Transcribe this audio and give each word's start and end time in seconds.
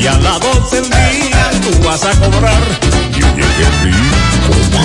Y 0.00 0.06
a 0.06 0.18
las 0.18 0.40
12 0.40 0.80
del 0.82 0.90
día 0.90 1.50
tú 1.62 1.84
vas 1.84 2.04
a 2.04 2.12
cobrar. 2.20 2.62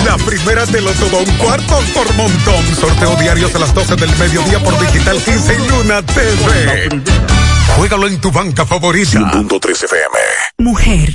La 0.04 0.16
primera 0.24 0.66
te 0.66 0.80
lo 0.80 0.90
todo 0.92 1.18
un 1.18 1.36
cuarto 1.36 1.78
por 1.94 2.12
montón. 2.14 2.76
Sorteo 2.80 3.16
diarios 3.16 3.54
a 3.54 3.58
las 3.58 3.74
12 3.74 3.96
del 3.96 4.16
mediodía 4.16 4.58
por 4.60 4.78
Digital 4.78 5.16
15 5.22 5.54
y 5.54 5.68
Luna 5.68 6.02
TV. 6.02 7.02
Juégalo 7.76 8.06
en 8.06 8.20
tu 8.20 8.30
banca 8.30 8.66
favorita. 8.66 9.18
1.3 9.18 9.84
FM. 9.84 10.18
Mujer, 10.58 11.14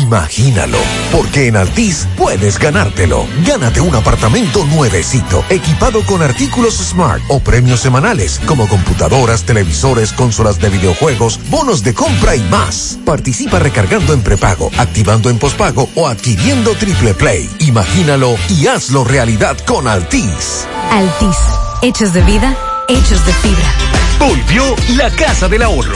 Imagínalo, 0.01 0.77
porque 1.11 1.47
en 1.47 1.55
Altis 1.55 2.05
puedes 2.17 2.59
ganártelo. 2.59 3.25
Gánate 3.45 3.79
un 3.79 3.95
apartamento 3.95 4.65
nuevecito, 4.65 5.45
equipado 5.49 6.05
con 6.05 6.21
artículos 6.21 6.75
Smart 6.75 7.23
o 7.29 7.39
premios 7.39 7.79
semanales, 7.79 8.41
como 8.45 8.67
computadoras, 8.67 9.43
televisores, 9.45 10.11
consolas 10.11 10.59
de 10.59 10.69
videojuegos, 10.69 11.39
bonos 11.49 11.81
de 11.83 11.93
compra 11.93 12.35
y 12.35 12.41
más. 12.49 12.99
Participa 13.05 13.59
recargando 13.59 14.13
en 14.13 14.21
prepago, 14.21 14.69
activando 14.77 15.29
en 15.29 15.39
pospago 15.39 15.89
o 15.95 16.07
adquiriendo 16.07 16.75
Triple 16.75 17.13
Play. 17.13 17.49
Imagínalo 17.59 18.35
y 18.49 18.67
hazlo 18.67 19.05
realidad 19.05 19.57
con 19.65 19.87
Altis. 19.87 20.67
Altis, 20.91 21.37
hechos 21.81 22.13
de 22.13 22.21
vida, 22.23 22.55
hechos 22.89 23.25
de 23.25 23.33
fibra. 23.33 23.73
Volvió 24.19 24.75
la 24.97 25.09
Casa 25.11 25.47
del 25.47 25.63
Ahorro. 25.63 25.95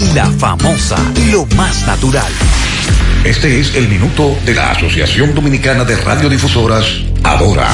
Y 0.00 0.14
la 0.14 0.26
famosa, 0.38 0.96
lo 1.30 1.46
más 1.56 1.86
natural. 1.86 2.32
Este 3.24 3.60
es 3.60 3.74
el 3.74 3.88
minuto 3.88 4.36
de 4.44 4.54
la 4.54 4.72
Asociación 4.72 5.34
Dominicana 5.34 5.84
de 5.84 5.96
Radiodifusoras, 5.96 6.84
Adora. 7.24 7.68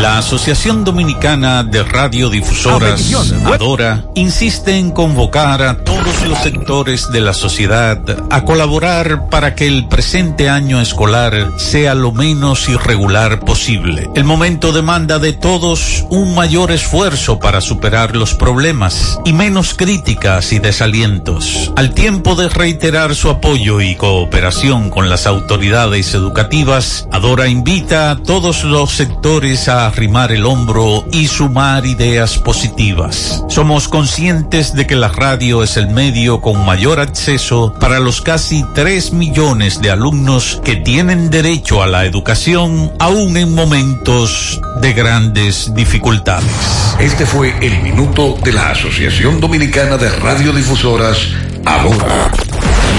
La 0.00 0.18
Asociación 0.18 0.82
Dominicana 0.82 1.62
de 1.62 1.84
Radiodifusoras, 1.84 3.12
Adora, 3.44 4.04
insiste 4.16 4.76
en 4.76 4.90
convocar 4.90 5.62
a 5.62 5.76
todos 5.84 6.26
los 6.26 6.38
sectores 6.38 7.10
de 7.12 7.20
la 7.20 7.32
sociedad 7.32 8.00
a 8.28 8.44
colaborar 8.44 9.28
para 9.30 9.54
que 9.54 9.68
el 9.68 9.86
presente 9.86 10.48
año 10.50 10.80
escolar 10.80 11.52
sea 11.58 11.94
lo 11.94 12.10
menos 12.10 12.68
irregular 12.68 13.40
posible. 13.40 14.10
El 14.16 14.24
momento 14.24 14.72
demanda 14.72 15.20
de 15.20 15.32
todos 15.32 16.04
un 16.10 16.34
mayor 16.34 16.72
esfuerzo 16.72 17.38
para 17.38 17.60
superar 17.60 18.16
los 18.16 18.34
problemas 18.34 19.20
y 19.24 19.32
menos 19.32 19.74
críticas 19.74 20.52
y 20.52 20.58
desalientos. 20.58 21.72
Al 21.76 21.94
tiempo 21.94 22.34
de 22.34 22.48
reiterar 22.48 23.14
su 23.14 23.30
apoyo 23.30 23.80
y 23.80 23.94
cooperación 23.94 24.90
con 24.90 25.08
las 25.08 25.26
autoridades 25.26 26.14
educativas, 26.14 27.06
Adora 27.12 27.46
invita 27.46 28.10
a 28.10 28.16
todos 28.16 28.64
los 28.64 28.93
sectores 28.94 29.68
a 29.68 29.86
arrimar 29.86 30.30
el 30.30 30.46
hombro 30.46 31.04
y 31.10 31.26
sumar 31.26 31.84
ideas 31.84 32.38
positivas. 32.38 33.42
Somos 33.48 33.88
conscientes 33.88 34.74
de 34.74 34.86
que 34.86 34.94
la 34.94 35.08
radio 35.08 35.62
es 35.62 35.76
el 35.76 35.88
medio 35.88 36.40
con 36.40 36.64
mayor 36.64 37.00
acceso 37.00 37.74
para 37.80 37.98
los 37.98 38.20
casi 38.20 38.64
3 38.74 39.12
millones 39.12 39.80
de 39.80 39.90
alumnos 39.90 40.60
que 40.64 40.76
tienen 40.76 41.30
derecho 41.30 41.82
a 41.82 41.86
la 41.86 42.04
educación 42.04 42.92
aún 42.98 43.36
en 43.36 43.54
momentos 43.54 44.60
de 44.80 44.92
grandes 44.92 45.74
dificultades. 45.74 46.50
Este 46.98 47.26
fue 47.26 47.54
el 47.60 47.82
minuto 47.82 48.36
de 48.44 48.52
la 48.52 48.70
Asociación 48.70 49.40
Dominicana 49.40 49.96
de 49.96 50.08
Radiodifusoras, 50.10 51.18
Adora. 51.64 52.30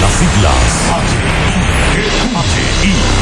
Las 0.00 0.12
siglas 0.12 1.15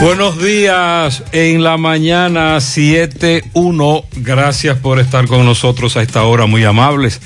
Buenos 0.00 0.42
días 0.42 1.22
en 1.32 1.62
la 1.62 1.76
mañana 1.76 2.56
7.1. 2.56 4.04
Gracias 4.16 4.78
por 4.78 4.98
estar 4.98 5.26
con 5.26 5.44
nosotros 5.44 5.96
a 5.96 6.02
esta 6.02 6.24
hora, 6.24 6.46
muy 6.46 6.64
amables. 6.64 7.20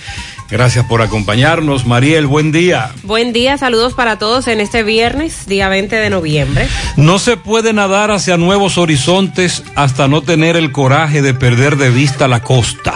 Gracias 0.51 0.85
por 0.85 1.03
acompañarnos. 1.03 1.87
Mariel, 1.87 2.27
buen 2.27 2.53
día. 2.53 2.93
Buen 3.03 3.33
día, 3.33 3.59
saludos 3.59 3.95
para 3.95 4.19
todos 4.19 4.47
en 4.47 4.61
este 4.61 4.83
viernes, 4.83 5.47
día 5.47 5.69
20 5.69 5.97
de 5.97 6.11
noviembre. 6.11 6.69
No 6.97 7.19
se 7.19 7.37
puede 7.37 7.73
nadar 7.73 8.11
hacia 8.11 8.37
nuevos 8.37 8.79
horizontes 8.79 9.65
hasta 9.75 10.07
no 10.07 10.23
tener 10.23 10.57
el 10.57 10.71
coraje 10.71 11.23
de 11.23 11.35
perder 11.35 11.77
de 11.77 11.91
vista 11.91 12.29
la 12.29 12.43
costa. 12.43 12.95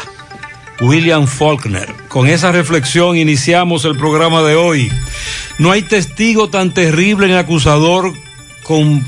William 0.81 1.27
Faulkner. 1.27 1.93
Con 2.09 2.27
esa 2.27 2.53
reflexión 2.53 3.17
iniciamos 3.17 3.85
el 3.85 3.97
programa 3.97 4.43
de 4.43 4.55
hoy. 4.55 4.91
No 5.59 5.73
hay 5.73 5.83
testigo 5.83 6.49
tan 6.49 6.73
terrible 6.73 7.27
en 7.27 7.37
acusador 7.37 8.15
con 8.63 9.05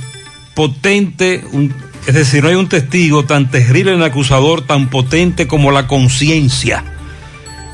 potente, 0.55 1.45
un, 1.53 1.75
es 2.07 2.15
decir, 2.15 2.43
no 2.43 2.49
hay 2.49 2.55
un 2.57 2.69
testigo 2.69 3.25
tan 3.25 3.51
terrible 3.51 3.93
en 3.93 4.03
acusador, 4.03 4.63
tan 4.63 4.89
potente 4.91 5.47
como 5.47 5.71
la 5.71 5.87
conciencia 5.87 6.85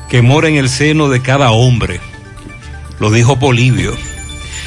que 0.09 0.21
mora 0.21 0.47
en 0.47 0.55
el 0.55 0.69
seno 0.69 1.09
de 1.09 1.21
cada 1.21 1.51
hombre. 1.51 1.99
Lo 2.99 3.11
dijo 3.11 3.39
Polibio. 3.39 3.95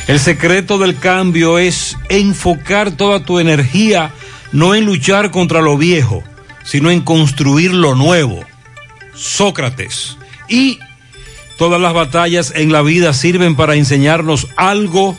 El 0.08 0.18
secreto 0.18 0.78
del 0.78 0.98
cambio 0.98 1.58
es 1.58 1.96
enfocar 2.08 2.92
toda 2.92 3.24
tu 3.24 3.38
energía 3.38 4.12
no 4.52 4.74
en 4.74 4.84
luchar 4.84 5.30
contra 5.30 5.60
lo 5.60 5.76
viejo, 5.76 6.22
sino 6.64 6.90
en 6.90 7.00
construir 7.00 7.72
lo 7.72 7.94
nuevo. 7.94 8.44
Sócrates. 9.14 10.16
Y 10.48 10.78
todas 11.58 11.80
las 11.80 11.94
batallas 11.94 12.52
en 12.54 12.72
la 12.72 12.82
vida 12.82 13.12
sirven 13.14 13.56
para 13.56 13.74
enseñarnos 13.74 14.48
algo 14.56 15.16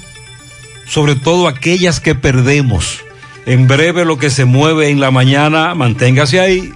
sobre 0.85 1.15
todo 1.15 1.47
aquellas 1.47 1.99
que 1.99 2.15
perdemos. 2.15 3.03
En 3.45 3.67
breve 3.67 4.05
lo 4.05 4.17
que 4.17 4.29
se 4.29 4.45
mueve 4.45 4.89
en 4.89 4.99
la 4.99 5.11
mañana, 5.11 5.75
manténgase 5.75 6.39
ahí. 6.39 6.73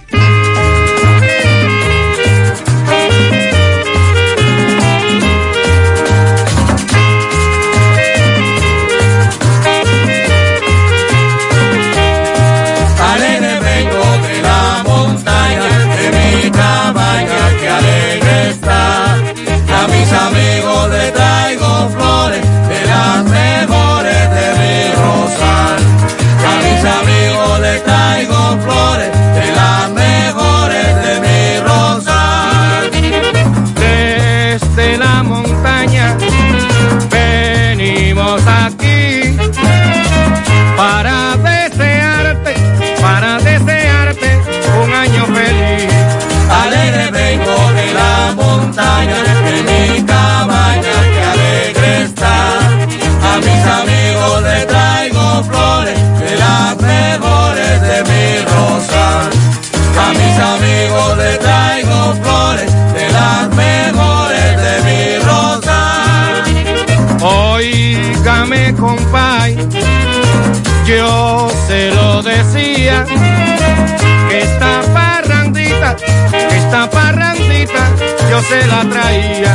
Yo 78.38 78.44
se 78.44 78.66
la 78.66 78.84
traía. 78.88 79.52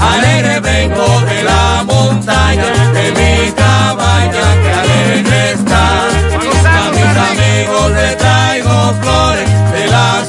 Alegre 0.00 0.60
vengo 0.60 1.20
de 1.28 1.42
la 1.42 1.84
montaña, 1.84 2.64
de 2.92 3.10
mi 3.18 3.52
cabaña 3.52 4.46
que 4.62 4.70
alegre 4.82 5.52
está. 5.52 5.84
A 6.76 6.90
mis 6.96 7.16
amigos 7.30 7.90
les 7.92 8.16
traigo 8.18 8.94
flores, 9.00 9.48
de 9.72 9.86
las 9.88 10.28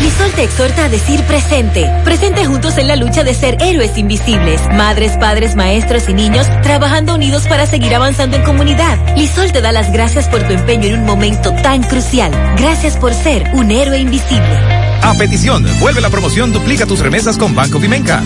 Lisol 0.00 0.30
te 0.32 0.44
exhorta 0.44 0.84
a 0.84 0.88
decir 0.88 1.22
presente. 1.24 1.90
Presente 2.04 2.44
juntos 2.44 2.78
en 2.78 2.88
la 2.88 2.96
lucha 2.96 3.24
de 3.24 3.34
ser 3.34 3.56
héroes 3.60 3.98
invisibles. 3.98 4.60
Madres, 4.74 5.16
padres, 5.18 5.56
maestros 5.56 6.08
y 6.08 6.14
niños 6.14 6.46
trabajando 6.62 7.14
unidos 7.14 7.46
para 7.48 7.66
seguir 7.66 7.94
avanzando 7.94 8.36
en 8.36 8.42
comunidad. 8.42 8.98
Lisol 9.16 9.50
te 9.52 9.60
da 9.60 9.72
las 9.72 9.92
gracias 9.92 10.28
por 10.28 10.42
tu 10.46 10.52
empeño 10.52 10.86
en 10.86 11.00
un 11.00 11.06
momento 11.06 11.52
tan 11.62 11.82
crucial. 11.82 12.30
Gracias 12.56 12.96
por 12.96 13.12
ser 13.12 13.50
un 13.54 13.70
héroe 13.70 13.98
invisible. 13.98 14.58
A 15.02 15.14
petición, 15.14 15.66
vuelve 15.80 16.00
la 16.00 16.10
promoción 16.10 16.52
Duplica 16.52 16.86
tus 16.86 17.00
remesas 17.00 17.36
con 17.36 17.54
Banco 17.54 17.78
Vimenca. 17.78 18.22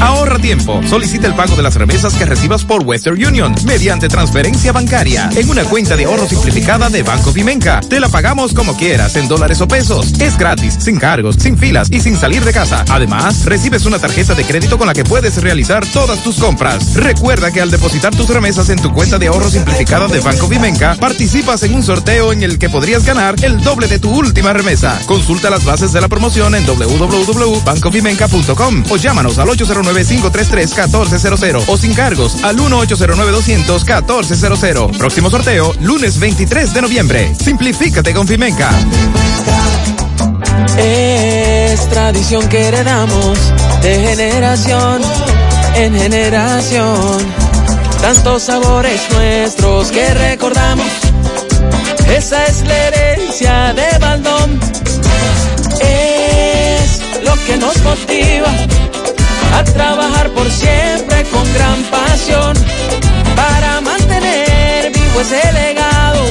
Ahorra 0.00 0.38
tiempo. 0.38 0.80
Solicita 0.86 1.26
el 1.26 1.34
pago 1.34 1.56
de 1.56 1.62
las 1.62 1.74
remesas 1.74 2.14
que 2.14 2.24
recibas 2.24 2.64
por 2.64 2.84
Western 2.84 3.22
Union 3.22 3.54
mediante 3.64 4.08
transferencia 4.08 4.72
bancaria 4.72 5.28
en 5.36 5.50
una 5.50 5.64
cuenta 5.64 5.94
de 5.96 6.06
ahorro 6.06 6.26
simplificada 6.26 6.88
de 6.88 7.02
Banco 7.02 7.32
Vimenca. 7.32 7.80
Te 7.80 8.00
la 8.00 8.08
pagamos 8.08 8.54
como 8.54 8.74
quieras, 8.76 9.16
en 9.16 9.28
dólares 9.28 9.60
o 9.60 9.68
pesos. 9.68 10.14
Es 10.20 10.38
gratis, 10.38 10.78
sin 10.80 10.98
cargos, 10.98 11.36
sin 11.36 11.58
filas 11.58 11.88
y 11.90 12.00
sin 12.00 12.16
salir 12.16 12.42
de 12.44 12.52
casa. 12.52 12.84
Además, 12.88 13.44
recibes 13.44 13.84
una 13.86 13.98
tarjeta 13.98 14.34
de 14.34 14.44
crédito 14.44 14.78
con 14.78 14.86
la 14.86 14.94
que 14.94 15.04
puedes 15.04 15.42
realizar 15.42 15.84
todas 15.86 16.22
tus 16.24 16.38
compras. 16.38 16.94
Recuerda 16.94 17.52
que 17.52 17.60
al 17.60 17.70
depositar 17.70 18.14
tus 18.14 18.28
remesas 18.28 18.70
en 18.70 18.80
tu 18.80 18.92
cuenta 18.92 19.18
de 19.18 19.26
ahorro 19.28 19.50
simplificada 19.50 20.08
de 20.08 20.20
Banco 20.20 20.48
Vimenca, 20.48 20.96
participas 20.98 21.62
en 21.62 21.74
un 21.74 21.82
sorteo 21.82 22.32
en 22.32 22.42
el 22.42 22.58
que 22.58 22.70
podrías 22.70 23.04
ganar 23.04 23.34
el 23.42 23.62
doble 23.62 23.86
de 23.86 23.98
tu 23.98 24.08
última 24.10 24.54
remesa. 24.54 24.98
Consulta 25.06 25.50
las 25.50 25.64
bases 25.64 25.92
de 25.92 26.00
la 26.00 26.08
promoción 26.08 26.54
en 26.54 26.64
www.bancovimenca.com 26.66 28.84
o 28.88 28.96
llámanos 28.96 29.38
al 29.38 29.50
809-533-1400 29.90 31.64
o 31.66 31.76
sin 31.76 31.92
cargos 31.94 32.44
al 32.44 32.56
1-809-200-1400. 32.58 34.96
Próximo 34.96 35.28
sorteo, 35.30 35.74
lunes 35.80 36.18
23 36.18 36.72
de 36.72 36.82
noviembre. 36.82 37.34
Simplifícate 37.34 38.14
con 38.14 38.26
Fimenca. 38.26 38.70
Es 40.76 41.88
tradición 41.88 42.48
que 42.48 42.66
heredamos 42.68 43.38
de 43.82 44.00
generación 44.00 45.02
en 45.74 45.94
generación. 45.94 47.18
Tantos 48.00 48.44
sabores 48.44 49.02
nuestros 49.12 49.90
que 49.90 50.14
recordamos. 50.14 50.86
Esa 52.08 52.46
es 52.46 52.66
la 52.66 52.88
herencia 52.88 53.74
de 53.74 53.98
Baldón. 53.98 54.58
Es 55.80 57.02
lo 57.24 57.34
que 57.44 57.58
nos 57.58 57.76
motiva 57.82 58.54
a 59.52 59.64
trabajar 59.64 60.30
por 60.30 60.50
siempre 60.50 61.24
con 61.24 61.44
gran 61.54 61.82
pasión 61.84 62.54
para 63.36 63.80
mantener 63.80 64.92
vivo 64.92 65.20
ese 65.20 65.52
legado 65.52 66.24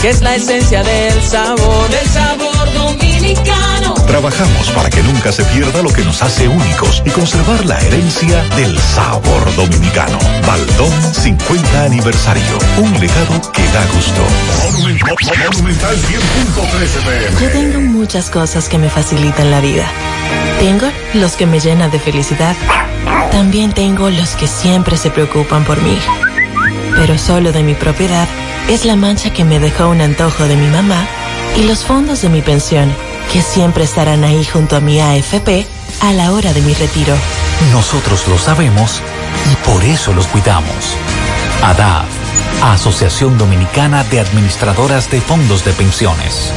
que 0.00 0.10
es 0.10 0.20
la 0.22 0.36
esencia 0.36 0.82
del 0.82 1.22
sabor, 1.22 1.88
del 1.90 2.08
sabor 2.08 2.58
dominicano. 3.28 3.94
Trabajamos 4.06 4.70
para 4.70 4.88
que 4.90 5.02
nunca 5.02 5.32
se 5.32 5.44
pierda 5.44 5.82
lo 5.82 5.90
que 5.90 6.02
nos 6.02 6.22
hace 6.22 6.48
únicos 6.48 7.02
y 7.04 7.10
conservar 7.10 7.64
la 7.66 7.78
herencia 7.80 8.42
del 8.56 8.78
sabor 8.78 9.54
dominicano. 9.54 10.18
Baldón 10.46 10.92
50 11.14 11.84
aniversario. 11.84 12.58
Un 12.78 12.92
legado 12.98 13.52
que 13.52 13.62
da 13.68 13.84
gusto. 13.94 14.22
Monumental 14.72 15.96
100.13 15.96 17.40
Yo 17.40 17.50
tengo 17.50 17.80
muchas 17.80 18.30
cosas 18.30 18.68
que 18.68 18.78
me 18.78 18.88
facilitan 18.88 19.50
la 19.50 19.60
vida. 19.60 19.86
Tengo 20.58 20.86
los 21.14 21.32
que 21.32 21.46
me 21.46 21.60
llenan 21.60 21.90
de 21.90 21.98
felicidad. 21.98 22.56
También 23.30 23.72
tengo 23.72 24.10
los 24.10 24.30
que 24.30 24.46
siempre 24.46 24.96
se 24.96 25.10
preocupan 25.10 25.64
por 25.64 25.80
mí. 25.82 25.98
Pero 26.96 27.18
solo 27.18 27.52
de 27.52 27.62
mi 27.62 27.74
propiedad 27.74 28.26
es 28.68 28.84
la 28.84 28.96
mancha 28.96 29.32
que 29.32 29.44
me 29.44 29.60
dejó 29.60 29.88
un 29.88 30.00
antojo 30.00 30.44
de 30.44 30.56
mi 30.56 30.66
mamá 30.68 31.06
y 31.56 31.64
los 31.64 31.84
fondos 31.84 32.22
de 32.22 32.28
mi 32.28 32.42
pensión, 32.42 32.92
que 33.32 33.42
siempre 33.42 33.84
estarán 33.84 34.24
ahí 34.24 34.44
junto 34.44 34.76
a 34.76 34.80
mi 34.80 35.00
AFP 35.00 35.66
a 36.00 36.12
la 36.12 36.32
hora 36.32 36.52
de 36.52 36.60
mi 36.62 36.72
retiro. 36.74 37.14
Nosotros 37.72 38.26
lo 38.28 38.38
sabemos 38.38 39.00
y 39.52 39.68
por 39.68 39.84
eso 39.84 40.12
los 40.12 40.26
cuidamos. 40.28 40.96
ADAF, 41.62 42.06
Asociación 42.62 43.36
Dominicana 43.36 44.04
de 44.04 44.20
Administradoras 44.20 45.10
de 45.10 45.20
Fondos 45.20 45.64
de 45.64 45.72
Pensiones. 45.72 46.52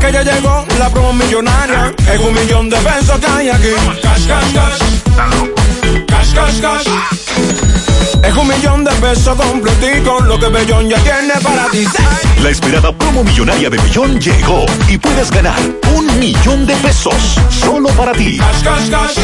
Que 0.00 0.12
ya 0.12 0.22
llegó 0.22 0.66
la 0.78 0.90
promo 0.90 1.12
millonaria. 1.14 1.94
Es 2.12 2.20
un 2.20 2.34
millón 2.34 2.68
de 2.68 2.76
pesos 2.76 3.18
que 3.18 3.26
hay 3.26 3.48
aquí. 3.48 3.70
Cash, 4.02 4.26
cash, 4.26 4.52
cash. 4.52 4.78
Cash, 6.06 6.34
cash, 6.34 6.60
cash. 6.60 7.63
Es 8.26 8.34
un 8.36 8.48
millón 8.48 8.84
de 8.84 8.90
pesos 8.92 9.36
completico, 9.36 10.20
lo 10.20 10.38
que 10.38 10.48
Bellón 10.48 10.88
ya 10.88 10.96
tiene 10.98 11.34
para 11.42 11.68
ti. 11.70 11.84
La 12.42 12.48
esperada 12.48 12.90
promo 12.96 13.22
millonaria 13.22 13.68
de 13.68 13.76
Bellón 13.76 14.18
llegó 14.18 14.64
y 14.88 14.96
puedes 14.96 15.30
ganar 15.30 15.60
un 15.94 16.18
millón 16.18 16.66
de 16.66 16.74
pesos 16.76 17.14
solo 17.50 17.90
para 17.90 18.12
ti. 18.12 18.38
Cash, 18.38 18.62
cash, 18.62 18.90
cash. 18.90 19.18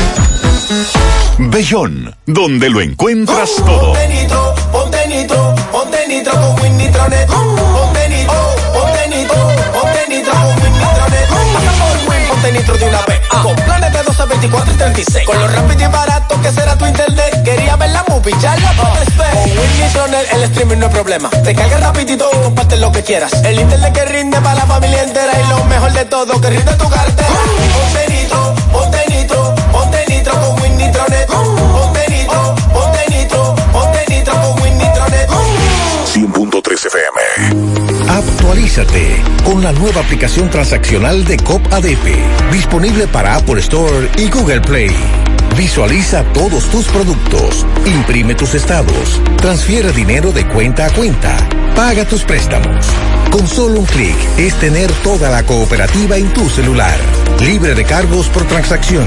Bellón, 1.39 2.15
donde 2.27 2.69
lo 2.69 2.83
encuentras 2.83 3.57
todo. 3.65 3.95
Ponte 3.95 4.09
nitro, 4.09 4.55
ponte 4.71 5.09
nitro, 5.09 5.55
ponte 5.73 6.07
nitro 6.07 6.33
con 6.33 6.61
Win 6.61 6.77
Nitronet. 6.77 7.27
Ponte 7.27 8.00
nitro 12.53 12.77
de 12.77 12.85
una 12.85 13.03
vez. 13.03 13.21
Con 13.29 13.57
planes 13.57 13.93
de 13.93 14.03
12, 14.03 14.25
24 14.27 14.73
y 14.73 14.77
36. 14.77 15.27
Con 15.27 15.39
lo 15.39 15.49
rápido 15.49 15.83
y 15.83 15.93
barato 15.93 16.41
que 16.43 16.51
será 16.53 16.77
tu 16.77 16.87
internet. 16.87 17.43
Quería 17.45 17.77
ver 17.77 17.91
la 17.91 18.05
movie 18.09 18.33
picharla 18.33 18.73
para 18.73 19.01
después. 19.01 19.29
Con 19.31 19.51
Winnie 19.51 19.89
Tronel 19.93 20.27
el 20.33 20.43
streaming 20.45 20.77
no 20.79 20.87
es 20.87 20.93
problema. 20.93 21.31
Te 21.31 21.55
carga 21.55 21.79
rapidito 21.79 22.29
y 22.33 22.43
comparte 22.43 22.77
lo 22.77 22.93
que 22.93 23.03
quieras. 23.03 23.33
El 23.45 23.61
internet 23.61 23.93
que 23.93 24.05
rinde 24.05 24.41
para 24.41 24.55
la 24.57 24.67
familia 24.67 25.03
entera 25.03 25.33
y 25.39 25.49
lo 25.49 25.65
mejor 25.65 25.93
de 25.93 26.05
todo, 26.05 26.41
que 26.41 26.51
rinde 26.51 26.73
tu 26.75 26.89
cartera. 26.89 27.29
Ponte 27.29 28.13
nitro, 28.13 28.55
ponte 28.73 29.05
nitro, 29.09 29.55
ponte 29.73 30.05
nitro 30.09 30.33
con 30.41 30.63
Winnie 30.63 30.91
Tronel. 30.91 31.30
100.3 36.41 36.87
FM. 36.87 38.09
Actualízate 38.09 39.23
con 39.45 39.63
la 39.63 39.73
nueva 39.73 40.01
aplicación 40.01 40.49
transaccional 40.49 41.23
de 41.27 41.37
COP 41.37 41.61
ADP, 41.71 42.51
disponible 42.51 43.07
para 43.09 43.37
Apple 43.37 43.61
Store 43.61 44.09
y 44.17 44.31
Google 44.31 44.63
Play. 44.63 44.91
Visualiza 45.59 46.25
todos 46.33 46.65
tus 46.71 46.87
productos, 46.87 47.67
imprime 47.85 48.35
tus 48.35 48.55
estados, 48.55 49.21
transfiere 49.37 49.93
dinero 49.93 50.33
de 50.33 50.47
cuenta 50.47 50.87
a 50.87 50.91
cuenta, 50.91 51.37
paga 51.77 52.07
tus 52.07 52.23
préstamos. 52.25 52.87
Con 53.31 53.47
solo 53.47 53.81
un 53.81 53.87
clic 53.87 54.17
es 54.39 54.55
tener 54.55 54.91
toda 55.05 55.29
la 55.29 55.45
cooperativa 55.45 56.17
en 56.17 56.33
tu 56.33 56.49
celular, 56.49 56.99
libre 57.43 57.75
de 57.75 57.85
cargos 57.85 58.29
por 58.29 58.45
transacción. 58.45 59.07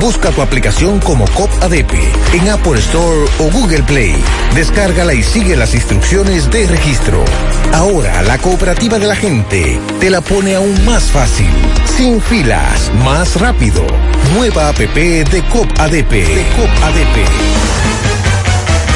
Busca 0.00 0.30
tu 0.30 0.42
aplicación 0.42 1.00
como 1.00 1.26
COP 1.34 1.50
ADP 1.60 1.92
en 2.34 2.48
Apple 2.48 2.78
Store 2.78 3.28
o 3.40 3.50
Google 3.50 3.82
Play. 3.82 4.14
Descárgala 4.54 5.12
y 5.12 5.24
sigue 5.24 5.56
las 5.56 5.74
instrucciones 5.74 6.48
de 6.50 6.67
registro. 6.68 7.24
Ahora 7.72 8.22
la 8.22 8.38
cooperativa 8.38 8.98
de 8.98 9.06
la 9.06 9.16
gente 9.16 9.80
te 10.00 10.10
la 10.10 10.20
pone 10.20 10.54
aún 10.54 10.84
más 10.84 11.04
fácil, 11.04 11.50
sin 11.96 12.20
filas, 12.20 12.90
más 13.04 13.40
rápido. 13.40 13.86
Nueva 14.34 14.68
app 14.68 14.78
de 14.78 15.44
COP 15.50 15.68
ADP. 15.78 16.10
De 16.10 16.46
COP. 16.56 16.68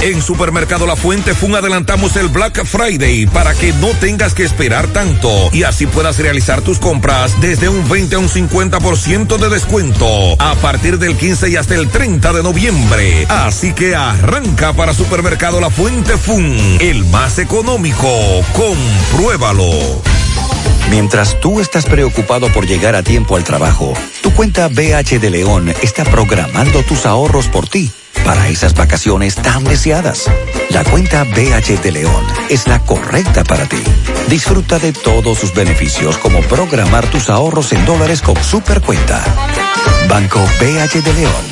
En 0.02 0.20
Supermercado 0.20 0.84
La 0.84 0.96
Fuente 0.96 1.32
Fun 1.32 1.54
adelantamos 1.54 2.16
el 2.16 2.26
Black 2.26 2.64
Friday 2.64 3.26
para 3.26 3.54
que 3.54 3.72
no 3.74 3.86
tengas 4.00 4.34
que 4.34 4.42
esperar 4.42 4.88
tanto 4.88 5.30
y 5.52 5.62
así 5.62 5.86
puedas 5.86 6.18
realizar 6.18 6.60
tus 6.60 6.80
compras 6.80 7.40
desde 7.40 7.68
un 7.68 7.88
20 7.88 8.16
a 8.16 8.18
un 8.18 8.28
50% 8.28 9.38
de 9.38 9.48
descuento 9.48 10.06
a 10.40 10.56
partir 10.56 10.98
del 10.98 11.16
15 11.16 11.50
y 11.50 11.56
hasta 11.56 11.76
el 11.76 11.88
30 11.88 12.32
de 12.32 12.42
noviembre. 12.42 13.26
Así 13.28 13.74
que 13.74 13.94
arranca 13.94 14.72
para 14.72 14.92
Supermercado 14.92 15.60
La 15.60 15.70
Fuente 15.70 16.16
Fun, 16.16 16.56
el 16.80 17.04
más 17.04 17.38
económico. 17.38 18.08
Compruébalo. 18.54 20.02
Mientras 20.90 21.38
tú 21.40 21.60
estás 21.60 21.84
preocupado 21.84 22.52
por 22.52 22.66
llegar 22.66 22.96
a 22.96 23.04
tiempo 23.04 23.36
al 23.36 23.44
trabajo, 23.44 23.94
tu 24.20 24.34
cuenta 24.34 24.66
BH 24.66 25.20
de 25.20 25.30
León 25.30 25.72
está 25.80 26.02
programando 26.02 26.82
tus 26.82 27.06
ahorros 27.06 27.46
por 27.46 27.68
ti 27.68 27.92
para 28.24 28.48
esas 28.48 28.74
vacaciones 28.74 29.34
tan 29.36 29.64
deseadas. 29.64 30.30
La 30.70 30.84
cuenta 30.84 31.24
BH 31.24 31.82
de 31.82 31.92
León 31.92 32.24
es 32.48 32.66
la 32.66 32.78
correcta 32.80 33.44
para 33.44 33.68
ti. 33.68 33.82
Disfruta 34.28 34.78
de 34.78 34.92
todos 34.92 35.38
sus 35.38 35.54
beneficios 35.54 36.18
como 36.18 36.40
programar 36.42 37.06
tus 37.06 37.30
ahorros 37.30 37.72
en 37.72 37.84
dólares 37.84 38.22
con 38.22 38.42
Supercuenta. 38.42 39.22
Banco 40.08 40.40
BH 40.60 41.02
de 41.02 41.14
León. 41.14 41.51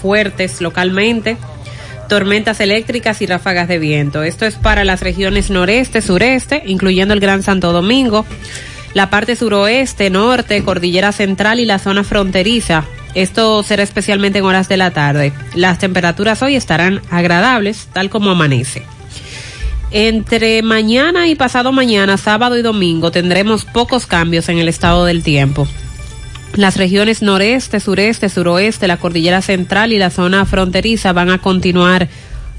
fuertes 0.00 0.62
localmente, 0.62 1.36
tormentas 2.08 2.60
eléctricas 2.60 3.20
y 3.20 3.26
ráfagas 3.26 3.68
de 3.68 3.78
viento. 3.78 4.22
Esto 4.22 4.46
es 4.46 4.54
para 4.54 4.84
las 4.84 5.02
regiones 5.02 5.50
noreste, 5.50 6.00
sureste, 6.00 6.62
incluyendo 6.64 7.12
el 7.12 7.20
Gran 7.20 7.42
Santo 7.42 7.72
Domingo, 7.72 8.24
la 8.94 9.10
parte 9.10 9.36
suroeste, 9.36 10.08
norte, 10.08 10.62
cordillera 10.64 11.12
central 11.12 11.60
y 11.60 11.66
la 11.66 11.78
zona 11.78 12.02
fronteriza. 12.02 12.84
Esto 13.14 13.62
será 13.62 13.82
especialmente 13.82 14.38
en 14.38 14.46
horas 14.46 14.68
de 14.68 14.78
la 14.78 14.90
tarde. 14.90 15.34
Las 15.54 15.78
temperaturas 15.78 16.40
hoy 16.40 16.56
estarán 16.56 17.02
agradables, 17.10 17.88
tal 17.92 18.08
como 18.08 18.30
amanece. 18.30 18.84
Entre 19.92 20.62
mañana 20.62 21.28
y 21.28 21.36
pasado 21.36 21.70
mañana, 21.70 22.16
sábado 22.16 22.58
y 22.58 22.62
domingo, 22.62 23.12
tendremos 23.12 23.64
pocos 23.64 24.06
cambios 24.06 24.48
en 24.48 24.58
el 24.58 24.68
estado 24.68 25.04
del 25.04 25.22
tiempo. 25.22 25.68
Las 26.54 26.76
regiones 26.76 27.22
noreste, 27.22 27.80
sureste, 27.80 28.28
suroeste, 28.28 28.88
la 28.88 28.96
cordillera 28.96 29.42
central 29.42 29.92
y 29.92 29.98
la 29.98 30.10
zona 30.10 30.44
fronteriza 30.44 31.12
van 31.12 31.30
a 31.30 31.38
continuar 31.38 32.08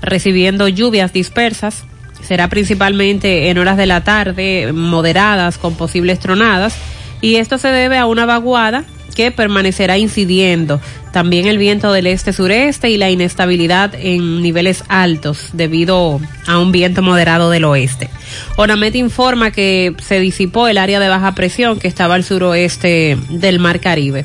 recibiendo 0.01 0.67
lluvias 0.67 1.12
dispersas. 1.12 1.84
Será 2.22 2.48
principalmente 2.48 3.50
en 3.50 3.57
horas 3.57 3.77
de 3.77 3.88
la 3.88 4.03
tarde, 4.03 4.72
moderadas, 4.74 5.57
con 5.57 5.75
posibles 5.75 6.19
tronadas. 6.19 6.75
Y 7.22 7.36
esto 7.36 7.57
se 7.57 7.69
debe 7.69 7.98
a 7.98 8.05
una 8.05 8.25
vaguada 8.25 8.86
que 9.17 9.31
permanecerá 9.31 9.97
incidiendo. 9.97 10.79
También 11.12 11.47
el 11.47 11.57
viento 11.57 11.91
del 11.91 12.05
este-sureste 12.05 12.91
y 12.91 12.97
la 12.97 13.09
inestabilidad 13.09 13.95
en 13.95 14.43
niveles 14.43 14.83
altos 14.89 15.50
debido 15.53 16.21
a 16.45 16.59
un 16.59 16.71
viento 16.71 17.01
moderado 17.01 17.50
del 17.50 17.65
oeste. 17.65 18.12
Onamet 18.57 18.93
informa 18.93 19.50
que 19.50 19.95
se 20.03 20.19
disipó 20.19 20.67
el 20.67 20.77
área 20.77 21.00
de 21.00 21.09
baja 21.09 21.33
presión 21.33 21.79
que 21.79 21.88
estaba 21.88 22.13
al 22.13 22.24
suroeste 22.24 23.17
del 23.29 23.57
Mar 23.57 23.79
Caribe. 23.79 24.24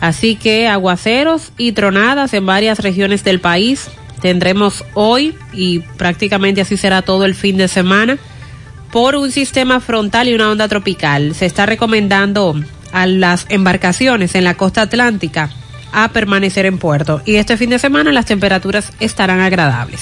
Así 0.00 0.34
que 0.34 0.66
aguaceros 0.66 1.52
y 1.56 1.70
tronadas 1.70 2.34
en 2.34 2.46
varias 2.46 2.80
regiones 2.80 3.22
del 3.22 3.38
país 3.38 3.88
tendremos 4.20 4.84
hoy 4.94 5.36
y 5.52 5.78
prácticamente 5.98 6.60
así 6.60 6.76
será 6.76 7.02
todo 7.02 7.24
el 7.24 7.36
fin 7.36 7.58
de 7.58 7.68
semana 7.68 8.18
por 8.90 9.14
un 9.14 9.30
sistema 9.30 9.78
frontal 9.78 10.28
y 10.28 10.34
una 10.34 10.50
onda 10.50 10.66
tropical. 10.66 11.32
Se 11.36 11.46
está 11.46 11.64
recomendando 11.64 12.56
a 12.92 13.06
las 13.06 13.46
embarcaciones 13.48 14.34
en 14.34 14.44
la 14.44 14.54
costa 14.54 14.82
atlántica 14.82 15.50
a 15.92 16.08
permanecer 16.08 16.66
en 16.66 16.78
puerto. 16.78 17.22
Y 17.24 17.36
este 17.36 17.56
fin 17.56 17.70
de 17.70 17.78
semana 17.78 18.12
las 18.12 18.26
temperaturas 18.26 18.92
estarán 19.00 19.40
agradables. 19.40 20.00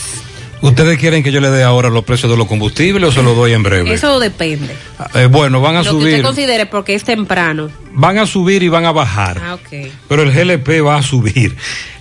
¿Ustedes 0.63 0.99
quieren 0.99 1.23
que 1.23 1.31
yo 1.31 1.43
le 1.43 1.51
dé 1.51 1.63
ahora 1.63 1.91
los 1.91 2.05
precios 2.05 2.31
de 2.33 2.39
los 2.39 2.49
combustibles 2.49 3.11
o 3.11 3.13
se 3.13 3.23
los 3.23 3.37
doy 3.37 3.53
en 3.53 3.63
breve? 3.63 3.93
Eso 3.93 4.19
depende. 4.19 4.75
Eh, 5.13 5.27
bueno, 5.27 5.61
van 5.61 5.77
a 5.77 5.83
Lo 5.83 5.91
subir. 5.91 6.05
que 6.07 6.11
usted 6.15 6.23
considere 6.25 6.65
porque 6.67 6.95
es 6.95 7.05
temprano. 7.05 7.69
Van 7.93 8.17
a 8.17 8.27
subir 8.27 8.63
y 8.63 8.69
van 8.69 8.87
a 8.87 8.93
bajar. 8.93 9.39
Ah, 9.45 9.55
ok. 9.55 9.91
Pero 10.09 10.23
el 10.23 10.33
GLP 10.33 10.83
va 10.83 10.97
a 10.97 11.03
subir. 11.03 11.55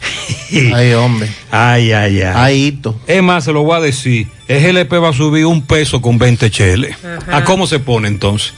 Ay, 0.74 0.94
hombre. 0.94 1.30
Ay, 1.52 1.92
ay, 1.92 2.22
ay. 2.22 2.34
Ay, 2.36 2.64
hito. 2.68 2.96
Es 3.08 3.22
más, 3.22 3.44
se 3.44 3.52
lo 3.52 3.64
voy 3.64 3.76
a 3.78 3.82
decir. 3.82 4.28
El 4.48 4.62
GLP 4.64 4.94
va 4.94 5.10
a 5.10 5.14
subir 5.14 5.46
un 5.46 5.64
peso 5.66 6.02
con 6.02 6.18
20 6.18 6.50
cheles. 6.50 6.96
Ajá. 7.04 7.38
¿A 7.38 7.44
cómo 7.44 7.68
se 7.68 7.80
pone 7.80 8.08
entonces? 8.08 8.54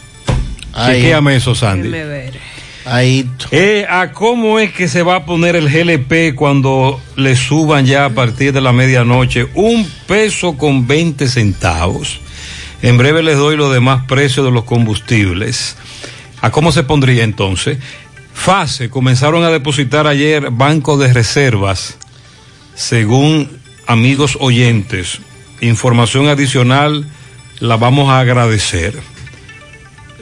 Chequéame 0.76 1.38
eso, 1.38 1.56
Sandy. 1.56 1.90
Ver. 1.90 2.40
Ahí. 2.86 3.28
Eh, 3.52 3.86
¿A 3.90 4.12
cómo 4.12 4.60
es 4.60 4.72
que 4.72 4.88
se 4.88 5.02
va 5.02 5.16
a 5.16 5.26
poner 5.26 5.56
el 5.56 5.70
GLP 5.70 6.36
cuando 6.36 7.02
le 7.16 7.36
suban 7.36 7.86
ya 7.86 8.06
a 8.06 8.10
partir 8.12 8.54
de 8.54 8.62
la 8.62 8.74
medianoche? 8.74 9.48
Un 9.56 9.90
peso 10.08 10.56
con 10.58 10.86
20 10.88 11.28
centavos. 11.28 12.20
En 12.82 12.98
breve 12.98 13.24
les 13.24 13.38
doy 13.38 13.58
los 13.58 13.74
demás 13.74 14.04
precios 14.08 14.46
de 14.46 14.52
los 14.52 14.66
combustibles. 14.66 15.78
¿A 16.42 16.52
cómo 16.52 16.72
se 16.72 16.84
pondría 16.84 17.24
entonces? 17.24 17.80
Fase, 18.34 18.90
comenzaron 18.90 19.44
a 19.44 19.50
depositar 19.50 20.06
ayer 20.06 20.52
bancos 20.52 21.00
de 21.00 21.12
reservas, 21.12 21.98
según 22.76 23.50
amigos 23.88 24.38
oyentes. 24.40 25.20
Información 25.62 26.28
adicional 26.28 27.08
la 27.60 27.78
vamos 27.78 28.10
a 28.10 28.20
agradecer. 28.20 29.00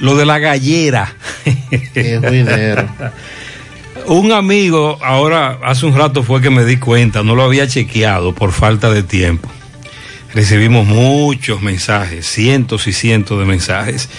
Lo 0.03 0.17
de 0.17 0.25
la 0.25 0.37
gallera. 0.37 1.15
un 4.07 4.33
amigo, 4.33 4.99
ahora 5.01 5.59
hace 5.63 5.85
un 5.85 5.95
rato 5.95 6.23
fue 6.23 6.41
que 6.41 6.49
me 6.49 6.65
di 6.65 6.75
cuenta, 6.75 7.23
no 7.23 7.35
lo 7.35 7.43
había 7.43 7.69
chequeado 7.69 8.35
por 8.35 8.51
falta 8.51 8.91
de 8.91 9.03
tiempo. 9.03 9.47
Recibimos 10.33 10.85
muchos 10.85 11.61
mensajes, 11.61 12.27
cientos 12.27 12.85
y 12.87 12.91
cientos 12.91 13.39
de 13.39 13.45
mensajes. 13.45 14.09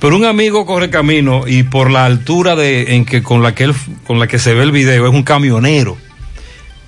Pero 0.00 0.16
un 0.16 0.24
amigo 0.24 0.64
corre 0.64 0.88
camino 0.88 1.46
y 1.46 1.62
por 1.62 1.90
la 1.90 2.06
altura 2.06 2.56
de, 2.56 2.94
en 2.94 3.04
que, 3.04 3.22
con, 3.22 3.42
la 3.42 3.54
que 3.54 3.64
él, 3.64 3.74
con 4.06 4.18
la 4.18 4.28
que 4.28 4.38
se 4.38 4.54
ve 4.54 4.62
el 4.62 4.72
video 4.72 5.06
es 5.06 5.12
un 5.12 5.24
camionero. 5.24 5.98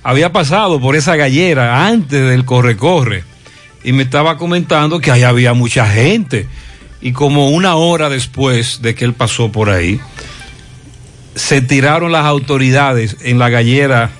Había 0.01 0.31
pasado 0.31 0.81
por 0.81 0.95
esa 0.95 1.15
gallera 1.15 1.85
antes 1.85 2.27
del 2.27 2.43
corre-corre 2.43 3.23
y 3.83 3.91
me 3.91 4.01
estaba 4.01 4.37
comentando 4.37 4.99
que 4.99 5.11
ahí 5.11 5.21
había 5.21 5.53
mucha 5.53 5.85
gente. 5.85 6.47
Y 7.01 7.13
como 7.13 7.49
una 7.49 7.75
hora 7.75 8.09
después 8.09 8.81
de 8.81 8.93
que 8.95 9.05
él 9.05 9.13
pasó 9.13 9.51
por 9.51 9.69
ahí, 9.69 9.99
se 11.35 11.61
tiraron 11.61 12.11
las 12.11 12.25
autoridades 12.25 13.17
en 13.21 13.39
la 13.39 13.49
gallera 13.49 14.11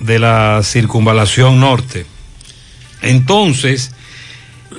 de 0.00 0.18
la 0.18 0.60
circunvalación 0.62 1.60
norte. 1.60 2.06
Entonces, 3.02 3.92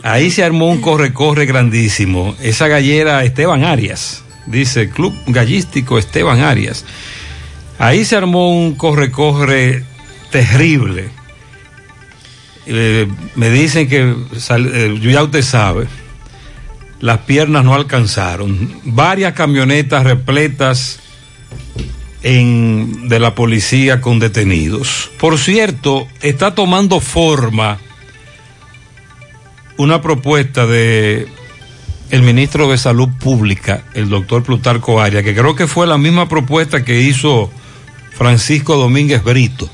ahí 0.04 0.32
se 0.32 0.44
armó 0.44 0.70
un 0.70 0.82
corre-corre 0.82 1.46
grandísimo. 1.46 2.36
Esa 2.42 2.68
gallera 2.68 3.24
Esteban 3.24 3.64
Arias, 3.64 4.24
dice 4.46 4.90
Club 4.90 5.14
Gallístico 5.28 5.98
Esteban 5.98 6.42
Arias. 6.42 6.86
Ahí 7.78 8.06
se 8.06 8.16
armó 8.16 8.50
un 8.50 8.76
corre-corre 8.76 9.84
terrible. 10.32 11.10
Eh, 12.66 13.08
me 13.36 13.50
dicen 13.50 13.88
que, 13.88 14.16
eh, 14.50 15.00
ya 15.02 15.24
usted 15.24 15.42
sabe, 15.42 15.88
las 17.00 17.20
piernas 17.20 17.63
no 17.63 17.75
alcanzaron. 17.75 18.82
Varias 18.84 19.34
camionetas 19.34 20.03
repletas 20.03 21.00
de 22.22 23.20
la 23.20 23.34
policía 23.34 24.01
con 24.01 24.20
detenidos. 24.20 25.10
Por 25.18 25.38
cierto, 25.38 26.08
está 26.22 26.53
tomando 26.53 27.00
forma 27.00 27.77
una 29.77 30.01
propuesta 30.01 30.68
de 30.68 31.27
el 32.10 32.24
ministro 32.24 32.70
de 32.70 32.77
Salud 32.77 33.08
Pública, 33.20 33.84
el 33.94 34.10
doctor 34.10 34.44
Plutarco 34.44 35.00
Arias, 35.00 35.24
que 35.24 35.36
creo 35.36 35.56
que 35.56 35.68
fue 35.68 35.88
la 35.88 35.98
misma 35.98 36.27
propuesta 36.27 36.84
que 36.84 37.01
hizo 37.01 37.51
Francisco 38.12 38.75
Domínguez 38.75 39.24
Brito, 39.24 39.70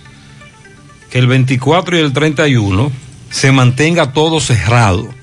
que 1.09 1.17
el 1.17 1.27
24 1.27 1.97
y 1.97 2.01
el 2.01 2.13
31 2.13 2.91
se 3.31 3.51
mantenga 3.51 4.11
todo 4.11 4.39
cerrado 4.39 5.14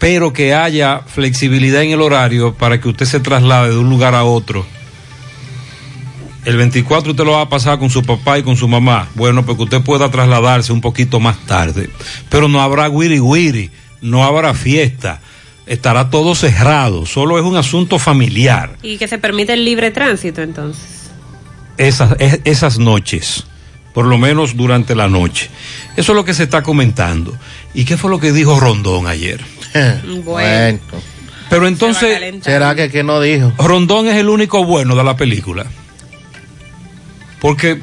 pero 0.00 0.32
que 0.32 0.54
haya 0.54 1.02
flexibilidad 1.06 1.82
en 1.82 1.90
el 1.90 2.00
horario 2.00 2.54
para 2.54 2.80
que 2.80 2.88
usted 2.88 3.04
se 3.04 3.20
traslade 3.20 3.68
de 3.68 3.76
un 3.76 3.90
lugar 3.90 4.14
a 4.14 4.24
otro. 4.24 4.66
El 6.46 6.56
24 6.56 7.10
usted 7.10 7.22
lo 7.22 7.32
va 7.32 7.42
a 7.42 7.48
pasar 7.50 7.78
con 7.78 7.90
su 7.90 8.02
papá 8.02 8.38
y 8.38 8.42
con 8.42 8.56
su 8.56 8.66
mamá. 8.66 9.08
Bueno, 9.14 9.44
porque 9.44 9.64
usted 9.64 9.82
pueda 9.82 10.10
trasladarse 10.10 10.72
un 10.72 10.80
poquito 10.80 11.20
más 11.20 11.38
tarde. 11.44 11.90
Pero 12.30 12.48
no 12.48 12.62
habrá 12.62 12.88
wiri 12.88 13.20
wiri, 13.20 13.70
no 14.00 14.24
habrá 14.24 14.54
fiesta. 14.54 15.20
Estará 15.66 16.08
todo 16.08 16.34
cerrado, 16.34 17.04
solo 17.04 17.38
es 17.38 17.44
un 17.44 17.56
asunto 17.56 17.98
familiar. 17.98 18.76
Y 18.82 18.96
que 18.96 19.06
se 19.06 19.18
permite 19.18 19.52
el 19.52 19.66
libre 19.66 19.90
tránsito 19.90 20.40
entonces. 20.40 21.10
Esas, 21.76 22.16
esas 22.18 22.78
noches, 22.78 23.44
por 23.92 24.06
lo 24.06 24.16
menos 24.16 24.56
durante 24.56 24.94
la 24.94 25.10
noche. 25.10 25.50
Eso 25.94 26.12
es 26.12 26.16
lo 26.16 26.24
que 26.24 26.32
se 26.32 26.44
está 26.44 26.62
comentando. 26.62 27.36
¿Y 27.74 27.84
qué 27.84 27.98
fue 27.98 28.10
lo 28.10 28.18
que 28.18 28.32
dijo 28.32 28.58
Rondón 28.58 29.06
ayer? 29.06 29.44
bueno. 30.24 30.78
Pero 31.48 31.66
entonces. 31.66 32.18
¿Será 32.42 32.74
que, 32.74 32.90
que 32.90 33.02
no 33.02 33.20
dijo? 33.20 33.52
Rondón 33.58 34.06
es 34.06 34.16
el 34.16 34.28
único 34.28 34.64
bueno 34.64 34.94
de 34.94 35.04
la 35.04 35.16
película. 35.16 35.66
Porque, 37.40 37.80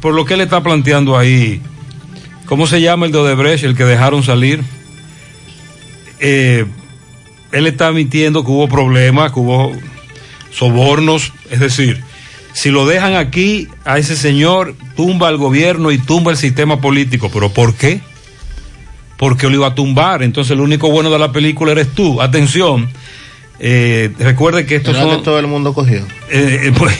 por 0.00 0.14
lo 0.14 0.24
que 0.24 0.34
él 0.34 0.42
está 0.42 0.62
planteando 0.62 1.18
ahí, 1.18 1.60
¿cómo 2.46 2.66
se 2.66 2.80
llama 2.80 3.06
el 3.06 3.12
de 3.12 3.18
Odebrecht, 3.18 3.64
el 3.64 3.76
que 3.76 3.84
dejaron 3.84 4.22
salir? 4.22 4.62
Eh, 6.20 6.66
él 7.52 7.66
está 7.66 7.88
admitiendo 7.88 8.44
que 8.44 8.50
hubo 8.50 8.68
problemas, 8.68 9.32
que 9.32 9.40
hubo 9.40 9.72
sobornos, 10.50 11.32
es 11.50 11.60
decir, 11.60 12.02
si 12.52 12.70
lo 12.70 12.86
dejan 12.86 13.14
aquí, 13.14 13.68
a 13.84 13.98
ese 13.98 14.16
señor 14.16 14.74
tumba 14.96 15.28
al 15.28 15.38
gobierno 15.38 15.90
y 15.90 15.98
tumba 15.98 16.32
el 16.32 16.36
sistema 16.36 16.80
político. 16.80 17.30
¿Pero 17.32 17.52
por 17.52 17.74
qué? 17.74 18.00
Porque 19.20 19.50
lo 19.50 19.54
iba 19.54 19.66
a 19.66 19.74
tumbar. 19.74 20.22
Entonces 20.22 20.52
el 20.52 20.60
único 20.60 20.90
bueno 20.90 21.10
de 21.10 21.18
la 21.18 21.30
película 21.30 21.72
eres 21.72 21.88
tú. 21.94 22.22
Atención. 22.22 22.88
Eh, 23.58 24.10
recuerde 24.18 24.64
que 24.64 24.76
esto 24.76 24.94
son... 24.94 25.18
que 25.18 25.22
todo 25.22 25.38
el 25.38 25.46
mundo 25.46 25.74
cogió. 25.74 25.98
Eh, 26.30 26.60
eh 26.64 26.72
pues, 26.78 26.96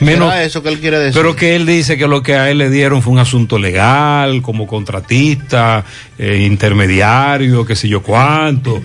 menos 0.00 0.34
eso 0.34 0.62
que 0.62 0.70
él 0.70 0.80
quiere 0.80 0.98
decir. 0.98 1.20
Pero 1.20 1.36
que 1.36 1.56
él 1.56 1.66
dice 1.66 1.98
que 1.98 2.08
lo 2.08 2.22
que 2.22 2.36
a 2.36 2.50
él 2.50 2.56
le 2.56 2.70
dieron 2.70 3.02
fue 3.02 3.12
un 3.12 3.18
asunto 3.18 3.58
legal, 3.58 4.40
como 4.40 4.66
contratista, 4.66 5.84
eh, 6.18 6.44
intermediario, 6.46 7.66
qué 7.66 7.76
sé 7.76 7.86
yo 7.86 8.02
cuánto. 8.02 8.82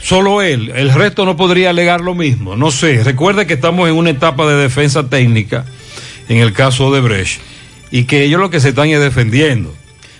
Solo 0.00 0.40
él, 0.40 0.72
el 0.74 0.94
resto 0.94 1.26
no 1.26 1.36
podría 1.36 1.68
alegar 1.68 2.00
lo 2.00 2.14
mismo, 2.14 2.56
no 2.56 2.70
sé. 2.70 3.04
Recuerde 3.04 3.46
que 3.46 3.52
estamos 3.52 3.90
en 3.90 3.94
una 3.94 4.08
etapa 4.08 4.46
de 4.46 4.56
defensa 4.56 5.10
técnica, 5.10 5.66
en 6.30 6.38
el 6.38 6.54
caso 6.54 6.90
de 6.90 7.02
Brecht, 7.02 7.42
y 7.90 8.04
que 8.04 8.24
ellos 8.24 8.40
lo 8.40 8.48
que 8.48 8.60
se 8.60 8.70
están 8.70 8.88
es 8.88 9.00
defendiendo. 9.00 9.74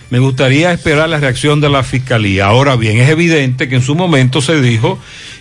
Me 0.09 0.17
gustaría 0.17 0.71
esperar 0.71 1.07
la 1.09 1.19
reacción 1.19 1.61
de 1.61 1.69
la 1.69 1.83
fiscalía. 1.83 2.47
Ahora 2.47 2.75
bien, 2.75 2.97
es 2.99 3.09
evidente 3.09 3.69
que 3.69 3.75
en 3.75 3.83
su 3.83 3.93
momento 3.93 4.41
se 4.41 4.59
dijo 4.59 4.97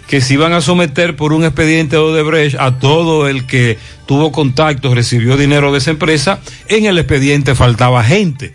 que 0.06 0.20
se 0.20 0.34
iban 0.34 0.52
a 0.52 0.60
someter 0.60 1.16
por 1.16 1.32
un 1.32 1.44
expediente 1.44 1.96
de 1.96 2.02
Odebrecht 2.02 2.56
a 2.58 2.78
todo 2.78 3.28
el 3.28 3.46
que 3.46 3.78
tuvo 4.06 4.32
contacto, 4.32 4.94
recibió 4.94 5.36
dinero 5.36 5.72
de 5.72 5.78
esa 5.78 5.90
empresa. 5.90 6.40
En 6.68 6.86
el 6.86 6.98
expediente 6.98 7.54
faltaba 7.54 8.04
gente. 8.04 8.54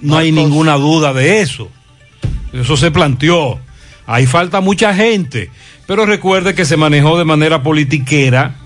No 0.00 0.16
hay 0.16 0.30
ninguna 0.30 0.74
duda 0.74 1.12
de 1.12 1.40
eso. 1.40 1.70
Eso 2.52 2.76
se 2.76 2.90
planteó. 2.90 3.58
Ahí 4.06 4.26
falta 4.26 4.60
mucha 4.60 4.94
gente. 4.94 5.50
Pero 5.86 6.06
recuerde 6.06 6.54
que 6.54 6.64
se 6.64 6.76
manejó 6.76 7.18
de 7.18 7.24
manera 7.24 7.62
politiquera 7.62 8.56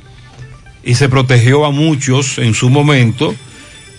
y 0.84 0.94
se 0.94 1.08
protegió 1.08 1.64
a 1.64 1.70
muchos 1.70 2.38
en 2.38 2.54
su 2.54 2.68
momento. 2.68 3.34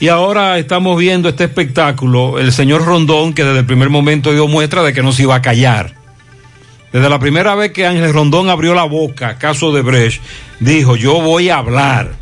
Y 0.03 0.09
ahora 0.09 0.59
estamos 0.59 0.99
viendo 0.99 1.29
este 1.29 1.45
espectáculo, 1.45 2.37
el 2.37 2.51
señor 2.51 2.83
Rondón, 2.83 3.33
que 3.33 3.45
desde 3.45 3.59
el 3.59 3.65
primer 3.65 3.89
momento 3.89 4.33
dio 4.33 4.49
muestra 4.49 4.83
de 4.83 4.91
que 4.91 5.01
no 5.01 5.13
se 5.13 5.21
iba 5.21 5.35
a 5.35 5.41
callar. 5.41 5.93
Desde 6.91 7.07
la 7.07 7.19
primera 7.19 7.55
vez 7.55 7.71
que 7.71 7.87
Ángel 7.87 8.11
Rondón 8.11 8.49
abrió 8.49 8.73
la 8.73 8.83
boca, 8.83 9.37
caso 9.37 9.71
de 9.71 9.81
Brecht, 9.81 10.21
dijo, 10.59 10.97
yo 10.97 11.21
voy 11.21 11.47
a 11.47 11.59
hablar. 11.59 12.15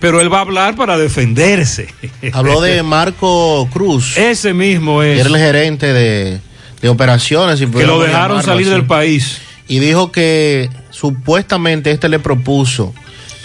Pero 0.00 0.22
él 0.22 0.32
va 0.32 0.38
a 0.38 0.40
hablar 0.40 0.74
para 0.74 0.96
defenderse. 0.96 1.92
Habló 2.32 2.62
de 2.62 2.82
Marco 2.82 3.68
Cruz. 3.70 4.16
Ese 4.16 4.54
mismo 4.54 5.02
es. 5.02 5.20
Era 5.20 5.28
el 5.28 5.36
gerente 5.36 5.92
de, 5.92 6.40
de 6.80 6.88
operaciones. 6.88 7.60
que 7.60 7.86
lo 7.86 8.00
dejaron 8.00 8.42
salir 8.42 8.70
del 8.70 8.86
país. 8.86 9.42
Y 9.66 9.80
dijo 9.80 10.10
que 10.10 10.70
supuestamente 10.88 11.90
este 11.90 12.08
le 12.08 12.20
propuso 12.20 12.94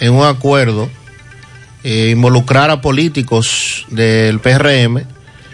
en 0.00 0.14
un 0.14 0.24
acuerdo 0.24 0.88
eh, 1.84 2.10
involucrar 2.10 2.70
a 2.70 2.80
políticos 2.80 3.86
del 3.90 4.40
PRM. 4.40 5.02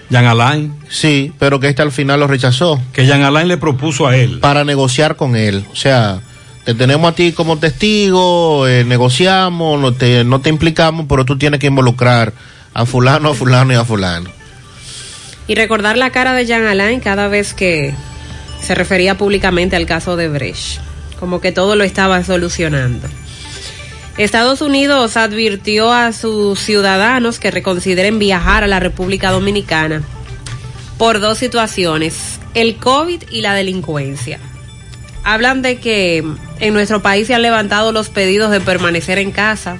Jean 0.08 0.24
Alain. 0.26 0.74
Sí, 0.88 1.32
pero 1.38 1.60
que 1.60 1.68
este 1.68 1.82
al 1.82 1.92
final 1.92 2.20
lo 2.20 2.26
rechazó. 2.26 2.80
Que 2.92 3.04
Jean 3.04 3.22
Alain 3.22 3.48
le 3.48 3.56
propuso 3.56 4.06
a 4.06 4.16
él. 4.16 4.38
Para 4.40 4.64
negociar 4.64 5.16
con 5.16 5.36
él. 5.36 5.64
O 5.72 5.76
sea, 5.76 6.20
te 6.64 6.74
tenemos 6.74 7.10
a 7.10 7.14
ti 7.14 7.32
como 7.32 7.58
testigo, 7.58 8.66
eh, 8.68 8.84
negociamos, 8.84 9.80
no 9.80 9.92
te, 9.92 10.24
no 10.24 10.40
te 10.40 10.50
implicamos, 10.50 11.06
pero 11.08 11.24
tú 11.24 11.36
tienes 11.36 11.58
que 11.58 11.66
involucrar 11.66 12.32
a 12.74 12.86
fulano, 12.86 13.30
a 13.30 13.34
fulano 13.34 13.72
y 13.72 13.76
a 13.76 13.84
fulano. 13.84 14.30
Y 15.48 15.56
recordar 15.56 15.96
la 15.96 16.10
cara 16.10 16.32
de 16.32 16.46
Jean 16.46 16.64
Alain 16.64 17.00
cada 17.00 17.26
vez 17.26 17.54
que 17.54 17.92
se 18.62 18.74
refería 18.76 19.16
públicamente 19.16 19.74
al 19.74 19.86
caso 19.86 20.16
de 20.16 20.28
Brecht. 20.28 20.80
Como 21.18 21.40
que 21.40 21.50
todo 21.50 21.74
lo 21.74 21.82
estaba 21.82 22.22
solucionando. 22.22 23.08
Estados 24.18 24.60
Unidos 24.60 25.16
advirtió 25.16 25.92
a 25.92 26.12
sus 26.12 26.58
ciudadanos 26.60 27.38
que 27.38 27.50
reconsideren 27.50 28.18
viajar 28.18 28.64
a 28.64 28.66
la 28.66 28.80
República 28.80 29.30
Dominicana 29.30 30.02
por 30.98 31.20
dos 31.20 31.38
situaciones, 31.38 32.38
el 32.54 32.76
COVID 32.76 33.22
y 33.30 33.40
la 33.40 33.54
delincuencia. 33.54 34.38
hablan 35.22 35.62
de 35.62 35.78
que 35.78 36.24
en 36.60 36.74
nuestro 36.74 37.02
país 37.02 37.26
se 37.26 37.34
han 37.34 37.42
levantado 37.42 37.92
los 37.92 38.08
pedidos 38.08 38.50
de 38.50 38.60
permanecer 38.60 39.18
en 39.18 39.32
casa 39.32 39.78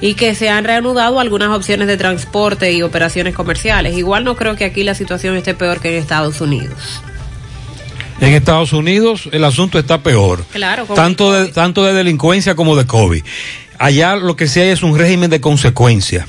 y 0.00 0.14
que 0.14 0.34
se 0.34 0.48
han 0.48 0.64
reanudado 0.64 1.20
algunas 1.20 1.50
opciones 1.50 1.88
de 1.88 1.96
transporte 1.96 2.72
y 2.72 2.82
operaciones 2.82 3.34
comerciales. 3.34 3.96
Igual 3.96 4.24
no 4.24 4.36
creo 4.36 4.56
que 4.56 4.64
aquí 4.64 4.82
la 4.82 4.94
situación 4.94 5.36
esté 5.36 5.54
peor 5.54 5.80
que 5.80 5.96
en 5.96 6.02
Estados 6.02 6.40
Unidos. 6.40 7.00
En 8.20 8.32
Estados 8.32 8.72
Unidos 8.72 9.28
el 9.32 9.44
asunto 9.44 9.78
está 9.78 10.02
peor. 10.02 10.44
Claro, 10.52 10.86
tanto 10.94 11.32
de, 11.32 11.48
tanto 11.48 11.84
de 11.84 11.92
delincuencia 11.92 12.54
como 12.54 12.76
de 12.76 12.86
COVID. 12.86 13.22
Allá 13.78 14.16
lo 14.16 14.36
que 14.36 14.48
sí 14.48 14.60
hay 14.60 14.70
es 14.70 14.82
un 14.82 14.98
régimen 14.98 15.28
de 15.28 15.40
consecuencia. 15.40 16.26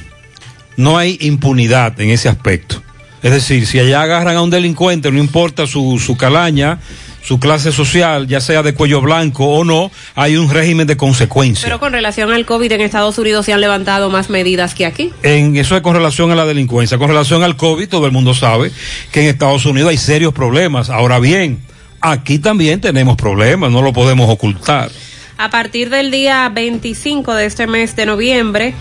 No 0.76 0.98
hay 0.98 1.18
impunidad 1.22 2.00
en 2.02 2.10
ese 2.10 2.30
aspecto. 2.30 2.84
Es 3.24 3.32
decir, 3.32 3.66
si 3.66 3.80
allá 3.80 4.02
agarran 4.02 4.36
a 4.36 4.42
un 4.42 4.50
delincuente, 4.50 5.12
no 5.12 5.18
importa 5.18 5.66
su, 5.66 5.98
su 5.98 6.18
calaña, 6.18 6.80
su 7.24 7.40
clase 7.40 7.72
social, 7.72 8.28
ya 8.28 8.40
sea 8.40 8.64
de 8.64 8.74
cuello 8.74 9.02
blanco 9.02 9.46
o 9.46 9.64
no, 9.66 9.92
hay 10.16 10.38
un 10.38 10.50
régimen 10.50 10.88
de 10.88 10.96
consecuencia. 10.98 11.66
Pero 11.66 11.80
con 11.80 11.94
relación 11.94 12.32
al 12.32 12.46
COVID 12.46 12.72
en 12.72 12.82
Estados 12.82 13.18
Unidos 13.18 13.46
se 13.46 13.54
han 13.54 13.60
levantado 13.60 14.10
más 14.10 14.30
medidas 14.30 14.76
que 14.76 14.86
aquí. 14.86 15.12
En 15.24 15.56
eso 15.58 15.76
es 15.76 15.82
con 15.82 15.96
relación 15.96 16.32
a 16.32 16.36
la 16.36 16.46
delincuencia. 16.46 16.98
Con 16.98 17.10
relación 17.10 17.44
al 17.44 17.58
COVID, 17.58 17.90
todo 17.90 18.06
el 18.06 18.12
mundo 18.12 18.34
sabe 18.34 18.72
que 19.12 19.22
en 19.22 19.28
Estados 19.28 19.66
Unidos 19.66 19.90
hay 19.90 19.98
serios 19.98 20.34
problemas. 20.34 20.90
Ahora 20.90 21.20
bien, 21.20 21.60
aquí 22.02 22.40
también 22.40 22.82
tenemos 22.82 23.18
problemas, 23.18 23.72
no 23.72 23.82
lo 23.82 23.94
podemos 23.94 24.30
ocultar. 24.30 24.90
A 25.38 25.50
partir 25.50 25.90
del 25.90 26.10
día 26.10 26.50
25 26.50 27.34
de 27.34 27.46
este 27.46 27.68
mes 27.68 27.96
de 27.96 28.06
noviembre, 28.06 28.74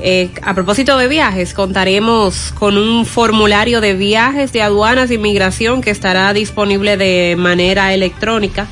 eh, 0.00 0.30
a 0.42 0.54
propósito 0.54 0.96
de 0.98 1.08
viajes, 1.08 1.54
contaremos 1.54 2.52
con 2.58 2.76
un 2.76 3.06
formulario 3.06 3.80
de 3.80 3.94
viajes 3.94 4.52
de 4.52 4.62
aduanas 4.62 5.10
e 5.10 5.14
inmigración 5.14 5.80
que 5.80 5.90
estará 5.90 6.32
disponible 6.32 6.96
de 6.96 7.34
manera 7.36 7.92
electrónica. 7.94 8.66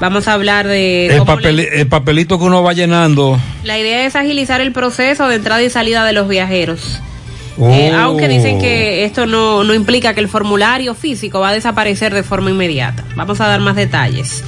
Vamos 0.00 0.28
a 0.28 0.34
hablar 0.34 0.68
de... 0.68 1.06
El, 1.06 1.88
papelito 1.88 2.38
que 2.38 2.44
uno 2.44 2.62
va 2.62 2.72
llenando. 2.72 3.38
La 3.64 3.78
idea 3.78 4.06
es 4.06 4.14
agilizar 4.14 4.60
el 4.60 4.72
proceso 4.72 5.26
de 5.26 5.36
entrada 5.36 5.62
y 5.62 5.70
salida 5.70 6.04
de 6.04 6.12
los 6.12 6.28
viajeros. 6.28 7.00
Oh. 7.58 7.68
Eh, 7.68 7.90
aunque 7.92 8.28
dicen 8.28 8.60
que 8.60 9.04
esto 9.04 9.26
no, 9.26 9.64
no 9.64 9.74
implica 9.74 10.14
que 10.14 10.20
el 10.20 10.28
formulario 10.28 10.94
físico 10.94 11.40
va 11.40 11.50
a 11.50 11.52
desaparecer 11.52 12.14
de 12.14 12.22
forma 12.22 12.50
inmediata. 12.50 13.04
Vamos 13.16 13.40
a 13.40 13.48
dar 13.48 13.60
más 13.60 13.76
detalles. 13.76 14.44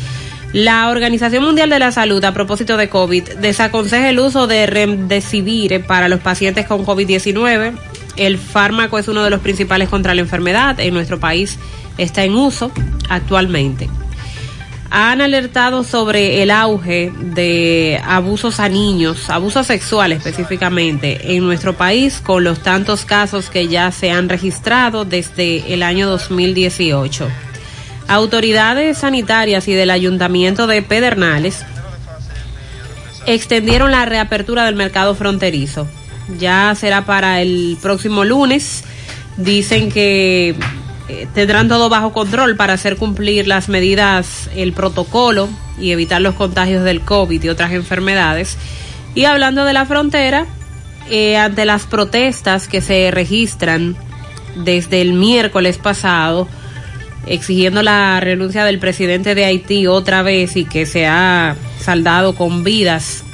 La 0.52 0.88
Organización 0.88 1.44
Mundial 1.44 1.70
de 1.70 1.78
la 1.78 1.92
Salud, 1.92 2.24
a 2.24 2.34
propósito 2.34 2.76
de 2.76 2.88
COVID, 2.88 3.36
desaconseja 3.40 4.10
el 4.10 4.18
uso 4.18 4.46
de 4.46 4.66
Remdesivir 4.66 5.84
para 5.86 6.08
los 6.08 6.20
pacientes 6.20 6.66
con 6.66 6.84
COVID-19. 6.84 7.72
El 8.16 8.38
fármaco 8.38 8.98
es 8.98 9.06
uno 9.06 9.22
de 9.22 9.30
los 9.30 9.40
principales 9.40 9.88
contra 9.88 10.14
la 10.14 10.20
enfermedad. 10.20 10.78
En 10.80 10.92
nuestro 10.92 11.20
país 11.20 11.58
está 11.98 12.24
en 12.24 12.34
uso 12.34 12.72
actualmente 13.08 13.88
han 14.90 15.20
alertado 15.20 15.84
sobre 15.84 16.42
el 16.42 16.50
auge 16.50 17.12
de 17.16 18.00
abusos 18.04 18.58
a 18.58 18.68
niños, 18.68 19.30
abusos 19.30 19.68
sexuales 19.68 20.18
específicamente 20.18 21.36
en 21.36 21.44
nuestro 21.44 21.74
país, 21.76 22.20
con 22.20 22.42
los 22.42 22.60
tantos 22.60 23.04
casos 23.04 23.50
que 23.50 23.68
ya 23.68 23.92
se 23.92 24.10
han 24.10 24.28
registrado 24.28 25.04
desde 25.04 25.72
el 25.72 25.84
año 25.84 26.08
2018. 26.08 27.28
Autoridades 28.08 28.98
sanitarias 28.98 29.68
y 29.68 29.74
del 29.74 29.90
ayuntamiento 29.90 30.66
de 30.66 30.82
Pedernales 30.82 31.64
extendieron 33.26 33.92
la 33.92 34.06
reapertura 34.06 34.64
del 34.64 34.74
mercado 34.74 35.14
fronterizo. 35.14 35.86
Ya 36.36 36.74
será 36.74 37.06
para 37.06 37.40
el 37.40 37.78
próximo 37.80 38.24
lunes. 38.24 38.82
Dicen 39.36 39.92
que 39.92 40.56
eh, 41.10 41.26
tendrán 41.34 41.66
todo 41.66 41.88
bajo 41.88 42.12
control 42.12 42.54
para 42.54 42.74
hacer 42.74 42.96
cumplir 42.96 43.48
las 43.48 43.68
medidas, 43.68 44.48
el 44.54 44.72
protocolo 44.72 45.48
y 45.76 45.90
evitar 45.90 46.20
los 46.20 46.36
contagios 46.36 46.84
del 46.84 47.00
COVID 47.00 47.42
y 47.42 47.48
otras 47.48 47.72
enfermedades. 47.72 48.56
Y 49.16 49.24
hablando 49.24 49.64
de 49.64 49.72
la 49.72 49.86
frontera, 49.86 50.46
eh, 51.10 51.36
ante 51.36 51.64
las 51.64 51.86
protestas 51.86 52.68
que 52.68 52.80
se 52.80 53.10
registran 53.10 53.96
desde 54.54 55.00
el 55.00 55.14
miércoles 55.14 55.78
pasado, 55.78 56.46
exigiendo 57.26 57.82
la 57.82 58.20
renuncia 58.20 58.64
del 58.64 58.78
presidente 58.78 59.34
de 59.34 59.46
Haití 59.46 59.88
otra 59.88 60.22
vez 60.22 60.56
y 60.56 60.64
que 60.64 60.86
se 60.86 61.08
ha 61.08 61.56
saldado 61.80 62.36
con 62.36 62.62
vidas, 62.62 63.24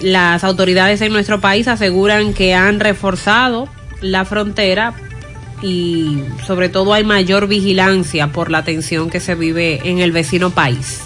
las 0.00 0.42
autoridades 0.42 1.02
en 1.02 1.12
nuestro 1.12 1.38
país 1.38 1.68
aseguran 1.68 2.32
que 2.32 2.54
han 2.54 2.80
reforzado 2.80 3.68
la 4.00 4.24
frontera 4.24 4.94
y 5.64 6.22
sobre 6.46 6.68
todo 6.68 6.92
hay 6.92 7.04
mayor 7.04 7.48
vigilancia 7.48 8.28
por 8.28 8.50
la 8.50 8.64
tensión 8.64 9.08
que 9.08 9.18
se 9.18 9.34
vive 9.34 9.80
en 9.84 9.98
el 9.98 10.12
vecino 10.12 10.50
país. 10.50 11.00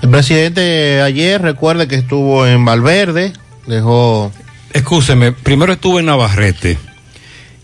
El 0.00 0.08
presidente 0.08 1.02
ayer, 1.02 1.42
recuerde 1.42 1.86
que 1.86 1.96
estuvo 1.96 2.46
en 2.46 2.64
Valverde, 2.64 3.32
dejó... 3.66 4.32
Escúcheme, 4.72 5.32
primero 5.32 5.72
estuve 5.72 6.00
en 6.00 6.06
Navarrete 6.06 6.78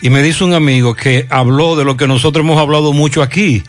y 0.02 0.10
me 0.10 0.22
dice 0.22 0.44
un 0.44 0.52
amigo 0.52 0.94
que 0.94 1.26
habló 1.30 1.76
de 1.76 1.84
lo 1.84 1.96
que 1.96 2.08
nosotros 2.08 2.44
hemos 2.44 2.58
hablado 2.58 2.92
mucho 2.92 3.22
aquí. 3.22 3.62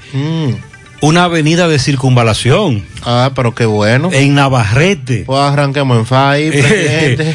Una 1.05 1.25
avenida 1.25 1.67
de 1.67 1.79
circunvalación. 1.79 2.85
Ah, 3.03 3.31
pero 3.35 3.53
qué 3.53 3.65
bueno. 3.65 4.09
En 4.13 4.35
Navarrete. 4.35 5.23
Pues 5.25 5.37
arranquemos 5.41 5.97
en 5.97 6.05
FAI, 6.05 6.51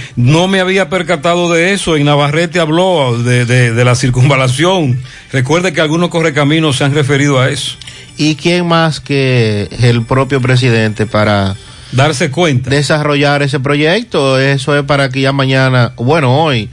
no 0.16 0.48
me 0.48 0.61
había 0.61 0.88
percatado 0.88 1.52
de 1.52 1.74
eso. 1.74 1.94
En 1.96 2.07
Navarrete 2.07 2.61
habló 2.61 3.18
de, 3.22 3.44
de- 3.44 3.74
de 3.74 3.85
la 3.85 3.94
circunvalación. 3.94 4.98
Recuerde 5.33 5.74
que 5.74 5.83
algunos 5.83 6.09
correcaminos 6.09 6.76
se 6.76 6.85
han 6.85 6.94
referido 6.94 7.38
a 7.40 7.50
eso. 7.50 7.76
¿Y 8.16 8.37
quién 8.37 8.66
más 8.66 9.00
que 9.00 9.68
el 9.83 10.02
propio 10.02 10.40
presidente 10.40 11.04
para 11.04 11.54
darse 11.92 12.31
cuenta? 12.31 12.70
Desarrollar 12.70 13.42
ese 13.42 13.61
proyecto. 13.61 14.40
Eso 14.40 14.78
es 14.78 14.85
para 14.85 15.11
que 15.11 15.20
ya 15.20 15.33
mañana, 15.33 15.92
bueno, 15.96 16.42
hoy, 16.42 16.70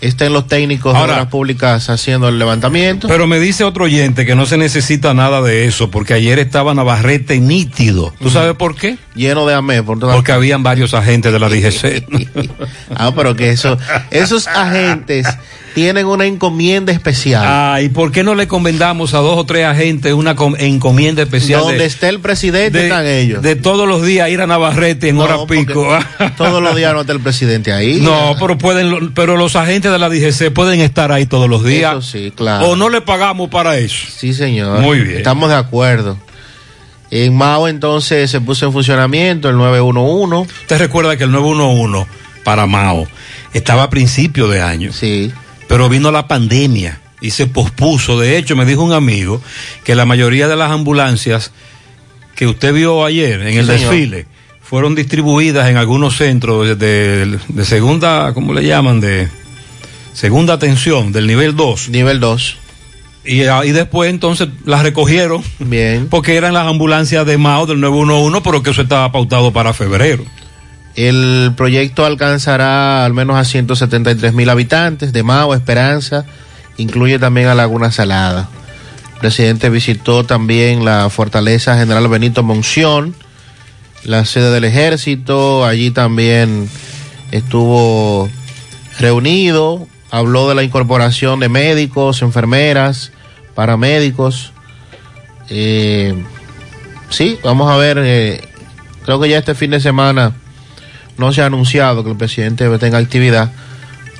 estén 0.00 0.32
los 0.32 0.46
técnicos 0.46 0.94
Ahora- 0.94 1.14
de 1.14 1.18
las 1.20 1.28
públicas 1.28 1.88
haciendo 1.90 2.28
el 2.28 2.38
levantamiento. 2.38 3.08
Pero 3.08 3.26
me 3.26 3.40
dice 3.40 3.64
otro 3.64 3.84
oyente 3.84 4.24
que 4.26 4.34
no 4.34 4.46
se 4.46 4.56
necesita 4.56 5.14
nada 5.14 5.42
de 5.42 5.66
eso, 5.66 5.90
porque 5.90 6.14
ayer 6.14 6.38
estaba 6.38 6.74
Navarrete 6.74 7.40
nítido. 7.40 8.12
¿Tú 8.20 8.30
sabes 8.30 8.54
por 8.54 8.74
qué? 8.76 8.96
Lleno 9.14 9.46
de 9.46 9.54
amé. 9.54 9.82
Por 9.82 9.98
Porque 9.98 10.32
habían 10.32 10.62
varios 10.62 10.94
agentes 10.94 11.32
de 11.32 11.38
la 11.38 11.48
DGC. 11.48 12.04
ah, 12.94 13.12
pero 13.14 13.34
que 13.34 13.50
eso, 13.50 13.76
esos 14.10 14.46
agentes 14.46 15.26
tienen 15.74 16.06
una 16.06 16.24
encomienda 16.26 16.92
especial. 16.92 17.44
Ah, 17.46 17.80
¿y 17.80 17.88
por 17.88 18.10
qué 18.10 18.24
no 18.24 18.34
le 18.34 18.44
encomendamos 18.44 19.14
a 19.14 19.18
dos 19.18 19.38
o 19.38 19.44
tres 19.46 19.64
agentes 19.64 20.12
una 20.12 20.34
com- 20.34 20.54
encomienda 20.58 21.22
especial? 21.22 21.60
Donde 21.60 21.78
de- 21.78 21.84
esté 21.84 22.08
el 22.08 22.18
presidente 22.20 22.76
de, 22.78 22.84
están 22.84 23.06
ellos. 23.06 23.42
de 23.42 23.54
todos 23.54 23.86
los 23.86 24.04
días 24.04 24.28
ir 24.30 24.40
a 24.40 24.46
Navarrete 24.46 25.10
en 25.10 25.16
No, 25.16 25.22
hora 25.24 25.36
pico. 25.48 25.96
Todos 26.36 26.60
los 26.62 26.74
días 26.74 26.92
no 26.94 27.02
está 27.02 27.12
el 27.12 27.20
presidente 27.20 27.72
ahí. 27.72 28.00
No, 28.08 28.34
pero 28.40 28.56
pueden, 28.58 29.12
pero 29.14 29.36
los 29.36 29.54
agentes 29.56 29.87
de 29.90 29.98
la 29.98 30.08
DGC 30.08 30.52
pueden 30.52 30.80
estar 30.80 31.12
ahí 31.12 31.26
todos 31.26 31.48
los 31.48 31.64
días. 31.64 31.92
Eso 31.92 32.02
sí, 32.02 32.32
claro. 32.34 32.68
O 32.68 32.76
no 32.76 32.88
le 32.88 33.00
pagamos 33.00 33.48
para 33.50 33.76
eso. 33.78 34.06
Sí, 34.10 34.32
señor. 34.34 34.80
Muy 34.80 35.00
bien. 35.00 35.18
Estamos 35.18 35.48
de 35.48 35.56
acuerdo. 35.56 36.18
En 37.10 37.34
Mao 37.36 37.68
entonces 37.68 38.30
se 38.30 38.40
puso 38.40 38.66
en 38.66 38.72
funcionamiento 38.72 39.48
el 39.48 39.56
911. 39.56 40.52
Usted 40.62 40.78
recuerda 40.78 41.16
que 41.16 41.24
el 41.24 41.32
911 41.32 42.06
para 42.44 42.66
Mao 42.66 43.06
estaba 43.54 43.84
a 43.84 43.90
principio 43.90 44.48
de 44.48 44.60
año. 44.60 44.92
Sí. 44.92 45.32
Pero 45.68 45.88
vino 45.88 46.10
la 46.10 46.28
pandemia 46.28 47.00
y 47.20 47.30
se 47.30 47.46
pospuso. 47.46 48.18
De 48.20 48.36
hecho, 48.36 48.56
me 48.56 48.64
dijo 48.66 48.82
un 48.82 48.92
amigo 48.92 49.40
que 49.84 49.94
la 49.94 50.04
mayoría 50.04 50.48
de 50.48 50.56
las 50.56 50.70
ambulancias 50.70 51.52
que 52.34 52.46
usted 52.46 52.72
vio 52.72 53.04
ayer 53.04 53.40
en 53.42 53.52
Sí, 53.52 53.58
el 53.58 53.66
señor. 53.66 53.80
desfile 53.90 54.26
fueron 54.62 54.94
distribuidas 54.94 55.68
en 55.70 55.78
algunos 55.78 56.16
centros 56.18 56.66
de, 56.66 56.74
de- 56.76 57.38
de 57.48 57.64
segunda, 57.64 58.32
¿cómo 58.34 58.52
le 58.52 58.62
llaman? 58.66 59.00
De 59.00 59.28
segunda 60.18 60.54
atención, 60.54 61.12
del 61.12 61.28
nivel 61.28 61.54
2. 61.54 61.90
Nivel 61.90 62.18
2. 62.18 62.56
Y, 63.24 63.44
ah, 63.44 63.64
y 63.64 63.70
después 63.70 64.10
entonces 64.10 64.48
las 64.64 64.82
recogieron. 64.82 65.44
Bien. 65.60 66.08
Porque 66.10 66.34
eran 66.36 66.54
las 66.54 66.66
ambulancias 66.66 67.24
de 67.24 67.38
Mao 67.38 67.66
del 67.66 67.80
911, 67.80 68.40
pero 68.42 68.64
que 68.64 68.70
eso 68.70 68.82
estaba 68.82 69.12
pautado 69.12 69.52
para 69.52 69.72
febrero. 69.72 70.24
El 70.96 71.52
proyecto 71.56 72.04
alcanzará 72.04 73.04
al 73.04 73.14
menos 73.14 73.36
a 73.36 73.44
173 73.44 74.34
mil 74.34 74.50
habitantes 74.50 75.12
de 75.12 75.22
Mao, 75.22 75.54
Esperanza, 75.54 76.24
incluye 76.78 77.20
también 77.20 77.46
a 77.46 77.54
Laguna 77.54 77.92
Salada. 77.92 78.48
El 79.14 79.20
presidente 79.20 79.70
visitó 79.70 80.24
también 80.24 80.84
la 80.84 81.10
fortaleza 81.10 81.78
General 81.78 82.08
Benito 82.08 82.42
Monción, 82.42 83.14
la 84.02 84.24
sede 84.24 84.50
del 84.50 84.64
ejército, 84.64 85.64
allí 85.64 85.92
también 85.92 86.68
estuvo 87.30 88.28
reunido, 88.98 89.86
habló 90.10 90.48
de 90.48 90.54
la 90.54 90.62
incorporación 90.62 91.40
de 91.40 91.48
médicos, 91.48 92.22
enfermeras, 92.22 93.12
paramédicos. 93.54 94.52
Eh, 95.50 96.14
sí, 97.10 97.38
vamos 97.42 97.70
a 97.70 97.76
ver, 97.76 97.98
eh, 98.00 98.40
creo 99.04 99.20
que 99.20 99.28
ya 99.28 99.38
este 99.38 99.54
fin 99.54 99.70
de 99.70 99.80
semana 99.80 100.32
no 101.16 101.32
se 101.32 101.42
ha 101.42 101.46
anunciado 101.46 102.04
que 102.04 102.10
el 102.10 102.16
presidente 102.16 102.66
tenga 102.78 102.98
actividad 102.98 103.50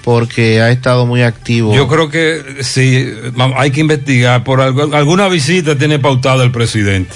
porque 0.05 0.61
ha 0.63 0.71
estado 0.71 1.05
muy 1.07 1.23
activo. 1.23 1.75
Yo 1.75 1.87
creo 1.87 2.09
que 2.09 2.59
sí, 2.63 3.07
hay 3.57 3.71
que 3.71 3.81
investigar. 3.81 4.43
Por 4.43 4.61
algo- 4.61 4.95
alguna 4.97 5.29
visita 5.29 5.77
tiene 5.77 5.99
pautada 5.99 6.43
el 6.45 6.51
presidente. 6.51 7.15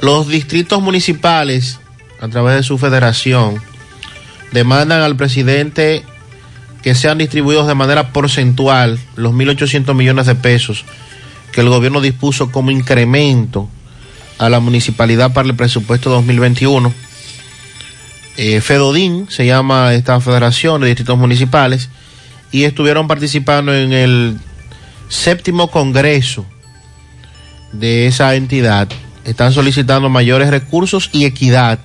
Los 0.00 0.28
distritos 0.28 0.80
municipales, 0.80 1.80
a 2.20 2.28
través 2.28 2.54
de 2.56 2.62
su 2.62 2.78
federación, 2.78 3.60
demandan 4.52 5.02
al 5.02 5.16
presidente 5.16 6.04
que 6.82 6.94
sean 6.94 7.18
distribuidos 7.18 7.66
de 7.66 7.74
manera 7.74 8.12
porcentual 8.12 8.98
los 9.16 9.32
1.800 9.32 9.94
millones 9.94 10.26
de 10.26 10.34
pesos 10.34 10.84
que 11.52 11.60
el 11.60 11.68
gobierno 11.68 12.00
dispuso 12.00 12.50
como 12.50 12.70
incremento 12.70 13.68
a 14.38 14.48
la 14.48 14.60
municipalidad 14.60 15.32
para 15.32 15.48
el 15.48 15.56
presupuesto 15.56 16.10
2021. 16.10 16.92
Eh, 18.36 18.60
Fedodín 18.60 19.26
se 19.28 19.46
llama 19.46 19.94
esta 19.94 20.20
federación 20.20 20.80
de 20.80 20.88
distritos 20.88 21.18
municipales 21.18 21.88
y 22.52 22.64
estuvieron 22.64 23.08
participando 23.08 23.74
en 23.74 23.92
el 23.92 24.38
séptimo 25.08 25.70
congreso 25.70 26.46
de 27.72 28.06
esa 28.06 28.34
entidad. 28.36 28.88
Están 29.24 29.52
solicitando 29.52 30.08
mayores 30.08 30.50
recursos 30.50 31.10
y 31.12 31.24
equidad 31.24 31.80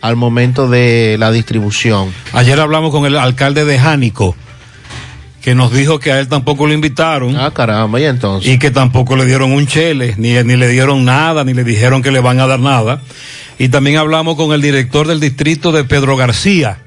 al 0.00 0.16
momento 0.16 0.68
de 0.68 1.16
la 1.18 1.30
distribución. 1.30 2.12
Ayer 2.32 2.58
hablamos 2.58 2.90
con 2.90 3.06
el 3.06 3.16
alcalde 3.16 3.64
de 3.64 3.78
Jánico, 3.78 4.34
que 5.42 5.54
nos 5.54 5.72
dijo 5.72 5.98
que 5.98 6.12
a 6.12 6.20
él 6.20 6.28
tampoco 6.28 6.66
lo 6.66 6.72
invitaron. 6.72 7.36
Ah, 7.36 7.50
caramba, 7.52 8.00
y 8.00 8.04
entonces. 8.04 8.52
Y 8.52 8.58
que 8.58 8.70
tampoco 8.70 9.16
le 9.16 9.26
dieron 9.26 9.52
un 9.52 9.66
chele, 9.66 10.14
ni, 10.18 10.32
ni 10.32 10.56
le 10.56 10.68
dieron 10.68 11.04
nada, 11.04 11.44
ni 11.44 11.54
le 11.54 11.64
dijeron 11.64 12.02
que 12.02 12.10
le 12.10 12.20
van 12.20 12.40
a 12.40 12.46
dar 12.46 12.60
nada. 12.60 13.02
Y 13.58 13.68
también 13.68 13.98
hablamos 13.98 14.36
con 14.36 14.52
el 14.52 14.62
director 14.62 15.06
del 15.06 15.20
distrito 15.20 15.72
de 15.72 15.84
Pedro 15.84 16.16
García. 16.16 16.78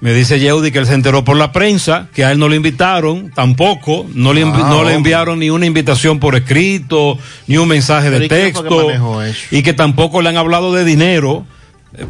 Me 0.00 0.12
dice 0.12 0.38
Yeudi 0.38 0.70
que 0.70 0.78
él 0.78 0.86
se 0.86 0.92
enteró 0.92 1.24
por 1.24 1.36
la 1.36 1.52
prensa, 1.52 2.08
que 2.14 2.24
a 2.24 2.30
él 2.30 2.38
no 2.38 2.48
le 2.48 2.56
invitaron, 2.56 3.30
tampoco, 3.30 4.06
no 4.14 4.34
le, 4.34 4.42
Ah, 4.42 4.66
no 4.68 4.84
le 4.84 4.92
enviaron 4.92 5.38
ni 5.38 5.48
una 5.48 5.64
invitación 5.64 6.20
por 6.20 6.34
escrito, 6.34 7.18
ni 7.46 7.56
un 7.56 7.66
mensaje 7.66 8.10
¿Pero 8.10 8.20
de 8.20 8.28
que 8.28 8.34
texto, 8.34 8.88
y 9.50 9.62
que 9.62 9.72
tampoco 9.72 10.20
le 10.20 10.28
han 10.28 10.36
hablado 10.36 10.74
de 10.74 10.84
dinero. 10.84 11.46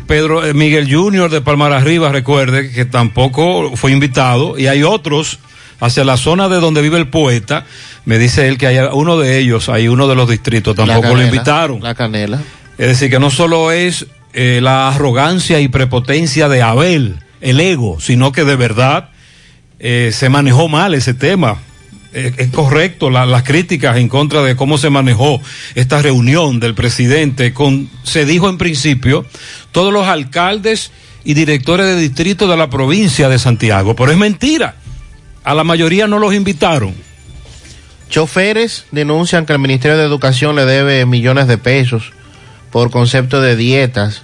Pedro 0.07 0.44
eh, 0.44 0.55
Miguel 0.55 0.92
Junior 0.92 1.31
de 1.31 1.40
Palmar 1.40 1.72
Arriba, 1.72 2.11
recuerde 2.11 2.70
que 2.70 2.85
tampoco 2.85 3.77
fue 3.77 3.92
invitado, 3.92 4.59
y 4.59 4.66
hay 4.66 4.83
otros 4.83 5.38
hacia 5.81 6.05
la 6.05 6.16
zona 6.16 6.49
de 6.49 6.57
donde 6.57 6.83
vive 6.83 6.99
el 6.99 7.09
poeta, 7.09 7.64
me 8.05 8.18
dice 8.18 8.49
él 8.49 8.59
que 8.59 8.66
hay 8.66 8.79
uno 8.92 9.18
de 9.18 9.38
ellos, 9.38 9.68
hay 9.68 9.88
uno 9.88 10.09
de 10.09 10.14
los 10.14 10.29
distritos, 10.29 10.75
tampoco 10.75 11.14
lo 11.14 11.22
invitaron. 11.22 11.83
La 11.83 11.94
canela. 11.94 12.40
Es 12.79 12.88
decir, 12.88 13.11
que 13.11 13.18
no 13.18 13.31
solo 13.31 13.72
es 13.72 14.07
eh, 14.33 14.61
la 14.62 14.88
arrogancia 14.88 15.61
y 15.61 15.68
prepotencia 15.68 16.49
de 16.49 16.62
Abel, 16.62 17.16
el 17.40 17.61
ego, 17.61 18.01
sino 18.01 18.33
que 18.33 18.44
de 18.44 18.57
verdad 18.57 19.11
eh, 19.79 20.11
se 20.12 20.29
manejó 20.29 20.68
mal 20.68 20.94
ese 20.94 21.14
tema. 21.14 21.59
Eh, 22.18 22.33
es 22.38 22.48
correcto 22.48 23.11
la- 23.11 23.26
las 23.26 23.42
críticas 23.42 23.98
en 23.98 24.09
contra 24.09 24.42
de 24.42 24.57
cómo 24.57 24.79
se 24.79 24.88
manejó 24.88 25.38
esta 25.74 26.00
reunión 26.00 26.61
del 26.61 26.74
presidente. 26.74 27.52
Con, 27.52 27.90
se 28.05 28.24
dijo 28.24 28.48
en 28.48 28.57
principio 28.57 29.26
todos 29.70 29.92
los 29.92 30.07
alcaldes 30.07 30.92
y 31.24 31.35
directores 31.35 31.85
de 31.87 31.96
distrito 32.00 32.48
de 32.48 32.57
la 32.57 32.70
provincia 32.70 33.29
de 33.29 33.38
Santiago, 33.38 33.94
pero 33.94 34.12
es 34.12 34.16
mentira. 34.16 34.76
A 35.44 35.55
la 35.55 35.62
mayoría 35.62 36.07
no 36.07 36.18
los 36.18 36.33
invitaron. 36.35 36.94
Choferes 38.09 38.87
denuncian 38.92 39.44
que 39.46 39.52
el 39.52 39.59
Ministerio 39.59 39.98
de 39.98 40.05
Educación 40.05 40.57
le 40.57 40.64
debe 40.64 41.05
millones 41.07 41.48
de 41.48 41.59
pesos 41.59 42.12
por 42.70 42.90
concepto 42.90 43.40
de 43.40 43.57
dietas 43.57 44.22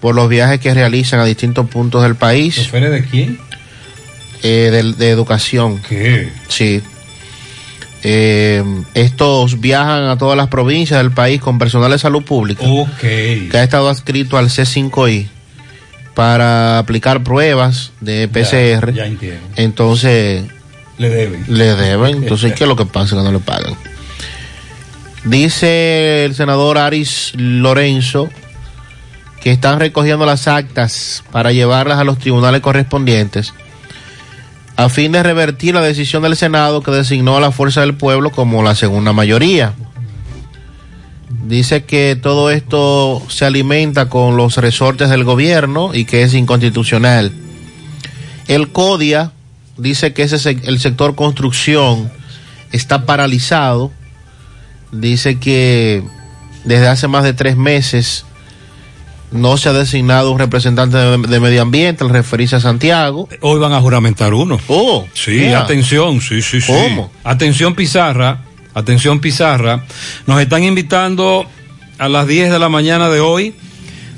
por 0.00 0.14
los 0.14 0.28
viajes 0.28 0.60
que 0.60 0.72
realizan 0.72 1.20
a 1.20 1.24
distintos 1.24 1.68
puntos 1.68 2.02
del 2.02 2.14
país. 2.14 2.54
¿Choferes 2.54 2.92
de 2.92 3.04
quién? 3.04 3.38
Eh, 4.42 4.70
de, 4.72 4.92
de 4.94 5.10
educación. 5.10 5.82
¿Qué? 5.86 6.30
Sí. 6.48 6.80
Eh, 8.02 8.64
estos 8.94 9.60
viajan 9.60 10.04
a 10.04 10.16
todas 10.16 10.36
las 10.36 10.48
provincias 10.48 10.98
del 11.00 11.10
país 11.10 11.40
con 11.40 11.58
personal 11.58 11.90
de 11.90 11.98
salud 11.98 12.22
pública 12.22 12.64
que 12.98 13.50
ha 13.52 13.62
estado 13.62 13.90
adscrito 13.90 14.38
al 14.38 14.46
C5I 14.48 15.28
para 16.14 16.78
aplicar 16.78 17.22
pruebas 17.22 17.92
de 18.00 18.26
PCR. 18.28 18.92
Ya 18.92 19.06
entiendo. 19.06 19.46
Entonces, 19.56 20.44
Le 20.98 21.08
deben. 21.10 21.44
le 21.48 21.74
deben. 21.76 22.22
Entonces, 22.22 22.54
¿qué 22.54 22.64
es 22.64 22.68
lo 22.68 22.76
que 22.76 22.86
pasa 22.86 23.16
que 23.16 23.22
no 23.22 23.32
le 23.32 23.38
pagan? 23.38 23.74
Dice 25.24 26.24
el 26.24 26.34
senador 26.34 26.78
Aris 26.78 27.32
Lorenzo 27.36 28.30
que 29.42 29.50
están 29.50 29.78
recogiendo 29.78 30.24
las 30.26 30.48
actas 30.48 31.22
para 31.30 31.52
llevarlas 31.52 31.98
a 31.98 32.04
los 32.04 32.18
tribunales 32.18 32.60
correspondientes 32.60 33.52
a 34.80 34.88
fin 34.88 35.12
de 35.12 35.22
revertir 35.22 35.74
la 35.74 35.82
decisión 35.82 36.22
del 36.22 36.36
Senado 36.36 36.82
que 36.82 36.90
designó 36.90 37.36
a 37.36 37.40
la 37.40 37.52
Fuerza 37.52 37.82
del 37.82 37.92
Pueblo 37.92 38.30
como 38.30 38.62
la 38.62 38.74
segunda 38.74 39.12
mayoría. 39.12 39.74
Dice 41.44 41.84
que 41.84 42.16
todo 42.16 42.50
esto 42.50 43.22
se 43.28 43.44
alimenta 43.44 44.08
con 44.08 44.38
los 44.38 44.56
resortes 44.56 45.10
del 45.10 45.22
gobierno 45.22 45.90
y 45.92 46.06
que 46.06 46.22
es 46.22 46.32
inconstitucional. 46.32 47.30
El 48.48 48.72
CODIA 48.72 49.32
dice 49.76 50.14
que 50.14 50.22
ese 50.22 50.56
el 50.62 50.80
sector 50.80 51.14
construcción 51.14 52.10
está 52.72 53.04
paralizado. 53.04 53.90
Dice 54.92 55.38
que 55.38 56.02
desde 56.64 56.88
hace 56.88 57.06
más 57.06 57.24
de 57.24 57.34
tres 57.34 57.54
meses 57.54 58.24
no 59.32 59.56
se 59.56 59.68
ha 59.68 59.72
designado 59.72 60.32
un 60.32 60.38
representante 60.38 60.96
de, 60.96 61.18
de 61.18 61.40
medio 61.40 61.62
ambiente 61.62 62.04
al 62.04 62.10
referirse 62.10 62.56
a 62.56 62.60
Santiago. 62.60 63.28
Hoy 63.40 63.58
van 63.60 63.72
a 63.72 63.80
juramentar 63.80 64.34
uno. 64.34 64.58
Oh, 64.68 65.06
Sí, 65.14 65.46
atención, 65.52 66.20
sí, 66.20 66.42
sí, 66.42 66.60
sí. 66.60 66.72
¿Cómo? 66.72 67.10
Atención 67.24 67.74
Pizarra, 67.74 68.42
atención 68.74 69.20
Pizarra. 69.20 69.84
Nos 70.26 70.40
están 70.40 70.64
invitando 70.64 71.46
a 71.98 72.08
las 72.08 72.26
10 72.26 72.50
de 72.50 72.58
la 72.58 72.68
mañana 72.68 73.08
de 73.08 73.20
hoy 73.20 73.54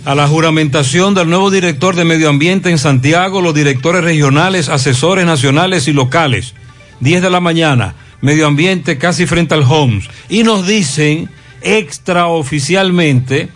a 0.05 0.15
la 0.15 0.27
juramentación 0.27 1.15
del 1.15 1.29
nuevo 1.29 1.51
director 1.51 1.95
de 1.95 2.05
Medio 2.05 2.29
Ambiente 2.29 2.71
en 2.71 2.79
Santiago, 2.79 3.41
los 3.41 3.55
directores 3.55 4.03
regionales, 4.03 4.69
asesores 4.69 5.27
nacionales 5.27 5.87
y 5.87 5.93
locales. 5.93 6.55
10 7.01 7.23
de 7.23 7.31
la 7.31 7.41
mañana, 7.41 7.95
Medio 8.21 8.47
Ambiente 8.47 8.99
casi 8.99 9.27
frente 9.27 9.55
al 9.55 9.63
Homes. 9.63 10.09
Y 10.29 10.43
nos 10.43 10.67
dicen 10.67 11.29
extraoficialmente 11.61 13.49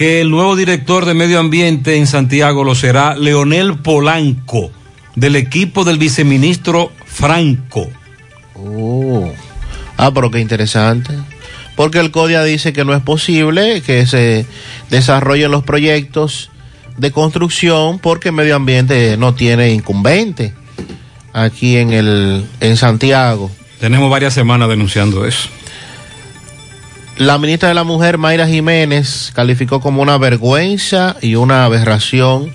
que 0.00 0.22
el 0.22 0.30
nuevo 0.30 0.56
director 0.56 1.04
de 1.04 1.12
Medio 1.12 1.38
Ambiente 1.38 1.96
en 1.96 2.06
Santiago 2.06 2.64
lo 2.64 2.74
será 2.74 3.14
Leonel 3.16 3.80
Polanco, 3.80 4.70
del 5.14 5.36
equipo 5.36 5.84
del 5.84 5.98
viceministro 5.98 6.90
Franco. 7.04 7.86
Oh. 8.54 9.30
Ah, 9.98 10.10
pero 10.14 10.30
qué 10.30 10.40
interesante. 10.40 11.12
Porque 11.76 11.98
el 11.98 12.10
CODIA 12.12 12.42
dice 12.44 12.72
que 12.72 12.86
no 12.86 12.94
es 12.94 13.02
posible 13.02 13.82
que 13.82 14.06
se 14.06 14.46
desarrollen 14.88 15.50
los 15.50 15.64
proyectos 15.64 16.50
de 16.96 17.10
construcción 17.10 17.98
porque 17.98 18.32
medio 18.32 18.56
ambiente 18.56 19.18
no 19.18 19.34
tiene 19.34 19.74
incumbente 19.74 20.54
aquí 21.34 21.76
en 21.76 21.92
el 21.92 22.46
en 22.60 22.78
Santiago. 22.78 23.50
Tenemos 23.80 24.10
varias 24.10 24.32
semanas 24.32 24.70
denunciando 24.70 25.26
eso. 25.26 25.50
La 27.20 27.36
ministra 27.36 27.68
de 27.68 27.74
la 27.74 27.84
Mujer, 27.84 28.16
Mayra 28.16 28.48
Jiménez, 28.48 29.30
calificó 29.34 29.82
como 29.82 30.00
una 30.00 30.16
vergüenza 30.16 31.16
y 31.20 31.34
una 31.34 31.66
aberración 31.66 32.50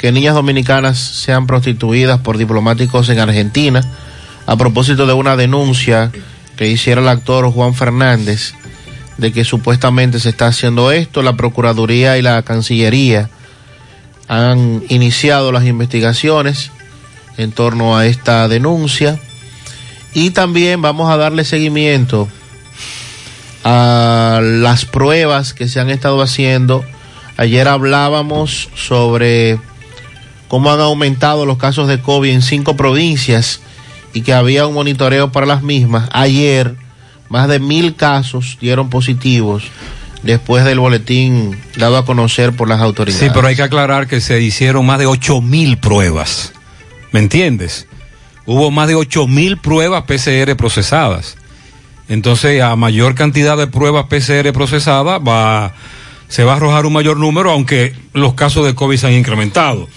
que 0.00 0.10
niñas 0.10 0.34
dominicanas 0.34 0.98
sean 0.98 1.46
prostituidas 1.46 2.18
por 2.18 2.36
diplomáticos 2.36 3.08
en 3.08 3.20
Argentina 3.20 3.84
a 4.46 4.56
propósito 4.56 5.06
de 5.06 5.12
una 5.12 5.36
denuncia 5.36 6.10
que 6.56 6.66
hiciera 6.66 7.00
el 7.00 7.06
actor 7.06 7.52
Juan 7.52 7.72
Fernández 7.72 8.54
de 9.16 9.30
que 9.30 9.44
supuestamente 9.44 10.18
se 10.18 10.30
está 10.30 10.48
haciendo 10.48 10.90
esto. 10.90 11.22
La 11.22 11.36
Procuraduría 11.36 12.18
y 12.18 12.22
la 12.22 12.42
Cancillería 12.42 13.30
han 14.26 14.82
iniciado 14.88 15.52
las 15.52 15.66
investigaciones 15.66 16.72
en 17.36 17.52
torno 17.52 17.96
a 17.96 18.06
esta 18.06 18.48
denuncia 18.48 19.20
y 20.14 20.30
también 20.30 20.82
vamos 20.82 21.12
a 21.12 21.16
darle 21.16 21.44
seguimiento 21.44 22.26
a 23.64 24.40
las 24.42 24.84
pruebas 24.84 25.54
que 25.54 25.68
se 25.68 25.80
han 25.80 25.90
estado 25.90 26.22
haciendo. 26.22 26.84
Ayer 27.36 27.68
hablábamos 27.68 28.68
sobre 28.74 29.58
cómo 30.48 30.72
han 30.72 30.80
aumentado 30.80 31.46
los 31.46 31.58
casos 31.58 31.88
de 31.88 32.00
COVID 32.00 32.30
en 32.30 32.42
cinco 32.42 32.76
provincias 32.76 33.60
y 34.12 34.22
que 34.22 34.32
había 34.32 34.66
un 34.66 34.74
monitoreo 34.74 35.32
para 35.32 35.46
las 35.46 35.62
mismas. 35.62 36.08
Ayer, 36.12 36.74
más 37.28 37.48
de 37.48 37.58
mil 37.60 37.94
casos 37.94 38.58
dieron 38.60 38.90
positivos 38.90 39.64
después 40.22 40.64
del 40.64 40.80
boletín 40.80 41.58
dado 41.76 41.96
a 41.96 42.04
conocer 42.04 42.54
por 42.54 42.68
las 42.68 42.80
autoridades. 42.80 43.24
Sí, 43.24 43.30
pero 43.32 43.46
hay 43.46 43.56
que 43.56 43.62
aclarar 43.62 44.06
que 44.06 44.20
se 44.20 44.40
hicieron 44.40 44.84
más 44.86 44.98
de 44.98 45.06
ocho 45.06 45.40
mil 45.40 45.78
pruebas. 45.78 46.52
¿Me 47.12 47.20
entiendes? 47.20 47.86
Hubo 48.46 48.70
más 48.70 48.88
de 48.88 48.94
ocho 48.94 49.26
mil 49.26 49.56
pruebas 49.56 50.04
PCR 50.04 50.56
procesadas. 50.56 51.36
Entonces, 52.10 52.60
a 52.60 52.74
mayor 52.74 53.14
cantidad 53.14 53.56
de 53.56 53.68
pruebas 53.68 54.06
PCR 54.06 54.52
procesadas, 54.52 55.20
va, 55.26 55.72
se 56.28 56.42
va 56.42 56.54
a 56.54 56.56
arrojar 56.56 56.84
un 56.84 56.92
mayor 56.92 57.16
número, 57.16 57.52
aunque 57.52 57.94
los 58.12 58.34
casos 58.34 58.66
de 58.66 58.74
COVID 58.74 58.96
se 58.96 59.06
han 59.06 59.12
incrementado. 59.12 59.88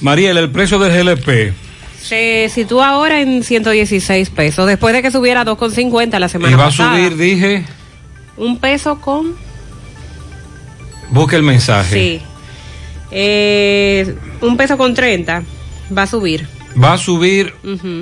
Mariel, 0.00 0.38
el 0.38 0.50
precio 0.50 0.78
del 0.78 0.92
GLP 0.92 1.52
Se 2.00 2.48
sitúa 2.48 2.90
ahora 2.90 3.20
en 3.20 3.42
116 3.42 4.30
pesos, 4.30 4.68
después 4.68 4.94
de 4.94 5.02
que 5.02 5.10
subiera 5.10 5.40
a 5.40 5.44
2,50 5.44 6.16
la 6.20 6.28
semana 6.28 6.52
y 6.52 6.54
va 6.56 6.66
a 6.66 6.68
pasada. 6.68 6.94
subir, 6.96 7.16
dije, 7.16 7.64
Un 8.36 8.58
peso 8.58 9.00
con 9.00 9.34
Busque 11.10 11.34
el 11.34 11.42
mensaje. 11.42 11.92
Sí. 11.94 12.22
Eh, 13.10 14.14
un 14.42 14.56
peso 14.56 14.78
con 14.78 14.94
30 14.94 15.42
va 15.96 16.02
a 16.02 16.06
subir. 16.06 16.46
Va 16.80 16.92
a 16.92 16.98
subir, 16.98 17.54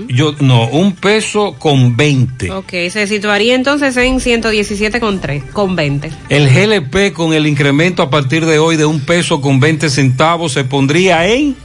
yo 0.09 0.35
no, 0.41 0.69
un 0.69 0.95
peso 0.95 1.55
con 1.59 1.97
20. 1.97 2.51
Ok, 2.53 2.71
se 2.91 3.07
situaría 3.07 3.55
entonces 3.55 3.97
en 3.97 4.21
117 4.21 5.01
con 5.01 5.21
3, 5.21 5.45
con 5.53 5.77
20. 5.77 6.11
El 6.29 6.49
GLP 6.49 7.13
con 7.13 7.33
el 7.33 7.47
incremento 7.47 8.03
a 8.03 8.11
partir 8.11 8.45
de 8.45 8.59
hoy 8.59 8.77
de 8.77 8.85
un 8.85 9.01
peso 9.01 9.41
con 9.41 9.61
20 9.61 9.89
centavos 9.89 10.53
se 10.53 10.65
pondría 10.65 11.27
en 11.27 11.57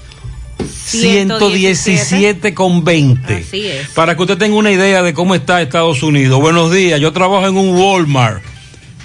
117 0.85 2.53
con 2.53 2.83
20. 2.83 3.33
Así 3.33 3.67
es. 3.67 3.89
Para 3.89 4.15
que 4.15 4.21
usted 4.21 4.37
tenga 4.37 4.55
una 4.55 4.71
idea 4.71 5.01
de 5.01 5.13
cómo 5.13 5.35
está 5.35 5.61
Estados 5.61 6.03
Unidos. 6.03 6.39
Buenos 6.39 6.71
días, 6.71 6.99
yo 6.99 7.11
trabajo 7.11 7.47
en 7.47 7.57
un 7.57 7.75
Walmart 7.75 8.43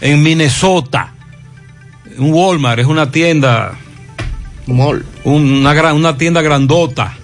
en 0.00 0.22
Minnesota. 0.22 1.12
Un 2.18 2.32
Walmart 2.32 2.80
es 2.80 2.86
una 2.86 3.10
tienda, 3.10 3.78
una, 4.66 5.74
gran, 5.74 5.96
una 5.96 6.16
tienda 6.16 6.40
grandota, 6.40 7.16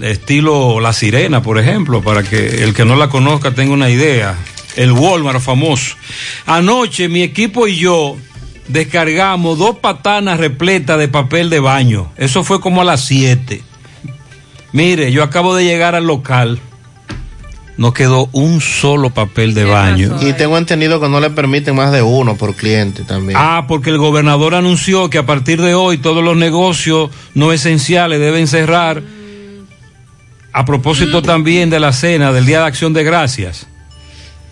estilo 0.00 0.80
La 0.80 0.92
Sirena, 0.92 1.42
por 1.42 1.58
ejemplo, 1.58 2.02
para 2.02 2.22
que 2.22 2.64
el 2.64 2.74
que 2.74 2.84
no 2.84 2.96
la 2.96 3.08
conozca 3.08 3.52
tenga 3.52 3.72
una 3.72 3.90
idea. 3.90 4.36
El 4.76 4.92
Walmart 4.92 5.40
famoso. 5.40 5.96
Anoche 6.46 7.08
mi 7.08 7.22
equipo 7.22 7.68
y 7.68 7.76
yo 7.76 8.16
descargamos 8.68 9.58
dos 9.58 9.78
patanas 9.78 10.38
repletas 10.38 10.98
de 10.98 11.08
papel 11.08 11.50
de 11.50 11.60
baño. 11.60 12.10
Eso 12.16 12.44
fue 12.44 12.60
como 12.60 12.80
a 12.80 12.84
las 12.84 13.02
7. 13.02 13.62
Mire, 14.72 15.12
yo 15.12 15.22
acabo 15.22 15.54
de 15.54 15.64
llegar 15.64 15.94
al 15.94 16.06
local. 16.06 16.58
No 17.76 17.92
quedó 17.92 18.28
un 18.32 18.60
solo 18.60 19.10
papel 19.10 19.52
de 19.52 19.64
baño. 19.64 20.16
Y 20.20 20.32
tengo 20.32 20.56
entendido 20.58 21.00
que 21.00 21.08
no 21.08 21.20
le 21.20 21.30
permiten 21.30 21.74
más 21.74 21.92
de 21.92 22.02
uno 22.02 22.36
por 22.36 22.54
cliente 22.54 23.02
también. 23.02 23.36
Ah, 23.40 23.66
porque 23.66 23.90
el 23.90 23.98
gobernador 23.98 24.54
anunció 24.54 25.10
que 25.10 25.18
a 25.18 25.26
partir 25.26 25.60
de 25.60 25.74
hoy 25.74 25.98
todos 25.98 26.22
los 26.22 26.36
negocios 26.36 27.10
no 27.34 27.52
esenciales 27.52 28.20
deben 28.20 28.46
cerrar. 28.46 29.02
A 30.56 30.64
propósito 30.64 31.20
también 31.20 31.68
de 31.68 31.80
la 31.80 31.92
cena 31.92 32.30
del 32.32 32.46
Día 32.46 32.60
de 32.60 32.66
Acción 32.66 32.92
de 32.92 33.02
Gracias, 33.02 33.66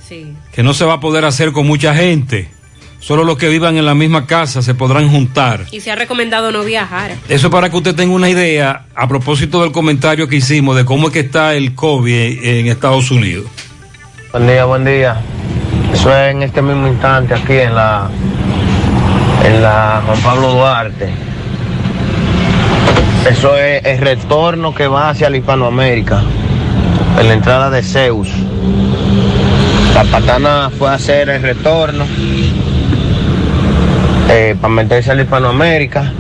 Sí. 0.09 0.33
que 0.53 0.63
no 0.65 0.75
se 0.75 0.85
va 0.85 0.95
a 0.95 1.01
poder 1.01 1.25
hacer 1.25 1.53
con 1.53 1.65
mucha 1.67 1.95
gente. 1.95 2.51
Solo 2.99 3.23
los 3.25 3.37
que 3.39 3.49
vivan 3.49 3.77
en 3.79 3.87
la 3.87 3.95
misma 3.95 4.27
casa 4.27 4.63
se 4.63 4.75
podrán 4.75 5.09
juntar. 5.09 5.67
Y 5.71 5.81
se 5.81 5.91
ha 5.91 5.97
recomendado 5.97 6.51
no 6.53 6.63
viajar. 6.65 7.13
Eso 7.29 7.51
para 7.51 7.71
que 7.71 7.77
usted 7.77 7.95
tenga 7.95 8.15
una 8.15 8.29
idea 8.29 8.87
a 8.95 9.09
propósito 9.09 9.63
del 9.63 9.71
comentario 9.73 10.27
que 10.29 10.37
hicimos 10.37 10.77
de 10.77 10.85
cómo 10.85 11.07
es 11.07 11.13
que 11.13 11.21
está 11.21 11.55
el 11.55 11.75
COVID 11.75 12.45
en 12.45 12.67
Estados 12.67 13.11
Unidos. 13.13 13.47
Buen 14.33 14.47
día, 14.47 14.65
buen 14.65 14.85
día. 14.85 15.21
Eso 15.93 16.17
es 16.17 16.33
en 16.35 16.43
este 16.43 16.63
mismo 16.63 16.87
instante 16.89 17.35
aquí 17.35 17.55
en 17.55 17.75
la 17.77 18.09
en 19.45 19.63
la 19.63 20.03
Juan 20.07 20.21
Pablo 20.21 20.53
Duarte. 20.53 21.11
Eso 23.29 23.57
es 23.57 23.85
el 23.85 23.99
retorno 23.99 24.75
que 24.75 24.89
va 24.89 25.11
hacia 25.11 25.31
la 25.31 25.37
Hispanoamérica, 25.37 26.23
en 27.21 27.29
la 27.29 27.35
entrada 27.35 27.71
de 27.71 27.83
Zeus. 27.83 28.29
La 29.95 30.05
patana 30.05 30.71
fue 30.77 30.89
a 30.89 30.95
hacer 30.95 31.29
el 31.29 31.41
retorno 31.41 32.05
eh, 34.29 34.57
para 34.61 34.75
meterse 34.75 35.13
a 35.13 35.15
la 35.15 35.23
Hispanoamérica 35.23 36.13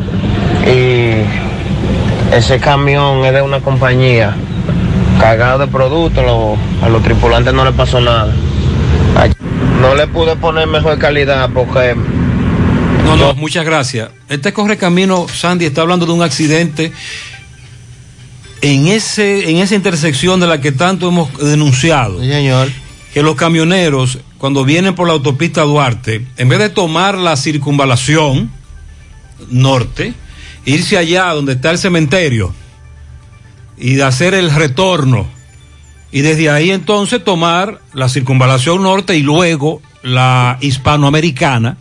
y 0.65 1.25
ese 2.35 2.61
camión 2.61 3.25
es 3.25 3.33
de 3.33 3.43
una 3.43 3.61
compañía 3.61 4.35
cargado 5.19 5.59
de 5.59 5.67
productos, 5.67 6.25
a 6.83 6.89
los 6.89 7.03
tripulantes 7.03 7.53
no 7.53 7.65
le 7.65 7.73
pasó 7.73 8.01
nada. 8.01 8.33
No 9.81 9.97
le 9.97 10.07
pude 10.07 10.37
poner 10.37 10.69
mejor 10.69 10.99
calidad 10.99 11.51
porque 11.53 11.97
No, 13.05 13.17
no, 13.17 13.35
muchas 13.35 13.65
gracias. 13.65 14.11
Este 14.29 14.53
correcamino, 14.53 15.27
Sandy, 15.29 15.67
está 15.67 15.83
hablando 15.83 16.07
de 16.07 16.13
un 16.13 16.23
accidente 16.23 16.93
en 18.61 18.87
ese 18.87 19.51
en 19.51 19.59
esa 19.59 19.75
intersección 19.75 20.41
de 20.41 20.47
la 20.47 20.61
que 20.61 20.73
tanto 20.73 21.09
hemos 21.09 21.37
denunciado. 21.39 22.21
señor. 22.21 22.69
Que 23.13 23.23
los 23.23 23.37
camioneros, 23.37 24.21
cuando 24.39 24.65
vienen 24.65 24.95
por 24.95 25.07
la 25.07 25.13
autopista 25.13 25.63
Duarte, 25.63 26.27
en 26.39 26.49
vez 26.49 26.59
de 26.59 26.71
tomar 26.71 27.19
la 27.19 27.37
circunvalación 27.37 28.51
norte, 29.51 30.15
irse 30.65 30.97
allá 30.97 31.27
donde 31.35 31.53
está 31.53 31.71
el 31.71 31.79
cementerio 31.79 32.55
y 33.77 33.95
de 33.95 34.05
hacer 34.05 34.33
el 34.33 34.51
retorno 34.51 35.27
y 36.13 36.21
desde 36.21 36.51
ahí 36.51 36.71
entonces 36.71 37.25
tomar 37.25 37.81
la 37.95 38.09
circunvalación 38.09 38.83
norte 38.83 39.17
y 39.17 39.23
luego 39.23 39.81
la 40.03 40.59
hispanoamericana, 40.61 41.79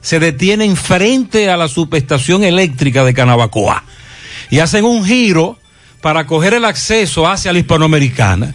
se 0.00 0.18
detienen 0.18 0.76
frente 0.76 1.50
a 1.50 1.56
la 1.56 1.68
subestación 1.68 2.44
eléctrica 2.44 3.04
de 3.04 3.14
Canabacoa 3.14 3.84
y 4.50 4.58
hacen 4.58 4.84
un 4.84 5.04
giro 5.04 5.58
para 6.00 6.26
coger 6.26 6.54
el 6.54 6.64
acceso 6.64 7.28
hacia 7.28 7.52
la 7.52 7.58
hispanoamericana. 7.58 8.54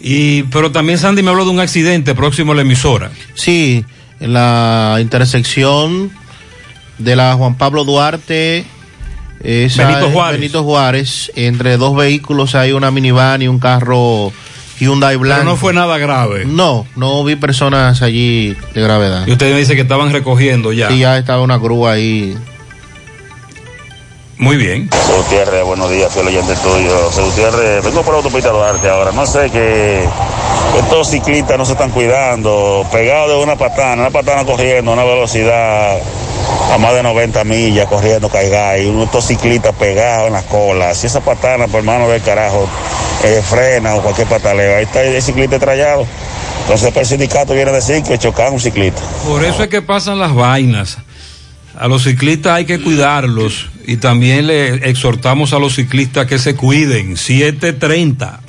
Y, 0.00 0.44
pero 0.44 0.72
también 0.72 0.98
Sandy 0.98 1.22
me 1.22 1.30
habló 1.30 1.44
de 1.44 1.50
un 1.50 1.60
accidente 1.60 2.14
próximo 2.14 2.52
a 2.52 2.54
la 2.56 2.62
emisora. 2.62 3.10
Sí, 3.34 3.84
en 4.20 4.32
la 4.32 4.98
intersección 5.00 6.10
de 6.98 7.16
la 7.16 7.34
Juan 7.34 7.56
Pablo 7.56 7.84
Duarte. 7.84 8.64
esa 9.42 9.86
Benito 9.86 10.10
Juárez. 10.10 10.40
Benito 10.40 10.64
Juárez. 10.64 11.32
Entre 11.36 11.76
dos 11.76 11.94
vehículos 11.94 12.54
hay 12.54 12.72
una 12.72 12.90
minivan 12.90 13.42
y 13.42 13.48
un 13.48 13.58
carro 13.58 14.32
Hyundai 14.78 15.16
blanco. 15.16 15.40
Pero 15.40 15.50
no 15.50 15.56
fue 15.56 15.72
nada 15.72 15.98
grave. 15.98 16.44
No, 16.44 16.86
no 16.96 17.22
vi 17.24 17.36
personas 17.36 18.02
allí 18.02 18.56
de 18.74 18.82
gravedad. 18.82 19.26
Y 19.26 19.32
usted 19.32 19.52
me 19.52 19.58
dice 19.58 19.74
que 19.74 19.82
estaban 19.82 20.12
recogiendo 20.12 20.72
ya. 20.72 20.88
Sí, 20.88 20.98
ya 20.98 21.18
estaba 21.18 21.42
una 21.42 21.58
grúa 21.58 21.92
ahí. 21.92 22.36
Muy 24.38 24.56
bien. 24.56 24.90
Gutiérrez, 25.16 25.64
buenos 25.64 25.88
días, 25.90 26.12
fiel 26.12 26.26
oyente 26.26 26.54
tuyo. 26.56 27.10
Gutiérrez, 27.24 27.84
vengo 27.84 28.02
por 28.02 28.14
la 28.14 28.18
autopista 28.18 28.50
Duarte 28.50 28.88
ahora. 28.88 29.12
No 29.12 29.24
sé 29.24 29.50
que 29.50 30.04
estos 30.78 31.10
ciclistas 31.10 31.56
no 31.56 31.64
se 31.64 31.72
están 31.72 31.90
cuidando. 31.90 32.84
Pegados 32.90 33.28
de 33.28 33.36
una 33.36 33.56
patana, 33.56 34.02
una 34.02 34.10
patana 34.10 34.44
corriendo 34.44 34.90
a 34.90 34.94
una 34.94 35.04
velocidad 35.04 35.96
a 36.72 36.78
más 36.78 36.94
de 36.94 37.02
90 37.02 37.44
millas, 37.44 37.86
corriendo, 37.86 38.28
caiga. 38.28 38.78
Y 38.78 39.02
estos 39.02 39.26
ciclistas 39.26 39.74
pegados 39.74 40.28
en 40.28 40.32
las 40.34 40.44
colas. 40.44 40.98
Si 40.98 41.06
esa 41.06 41.20
patana, 41.20 41.68
por 41.68 41.82
mano 41.82 42.08
del 42.08 42.22
carajo, 42.22 42.68
eh, 43.24 43.42
frena 43.48 43.94
o 43.94 44.02
cualquier 44.02 44.26
pataleo, 44.28 44.76
ahí 44.76 44.84
está 44.84 45.02
el 45.02 45.20
ciclista 45.20 45.56
estrellado. 45.56 46.06
Entonces, 46.62 46.96
el 46.96 47.06
sindicato 47.06 47.54
viene 47.54 47.70
a 47.70 47.74
decir 47.74 48.02
que 48.02 48.18
chocaron 48.18 48.54
un 48.54 48.60
ciclista. 48.60 49.02
Por 49.26 49.44
eso 49.44 49.64
es 49.64 49.68
que 49.68 49.82
pasan 49.82 50.18
las 50.18 50.34
vainas. 50.34 50.98
A 51.78 51.88
los 51.88 52.04
ciclistas 52.04 52.54
hay 52.54 52.64
que 52.66 52.80
cuidarlos 52.80 53.68
y 53.86 53.96
también 53.96 54.46
le 54.46 54.88
exhortamos 54.88 55.52
a 55.52 55.58
los 55.58 55.74
ciclistas 55.74 56.26
que 56.26 56.38
se 56.38 56.54
cuiden. 56.54 57.16
730. 57.16 58.40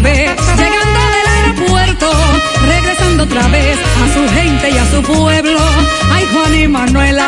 llegando 0.00 1.00
del 1.14 1.26
aeropuerto, 1.28 2.10
regresando 2.66 3.24
otra 3.24 3.46
vez 3.48 3.76
a 3.76 4.14
su 4.14 4.34
gente 4.34 4.70
y 4.70 4.78
a 4.78 4.90
su 4.90 5.02
pueblo. 5.02 5.58
Ay, 6.10 6.26
Juan 6.32 6.54
y 6.54 6.68
Manuel 6.68 7.18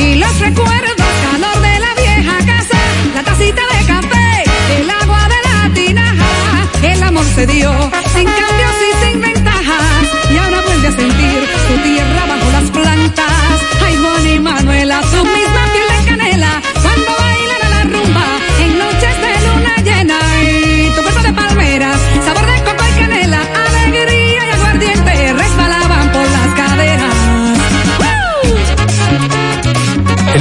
Y 0.00 0.14
los 0.14 0.40
recuerdos, 0.40 1.10
calor 1.30 1.60
de 1.60 1.78
la 1.78 1.94
vieja 1.94 2.38
casa, 2.46 2.78
la 3.14 3.22
tacita 3.22 3.62
de 3.72 3.86
café, 3.86 4.44
el 4.80 4.88
agua 4.88 5.28
de 5.28 5.40
la 5.48 5.74
tinaja. 5.74 6.68
El 6.82 7.02
amor 7.02 7.26
se 7.34 7.46
dio, 7.46 7.70
sin 8.14 8.24
cambios 8.24 8.76
y 8.88 9.04
sin 9.04 9.20
ventajas. 9.20 10.04
Y 10.32 10.38
ahora 10.38 10.60
vuelve 10.62 10.88
a 10.88 10.92
sentir 10.92 11.40
su 11.68 11.74
tierra 11.82 12.09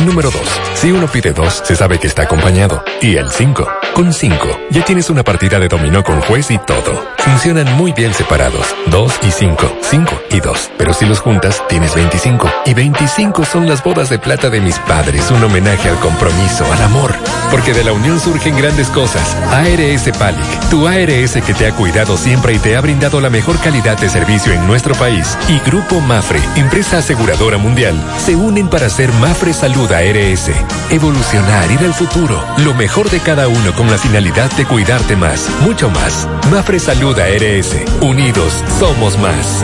Número 0.06 0.32
2. 0.32 0.69
Si 0.80 0.94
uno 0.94 1.08
pide 1.08 1.34
dos, 1.34 1.62
se 1.66 1.76
sabe 1.76 2.00
que 2.00 2.08
está 2.08 2.22
acompañado. 2.22 2.82
Y 3.02 3.18
el 3.18 3.30
5. 3.30 3.68
Con 3.94 4.14
5, 4.14 4.60
ya 4.70 4.86
tienes 4.86 5.10
una 5.10 5.24
partida 5.24 5.60
de 5.60 5.68
dominó 5.68 6.06
con 6.06 6.22
juez 6.22 6.50
y 6.52 6.58
todo. 6.58 7.06
Funcionan 7.18 7.76
muy 7.76 7.92
bien 7.92 8.14
separados. 8.14 8.66
2 8.86 9.20
y 9.28 9.32
5. 9.32 9.78
5 9.82 10.22
y 10.32 10.40
2. 10.40 10.72
Pero 10.78 10.94
si 10.94 11.06
los 11.06 11.20
juntas, 11.20 11.62
tienes 11.68 11.94
25. 11.96 12.50
Y 12.66 12.74
25 12.76 13.44
son 13.44 13.68
las 13.68 13.84
bodas 13.84 14.10
de 14.10 14.20
plata 14.20 14.50
de 14.50 14.62
mis 14.62 14.80
padres. 14.80 15.30
Un 15.32 15.44
homenaje 15.44 15.90
al 15.90 16.00
compromiso, 16.00 16.72
al 16.72 16.82
amor. 16.82 17.14
Porque 17.52 17.74
de 17.74 17.84
la 17.84 17.92
unión 17.92 18.18
surgen 18.18 18.56
grandes 18.56 18.88
cosas. 18.88 19.36
ARS 19.52 20.18
Palic, 20.18 20.70
tu 20.70 20.88
ARS 20.88 21.34
que 21.46 21.54
te 21.54 21.68
ha 21.68 21.76
cuidado 21.76 22.16
siempre 22.16 22.54
y 22.54 22.60
te 22.60 22.78
ha 22.78 22.82
brindado 22.82 23.20
la 23.20 23.30
mejor 23.30 23.60
calidad 23.60 23.98
de 23.98 24.08
servicio 24.08 24.54
en 24.54 24.66
nuestro 24.66 24.96
país. 24.96 25.38
Y 25.50 25.60
Grupo 25.60 26.00
Mafre, 26.00 26.40
empresa 26.56 27.00
aseguradora 27.00 27.58
mundial, 27.58 28.02
se 28.18 28.38
unen 28.38 28.70
para 28.70 28.86
hacer 28.86 29.12
Mafre 29.14 29.52
Salud 29.52 29.92
ARS. 29.92 30.50
Evolucionar, 30.90 31.72
ir 31.72 31.80
al 31.80 31.94
futuro. 31.94 32.44
Lo 32.58 32.74
mejor 32.74 33.10
de 33.10 33.20
cada 33.20 33.48
uno 33.48 33.74
con 33.76 33.90
la 33.92 33.98
finalidad 33.98 34.52
de 34.58 34.66
cuidarte 34.66 35.16
más, 35.16 35.50
mucho 35.62 35.90
más. 35.90 36.28
Mafre 36.52 36.80
Salud 36.80 37.18
ARS. 37.20 37.76
Unidos 38.02 38.64
somos 38.80 39.18
más. 39.18 39.64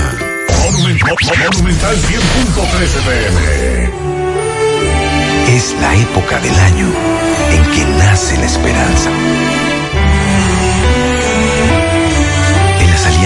Monumental 0.74 1.96
100.13 1.96 3.06
pm. 3.06 3.90
Es 5.56 5.76
la 5.80 5.96
época 5.96 6.40
del 6.40 6.60
año 6.60 6.88
en 7.52 7.64
que 7.72 7.86
nace 7.98 8.36
la 8.38 8.46
esperanza. 8.46 9.10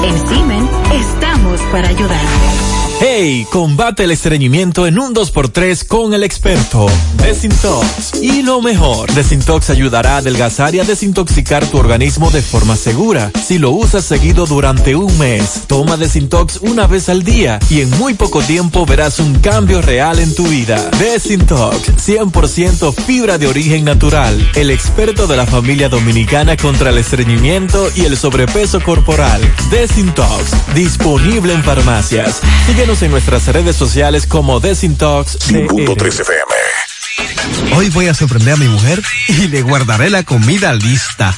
En 0.05 0.27
Simen 0.27 0.67
estamos 0.91 1.61
para 1.71 1.89
ayudarte. 1.89 2.71
Hey, 3.03 3.47
combate 3.51 4.05
el 4.05 4.11
estreñimiento 4.11 4.87
en 4.87 4.99
un 4.99 5.15
2x3 5.15 5.87
con 5.87 6.13
el 6.13 6.23
experto 6.23 6.85
Desintox. 7.17 8.21
Y 8.21 8.43
lo 8.43 8.61
mejor, 8.61 9.11
Desintox 9.13 9.71
ayudará 9.71 10.17
a 10.17 10.19
adelgazar 10.19 10.75
y 10.75 10.81
a 10.81 10.85
desintoxicar 10.85 11.65
tu 11.65 11.79
organismo 11.79 12.31
de 12.31 12.43
forma 12.43 12.77
segura. 12.77 13.33
Si 13.43 13.59
lo 13.59 13.71
usas 13.71 14.05
seguido 14.05 14.45
durante 14.45 14.97
un 14.97 15.17
mes, 15.17 15.63
toma 15.67 15.90
Desintox 15.97 16.59
una 16.63 16.87
vez 16.87 17.09
al 17.09 17.23
día 17.23 17.59
y 17.69 17.81
en 17.81 17.91
muy 17.99 18.15
poco 18.15 18.43
tiempo 18.43 18.87
verás 18.87 19.19
un 19.19 19.39
cambio 19.41 19.83
real 19.83 20.19
en 20.19 20.35
tu 20.35 20.47
vida. 20.47 20.91
Desintox, 20.99 21.89
100% 21.97 22.95
fibra 22.95 23.39
de 23.39 23.47
origen 23.47 23.85
natural. 23.85 24.51
El 24.55 24.71
experto 24.71 25.27
de 25.27 25.37
la 25.37 25.47
familia 25.47 25.89
dominicana 25.89 26.57
contra 26.57 26.91
el 26.91 26.99
estreñimiento 26.99 27.91
y 27.95 28.05
el 28.05 28.17
sobrepeso 28.17 28.81
corporal. 28.81 29.41
Desintox, 29.71 30.53
disponible 30.75 31.53
en 31.53 31.63
farmacias. 31.63 32.41
Síguenos 32.67 33.03
en 33.03 33.11
nuestras 33.11 33.47
redes 33.49 33.77
sociales 33.77 34.27
como 34.27 34.61
Desintox. 34.61 35.39
5.3 35.49 36.21
FM. 36.21 37.77
Hoy 37.77 37.89
voy 37.91 38.07
a 38.07 38.15
sorprender 38.15 38.55
a 38.55 38.57
mi 38.57 38.69
mujer 38.69 39.03
y 39.29 39.49
le 39.49 39.63
guardaré 39.63 40.11
la 40.11 40.23
comida 40.23 40.73
lista. 40.75 41.37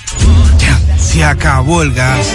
Ya, 0.59 0.99
se 0.99 1.25
acabó 1.25 1.83
el 1.83 1.93
gas. 1.93 2.35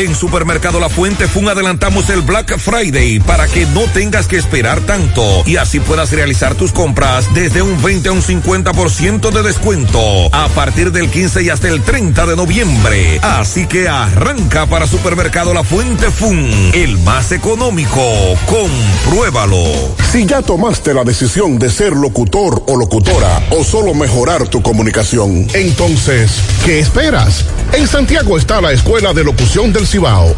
En 0.00 0.14
Supermercado 0.14 0.80
La 0.80 0.88
Fuente 0.88 1.28
Fun 1.28 1.50
adelantamos 1.50 2.08
el 2.08 2.22
Black 2.22 2.56
Friday 2.56 3.20
para 3.20 3.46
que 3.46 3.66
no 3.66 3.82
tengas 3.92 4.26
que 4.28 4.38
esperar 4.38 4.80
tanto 4.80 5.42
y 5.44 5.56
así 5.56 5.78
puedas 5.78 6.10
realizar 6.10 6.54
tus 6.54 6.72
compras 6.72 7.26
desde 7.34 7.60
un 7.60 7.82
20 7.82 8.08
a 8.08 8.12
un 8.12 8.22
50% 8.22 9.30
de 9.30 9.42
descuento 9.42 10.00
a 10.34 10.48
partir 10.54 10.90
del 10.90 11.10
15 11.10 11.42
y 11.42 11.50
hasta 11.50 11.68
el 11.68 11.82
30 11.82 12.24
de 12.24 12.34
noviembre. 12.34 13.18
Así 13.20 13.66
que 13.66 13.90
arranca 13.90 14.64
para 14.64 14.86
Supermercado 14.86 15.52
La 15.52 15.64
Fuente 15.64 16.10
Fun, 16.10 16.48
el 16.72 16.96
más 17.00 17.30
económico. 17.32 18.00
Compruébalo. 18.46 19.94
Si 20.10 20.24
ya 20.24 20.40
tomaste 20.40 20.94
la 20.94 21.04
decisión 21.04 21.58
de 21.58 21.68
ser 21.68 21.92
locutor 21.92 22.62
o 22.68 22.76
locutora 22.78 23.42
o 23.50 23.62
solo 23.64 23.92
mejorar 23.92 24.48
tu 24.48 24.62
comunicación, 24.62 25.46
entonces, 25.52 26.32
¿qué 26.64 26.78
esperas? 26.78 27.44
En 27.74 27.86
Santiago 27.86 28.38
está 28.38 28.62
la 28.62 28.72
Escuela 28.72 29.12
de 29.12 29.24
Locución 29.24 29.74
del 29.74 29.86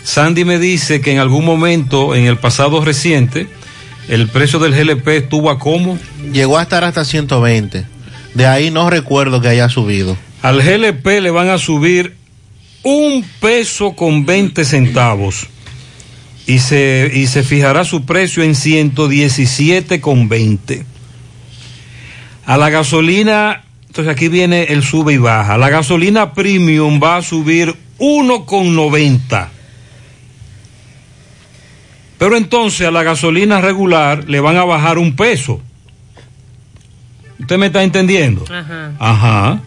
Sandy 0.03 0.45
me 0.45 0.59
dice 0.59 1.01
que 1.01 1.12
en 1.12 1.18
algún 1.18 1.45
momento, 1.45 2.14
en 2.14 2.26
el 2.26 2.39
pasado 2.39 2.84
reciente, 2.84 3.49
el 4.09 4.28
precio 4.28 4.59
del 4.59 4.72
GLP 4.72 5.09
estuvo 5.09 5.51
a 5.51 5.59
cómo? 5.59 5.99
Llegó 6.32 6.59
a 6.59 6.62
estar 6.62 6.84
hasta 6.84 7.05
120. 7.05 7.84
De 8.34 8.47
ahí 8.47 8.70
no 8.70 8.91
recuerdo 8.91 9.41
que 9.41 9.49
haya 9.49 9.68
subido. 9.68 10.16
Al 10.43 10.62
GLP 10.62 11.07
le 11.22 11.30
van 11.30 11.49
a 11.49 11.59
subir 11.59 12.14
un 12.82 13.24
peso 13.41 13.97
con 13.97 14.26
20 14.26 14.64
centavos 14.64 15.49
y 16.47 16.61
se, 16.61 17.11
y 17.12 17.26
se 17.26 17.43
fijará 17.43 17.84
su 17.84 18.05
precio 18.05 18.45
en 18.45 18.55
117 18.55 20.01
con 20.01 20.28
20. 20.28 20.95
A 22.47 22.57
la 22.57 22.70
gasolina, 22.70 23.64
entonces 23.88 24.12
aquí 24.12 24.28
viene 24.28 24.64
el 24.64 24.82
sube 24.82 25.14
y 25.14 25.18
baja. 25.18 25.59
La 25.59 25.68
gasolina 25.68 26.32
premium 26.32 27.01
va 27.03 27.16
a 27.16 27.22
subir 27.22 27.74
1,90. 27.99 29.49
Pero 32.18 32.36
entonces 32.36 32.86
a 32.86 32.90
la 32.90 33.03
gasolina 33.03 33.61
regular 33.61 34.24
le 34.28 34.40
van 34.40 34.57
a 34.57 34.64
bajar 34.64 34.99
un 34.99 35.16
peso. 35.16 35.61
¿Usted 37.40 37.59
me 37.59 37.66
está 37.66 37.82
entendiendo? 37.82 38.44
Ajá. 38.51 38.92
Ajá. 38.99 39.61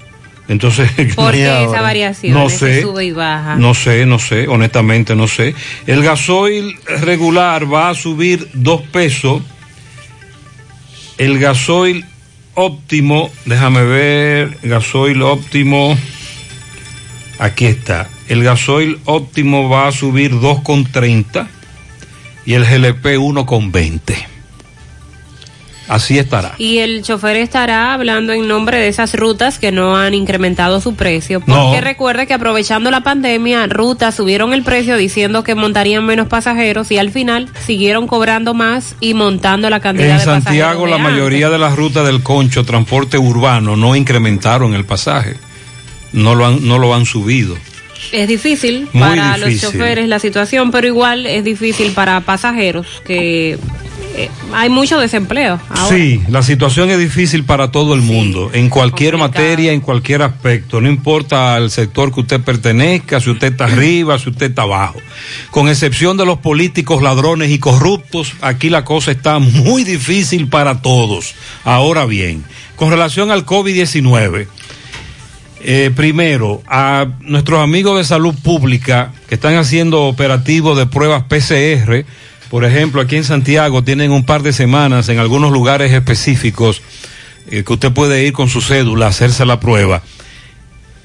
Entonces, 0.47 0.89
¿Por 1.15 1.34
qué 1.34 1.63
esa 1.63 1.82
variación? 1.82 2.34
No 2.34 2.49
sé. 2.49 2.82
sube 2.82 3.05
y 3.05 3.11
baja. 3.11 3.55
No 3.55 3.75
sé, 3.75 4.05
no 4.05 4.17
sé, 4.17 4.47
honestamente 4.47 5.15
no 5.15 5.27
sé. 5.27 5.53
El 5.86 6.01
gasoil 6.01 6.75
regular 7.01 7.71
va 7.71 7.89
a 7.89 7.93
subir 7.93 8.49
dos 8.53 8.82
pesos. 8.82 9.43
El 11.19 11.38
gasoil 11.38 12.03
óptimo, 12.60 13.30
déjame 13.45 13.84
ver, 13.84 14.57
gasoil 14.64 15.22
óptimo, 15.22 15.97
aquí 17.39 17.66
está. 17.66 18.10
El 18.28 18.43
gasoil 18.43 18.99
óptimo 19.05 19.70
va 19.70 19.88
a 19.88 19.91
subir 19.91 20.32
2,30 20.34 21.47
y 22.45 22.53
el 22.53 22.66
GLP 22.66 23.18
1,20. 23.18 24.39
Así 25.90 26.20
estará. 26.20 26.54
Y 26.60 26.78
el 26.78 27.02
chofer 27.02 27.36
estará 27.38 27.94
hablando 27.94 28.32
en 28.32 28.48
nombre 28.48 28.78
de 28.78 28.88
esas 28.88 29.16
rutas 29.16 29.58
que 29.58 29.72
no 29.72 29.98
han 29.98 30.14
incrementado 30.14 30.80
su 30.82 30.94
precio. 30.96 31.40
Porque 31.40 31.52
No. 31.78 31.82
recuerde 31.82 32.28
que 32.28 32.36
aprovechando 32.36 32.92
la 32.92 33.02
pandemia, 33.02 33.66
rutas 33.66 34.14
subieron 34.16 34.54
el 34.54 34.62
precio 34.62 34.96
diciendo 34.98 35.44
que 35.44 35.56
montarían 35.56 36.06
menos 36.06 36.28
pasajeros 36.28 36.92
y 36.92 37.00
al 37.00 37.10
final 37.10 37.50
siguieron 37.66 38.06
cobrando 38.06 38.54
más 38.54 38.96
y 39.00 39.16
montando 39.16 39.68
la 39.72 39.80
cantidad 39.80 40.12
En 40.12 40.18
de 40.20 40.26
pasajeros. 40.26 40.44
Santiago 40.44 40.84
de 40.86 40.90
la 40.92 40.96
antes. 40.98 41.12
mayoría 41.12 41.50
de 41.50 41.58
las 41.58 41.76
rutas 41.76 42.06
del 42.06 42.22
concho, 42.22 42.64
transporte 42.64 43.18
urbano, 43.18 43.76
no 43.76 43.96
incrementaron 43.96 44.76
el 44.76 44.86
pasaje. 44.86 45.38
No 46.14 46.36
lo 46.36 46.46
han, 46.46 46.68
no 46.68 46.78
lo 46.78 46.94
han 46.94 47.06
subido. 47.08 47.58
Es 48.12 48.28
difícil 48.28 48.88
Muy 48.94 49.02
para 49.02 49.36
difícil. 49.38 49.52
los 49.54 49.62
choferes 49.74 50.08
la 50.08 50.20
situación, 50.20 50.70
pero 50.72 50.88
igual 50.88 51.26
es 51.26 51.44
difícil 51.44 51.92
para 51.94 52.22
pasajeros 52.22 52.86
que 53.06 53.58
eh, 54.20 54.30
hay 54.53 54.70
mucho 54.70 54.99
desempleo. 54.99 55.61
Ahora. 55.70 55.95
Sí, 55.95 56.22
la 56.28 56.43
situación 56.43 56.89
es 56.89 56.99
difícil 56.99 57.45
para 57.45 57.72
todo 57.72 57.93
el 57.93 58.01
mundo, 58.01 58.49
en 58.51 58.70
cualquier 58.70 59.15
materia, 59.15 59.72
en 59.72 59.80
cualquier 59.80 60.24
aspecto, 60.24 60.82
no 60.82 60.89
importa 60.89 61.55
el 61.55 61.72
sector 61.72 62.13
que 62.13 62.20
usted 62.20 62.41
pertenezca, 62.41 63.22
si 63.22 63.30
usted 63.30 63.53
está 63.53 63.63
arriba, 63.65 64.20
si 64.20 64.30
usted 64.30 64.49
está 64.49 64.63
abajo. 64.63 64.99
Con 65.51 65.70
excepción 65.70 66.17
de 66.17 66.26
los 66.26 66.39
políticos 66.39 67.01
ladrones 67.01 67.49
y 67.49 67.59
corruptos, 67.59 68.34
aquí 68.41 68.70
la 68.70 68.84
cosa 68.84 69.11
está 69.11 69.39
muy 69.39 69.86
difícil 69.86 70.49
para 70.49 70.82
todos. 70.82 71.34
Ahora 71.63 72.05
bien, 72.05 72.43
con 72.76 72.89
relación 72.89 73.32
al 73.32 73.45
COVID-19, 73.45 74.47
eh, 75.61 75.91
primero, 75.95 76.61
a 76.67 77.07
nuestros 77.22 77.61
amigos 77.61 77.97
de 77.97 78.03
salud 78.03 78.36
pública 78.43 79.13
que 79.30 79.36
están 79.36 79.55
haciendo 79.55 80.03
operativos 80.03 80.78
de 80.78 80.88
pruebas 80.88 81.24
PCR, 81.24 82.05
por 82.50 82.66
ejemplo, 82.66 83.02
aquí 83.02 83.16
en 83.16 83.24
Santiago 83.24 83.84
tienen 83.84 84.12
un 84.12 84.24
par 84.24 84.41
de 84.41 84.54
semanas 84.54 85.08
en 85.10 85.20
algunos 85.20 85.52
lugares 85.52 85.93
específicos 85.93 86.82
eh, 87.52 87.64
que 87.64 87.74
usted 87.74 87.91
puede 87.91 88.26
ir 88.26 88.34
con 88.34 88.50
su 88.50 88.62
cédula 88.62 89.06
a 89.06 89.10
hacerse 89.10 89.45
la 89.45 89.60
prueba. 89.60 90.02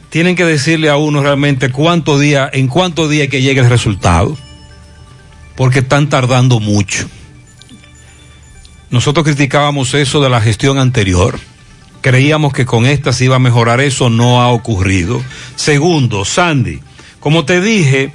Tienen 0.08 0.36
que 0.36 0.44
decirle 0.44 0.88
a 0.88 0.96
uno 0.96 1.22
realmente 1.22 1.70
cuánto 1.70 2.18
día, 2.18 2.48
en 2.52 2.68
cuánto 2.68 3.08
día 3.08 3.28
que 3.28 3.42
llegue 3.42 3.60
el 3.60 3.68
resultado, 3.68 4.38
porque 5.56 5.80
están 5.80 6.08
tardando 6.08 6.60
mucho. 6.60 7.08
Nosotros 8.90 9.24
criticábamos 9.24 9.92
eso 9.94 10.22
de 10.22 10.30
la 10.30 10.40
gestión 10.40 10.78
anterior. 10.78 11.38
Creíamos 12.00 12.52
que 12.52 12.64
con 12.64 12.86
esta 12.86 13.12
se 13.12 13.24
iba 13.24 13.36
a 13.36 13.40
mejorar 13.40 13.80
eso, 13.80 14.08
no 14.08 14.40
ha 14.40 14.48
ocurrido. 14.48 15.22
Segundo, 15.56 16.24
Sandy, 16.24 16.80
como 17.18 17.44
te 17.44 17.60
dije, 17.60 18.12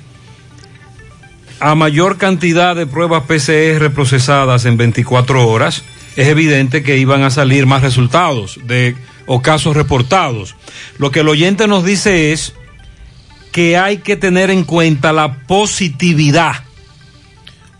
a 1.59 1.75
mayor 1.75 2.17
cantidad 2.17 2.75
de 2.75 2.87
pruebas 2.87 3.23
PCR 3.23 3.91
procesadas 3.91 4.65
en 4.65 4.77
24 4.77 5.47
horas, 5.47 5.83
es 6.15 6.27
evidente 6.27 6.83
que 6.83 6.97
iban 6.97 7.23
a 7.23 7.29
salir 7.29 7.65
más 7.65 7.81
resultados 7.81 8.59
de, 8.63 8.95
o 9.25 9.41
casos 9.41 9.75
reportados. 9.75 10.55
Lo 10.97 11.11
que 11.11 11.21
el 11.21 11.29
oyente 11.29 11.67
nos 11.67 11.83
dice 11.83 12.31
es 12.31 12.53
que 13.51 13.77
hay 13.77 13.97
que 13.97 14.15
tener 14.15 14.49
en 14.49 14.63
cuenta 14.63 15.13
la 15.13 15.33
positividad. 15.45 16.63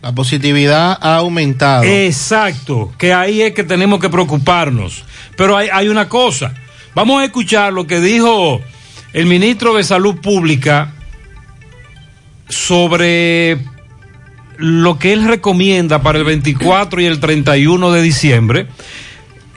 La 0.01 0.13
positividad 0.13 0.97
ha 1.01 1.17
aumentado. 1.17 1.83
Exacto, 1.83 2.93
que 2.97 3.13
ahí 3.13 3.41
es 3.41 3.53
que 3.53 3.63
tenemos 3.63 3.99
que 3.99 4.09
preocuparnos. 4.09 5.03
Pero 5.35 5.57
hay, 5.57 5.69
hay 5.71 5.89
una 5.89 6.07
cosa, 6.07 6.53
vamos 6.95 7.21
a 7.21 7.25
escuchar 7.25 7.73
lo 7.73 7.87
que 7.87 7.99
dijo 7.99 8.61
el 9.13 9.25
ministro 9.25 9.75
de 9.75 9.83
Salud 9.83 10.15
Pública 10.21 10.93
sobre 12.49 13.59
lo 14.57 14.99
que 14.99 15.13
él 15.13 15.25
recomienda 15.25 16.01
para 16.01 16.17
el 16.17 16.25
24 16.25 17.01
y 17.01 17.05
el 17.05 17.19
31 17.19 17.91
de 17.91 18.01
diciembre. 18.01 18.67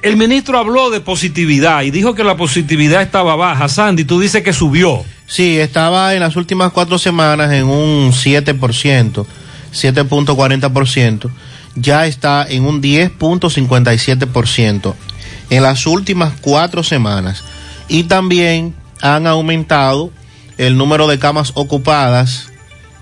El 0.03 0.17
ministro 0.17 0.59
habló 0.59 0.91
de 0.91 1.01
positividad 1.01 1.83
y 1.83 1.91
dijo 1.91 2.15
que 2.15 2.25
la 2.25 2.37
positividad 2.37 3.03
estaba 3.03 3.37
baja. 3.37 3.69
Sandy, 3.69 4.05
tú 4.05 4.21
dices 4.21 4.43
que 4.43 4.53
subió. 4.53 5.03
Sí, 5.27 5.59
estaba 5.59 6.15
en 6.15 6.21
las 6.21 6.37
últimas 6.37 6.73
cuatro 6.73 6.99
semanas 6.99 7.53
en 7.53 7.65
un 7.65 8.13
7%, 8.13 9.27
7.40%. 9.73 11.31
Ya 11.75 12.07
está 12.07 12.47
en 12.49 12.67
un 12.67 12.83
10.57% 12.83 14.95
en 15.51 15.63
las 15.63 15.87
últimas 15.87 16.35
cuatro 16.41 16.83
semanas. 16.83 17.45
Y 17.89 18.05
también 18.05 18.75
han 19.01 19.27
aumentado 19.27 20.11
el 20.59 20.77
número 20.77 21.07
de 21.07 21.19
camas 21.19 21.53
ocupadas 21.55 22.52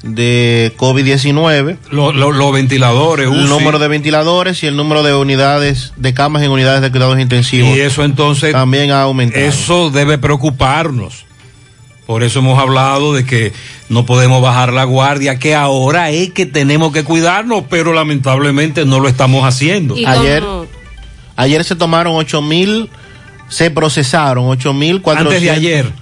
de 0.02 0.72
COVID-19. 0.76 1.76
Los 1.90 2.14
los 2.14 2.52
ventiladores, 2.52 3.26
El 3.26 3.38
UCI. 3.38 3.48
número 3.48 3.78
de 3.78 3.88
ventiladores 3.88 4.62
y 4.62 4.66
el 4.66 4.76
número 4.76 5.02
de 5.02 5.14
unidades, 5.14 5.92
de 5.96 6.14
camas 6.14 6.42
en 6.42 6.50
unidades 6.50 6.82
de 6.82 6.90
cuidados 6.90 7.18
intensivos. 7.18 7.76
Y 7.76 7.80
eso 7.80 8.04
entonces 8.04 8.52
también 8.52 8.90
ha 8.90 9.02
aumentado. 9.02 9.44
Eso 9.44 9.90
debe 9.90 10.18
preocuparnos. 10.18 11.26
Por 12.06 12.24
eso 12.24 12.40
hemos 12.40 12.58
hablado 12.58 13.14
de 13.14 13.24
que 13.24 13.52
no 13.88 14.04
podemos 14.04 14.42
bajar 14.42 14.72
la 14.72 14.82
guardia, 14.82 15.38
que 15.38 15.54
ahora 15.54 16.10
es 16.10 16.32
que 16.32 16.44
tenemos 16.44 16.92
que 16.92 17.04
cuidarnos, 17.04 17.64
pero 17.70 17.92
lamentablemente 17.92 18.84
no 18.84 18.98
lo 18.98 19.06
estamos 19.06 19.44
haciendo. 19.44 19.94
Ayer, 20.06 20.42
ayer 21.36 21.62
se 21.62 21.76
tomaron 21.76 22.14
8 22.16 22.42
mil, 22.42 22.90
se 23.48 23.70
procesaron 23.70 24.46
8 24.48 24.72
mil 24.74 25.00
Antes 25.06 25.40
de 25.40 25.50
ayer. 25.50 25.92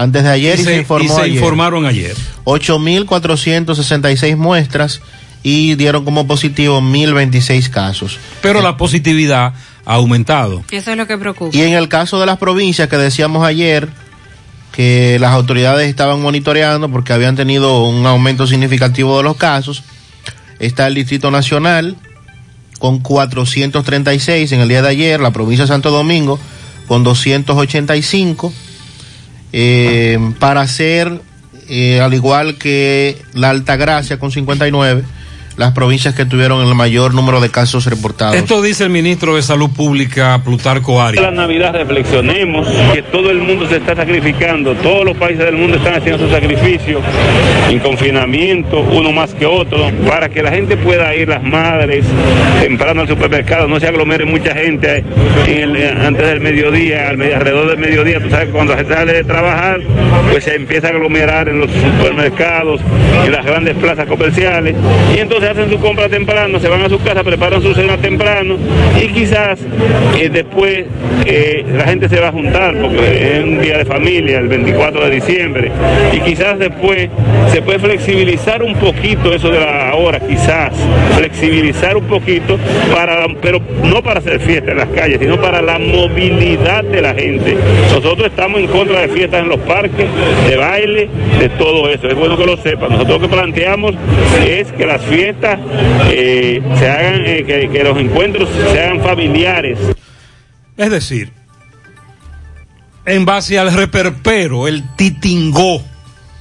Antes 0.00 0.22
de 0.22 0.30
ayer 0.30 0.56
y, 0.58 0.62
Y 0.62 0.64
se, 0.64 0.70
se- 0.70 0.76
informó 0.78 1.04
y 1.04 1.08
se 1.08 1.20
ayer. 1.22 1.34
informaron 1.36 1.84
ayer. 1.84 2.14
8.466 2.44 4.36
muestras 4.36 5.00
y 5.42 5.74
dieron 5.74 6.04
como 6.04 6.26
positivo 6.26 6.80
1.026 6.80 7.68
casos. 7.70 8.18
Pero 8.42 8.60
la 8.62 8.76
positividad 8.76 9.54
ha 9.84 9.94
aumentado. 9.94 10.62
Eso 10.70 10.90
es 10.92 10.96
lo 10.96 11.06
que 11.06 11.18
preocupa. 11.18 11.56
Y 11.56 11.62
en 11.62 11.72
el 11.74 11.88
caso 11.88 12.20
de 12.20 12.26
las 12.26 12.38
provincias 12.38 12.88
que 12.88 12.96
decíamos 12.96 13.44
ayer, 13.44 13.88
que 14.72 15.16
las 15.20 15.32
autoridades 15.32 15.88
estaban 15.88 16.20
monitoreando 16.22 16.88
porque 16.90 17.12
habían 17.12 17.34
tenido 17.36 17.84
un 17.84 18.06
aumento 18.06 18.46
significativo 18.46 19.16
de 19.16 19.24
los 19.24 19.36
casos, 19.36 19.82
está 20.60 20.86
el 20.86 20.94
Distrito 20.94 21.30
Nacional 21.30 21.96
con 22.78 23.00
436 23.00 24.52
en 24.52 24.60
el 24.60 24.68
día 24.68 24.82
de 24.82 24.88
ayer, 24.90 25.18
la 25.20 25.32
provincia 25.32 25.64
de 25.64 25.68
Santo 25.68 25.90
Domingo 25.90 26.38
con 26.86 27.02
285, 27.02 28.52
eh, 29.52 30.18
para 30.38 30.60
hacer, 30.60 31.20
eh, 31.68 32.00
al 32.00 32.14
igual 32.14 32.56
que 32.56 33.22
la 33.34 33.50
Altagracia 33.50 34.18
con 34.18 34.30
59, 34.30 35.04
las 35.58 35.72
provincias 35.72 36.14
que 36.14 36.24
tuvieron 36.24 36.66
el 36.66 36.72
mayor 36.76 37.14
número 37.14 37.40
de 37.40 37.50
casos 37.50 37.84
reportados. 37.86 38.36
Esto 38.36 38.62
dice 38.62 38.84
el 38.84 38.90
ministro 38.90 39.34
de 39.34 39.42
Salud 39.42 39.68
Pública, 39.70 40.40
Plutarco 40.44 40.92
En 40.92 40.98
la 40.98 41.06
Arias. 41.08 41.32
Navidad 41.34 41.72
reflexionemos 41.74 42.66
que 42.94 43.02
todo 43.02 43.30
el 43.32 43.38
mundo 43.38 43.68
se 43.68 43.76
está 43.78 43.96
sacrificando, 43.96 44.74
todos 44.76 45.04
los 45.04 45.16
países 45.16 45.44
del 45.44 45.56
mundo 45.56 45.76
están 45.76 45.94
haciendo 45.94 46.24
su 46.24 46.32
sacrificio 46.32 47.00
en 47.68 47.80
confinamiento, 47.80 48.80
uno 48.80 49.10
más 49.10 49.34
que 49.34 49.46
otro, 49.46 49.90
para 50.08 50.28
que 50.28 50.42
la 50.42 50.52
gente 50.52 50.76
pueda 50.76 51.12
ir, 51.16 51.28
las 51.28 51.42
madres, 51.42 52.04
temprano 52.62 53.00
al 53.02 53.08
supermercado, 53.08 53.66
no 53.66 53.80
se 53.80 53.88
aglomere 53.88 54.24
mucha 54.24 54.54
gente 54.54 55.04
en 55.46 55.58
el- 55.58 55.76
eh, 55.76 55.90
antes 56.06 56.24
del 56.24 56.40
mediodía, 56.40 57.08
al 57.08 57.16
medio- 57.18 57.34
alrededor 57.36 57.68
del 57.70 57.78
mediodía, 57.78 58.20
tú 58.22 58.30
sabes 58.30 58.46
que 58.46 58.52
cuando 58.52 58.74
la 58.74 58.78
gente 58.78 58.94
sale 58.94 59.12
de 59.12 59.24
trabajar, 59.24 59.80
pues 60.30 60.44
se 60.44 60.54
empieza 60.54 60.86
a 60.86 60.90
aglomerar 60.90 61.48
en 61.48 61.58
los 61.58 61.70
supermercados, 61.70 62.80
en 63.26 63.32
las 63.32 63.44
grandes 63.44 63.74
plazas 63.76 64.06
comerciales, 64.06 64.76
y 65.14 65.18
entonces 65.18 65.47
hacen 65.48 65.70
su 65.70 65.78
compra 65.78 66.08
temprano, 66.08 66.58
se 66.60 66.68
van 66.68 66.82
a 66.82 66.88
su 66.88 67.00
casa, 67.00 67.24
preparan 67.24 67.62
su 67.62 67.74
cena 67.74 67.96
temprano, 67.96 68.56
y 69.02 69.08
quizás 69.08 69.58
eh, 70.18 70.28
después 70.28 70.84
eh, 71.26 71.64
la 71.76 71.84
gente 71.84 72.08
se 72.08 72.20
va 72.20 72.28
a 72.28 72.32
juntar, 72.32 72.74
porque 72.80 73.38
es 73.38 73.44
un 73.44 73.60
día 73.60 73.78
de 73.78 73.84
familia, 73.84 74.38
el 74.38 74.48
24 74.48 75.04
de 75.04 75.10
diciembre, 75.10 75.70
y 76.12 76.20
quizás 76.20 76.58
después 76.58 77.08
se 77.52 77.62
puede 77.62 77.78
flexibilizar 77.78 78.62
un 78.62 78.74
poquito 78.74 79.32
eso 79.32 79.50
de 79.50 79.60
la 79.60 79.87
hora, 79.98 80.20
quizás, 80.20 80.72
flexibilizar 81.16 81.96
un 81.96 82.04
poquito, 82.04 82.58
para, 82.94 83.26
pero 83.42 83.60
no 83.84 84.02
para 84.02 84.20
hacer 84.20 84.40
fiesta 84.40 84.70
en 84.70 84.78
las 84.78 84.88
calles, 84.88 85.18
sino 85.20 85.40
para 85.40 85.60
la 85.60 85.78
movilidad 85.78 86.84
de 86.84 87.02
la 87.02 87.14
gente. 87.14 87.56
Nosotros 87.92 88.28
estamos 88.28 88.60
en 88.60 88.68
contra 88.68 89.00
de 89.00 89.08
fiestas 89.08 89.42
en 89.42 89.48
los 89.48 89.60
parques, 89.60 90.06
de 90.48 90.56
baile, 90.56 91.08
de 91.38 91.48
todo 91.50 91.88
eso. 91.90 92.08
Es 92.08 92.16
bueno 92.16 92.36
que 92.36 92.46
lo 92.46 92.56
sepan. 92.56 92.90
Nosotros 92.90 93.20
lo 93.20 93.28
que 93.28 93.34
planteamos 93.34 93.94
es 94.46 94.70
que 94.72 94.86
las 94.86 95.02
fiestas 95.02 95.58
eh, 96.10 96.62
se 96.78 96.88
hagan, 96.90 97.22
eh, 97.26 97.44
que, 97.44 97.68
que 97.68 97.84
los 97.84 97.98
encuentros 97.98 98.48
se 98.72 98.80
hagan 98.80 99.00
familiares. 99.00 99.78
Es 100.76 100.90
decir, 100.90 101.32
en 103.04 103.24
base 103.24 103.58
al 103.58 103.72
reperpero, 103.72 104.68
el 104.68 104.84
titingó 104.96 105.82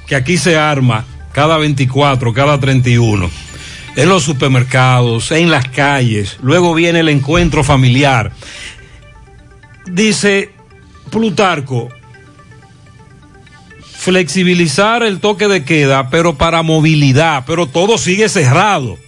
que 0.07 0.15
aquí 0.15 0.37
se 0.37 0.57
arma 0.57 1.05
cada 1.31 1.57
24, 1.57 2.33
cada 2.33 2.59
31, 2.59 3.29
en 3.97 4.09
los 4.09 4.23
supermercados, 4.23 5.31
en 5.31 5.49
las 5.49 5.67
calles, 5.69 6.37
luego 6.43 6.75
viene 6.75 6.99
el 6.99 7.09
encuentro 7.09 7.63
familiar. 7.63 8.31
Dice 9.87 10.51
Plutarco, 11.09 11.89
flexibilizar 13.97 15.01
el 15.01 15.19
toque 15.19 15.47
de 15.47 15.65
queda, 15.65 16.11
pero 16.11 16.37
para 16.37 16.61
movilidad, 16.61 17.43
pero 17.47 17.65
todo 17.65 17.97
sigue 17.97 18.29
cerrado. 18.29 18.99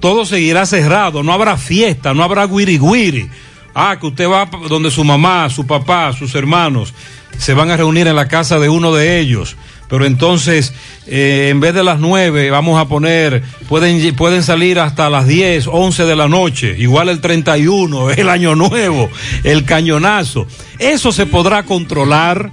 todo 0.00 0.26
seguirá 0.26 0.66
cerrado, 0.66 1.22
no 1.22 1.32
habrá 1.32 1.56
fiesta, 1.56 2.12
no 2.14 2.24
habrá 2.24 2.46
guiri 2.46 2.78
guiri. 2.78 3.30
Ah, 3.74 3.96
que 4.00 4.08
usted 4.08 4.28
va 4.28 4.50
donde 4.68 4.90
su 4.90 5.04
mamá, 5.04 5.48
su 5.50 5.66
papá, 5.66 6.12
sus 6.12 6.34
hermanos 6.34 6.92
se 7.38 7.54
van 7.54 7.70
a 7.70 7.76
reunir 7.76 8.08
en 8.08 8.16
la 8.16 8.26
casa 8.26 8.58
de 8.58 8.68
uno 8.68 8.92
de 8.92 9.20
ellos. 9.20 9.56
Pero 9.88 10.04
entonces, 10.04 10.72
eh, 11.06 11.48
en 11.50 11.60
vez 11.60 11.72
de 11.72 11.84
las 11.84 12.00
nueve, 12.00 12.50
vamos 12.50 12.80
a 12.80 12.88
poner, 12.88 13.42
pueden, 13.68 14.14
pueden 14.16 14.42
salir 14.42 14.80
hasta 14.80 15.08
las 15.10 15.26
10, 15.26 15.68
11 15.68 16.04
de 16.04 16.16
la 16.16 16.28
noche, 16.28 16.74
igual 16.78 17.08
el 17.08 17.20
31, 17.20 18.10
el 18.16 18.28
año 18.28 18.54
nuevo, 18.56 19.08
el 19.44 19.64
cañonazo. 19.64 20.46
Eso 20.78 21.12
se 21.12 21.26
podrá 21.26 21.62
controlar. 21.62 22.50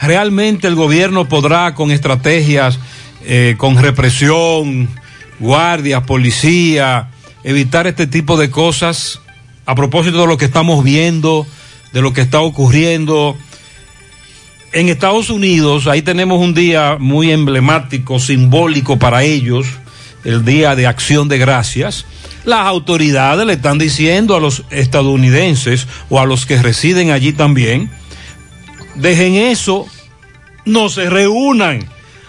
Realmente 0.00 0.66
el 0.66 0.74
gobierno 0.74 1.28
podrá 1.28 1.74
con 1.74 1.90
estrategias, 1.90 2.78
eh, 3.24 3.54
con 3.58 3.76
represión, 3.76 4.88
guardias, 5.38 6.02
policía, 6.04 7.10
evitar 7.44 7.86
este 7.86 8.06
tipo 8.06 8.36
de 8.36 8.50
cosas 8.50 9.20
a 9.66 9.74
propósito 9.74 10.22
de 10.22 10.26
lo 10.26 10.36
que 10.36 10.46
estamos 10.46 10.82
viendo, 10.84 11.46
de 11.92 12.02
lo 12.02 12.12
que 12.12 12.22
está 12.22 12.40
ocurriendo. 12.40 13.36
En 14.72 14.88
Estados 14.88 15.30
Unidos, 15.30 15.88
ahí 15.88 16.02
tenemos 16.02 16.40
un 16.40 16.54
día 16.54 16.96
muy 16.98 17.32
emblemático, 17.32 18.20
simbólico 18.20 18.98
para 19.00 19.24
ellos, 19.24 19.66
el 20.22 20.44
Día 20.44 20.76
de 20.76 20.86
Acción 20.86 21.28
de 21.28 21.38
Gracias. 21.38 22.06
Las 22.44 22.66
autoridades 22.66 23.44
le 23.46 23.54
están 23.54 23.78
diciendo 23.78 24.36
a 24.36 24.40
los 24.40 24.62
estadounidenses 24.70 25.88
o 26.08 26.20
a 26.20 26.24
los 26.24 26.46
que 26.46 26.62
residen 26.62 27.10
allí 27.10 27.32
también, 27.32 27.90
dejen 28.94 29.34
eso, 29.34 29.86
no 30.64 30.88
se 30.88 31.10
reúnan, 31.10 31.88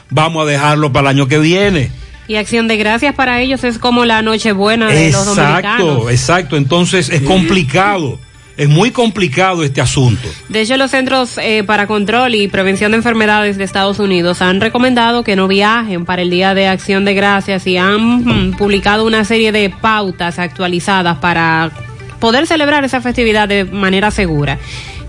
vamos 0.09 0.43
a 0.43 0.49
dejarlo 0.49 0.91
para 0.91 1.11
el 1.11 1.17
año 1.17 1.27
que 1.27 1.37
viene. 1.37 1.91
Y 2.27 2.37
acción 2.37 2.67
de 2.67 2.77
gracias 2.77 3.13
para 3.13 3.39
ellos 3.41 3.63
es 3.63 3.77
como 3.77 4.03
la 4.05 4.23
Nochebuena 4.23 4.87
de 4.87 5.11
los 5.11 5.25
dominicanos. 5.25 5.59
Exacto, 5.61 6.09
exacto, 6.09 6.57
entonces 6.57 7.09
es 7.09 7.21
complicado. 7.21 8.19
Es 8.57 8.67
muy 8.67 8.91
complicado 8.91 9.63
este 9.63 9.81
asunto. 9.81 10.27
De 10.49 10.61
hecho, 10.61 10.77
los 10.77 10.91
Centros 10.91 11.37
eh, 11.37 11.63
para 11.63 11.87
Control 11.87 12.35
y 12.35 12.47
Prevención 12.47 12.91
de 12.91 12.97
Enfermedades 12.97 13.57
de 13.57 13.63
Estados 13.63 13.99
Unidos 13.99 14.41
han 14.41 14.61
recomendado 14.61 15.23
que 15.23 15.35
no 15.35 15.47
viajen 15.47 16.05
para 16.05 16.21
el 16.21 16.29
Día 16.29 16.53
de 16.53 16.67
Acción 16.67 17.05
de 17.05 17.13
Gracias 17.13 17.65
y 17.65 17.77
han 17.77 18.49
mm, 18.49 18.57
publicado 18.57 19.05
una 19.05 19.23
serie 19.23 19.51
de 19.51 19.69
pautas 19.69 20.37
actualizadas 20.37 21.17
para 21.19 21.71
poder 22.19 22.45
celebrar 22.45 22.83
esa 22.83 23.01
festividad 23.01 23.47
de 23.47 23.65
manera 23.65 24.11
segura. 24.11 24.59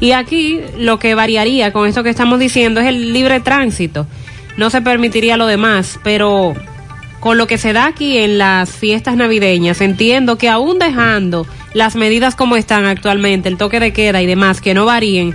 Y 0.00 0.12
aquí 0.12 0.60
lo 0.78 0.98
que 0.98 1.14
variaría 1.14 1.72
con 1.72 1.88
esto 1.88 2.02
que 2.02 2.10
estamos 2.10 2.40
diciendo 2.40 2.80
es 2.80 2.86
el 2.86 3.12
libre 3.12 3.40
tránsito. 3.40 4.06
No 4.56 4.70
se 4.70 4.82
permitiría 4.82 5.36
lo 5.36 5.46
demás, 5.46 6.00
pero 6.02 6.54
con 7.20 7.38
lo 7.38 7.46
que 7.46 7.56
se 7.56 7.72
da 7.72 7.86
aquí 7.86 8.18
en 8.18 8.36
las 8.36 8.70
fiestas 8.70 9.14
navideñas, 9.14 9.80
entiendo 9.80 10.38
que 10.38 10.48
aún 10.48 10.80
dejando 10.80 11.46
las 11.74 11.96
medidas 11.96 12.34
como 12.34 12.56
están 12.56 12.84
actualmente, 12.84 13.48
el 13.48 13.56
toque 13.56 13.80
de 13.80 13.92
queda 13.92 14.22
y 14.22 14.26
demás, 14.26 14.60
que 14.60 14.74
no 14.74 14.84
varíen, 14.84 15.34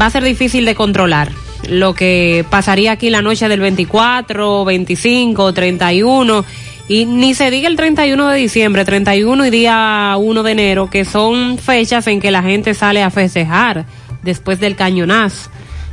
va 0.00 0.06
a 0.06 0.10
ser 0.10 0.24
difícil 0.24 0.64
de 0.64 0.74
controlar. 0.74 1.30
Lo 1.68 1.94
que 1.94 2.44
pasaría 2.48 2.92
aquí 2.92 3.10
la 3.10 3.22
noche 3.22 3.48
del 3.48 3.60
24, 3.60 4.64
25, 4.64 5.52
31 5.52 6.44
y 6.88 7.04
ni 7.04 7.34
se 7.34 7.50
diga 7.50 7.68
el 7.68 7.76
31 7.76 8.28
de 8.28 8.38
diciembre, 8.38 8.84
31 8.84 9.46
y 9.46 9.50
día 9.50 10.14
1 10.18 10.42
de 10.42 10.52
enero, 10.52 10.90
que 10.90 11.04
son 11.04 11.58
fechas 11.58 12.06
en 12.06 12.20
que 12.20 12.30
la 12.30 12.42
gente 12.42 12.74
sale 12.74 13.02
a 13.02 13.10
festejar 13.10 13.84
después 14.22 14.58
del 14.58 14.74
cañonazo 14.74 15.50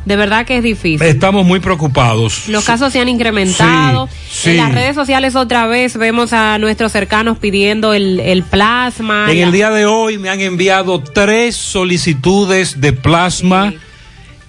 de 0.07 0.15
verdad 0.15 0.45
que 0.45 0.57
es 0.57 0.63
difícil. 0.63 1.01
Estamos 1.05 1.45
muy 1.45 1.59
preocupados. 1.59 2.47
Los 2.47 2.63
casos 2.63 2.93
se 2.93 2.99
han 3.01 3.09
incrementado. 3.09 4.07
Sí, 4.07 4.13
sí. 4.43 4.49
En 4.51 4.57
las 4.57 4.71
redes 4.73 4.95
sociales 4.95 5.35
otra 5.35 5.67
vez 5.67 5.97
vemos 5.97 6.31
a 6.31 6.57
nuestros 6.59 6.91
cercanos 6.93 7.37
pidiendo 7.37 7.93
el, 7.93 8.19
el 8.21 8.43
plasma. 8.43 9.29
En 9.29 9.39
la- 9.41 9.45
el 9.47 9.51
día 9.51 9.69
de 9.69 9.85
hoy 9.85 10.17
me 10.17 10.29
han 10.29 10.39
enviado 10.39 11.01
tres 11.03 11.55
solicitudes 11.57 12.79
de 12.79 12.93
plasma 12.93 13.73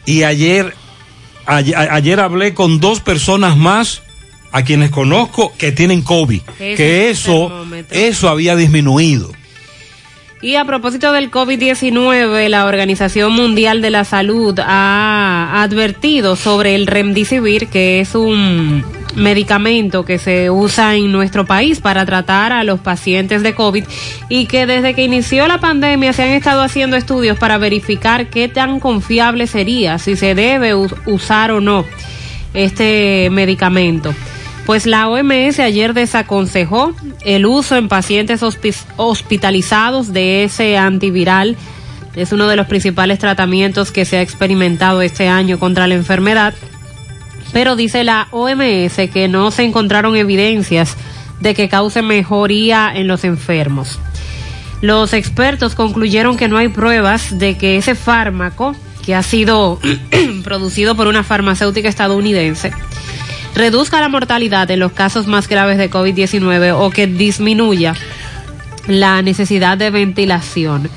y 0.07 0.23
ayer, 0.23 0.75
ayer, 1.47 1.77
ayer 1.77 2.21
hablé 2.21 2.55
con 2.55 2.79
dos 2.79 3.01
personas 3.01 3.57
más 3.57 4.03
a 4.53 4.63
quienes 4.63 4.91
conozco 4.91 5.53
que 5.59 5.73
tienen 5.73 6.03
COVID, 6.03 6.41
Ese 6.59 6.75
que 6.77 7.11
eso, 7.11 7.53
eso 7.91 8.29
había 8.29 8.57
disminuido. 8.57 9.33
Y 10.41 10.55
a 10.55 10.65
propósito 10.65 11.13
del 11.13 11.33
COVID-19, 11.33 12.49
la 12.49 12.67
Organización 12.67 13.33
Mundial 13.33 13.83
de 13.83 13.91
la 13.91 14.05
Salud 14.05 14.57
ha 14.61 15.63
advertido 15.63 16.37
sobre 16.37 16.77
el 16.77 16.87
Remdesivir, 16.87 17.67
que 17.67 17.99
es 17.99 18.15
un 18.15 18.85
medicamento 19.17 20.05
que 20.05 20.19
se 20.19 20.49
usa 20.49 20.95
en 20.95 21.11
nuestro 21.11 21.45
país 21.45 21.81
para 21.81 22.07
tratar 22.07 22.53
a 22.53 22.63
los 22.63 22.79
pacientes 22.79 23.43
de 23.43 23.55
COVID 23.55 23.83
y 24.29 24.47
que 24.47 24.67
desde 24.67 24.95
que 24.95 25.03
inició 25.03 25.49
la 25.49 25.59
pandemia 25.59 26.13
se 26.13 26.23
han 26.23 26.31
estado 26.31 26.63
haciendo 26.63 26.97
estudios 26.97 27.37
para 27.37 27.59
verificar 27.59 28.29
qué 28.29 28.47
tan 28.47 28.79
confiable 28.79 29.49
sería, 29.49 29.99
si 29.99 30.15
se 30.15 30.37
debe 30.37 30.73
usar 30.75 31.51
o 31.51 31.61
no 31.61 31.85
este 32.55 33.29
medicamento. 33.33 34.15
Pues 34.69 34.85
la 34.85 35.09
OMS 35.09 35.61
ayer 35.61 35.95
desaconsejó 35.95 36.93
el 37.25 37.47
uso 37.47 37.77
en 37.77 37.89
pacientes 37.89 38.43
hospi- 38.43 38.77
hospitalizados 38.99 40.13
de 40.13 40.45
ese 40.45 40.77
antiviral. 40.77 41.57
Es 42.15 42.33
uno 42.33 42.47
de 42.49 42.57
los 42.57 42.67
principales 42.67 43.19
tratamientos 43.19 43.93
que 43.93 44.05
se 44.05 44.19
ha 44.19 44.21
experimentado 44.21 45.01
este 45.01 45.27
año 45.27 45.59
contra 45.59 45.87
la 45.87 45.95
enfermedad. 45.95 46.53
Pero 47.55 47.77
dice 47.77 48.05
la 48.05 48.29
OMS 48.31 49.09
que 49.11 49.27
no 49.27 49.51
se 49.53 49.65
encontraron 49.65 50.17
evidencias 50.17 50.99
de 51.41 51.55
que 51.55 51.71
cause 51.71 52.03
mejoría 52.03 52.93
en 52.95 53.09
los 53.09 53.25
enfermos. 53.25 53.99
Los 54.83 55.15
expertos 55.15 55.75
concluyeron 55.75 56.37
que 56.37 56.49
no 56.49 56.59
hay 56.59 56.69
pruebas 56.69 57.39
de 57.39 57.57
que 57.57 57.79
ese 57.79 57.95
fármaco, 57.95 58.77
que 59.03 59.15
ha 59.15 59.23
sido 59.23 59.81
producido 60.45 60.95
por 60.95 61.07
una 61.07 61.25
farmacéutica 61.25 61.89
estadounidense, 61.89 62.71
reduzca 63.59 64.01
la 64.01 64.09
mortalidad 64.09 64.71
en 64.71 64.79
los 64.79 64.93
casos 64.93 65.27
más 65.27 65.49
graves 65.49 65.79
de 65.79 65.91
COVID-19 65.91 66.75
o 66.79 66.91
que 66.91 67.07
disminuya 67.07 67.95
la 68.87 69.21
necesidad 69.21 69.77
de 69.77 69.91
ventilación. 69.91 70.89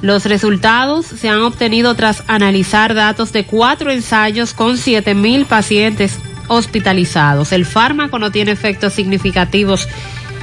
Los 0.00 0.24
resultados 0.24 1.06
se 1.06 1.28
han 1.28 1.42
obtenido 1.42 1.94
tras 1.94 2.22
analizar 2.28 2.94
datos 2.94 3.32
de 3.32 3.44
cuatro 3.44 3.90
ensayos 3.90 4.54
con 4.54 4.76
7.000 4.76 5.44
pacientes 5.46 6.18
hospitalizados. 6.46 7.52
El 7.52 7.66
fármaco 7.66 8.18
no 8.18 8.30
tiene 8.30 8.52
efectos 8.52 8.92
significativos 8.92 9.88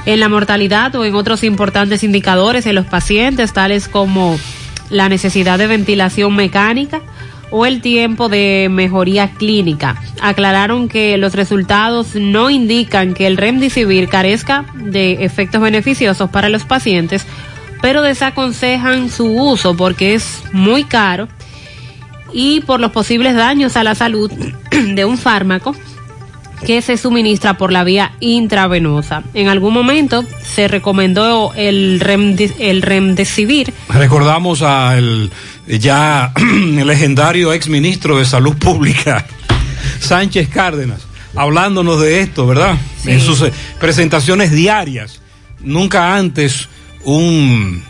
en 0.04 0.20
la 0.20 0.28
mortalidad 0.28 0.94
o 0.96 1.04
en 1.04 1.14
otros 1.14 1.42
importantes 1.42 2.04
indicadores 2.04 2.66
en 2.66 2.74
los 2.74 2.86
pacientes, 2.86 3.52
tales 3.52 3.88
como 3.88 4.38
la 4.90 5.08
necesidad 5.08 5.58
de 5.58 5.68
ventilación 5.68 6.36
mecánica 6.36 7.00
o 7.52 7.66
el 7.66 7.80
tiempo 7.80 8.28
de 8.28 8.68
mejoría 8.70 9.30
clínica. 9.30 10.02
Aclararon 10.20 10.88
que 10.88 11.16
los 11.18 11.34
resultados 11.34 12.14
no 12.16 12.50
indican 12.50 13.14
que 13.14 13.26
el 13.28 13.36
Remdesivir 13.36 14.08
carezca 14.08 14.64
de 14.74 15.24
efectos 15.24 15.60
beneficiosos 15.60 16.30
para 16.30 16.48
los 16.48 16.64
pacientes, 16.64 17.26
pero 17.80 18.02
desaconsejan 18.02 19.10
su 19.10 19.26
uso 19.26 19.76
porque 19.76 20.14
es 20.14 20.42
muy 20.52 20.84
caro 20.84 21.28
y 22.32 22.60
por 22.60 22.80
los 22.80 22.90
posibles 22.90 23.36
daños 23.36 23.76
a 23.76 23.84
la 23.84 23.94
salud 23.94 24.32
de 24.70 25.04
un 25.04 25.18
fármaco 25.18 25.76
que 26.64 26.80
se 26.80 26.96
suministra 26.96 27.58
por 27.58 27.72
la 27.72 27.84
vía 27.84 28.12
intravenosa. 28.20 29.22
En 29.34 29.48
algún 29.48 29.74
momento 29.74 30.24
se 30.42 30.68
recomendó 30.68 31.52
el, 31.56 32.00
el 32.58 32.82
remdesivir 32.82 33.74
Recordamos 33.88 34.62
al 34.62 35.30
ya 35.66 36.32
el 36.36 36.86
legendario 36.86 37.52
ex 37.52 37.68
ministro 37.68 38.18
de 38.18 38.24
Salud 38.24 38.56
Pública, 38.56 39.26
Sánchez 40.00 40.48
Cárdenas, 40.48 41.06
hablándonos 41.34 42.00
de 42.00 42.20
esto, 42.20 42.46
¿verdad? 42.46 42.76
En 43.04 43.20
sus 43.20 43.42
eh, 43.42 43.52
presentaciones 43.80 44.52
diarias. 44.52 45.20
Nunca 45.60 46.16
antes 46.16 46.68
un 47.04 47.82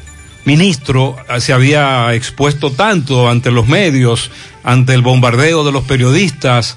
ministro 0.45 1.17
eh, 1.29 1.41
se 1.41 1.53
había 1.53 2.15
expuesto 2.15 2.71
tanto 2.71 3.29
ante 3.29 3.51
los 3.51 3.67
medios, 3.67 4.31
ante 4.65 4.95
el 4.95 5.03
bombardeo 5.03 5.65
de 5.65 5.73
los 5.73 5.85
periodistas, 5.85 6.77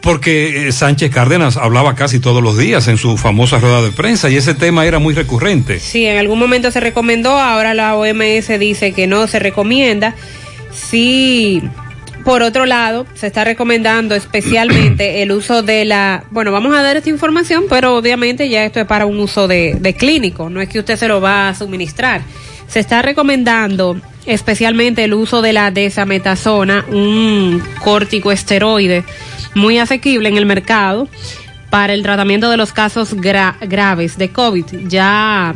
porque 0.00 0.68
eh, 0.68 0.72
Sánchez 0.72 1.10
Cárdenas 1.10 1.56
hablaba 1.56 1.94
casi 1.94 2.20
todos 2.20 2.42
los 2.42 2.56
días 2.56 2.88
en 2.88 2.96
su 2.96 3.16
famosa 3.16 3.58
rueda 3.58 3.82
de 3.82 3.90
prensa 3.90 4.30
y 4.30 4.36
ese 4.36 4.54
tema 4.54 4.86
era 4.86 4.98
muy 4.98 5.14
recurrente. 5.14 5.78
Sí, 5.78 6.06
en 6.06 6.18
algún 6.18 6.38
momento 6.38 6.70
se 6.70 6.80
recomendó, 6.80 7.32
ahora 7.38 7.74
la 7.74 7.96
OMS 7.96 8.58
dice 8.58 8.92
que 8.92 9.06
no 9.06 9.26
se 9.26 9.38
recomienda. 9.38 10.14
Sí, 10.72 11.62
por 12.24 12.42
otro 12.42 12.66
lado, 12.66 13.06
se 13.14 13.26
está 13.26 13.44
recomendando 13.44 14.14
especialmente 14.14 15.22
el 15.22 15.32
uso 15.32 15.62
de 15.62 15.84
la... 15.84 16.24
Bueno, 16.30 16.52
vamos 16.52 16.74
a 16.74 16.82
dar 16.82 16.96
esta 16.96 17.10
información, 17.10 17.64
pero 17.68 17.96
obviamente 17.96 18.48
ya 18.48 18.64
esto 18.64 18.80
es 18.80 18.86
para 18.86 19.06
un 19.06 19.18
uso 19.18 19.48
de, 19.48 19.76
de 19.78 19.94
clínico, 19.94 20.50
no 20.50 20.60
es 20.60 20.68
que 20.68 20.78
usted 20.78 20.96
se 20.96 21.08
lo 21.08 21.20
va 21.20 21.48
a 21.48 21.54
suministrar. 21.54 22.22
Se 22.68 22.80
está 22.80 23.02
recomendando 23.02 24.00
especialmente 24.26 25.04
el 25.04 25.14
uso 25.14 25.42
de 25.42 25.52
la 25.52 25.70
desametasona, 25.70 26.84
un 26.88 27.62
corticoesteroide 27.82 29.04
muy 29.54 29.78
asequible 29.78 30.28
en 30.28 30.36
el 30.36 30.46
mercado 30.46 31.08
para 31.70 31.94
el 31.94 32.02
tratamiento 32.02 32.50
de 32.50 32.56
los 32.56 32.72
casos 32.72 33.16
gra- 33.16 33.56
graves 33.60 34.18
de 34.18 34.30
COVID. 34.30 34.64
Ya 34.88 35.54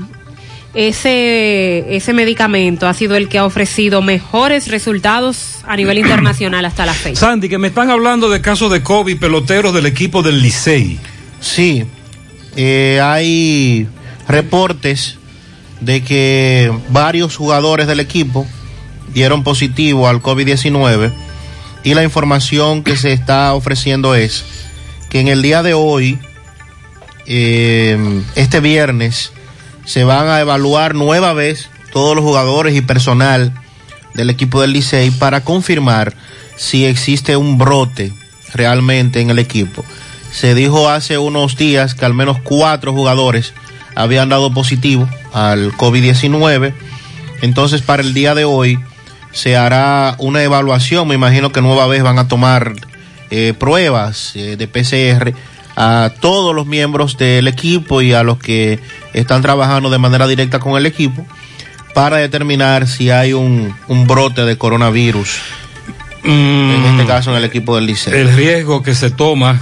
ese, 0.74 1.94
ese 1.96 2.12
medicamento 2.12 2.86
ha 2.88 2.94
sido 2.94 3.16
el 3.16 3.28
que 3.28 3.38
ha 3.38 3.44
ofrecido 3.44 4.02
mejores 4.02 4.68
resultados 4.68 5.58
a 5.66 5.76
nivel 5.76 5.98
internacional 5.98 6.64
hasta 6.64 6.84
la 6.86 6.94
fecha. 6.94 7.20
Sandy, 7.20 7.48
que 7.48 7.58
me 7.58 7.68
están 7.68 7.90
hablando 7.90 8.28
de 8.28 8.40
casos 8.40 8.70
de 8.72 8.82
COVID 8.82 9.18
peloteros 9.18 9.72
del 9.74 9.86
equipo 9.86 10.22
del 10.22 10.40
Licey. 10.42 10.98
Sí, 11.40 11.84
eh, 12.56 13.00
hay 13.02 13.86
reportes 14.28 15.18
de 15.80 16.02
que 16.02 16.72
varios 16.90 17.36
jugadores 17.36 17.86
del 17.86 18.00
equipo 18.00 18.46
dieron 19.12 19.44
positivo 19.44 20.08
al 20.08 20.22
COVID-19 20.22 21.12
y 21.84 21.94
la 21.94 22.02
información 22.02 22.82
que 22.82 22.96
se 22.96 23.12
está 23.12 23.54
ofreciendo 23.54 24.14
es 24.14 24.44
que 25.10 25.20
en 25.20 25.28
el 25.28 25.42
día 25.42 25.62
de 25.62 25.74
hoy, 25.74 26.18
eh, 27.26 28.22
este 28.34 28.60
viernes, 28.60 29.32
se 29.84 30.02
van 30.02 30.28
a 30.28 30.40
evaluar 30.40 30.94
nueva 30.94 31.34
vez 31.34 31.68
todos 31.92 32.16
los 32.16 32.24
jugadores 32.24 32.74
y 32.74 32.80
personal 32.80 33.52
del 34.14 34.30
equipo 34.30 34.62
del 34.62 34.72
Licey 34.72 35.10
para 35.10 35.44
confirmar 35.44 36.14
si 36.56 36.86
existe 36.86 37.36
un 37.36 37.58
brote 37.58 38.12
realmente 38.54 39.20
en 39.20 39.28
el 39.28 39.38
equipo. 39.38 39.84
Se 40.32 40.54
dijo 40.54 40.88
hace 40.88 41.18
unos 41.18 41.56
días 41.56 41.94
que 41.94 42.06
al 42.06 42.14
menos 42.14 42.38
cuatro 42.42 42.92
jugadores 42.92 43.52
habían 43.94 44.30
dado 44.30 44.52
positivo 44.54 45.08
al 45.32 45.72
COVID-19. 45.72 46.72
Entonces, 47.42 47.82
para 47.82 48.02
el 48.02 48.14
día 48.14 48.34
de 48.34 48.44
hoy 48.44 48.78
se 49.34 49.56
hará 49.56 50.16
una 50.18 50.42
evaluación. 50.42 51.06
Me 51.06 51.14
imagino 51.14 51.52
que 51.52 51.60
nueva 51.60 51.86
vez 51.86 52.02
van 52.02 52.18
a 52.18 52.28
tomar 52.28 52.72
eh, 53.30 53.52
pruebas 53.58 54.32
eh, 54.36 54.56
de 54.56 54.68
PCR 54.68 55.34
a 55.76 56.12
todos 56.20 56.54
los 56.54 56.66
miembros 56.66 57.18
del 57.18 57.48
equipo 57.48 58.00
y 58.00 58.12
a 58.12 58.22
los 58.22 58.38
que 58.38 58.78
están 59.12 59.42
trabajando 59.42 59.90
de 59.90 59.98
manera 59.98 60.26
directa 60.26 60.60
con 60.60 60.76
el 60.78 60.86
equipo 60.86 61.26
para 61.94 62.18
determinar 62.18 62.86
si 62.86 63.10
hay 63.10 63.32
un, 63.32 63.74
un 63.88 64.06
brote 64.06 64.44
de 64.44 64.56
coronavirus. 64.56 65.40
En 66.22 66.84
este 66.86 67.04
caso, 67.06 67.32
en 67.32 67.36
el 67.36 67.44
equipo 67.44 67.76
del 67.76 67.86
Liceo. 67.86 68.14
El 68.14 68.34
riesgo 68.34 68.82
que 68.82 68.94
se 68.94 69.10
toma 69.10 69.60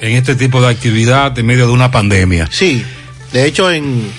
en 0.00 0.16
este 0.16 0.34
tipo 0.34 0.62
de 0.62 0.68
actividad 0.68 1.38
en 1.38 1.44
medio 1.44 1.66
de 1.66 1.72
una 1.72 1.90
pandemia. 1.90 2.48
Sí, 2.50 2.82
de 3.32 3.44
hecho 3.44 3.70
en, 3.70 4.10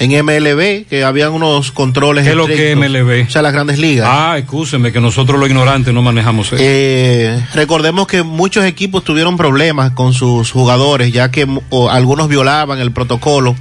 en 0.00 0.24
MLB 0.24 0.86
que 0.88 1.04
habían 1.04 1.32
unos 1.32 1.70
controles. 1.72 2.24
¿Qué 2.24 2.30
es 2.30 2.36
lo 2.36 2.46
que. 2.46 2.74
MLB? 2.74 3.28
O 3.28 3.30
sea, 3.30 3.42
las 3.42 3.52
grandes 3.52 3.78
ligas. 3.78 4.08
Ah, 4.10 4.36
escúcheme 4.38 4.90
que 4.92 5.00
nosotros 5.00 5.38
los 5.38 5.48
ignorantes 5.48 5.94
no 5.94 6.02
manejamos 6.02 6.48
eso. 6.48 6.56
Eh, 6.58 7.38
recordemos 7.54 8.06
que 8.06 8.22
muchos 8.22 8.64
equipos 8.64 9.04
tuvieron 9.04 9.36
problemas 9.36 9.92
con 9.92 10.12
sus 10.14 10.50
jugadores, 10.50 11.12
ya 11.12 11.30
que 11.30 11.46
o 11.68 11.90
algunos 11.90 12.28
violaban 12.28 12.78
el 12.80 12.92
protocolo, 12.92 13.54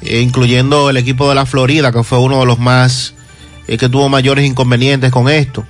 eh, 0.00 0.20
incluyendo 0.20 0.88
el 0.90 0.96
equipo 0.96 1.28
de 1.28 1.34
la 1.34 1.44
Florida, 1.44 1.92
que 1.92 2.04
fue 2.04 2.18
uno 2.18 2.38
de 2.40 2.46
los 2.46 2.58
más 2.60 3.14
eh, 3.66 3.76
que 3.76 3.88
tuvo 3.88 4.08
mayores 4.08 4.46
inconvenientes 4.46 5.10
con 5.10 5.28
esto. 5.28 5.66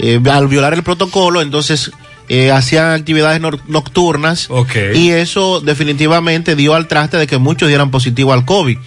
Eh, 0.00 0.20
al 0.30 0.48
violar 0.48 0.74
el 0.74 0.82
protocolo, 0.82 1.42
entonces 1.42 1.90
eh, 2.28 2.50
hacían 2.50 2.90
actividades 2.92 3.40
nocturnas 3.68 4.46
Ok. 4.50 4.74
y 4.94 5.10
eso 5.10 5.60
definitivamente 5.60 6.54
dio 6.56 6.74
al 6.74 6.86
traste 6.86 7.16
de 7.16 7.26
que 7.26 7.38
muchos 7.38 7.68
dieran 7.68 7.90
positivo 7.90 8.32
al 8.32 8.44
COVID. 8.44 8.78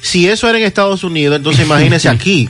Si 0.00 0.28
eso 0.28 0.48
era 0.48 0.58
en 0.58 0.64
Estados 0.64 1.04
Unidos, 1.04 1.36
entonces 1.36 1.64
imagínense 1.64 2.08
aquí, 2.10 2.48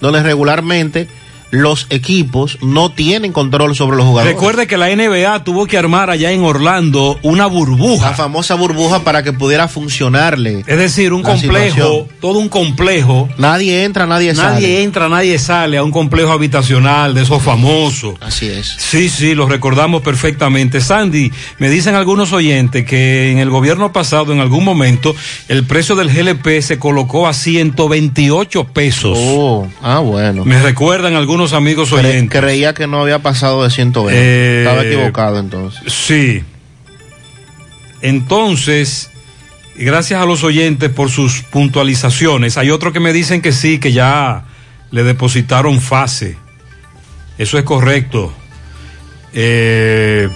donde 0.00 0.22
regularmente 0.22 1.08
los 1.50 1.86
equipos 1.90 2.58
no 2.60 2.90
tienen 2.90 3.32
control 3.32 3.74
sobre 3.76 3.96
los 3.96 4.06
jugadores. 4.06 4.34
Recuerde 4.34 4.66
que 4.66 4.76
la 4.76 4.94
NBA 4.94 5.44
tuvo 5.44 5.66
que 5.66 5.78
armar 5.78 6.10
allá 6.10 6.32
en 6.32 6.42
Orlando 6.42 7.18
una 7.22 7.46
burbuja. 7.46 8.10
La 8.10 8.16
famosa 8.16 8.54
burbuja 8.54 9.04
para 9.04 9.22
que 9.22 9.32
pudiera 9.32 9.68
funcionarle. 9.68 10.64
Es 10.66 10.78
decir, 10.78 11.12
un 11.12 11.22
complejo, 11.22 11.74
situación. 11.76 12.06
todo 12.20 12.38
un 12.38 12.48
complejo. 12.48 13.28
Nadie 13.38 13.84
entra, 13.84 14.06
nadie, 14.06 14.32
Nadie 14.34 14.66
sale. 14.66 14.82
entra, 14.82 15.08
nadie 15.08 15.38
sale 15.38 15.76
a 15.78 15.84
un 15.84 15.90
complejo 15.92 16.32
habitacional 16.32 17.14
de 17.14 17.22
esos 17.22 17.42
famosos. 17.42 18.14
Así 18.20 18.46
es. 18.48 18.74
Sí, 18.78 19.08
sí, 19.08 19.34
lo 19.34 19.46
recordamos 19.46 20.02
perfectamente. 20.02 20.80
Sandy, 20.80 21.30
me 21.58 21.70
dicen 21.70 21.94
algunos 21.94 22.32
oyentes 22.32 22.84
que 22.84 23.30
en 23.30 23.38
el 23.38 23.50
gobierno 23.50 23.92
pasado, 23.92 24.32
en 24.32 24.40
algún 24.40 24.64
momento, 24.64 25.14
el 25.48 25.64
precio 25.64 25.94
del 25.94 26.10
GLP 26.10 26.60
se 26.60 26.78
colocó 26.78 27.26
a 27.28 27.32
128 27.32 28.64
pesos. 28.64 29.16
Oh, 29.20 29.66
ah, 29.82 30.00
bueno. 30.00 30.44
Me 30.44 30.60
recuerdan 30.60 31.14
algunos 31.14 31.35
amigos 31.52 31.92
Cre- 31.92 31.98
oyentes. 32.00 32.40
creía 32.40 32.74
que 32.74 32.86
no 32.86 33.02
había 33.02 33.20
pasado 33.20 33.62
de 33.64 33.70
120. 33.70 34.18
Eh, 34.20 34.62
Estaba 34.64 34.84
equivocado 34.84 35.38
entonces. 35.38 35.92
Sí. 35.92 36.42
Entonces, 38.02 39.10
gracias 39.76 40.20
a 40.20 40.26
los 40.26 40.44
oyentes 40.44 40.90
por 40.90 41.10
sus 41.10 41.42
puntualizaciones. 41.42 42.56
Hay 42.58 42.70
otros 42.70 42.92
que 42.92 43.00
me 43.00 43.12
dicen 43.12 43.40
que 43.42 43.52
sí, 43.52 43.78
que 43.78 43.92
ya 43.92 44.44
le 44.90 45.02
depositaron 45.02 45.80
fase. 45.80 46.36
Eso 47.38 47.58
es 47.58 47.64
correcto. 47.64 48.32
Eh, 49.32 50.28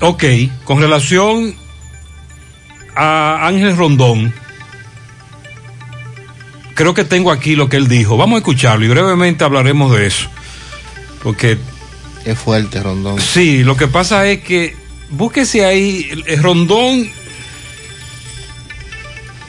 ok, 0.00 0.24
con 0.64 0.80
relación 0.80 1.54
a 2.96 3.46
Ángel 3.46 3.76
Rondón, 3.76 4.32
creo 6.80 6.94
que 6.94 7.04
tengo 7.04 7.30
aquí 7.30 7.56
lo 7.56 7.68
que 7.68 7.76
él 7.76 7.88
dijo. 7.88 8.16
Vamos 8.16 8.36
a 8.36 8.38
escucharlo 8.38 8.86
y 8.86 8.88
brevemente 8.88 9.44
hablaremos 9.44 9.94
de 9.94 10.06
eso. 10.06 10.30
Porque 11.22 11.58
Es 12.24 12.38
fuerte, 12.38 12.82
Rondón. 12.82 13.20
Sí, 13.20 13.62
lo 13.64 13.76
que 13.76 13.86
pasa 13.86 14.26
es 14.26 14.40
que 14.40 14.74
búsquese 15.10 15.66
ahí, 15.66 16.08
Rondón 16.40 17.10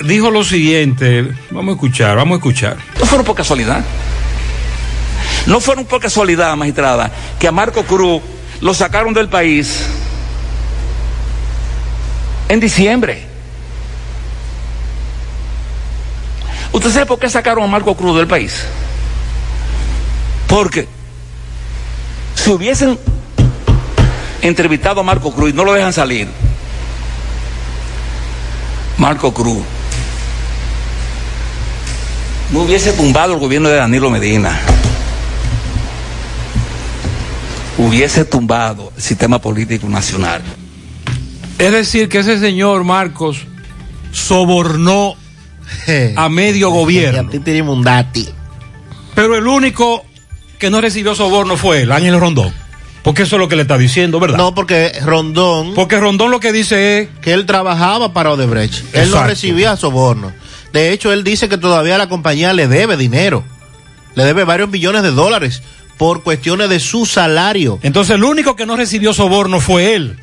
dijo 0.03 0.29
lo 0.29 0.43
siguiente, 0.43 1.25
vamos 1.51 1.71
a 1.71 1.75
escuchar, 1.75 2.17
vamos 2.17 2.33
a 2.33 2.37
escuchar. 2.39 2.77
No 2.99 3.05
fueron 3.05 3.25
por 3.25 3.37
casualidad. 3.37 3.81
No 5.45 5.61
fueron 5.61 5.85
por 5.85 6.01
casualidad, 6.01 6.53
magistrada, 6.57 7.13
que 7.39 7.47
a 7.47 7.53
Marco 7.53 7.83
Cruz 7.83 8.21
lo 8.59 8.73
sacaron 8.73 9.13
del 9.13 9.29
país 9.29 9.85
en 12.49 12.59
diciembre. 12.59 13.30
¿Usted 16.71 16.89
sabe 16.91 17.05
por 17.05 17.19
qué 17.19 17.29
sacaron 17.29 17.63
a 17.63 17.67
Marco 17.67 17.95
Cruz 17.95 18.17
del 18.17 18.27
país? 18.27 18.63
Porque 20.47 20.87
si 22.35 22.49
hubiesen 22.49 22.97
entrevistado 24.41 25.01
a 25.01 25.03
Marco 25.03 25.33
Cruz 25.33 25.51
y 25.51 25.53
no 25.53 25.63
lo 25.63 25.73
dejan 25.73 25.93
salir, 25.93 26.27
Marco 28.97 29.33
Cruz 29.33 29.63
no 32.51 32.61
hubiese 32.61 32.91
tumbado 32.93 33.33
el 33.33 33.39
gobierno 33.39 33.69
de 33.69 33.75
Danilo 33.75 34.09
Medina. 34.09 34.59
Hubiese 37.77 38.25
tumbado 38.25 38.91
el 38.95 39.01
sistema 39.01 39.39
político 39.39 39.87
nacional. 39.87 40.41
Es 41.57 41.71
decir, 41.71 42.09
que 42.09 42.19
ese 42.19 42.39
señor 42.39 42.83
Marcos 42.83 43.45
sobornó 44.11 45.15
a 46.15 46.29
medio 46.29 46.69
gobierno. 46.71 47.29
Pero 49.15 49.35
el 49.35 49.47
único 49.47 50.05
que 50.57 50.69
no 50.69 50.81
recibió 50.81 51.15
soborno 51.15 51.57
fue 51.57 51.81
el 51.81 51.91
Ángel 51.91 52.19
Rondón. 52.19 52.53
Porque 53.03 53.23
eso 53.23 53.35
es 53.35 53.39
lo 53.39 53.47
que 53.47 53.55
le 53.55 53.63
está 53.63 53.77
diciendo, 53.77 54.19
¿verdad? 54.19 54.37
No, 54.37 54.53
porque 54.53 54.91
Rondón. 55.03 55.73
Porque 55.73 55.99
Rondón 55.99 56.29
lo 56.29 56.39
que 56.39 56.51
dice 56.51 56.99
es. 56.99 57.09
Que 57.21 57.33
él 57.33 57.45
trabajaba 57.45 58.13
para 58.13 58.31
Odebrecht. 58.31 58.95
Él 58.95 59.09
no 59.09 59.23
recibía 59.23 59.75
soborno. 59.75 60.31
De 60.71 60.91
hecho, 60.91 61.11
él 61.11 61.23
dice 61.23 61.49
que 61.49 61.57
todavía 61.57 61.97
la 61.97 62.07
compañía 62.07 62.53
le 62.53 62.67
debe 62.67 62.97
dinero. 62.97 63.43
Le 64.15 64.23
debe 64.23 64.43
varios 64.43 64.69
millones 64.69 65.01
de 65.03 65.11
dólares 65.11 65.63
por 65.97 66.23
cuestiones 66.23 66.69
de 66.69 66.79
su 66.79 67.05
salario. 67.05 67.79
Entonces 67.81 68.15
el 68.15 68.23
único 68.23 68.55
que 68.55 68.65
no 68.65 68.75
recibió 68.75 69.13
soborno 69.13 69.59
fue 69.59 69.95
él. 69.95 70.17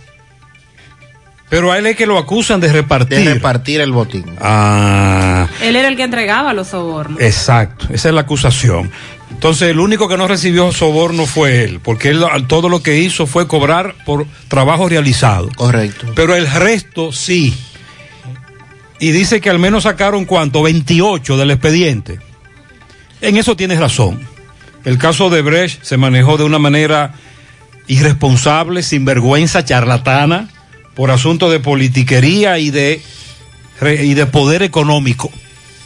Pero 1.49 1.73
a 1.73 1.79
él 1.79 1.87
es 1.87 1.97
que 1.97 2.07
lo 2.07 2.19
acusan 2.19 2.61
de 2.61 2.71
repartir. 2.73 3.21
De 3.21 3.35
repartir 3.35 3.81
el 3.81 3.91
botín. 3.93 4.25
Ah, 4.41 5.47
Él 5.63 5.77
era 5.77 5.89
el 5.89 5.97
que 5.97 6.03
entregaba 6.03 6.53
los 6.53 6.69
sobornos. 6.69 7.21
exacto. 7.21 7.87
Esa 7.91 8.09
es 8.09 8.15
la 8.15 8.21
acusación. 8.23 8.91
Entonces 9.31 9.69
el 9.71 9.81
único 9.81 10.09
que 10.09 10.17
no 10.19 10.29
recibió 10.29 10.71
soborno 10.73 11.25
fue 11.27 11.65
él, 11.65 11.81
porque 11.81 12.11
él 12.11 12.25
todo 12.49 12.69
lo 12.69 12.83
que 12.83 12.99
hizo 12.99 13.27
fue 13.27 13.47
cobrar 13.47 13.95
por 14.05 14.27
trabajo 14.49 14.89
realizado. 14.89 15.49
Correcto. 15.57 16.13
Pero 16.15 16.35
el 16.35 16.51
resto 16.51 17.13
sí. 17.13 17.55
Y 19.01 19.11
dice 19.13 19.41
que 19.41 19.49
al 19.49 19.59
menos 19.59 19.85
sacaron 19.85 20.25
cuánto, 20.25 20.63
28 20.63 21.37
del 21.37 21.51
expediente. 21.53 22.19
En 23.21 23.37
eso 23.37 23.57
tienes 23.57 23.79
razón. 23.79 24.21
El 24.85 24.99
caso 24.99 25.31
de 25.31 25.41
Brecht 25.43 25.83
se 25.83 25.97
manejó 25.97 26.37
de 26.37 26.45
una 26.45 26.59
manera 26.59 27.15
irresponsable, 27.87 28.83
sin 28.83 29.05
vergüenza, 29.05 29.65
charlatana, 29.65 30.49
por 30.99 31.13
asunto 31.13 31.49
de 31.49 31.61
politiquería 31.61 32.59
y 32.59 32.71
de, 32.71 33.01
y 34.03 34.15
de 34.15 34.27
poder 34.27 34.65
económico. 34.65 35.31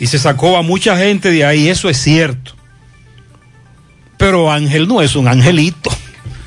Y 0.01 0.07
se 0.07 0.19
sacó 0.19 0.57
a 0.57 0.63
mucha 0.63 0.97
gente 0.97 1.31
de 1.31 1.45
ahí, 1.45 1.69
eso 1.69 1.91
es 1.91 1.99
cierto. 1.99 2.55
Pero 4.17 4.51
Ángel 4.51 4.89
no 4.89 5.03
es 5.03 5.15
un 5.15 5.29
angelito. 5.29 5.91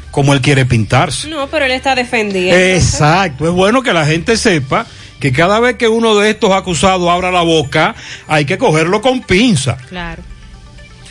como 0.10 0.34
él 0.34 0.42
quiere 0.42 0.66
pintarse. 0.66 1.28
No, 1.28 1.48
pero 1.48 1.66
él 1.66 1.74
está 1.74 1.94
defendiendo. 1.94 2.60
Exacto, 2.60 3.46
es 3.46 3.52
bueno 3.52 3.84
que 3.84 3.94
la 3.94 4.04
gente 4.04 4.36
sepa 4.36 4.88
que 5.20 5.32
cada 5.32 5.60
vez 5.60 5.76
que 5.76 5.88
uno 5.88 6.16
de 6.16 6.32
estos 6.32 6.52
acusados 6.52 7.08
abra 7.08 7.32
la 7.32 7.44
boca, 7.44 7.94
hay 8.28 8.46
que 8.46 8.58
cogerlo 8.58 9.00
con 9.00 9.22
pinza. 9.22 9.78
Claro. 9.90 10.24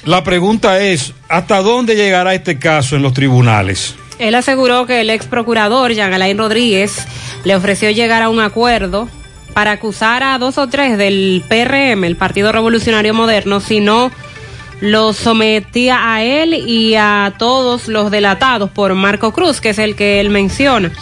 La 0.05 0.25
pregunta 0.25 0.81
es, 0.81 1.13
¿hasta 1.29 1.63
dónde 1.63 1.95
llegará 1.95 2.35
este 2.35 2.59
caso 2.59 2.97
en 2.97 3.03
los 3.03 3.15
tribunales? 3.15 3.95
Él 4.19 4.35
aseguró 4.35 4.87
que 4.87 5.01
el 5.01 5.11
ex 5.11 5.27
procurador, 5.27 5.93
Alain 6.01 6.39
Rodríguez, 6.39 7.07
le 7.45 7.57
ofreció 7.57 7.91
llegar 7.91 8.23
a 8.23 8.29
un 8.29 8.41
acuerdo 8.41 9.09
para 9.53 9.73
acusar 9.73 10.23
a 10.23 10.39
dos 10.39 10.59
o 10.59 10.69
tres 10.69 10.99
del 10.99 11.43
PRM, 11.49 12.05
el 12.05 12.17
Partido 12.17 12.53
Revolucionario 12.53 13.15
Moderno, 13.15 13.61
si 13.61 13.81
no 13.81 14.11
lo 14.81 15.13
sometía 15.13 16.13
a 16.13 16.23
él 16.23 16.55
y 16.55 16.97
a 16.97 17.35
todos 17.39 17.89
los 17.89 18.11
delatados 18.11 18.71
por 18.71 18.95
Marco 18.95 19.33
Cruz, 19.33 19.61
que 19.61 19.71
es 19.71 19.79
el 19.79 19.95
que 19.95 20.21
él 20.21 20.31
menciona. 20.31 20.93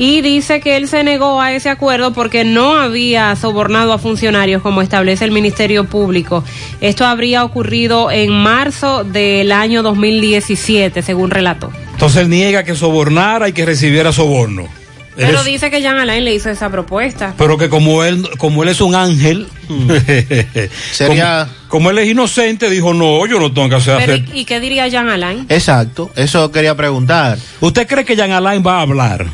Y 0.00 0.20
dice 0.20 0.60
que 0.60 0.76
él 0.76 0.86
se 0.86 1.02
negó 1.02 1.40
a 1.40 1.52
ese 1.52 1.68
acuerdo 1.70 2.12
porque 2.12 2.44
no 2.44 2.76
había 2.76 3.34
sobornado 3.34 3.92
a 3.92 3.98
funcionarios 3.98 4.62
como 4.62 4.80
establece 4.80 5.24
el 5.24 5.32
Ministerio 5.32 5.86
Público. 5.86 6.44
Esto 6.80 7.04
habría 7.04 7.42
ocurrido 7.44 8.08
en 8.12 8.30
marzo 8.30 9.02
del 9.02 9.50
año 9.50 9.82
2017, 9.82 11.02
según 11.02 11.30
relató. 11.30 11.72
Entonces 11.94 12.22
él 12.22 12.30
niega 12.30 12.62
que 12.62 12.76
sobornara 12.76 13.48
y 13.48 13.52
que 13.52 13.66
recibiera 13.66 14.12
soborno. 14.12 14.68
Pero 15.16 15.40
es- 15.40 15.44
dice 15.44 15.68
que 15.68 15.80
Jean 15.82 15.98
Alain 15.98 16.24
le 16.24 16.32
hizo 16.32 16.48
esa 16.48 16.70
propuesta. 16.70 17.34
pero 17.36 17.58
que 17.58 17.68
como 17.68 18.04
él, 18.04 18.24
como 18.38 18.62
él 18.62 18.68
es 18.68 18.80
un 18.80 18.94
ángel, 18.94 19.48
Sería- 20.92 21.48
como, 21.48 21.68
como 21.68 21.90
él 21.90 21.98
es 21.98 22.08
inocente, 22.08 22.70
dijo, 22.70 22.94
no, 22.94 23.26
yo 23.26 23.40
no 23.40 23.52
tengo 23.52 23.68
que 23.68 23.74
hacer... 23.74 23.96
Pero, 23.98 24.12
hacer- 24.14 24.28
¿y, 24.32 24.40
y 24.40 24.44
qué 24.44 24.60
diría 24.60 24.86
Jean 24.86 25.08
Alain? 25.08 25.44
Exacto, 25.48 26.10
eso 26.14 26.52
quería 26.52 26.76
preguntar. 26.76 27.36
¿Usted 27.60 27.88
cree 27.88 28.04
que 28.04 28.14
Jean 28.14 28.30
Alain 28.30 28.62
va 28.64 28.78
a 28.78 28.82
hablar? 28.82 29.26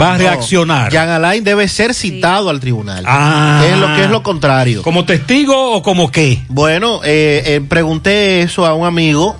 ¿Va 0.00 0.14
a 0.14 0.18
No, 0.18 0.18
reaccionar? 0.24 0.90
Jean 0.90 1.08
Alain 1.10 1.44
debe 1.44 1.68
ser 1.68 1.92
citado 1.94 2.48
al 2.48 2.60
tribunal. 2.60 3.04
Ah. 3.06 3.60
Que 3.62 3.72
es 3.72 3.78
lo 3.78 3.86
que 3.94 4.04
es 4.04 4.10
lo 4.10 4.22
contrario. 4.22 4.82
¿Como 4.82 5.04
testigo 5.04 5.72
o 5.72 5.82
como 5.82 6.10
qué? 6.10 6.42
Bueno, 6.48 7.00
eh, 7.04 7.42
eh, 7.46 7.60
pregunté 7.66 8.40
eso 8.42 8.64
a 8.66 8.74
un 8.74 8.86
amigo 8.86 9.36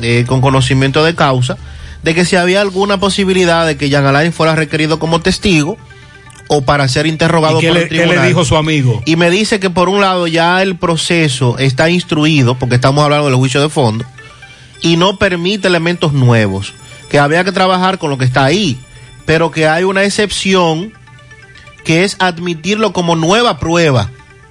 eh, 0.00 0.24
con 0.26 0.40
conocimiento 0.40 1.04
de 1.04 1.14
causa, 1.14 1.58
de 2.02 2.14
que 2.14 2.24
si 2.24 2.36
había 2.36 2.60
alguna 2.62 2.98
posibilidad 2.98 3.66
de 3.66 3.76
que 3.76 3.90
Jean 3.90 4.06
Alain 4.06 4.32
fuera 4.32 4.54
requerido 4.56 4.98
como 4.98 5.20
testigo 5.20 5.76
o 6.48 6.62
para 6.62 6.88
ser 6.88 7.06
interrogado 7.06 7.58
¿Y 7.58 7.60
qué 7.60 7.68
por 7.68 7.76
le, 7.76 7.82
el 7.84 7.88
qué 7.88 7.94
tribunal. 7.96 8.22
le 8.22 8.28
dijo 8.28 8.44
su 8.44 8.56
amigo? 8.56 9.02
Y 9.04 9.16
me 9.16 9.30
dice 9.30 9.60
que 9.60 9.70
por 9.70 9.88
un 9.90 10.00
lado 10.00 10.26
ya 10.26 10.62
el 10.62 10.76
proceso 10.76 11.58
está 11.58 11.90
instruido, 11.90 12.54
porque 12.58 12.74
estamos 12.76 13.04
hablando 13.04 13.26
del 13.26 13.36
juicio 13.36 13.60
de 13.60 13.68
fondo, 13.68 14.04
y 14.80 14.96
no 14.96 15.18
permite 15.18 15.68
elementos 15.68 16.12
nuevos, 16.14 16.74
que 17.10 17.18
había 17.18 17.44
que 17.44 17.52
trabajar 17.52 17.98
con 17.98 18.10
lo 18.10 18.18
que 18.18 18.24
está 18.24 18.44
ahí, 18.44 18.78
pero 19.24 19.50
que 19.50 19.66
hay 19.68 19.84
una 19.84 20.04
excepción 20.04 20.92
que 21.84 22.04
es 22.04 22.16
admitirlo 22.20 22.92
como 22.92 23.16
nueva 23.16 23.58
prueba. 23.58 24.10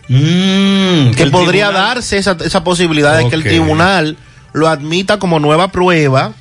Mm, 0.10 1.12
que 1.12 1.28
podría 1.32 1.68
tribunal- 1.68 1.74
darse 1.96 2.18
esa, 2.18 2.36
esa 2.44 2.64
posibilidad 2.64 3.18
de 3.18 3.30
que 3.30 3.36
el 3.36 3.44
tribunal 3.44 4.18
lo 4.54 4.68
admita 4.68 5.20
como 5.20 5.40
nueva 5.40 5.70
prueba, 5.72 6.34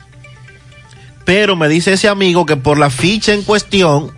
pero 1.25 1.55
me 1.57 1.69
dice 1.69 1.93
ese 1.93 2.09
amigo 2.09 2.47
que 2.47 2.57
por 2.57 2.79
la 2.79 2.91
ficha 2.91 3.33
en 3.33 3.43
cuestión, 3.43 4.11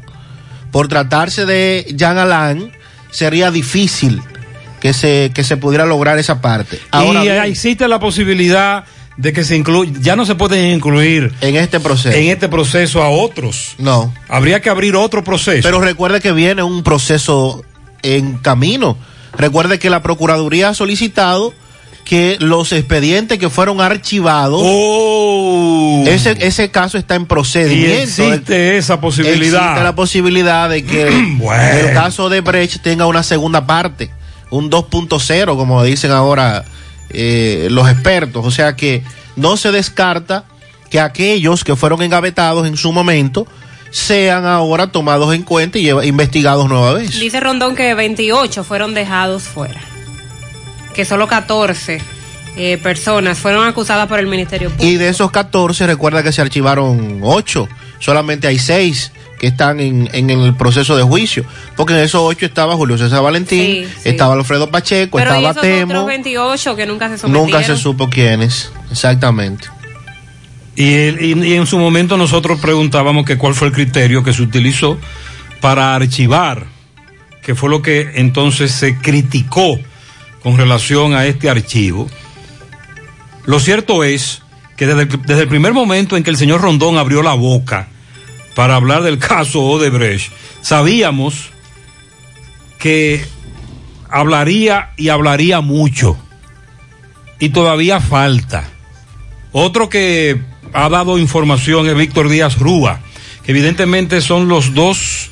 por 0.71 0.89
tratarse 0.89 1.45
de 1.45 1.93
Jean 1.97 2.17
Alain, 2.17 2.73
sería 3.11 3.51
difícil 3.51 4.23
que 4.81 4.95
se, 4.95 5.31
que 5.35 5.45
se 5.45 5.59
pudiera 5.59 5.85
lograr 5.85 6.19
esa 6.19 6.41
parte. 6.41 6.81
Ahora 6.91 7.21
y 7.23 7.29
bien, 7.29 7.43
existe 7.45 7.87
la 7.89 7.99
posibilidad 8.01 8.85
de 9.17 9.33
que 9.33 9.45
se 9.45 9.57
incluya, 9.57 9.93
ya 10.01 10.17
no 10.17 10.25
se 10.25 10.35
pueden 10.35 10.75
incluir 10.75 11.33
en 11.41 11.57
este 11.57 11.81
proceso. 11.81 12.17
en 12.17 12.29
este 12.29 12.49
proceso 12.49 13.03
a 13.03 13.11
otros. 13.11 13.75
No. 13.79 14.13
Habría 14.29 14.61
que 14.61 14.71
abrir 14.71 14.97
otro 14.97 15.23
proceso. 15.23 15.63
Pero 15.63 15.81
recuerde 15.81 16.21
que 16.21 16.33
viene 16.33 16.63
un 16.63 16.83
proceso 16.83 17.63
en 18.03 18.39
camino. 18.39 18.97
Recuerde 19.37 19.79
que 19.79 19.91
la 19.91 20.03
Procuraduría 20.03 20.71
ha 20.71 20.75
solicitado 20.75 21.55
que 22.05 22.37
los 22.41 22.73
expedientes 22.73 23.39
que 23.39 23.49
fueron 23.49 23.81
archivados, 23.81 24.61
ese, 26.09 26.37
ese 26.41 26.71
caso 26.71 26.99
está 26.99 27.15
en 27.15 27.23
y 27.23 27.27
procedimiento. 27.27 28.03
existe 28.03 28.77
esa 28.77 29.01
posibilidad. 29.01 29.63
Existe 29.63 29.85
la 29.85 29.95
posibilidad 29.95 30.69
de 30.69 30.85
que 30.85 31.11
Bueno. 31.39 31.63
el 31.79 31.93
caso 31.95 32.29
de 32.29 32.41
Brecht 32.41 32.83
tenga 32.83 33.07
una 33.07 33.23
segunda 33.23 33.67
parte, 33.67 34.11
un 34.51 34.71
2.0, 34.71 35.57
como 35.57 35.85
dicen 35.85 36.11
ahora 36.11 36.65
eh, 37.13 37.69
los 37.71 37.89
expertos. 37.89 38.45
O 38.45 38.51
sea 38.51 38.77
que 38.77 39.03
no 39.37 39.57
se 39.57 39.73
descarta 39.73 40.45
que 40.91 41.01
aquellos 41.01 41.65
que 41.65 41.77
fueron 41.77 42.03
engavetados 42.03 42.67
en 42.67 42.77
su 42.77 42.93
momento 42.93 43.47
sean 43.91 44.47
ahora 44.47 44.89
tomados 44.89 45.35
en 45.35 45.43
cuenta 45.43 45.79
y 45.79 45.91
investigados 45.91 46.69
nueva 46.69 46.95
vez. 46.95 47.19
Dice 47.19 47.41
Rondón 47.41 47.77
que 47.77 47.95
28 47.95 48.65
fueron 48.65 48.95
dejados 48.95 49.45
fuera. 49.45 49.81
Que 50.95 51.05
solo 51.05 51.29
14 51.29 52.01
eh, 52.57 52.79
personas 52.83 53.39
fueron 53.39 53.67
acusadas 53.67 54.09
por 54.09 54.19
el 54.19 54.27
Ministerio 54.27 54.71
Público. 54.71 54.91
Y 54.91 54.97
de 54.97 55.09
esos 55.09 55.31
14, 55.31 55.87
recuerda 55.87 56.23
que 56.23 56.33
se 56.33 56.43
archivaron 56.43 57.21
8. 57.23 57.69
Solamente 57.99 58.47
hay 58.47 58.59
6 58.59 59.13
que 59.43 59.49
están 59.49 59.81
en, 59.81 60.09
en 60.13 60.31
el 60.31 60.55
proceso 60.55 60.97
de 60.97 61.03
juicio. 61.03 61.45
Porque 61.77 61.95
en 61.95 61.99
esos 61.99 62.21
8 62.23 62.47
estaba 62.47 62.77
Julio 62.77 62.97
César 62.97 63.23
Valentín, 63.25 63.85
Sí, 63.85 63.89
sí. 64.05 64.09
estaba 64.11 64.35
Alfredo 64.35 64.71
Pacheco, 64.71 65.19
Pero 65.19 65.31
y 65.33 65.35
estaba 65.35 65.51
esos 65.51 65.63
Temo. 65.63 65.93
otros 65.95 66.07
28 66.07 66.77
que 66.77 66.87
nunca 66.87 67.09
se 67.09 67.19
sometieron. 67.19 67.51
Nunca 67.51 67.65
se 67.67 67.77
supo 67.77 68.09
quiénes. 68.09 68.71
Exactamente. 68.93 69.67
Y, 70.77 70.95
el- 70.95 71.21
y- 71.25 71.49
y 71.49 71.55
en 71.55 71.67
su 71.67 71.77
momento 71.77 72.17
nosotros 72.17 72.61
preguntábamos 72.61 73.27
que 73.27 73.37
cuál 73.37 73.55
fue 73.55 73.67
el 73.67 73.75
criterio 73.75 74.23
que 74.23 74.33
se 74.33 74.43
utilizó 74.43 74.97
para 75.61 75.97
archivar, 75.97 76.67
que 77.43 77.57
fue 77.57 77.69
lo 77.69 77.83
que 77.83 78.13
entonces 78.15 78.71
se 78.71 78.97
criticó 78.99 79.77
con 80.45 80.57
relación 80.57 81.15
a 81.15 81.27
este 81.27 81.51
archivo. 81.51 82.09
Lo 83.45 83.59
cierto 83.59 84.05
es 84.05 84.43
que 84.77 84.87
desde, 84.87 85.07
desde 85.27 85.43
el 85.43 85.49
primer 85.49 85.73
momento 85.73 86.17
en 86.17 86.23
que 86.23 86.31
el 86.31 86.37
señor 86.37 86.61
Rondón 86.61 86.97
abrió 86.97 87.25
la 87.25 87.35
boca 87.35 87.89
para 88.55 88.77
hablar 88.77 89.03
del 89.03 89.19
caso 89.19 89.63
Odebrecht, 89.63 90.33
sabíamos 90.61 91.51
que 92.79 93.25
hablaría 94.09 94.91
y 94.97 95.09
hablaría 95.09 95.61
mucho. 95.61 96.17
Y 97.39 97.49
todavía 97.49 98.01
falta. 98.01 98.69
Otro 99.53 99.89
que 99.89 100.41
ha 100.73 100.89
dado 100.89 101.19
información 101.19 101.89
es 101.89 101.97
Víctor 101.97 102.29
Díaz 102.29 102.59
Rúa, 102.59 103.01
que 103.43 103.53
evidentemente 103.53 104.21
son 104.21 104.49
los 104.49 104.75
dos 104.75 105.31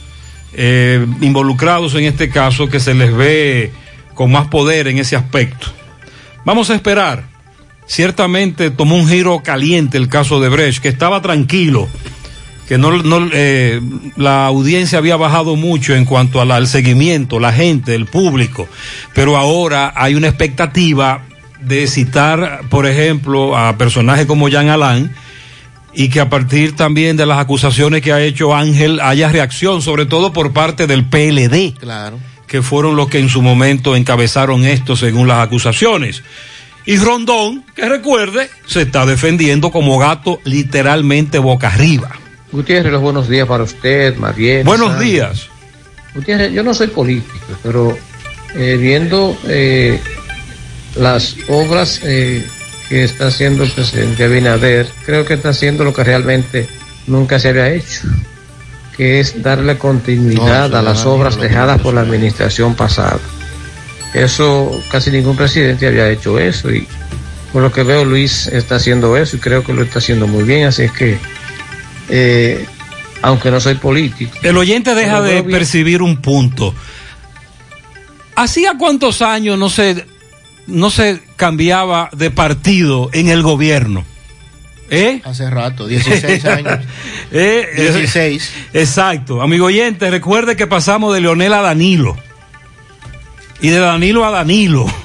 eh, 0.52 1.06
involucrados 1.20 1.94
en 1.94 2.04
este 2.04 2.28
caso 2.28 2.68
que 2.68 2.80
se 2.80 2.94
les 2.94 3.14
ve 3.14 3.72
con 4.14 4.32
más 4.32 4.48
poder 4.48 4.88
en 4.88 4.98
ese 4.98 5.16
aspecto. 5.16 5.68
Vamos 6.44 6.70
a 6.70 6.74
esperar. 6.74 7.24
Ciertamente 7.86 8.70
tomó 8.70 8.96
un 8.96 9.08
giro 9.08 9.42
caliente 9.42 9.98
el 9.98 10.08
caso 10.08 10.40
de 10.40 10.48
Brecht, 10.48 10.80
que 10.80 10.88
estaba 10.88 11.22
tranquilo, 11.22 11.88
que 12.70 12.78
no, 12.78 13.02
no, 13.02 13.28
eh, 13.32 13.80
la 14.16 14.46
audiencia 14.46 14.98
había 14.98 15.16
bajado 15.16 15.56
mucho 15.56 15.96
en 15.96 16.04
cuanto 16.04 16.40
a 16.40 16.44
la- 16.44 16.54
al 16.54 16.68
seguimiento, 16.68 17.40
la 17.40 17.52
gente, 17.52 17.96
el 17.96 18.06
público, 18.06 18.68
pero 19.12 19.36
ahora 19.36 19.92
hay 19.96 20.14
una 20.14 20.28
expectativa 20.28 21.24
de 21.60 21.88
citar, 21.88 22.60
por 22.70 22.86
ejemplo, 22.86 23.56
a 23.58 23.76
personajes 23.76 24.24
como 24.26 24.48
Jean 24.48 24.68
Alain 24.68 25.10
y 25.94 26.10
que 26.10 26.20
a 26.20 26.30
partir 26.30 26.76
también 26.76 27.16
de 27.16 27.26
las 27.26 27.40
acusaciones 27.40 28.02
que 28.02 28.12
ha 28.12 28.22
hecho 28.22 28.54
Ángel 28.54 29.00
haya 29.00 29.28
reacción, 29.30 29.82
sobre 29.82 30.06
todo 30.06 30.32
por 30.32 30.52
parte 30.52 30.86
del 30.86 31.04
PLD, 31.06 31.74
Claro. 31.76 32.20
que 32.46 32.62
fueron 32.62 32.94
los 32.94 33.08
que 33.08 33.18
en 33.18 33.28
su 33.28 33.42
momento 33.42 33.96
encabezaron 33.96 34.64
esto 34.64 34.94
según 34.94 35.26
las 35.26 35.44
acusaciones. 35.44 36.22
Y 36.86 36.98
Rondón, 36.98 37.64
que 37.74 37.88
recuerde, 37.88 38.48
se 38.64 38.82
está 38.82 39.04
defendiendo 39.06 39.72
como 39.72 39.98
gato 39.98 40.38
literalmente 40.44 41.40
boca 41.40 41.66
arriba. 41.66 42.10
Gutiérrez, 42.52 42.92
los 42.92 43.00
buenos 43.00 43.28
días 43.28 43.46
para 43.46 43.62
usted, 43.64 44.16
Mariel. 44.16 44.64
Buenos 44.64 44.88
Sandra. 44.88 45.06
días. 45.06 45.48
Gutiérrez, 46.14 46.52
yo 46.52 46.62
no 46.62 46.74
soy 46.74 46.88
político, 46.88 47.46
pero 47.62 47.96
eh, 48.56 48.76
viendo 48.80 49.38
eh, 49.46 50.00
las 50.96 51.36
obras 51.48 52.00
eh, 52.02 52.44
que 52.88 53.04
está 53.04 53.28
haciendo 53.28 53.62
el 53.62 53.70
presidente 53.70 54.24
Abinader, 54.24 54.88
creo 55.06 55.24
que 55.24 55.34
está 55.34 55.50
haciendo 55.50 55.84
lo 55.84 55.94
que 55.94 56.02
realmente 56.02 56.68
nunca 57.06 57.38
se 57.38 57.50
había 57.50 57.70
hecho, 57.70 58.02
que 58.96 59.20
es 59.20 59.40
darle 59.42 59.78
continuidad 59.78 60.70
No, 60.70 60.78
a 60.78 60.82
las 60.82 61.06
obras 61.06 61.36
no, 61.36 61.44
dejadas 61.44 61.80
por 61.80 61.94
la 61.94 62.00
administración 62.00 62.74
pasada. 62.74 63.20
Eso 64.12 64.82
casi 64.90 65.12
ningún 65.12 65.36
presidente 65.36 65.86
había 65.86 66.10
hecho 66.10 66.36
eso 66.40 66.68
y 66.72 66.88
por 67.52 67.62
lo 67.62 67.70
que 67.70 67.84
veo 67.84 68.04
Luis 68.04 68.48
está 68.48 68.76
haciendo 68.76 69.16
eso 69.16 69.36
y 69.36 69.38
creo 69.38 69.62
que 69.62 69.72
lo 69.72 69.82
está 69.82 70.00
haciendo 70.00 70.26
muy 70.26 70.42
bien, 70.42 70.66
así 70.66 70.82
es 70.82 70.92
que 70.92 71.16
eh, 72.10 72.66
aunque 73.22 73.50
no 73.50 73.60
soy 73.60 73.74
político. 73.76 74.36
El 74.42 74.56
oyente 74.56 74.94
deja 74.94 75.20
de 75.22 75.42
bien- 75.42 75.50
percibir 75.50 76.02
un 76.02 76.16
punto. 76.18 76.74
¿Hacía 78.36 78.72
cuántos 78.78 79.22
años 79.22 79.58
no 79.58 79.68
se, 79.68 80.06
no 80.66 80.90
se 80.90 81.20
cambiaba 81.36 82.08
de 82.12 82.30
partido 82.30 83.10
en 83.12 83.28
el 83.28 83.42
gobierno? 83.42 84.04
¿Eh? 84.88 85.20
Hace 85.24 85.48
rato, 85.50 85.86
16 85.86 86.44
años. 86.46 86.78
Eh, 87.32 87.68
eh, 87.76 87.82
16. 87.92 88.52
Exacto. 88.72 89.42
Amigo 89.42 89.66
oyente, 89.66 90.10
recuerde 90.10 90.56
que 90.56 90.66
pasamos 90.66 91.12
de 91.14 91.20
Leonel 91.20 91.52
a 91.52 91.60
Danilo. 91.62 92.16
Y 93.60 93.68
de 93.68 93.78
Danilo 93.78 94.24
a 94.24 94.30
Danilo. 94.30 94.86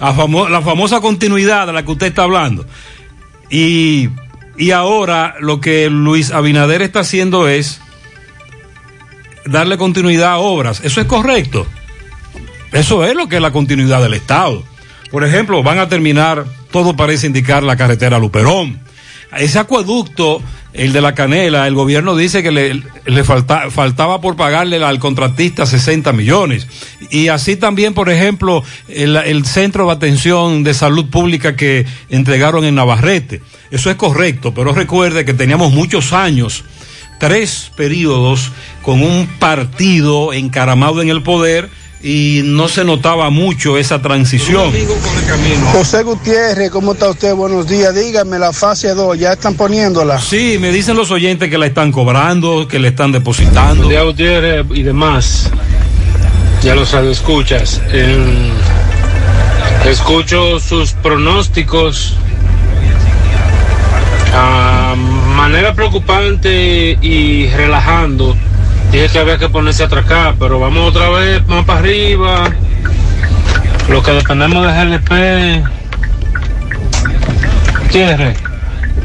A 0.00 0.12
famo- 0.12 0.48
la 0.48 0.62
famosa 0.62 1.00
continuidad 1.00 1.68
de 1.68 1.72
la 1.72 1.84
que 1.84 1.92
usted 1.92 2.08
está 2.08 2.24
hablando. 2.24 2.66
Y, 3.50 4.08
y 4.62 4.70
ahora 4.70 5.34
lo 5.40 5.60
que 5.60 5.90
Luis 5.90 6.30
Abinader 6.30 6.82
está 6.82 7.00
haciendo 7.00 7.48
es 7.48 7.80
darle 9.44 9.76
continuidad 9.76 10.34
a 10.34 10.38
obras. 10.38 10.80
Eso 10.84 11.00
es 11.00 11.08
correcto. 11.08 11.66
Eso 12.70 13.04
es 13.04 13.16
lo 13.16 13.28
que 13.28 13.34
es 13.34 13.42
la 13.42 13.50
continuidad 13.50 14.00
del 14.00 14.14
Estado. 14.14 14.62
Por 15.10 15.24
ejemplo, 15.24 15.64
van 15.64 15.80
a 15.80 15.88
terminar, 15.88 16.44
todo 16.70 16.94
parece 16.94 17.26
indicar 17.26 17.64
la 17.64 17.76
carretera 17.76 18.20
Luperón. 18.20 18.78
Ese 19.36 19.58
acueducto, 19.58 20.40
el 20.74 20.92
de 20.92 21.00
la 21.02 21.14
Canela, 21.14 21.66
el 21.66 21.74
gobierno 21.74 22.16
dice 22.16 22.42
que 22.42 22.50
le, 22.50 22.82
le 23.04 23.24
falta- 23.24 23.70
faltaba 23.70 24.20
por 24.20 24.36
pagarle 24.36 24.82
al 24.82 24.98
contratista 24.98 25.66
60 25.66 26.12
millones. 26.12 26.66
Y 27.10 27.28
así 27.28 27.56
también, 27.56 27.92
por 27.94 28.08
ejemplo, 28.08 28.64
el, 28.88 29.16
el 29.16 29.44
centro 29.44 29.86
de 29.86 29.92
atención 29.92 30.62
de 30.64 30.72
salud 30.74 31.10
pública 31.10 31.56
que 31.56 31.84
entregaron 32.08 32.64
en 32.64 32.74
Navarrete. 32.76 33.42
Eso 33.70 33.90
es 33.90 33.96
correcto, 33.96 34.54
pero 34.54 34.72
recuerde 34.72 35.24
que 35.24 35.34
teníamos 35.34 35.72
muchos 35.72 36.12
años 36.12 36.64
tres 37.20 37.70
periodos 37.76 38.50
con 38.82 39.00
un 39.02 39.26
partido 39.38 40.32
encaramado 40.32 41.02
en 41.02 41.08
el 41.08 41.22
poder 41.22 41.68
y 42.02 42.42
no 42.44 42.68
se 42.68 42.84
notaba 42.84 43.30
mucho 43.30 43.78
esa 43.78 44.02
transición. 44.02 44.72
José 45.72 46.02
Gutiérrez, 46.02 46.70
¿cómo 46.70 46.94
está 46.94 47.10
usted? 47.10 47.34
Buenos 47.34 47.68
días. 47.68 47.94
Dígame, 47.94 48.38
la 48.38 48.52
fase 48.52 48.94
2, 48.94 49.18
¿ya 49.18 49.32
están 49.32 49.54
poniéndola? 49.54 50.20
Sí, 50.20 50.56
me 50.60 50.70
dicen 50.70 50.96
los 50.96 51.10
oyentes 51.10 51.48
que 51.48 51.58
la 51.58 51.66
están 51.66 51.92
cobrando, 51.92 52.66
que 52.66 52.78
le 52.78 52.88
están 52.88 53.12
depositando. 53.12 53.88
Díaz 53.88 54.04
Gutiérrez 54.04 54.66
y 54.74 54.82
demás. 54.82 55.50
Ya 56.62 56.74
los 56.74 56.92
escuchas. 56.94 57.80
escucho 59.84 60.58
sus 60.58 60.92
pronósticos. 60.92 62.16
A 64.34 64.94
manera 64.96 65.74
preocupante 65.74 66.98
y 67.00 67.48
relajando. 67.48 68.36
Dije 68.92 69.08
que 69.08 69.18
había 69.18 69.38
que 69.38 69.48
ponerse 69.48 69.82
a 69.82 69.86
atracar, 69.86 70.34
pero 70.38 70.60
vamos 70.60 70.90
otra 70.90 71.08
vez 71.08 71.46
más 71.48 71.64
para 71.64 71.78
arriba. 71.78 72.52
Lo 73.88 74.02
que 74.02 74.12
dependemos 74.12 74.66
de 74.66 74.84
GLP. 74.84 75.64
Gutiérrez, 77.84 78.38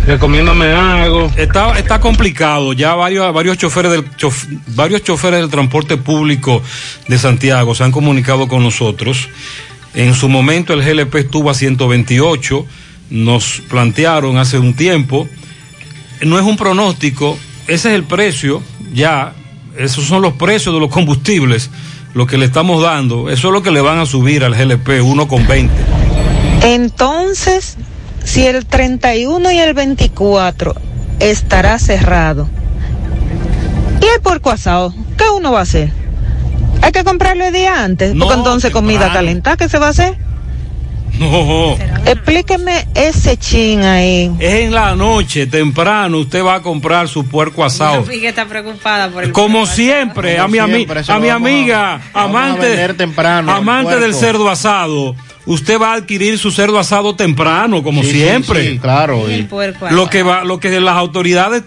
recomiéndame 0.05 0.65
algo. 0.73 1.31
Está, 1.37 1.79
está 1.79 2.01
complicado. 2.01 2.73
Ya 2.73 2.95
varios, 2.95 3.33
varios 3.33 3.57
choferes 3.57 3.91
del 3.93 4.03
varios 4.75 5.03
choferes 5.03 5.39
del 5.39 5.49
transporte 5.49 5.95
público 5.95 6.61
de 7.07 7.17
Santiago 7.17 7.73
se 7.73 7.85
han 7.85 7.93
comunicado 7.93 8.49
con 8.49 8.63
nosotros. 8.63 9.29
En 9.93 10.13
su 10.13 10.27
momento 10.27 10.73
el 10.73 10.83
GLP 10.83 11.15
estuvo 11.15 11.49
a 11.49 11.53
128. 11.53 12.65
Nos 13.09 13.61
plantearon 13.69 14.37
hace 14.37 14.59
un 14.59 14.73
tiempo. 14.73 15.29
No 16.21 16.37
es 16.37 16.43
un 16.43 16.57
pronóstico, 16.57 17.39
ese 17.67 17.89
es 17.89 17.95
el 17.95 18.03
precio, 18.03 18.61
ya, 18.93 19.33
esos 19.77 20.05
son 20.05 20.21
los 20.21 20.33
precios 20.33 20.73
de 20.73 20.79
los 20.81 20.91
combustibles, 20.91 21.69
lo 22.13 22.25
que 22.25 22.37
le 22.37 22.45
estamos 22.45 22.81
dando, 22.81 23.29
eso 23.29 23.47
es 23.47 23.53
lo 23.53 23.61
que 23.61 23.71
le 23.71 23.81
van 23.81 23.99
a 23.99 24.05
subir 24.05 24.43
al 24.43 24.55
GLP, 24.55 25.01
1,20. 25.01 25.69
Entonces, 26.63 27.77
si 28.23 28.45
el 28.45 28.65
31 28.65 29.51
y 29.51 29.59
el 29.59 29.73
24 29.73 30.75
estará 31.19 31.77
cerrado, 31.79 32.49
¿y 34.01 34.05
el 34.05 34.21
puerco 34.21 34.49
asado? 34.49 34.93
¿Qué 35.17 35.25
uno 35.35 35.51
va 35.51 35.59
a 35.59 35.63
hacer? 35.63 35.91
Hay 36.81 36.91
que 36.91 37.03
comprarlo 37.03 37.45
el 37.45 37.53
día 37.53 37.83
antes, 37.83 38.13
No, 38.13 38.25
porque 38.25 38.39
entonces 38.39 38.71
comida 38.71 39.11
calentada, 39.11 39.57
¿qué 39.57 39.69
se 39.69 39.77
va 39.77 39.87
a 39.87 39.89
hacer? 39.89 40.26
No, 41.19 41.75
Explíqueme 42.05 42.87
ese 42.93 43.37
chin 43.37 43.83
ahí. 43.83 44.31
es 44.39 44.53
en 44.65 44.73
la 44.73 44.95
noche, 44.95 45.47
temprano, 45.47 46.19
usted 46.19 46.43
va 46.43 46.55
a 46.55 46.61
comprar 46.61 47.07
su 47.07 47.25
puerco 47.25 47.63
asado. 47.65 48.03
Miguel 48.05 48.25
está 48.29 48.45
preocupada 48.45 49.09
por 49.09 49.23
el 49.23 49.31
Como 49.31 49.65
siempre, 49.65 50.37
a 50.37 50.47
mi, 50.47 50.59
ami- 50.59 50.75
siempre, 50.75 50.99
eso 51.01 51.13
a 51.13 51.19
mi 51.19 51.29
amiga, 51.29 51.99
a 52.13 52.23
amante, 52.23 52.93
temprano, 52.93 53.51
amante 53.51 53.99
del 53.99 54.13
cerdo 54.13 54.47
asado, 54.49 55.15
usted 55.45 55.79
va 55.81 55.93
a 55.93 55.95
adquirir 55.95 56.37
su 56.37 56.51
cerdo 56.51 56.77
asado 56.77 57.15
temprano, 57.15 57.81
como 57.83 58.03
Sí, 58.03 58.11
siempre. 58.11 58.71
sí, 58.73 58.79
claro. 58.79 59.27
El 59.27 59.47
puerco 59.47 59.87
Lo 59.89 60.09
que 60.09 60.21
va, 60.23 60.43
lo 60.43 60.59
que 60.59 60.79
las 60.79 60.95
autoridades 60.95 61.63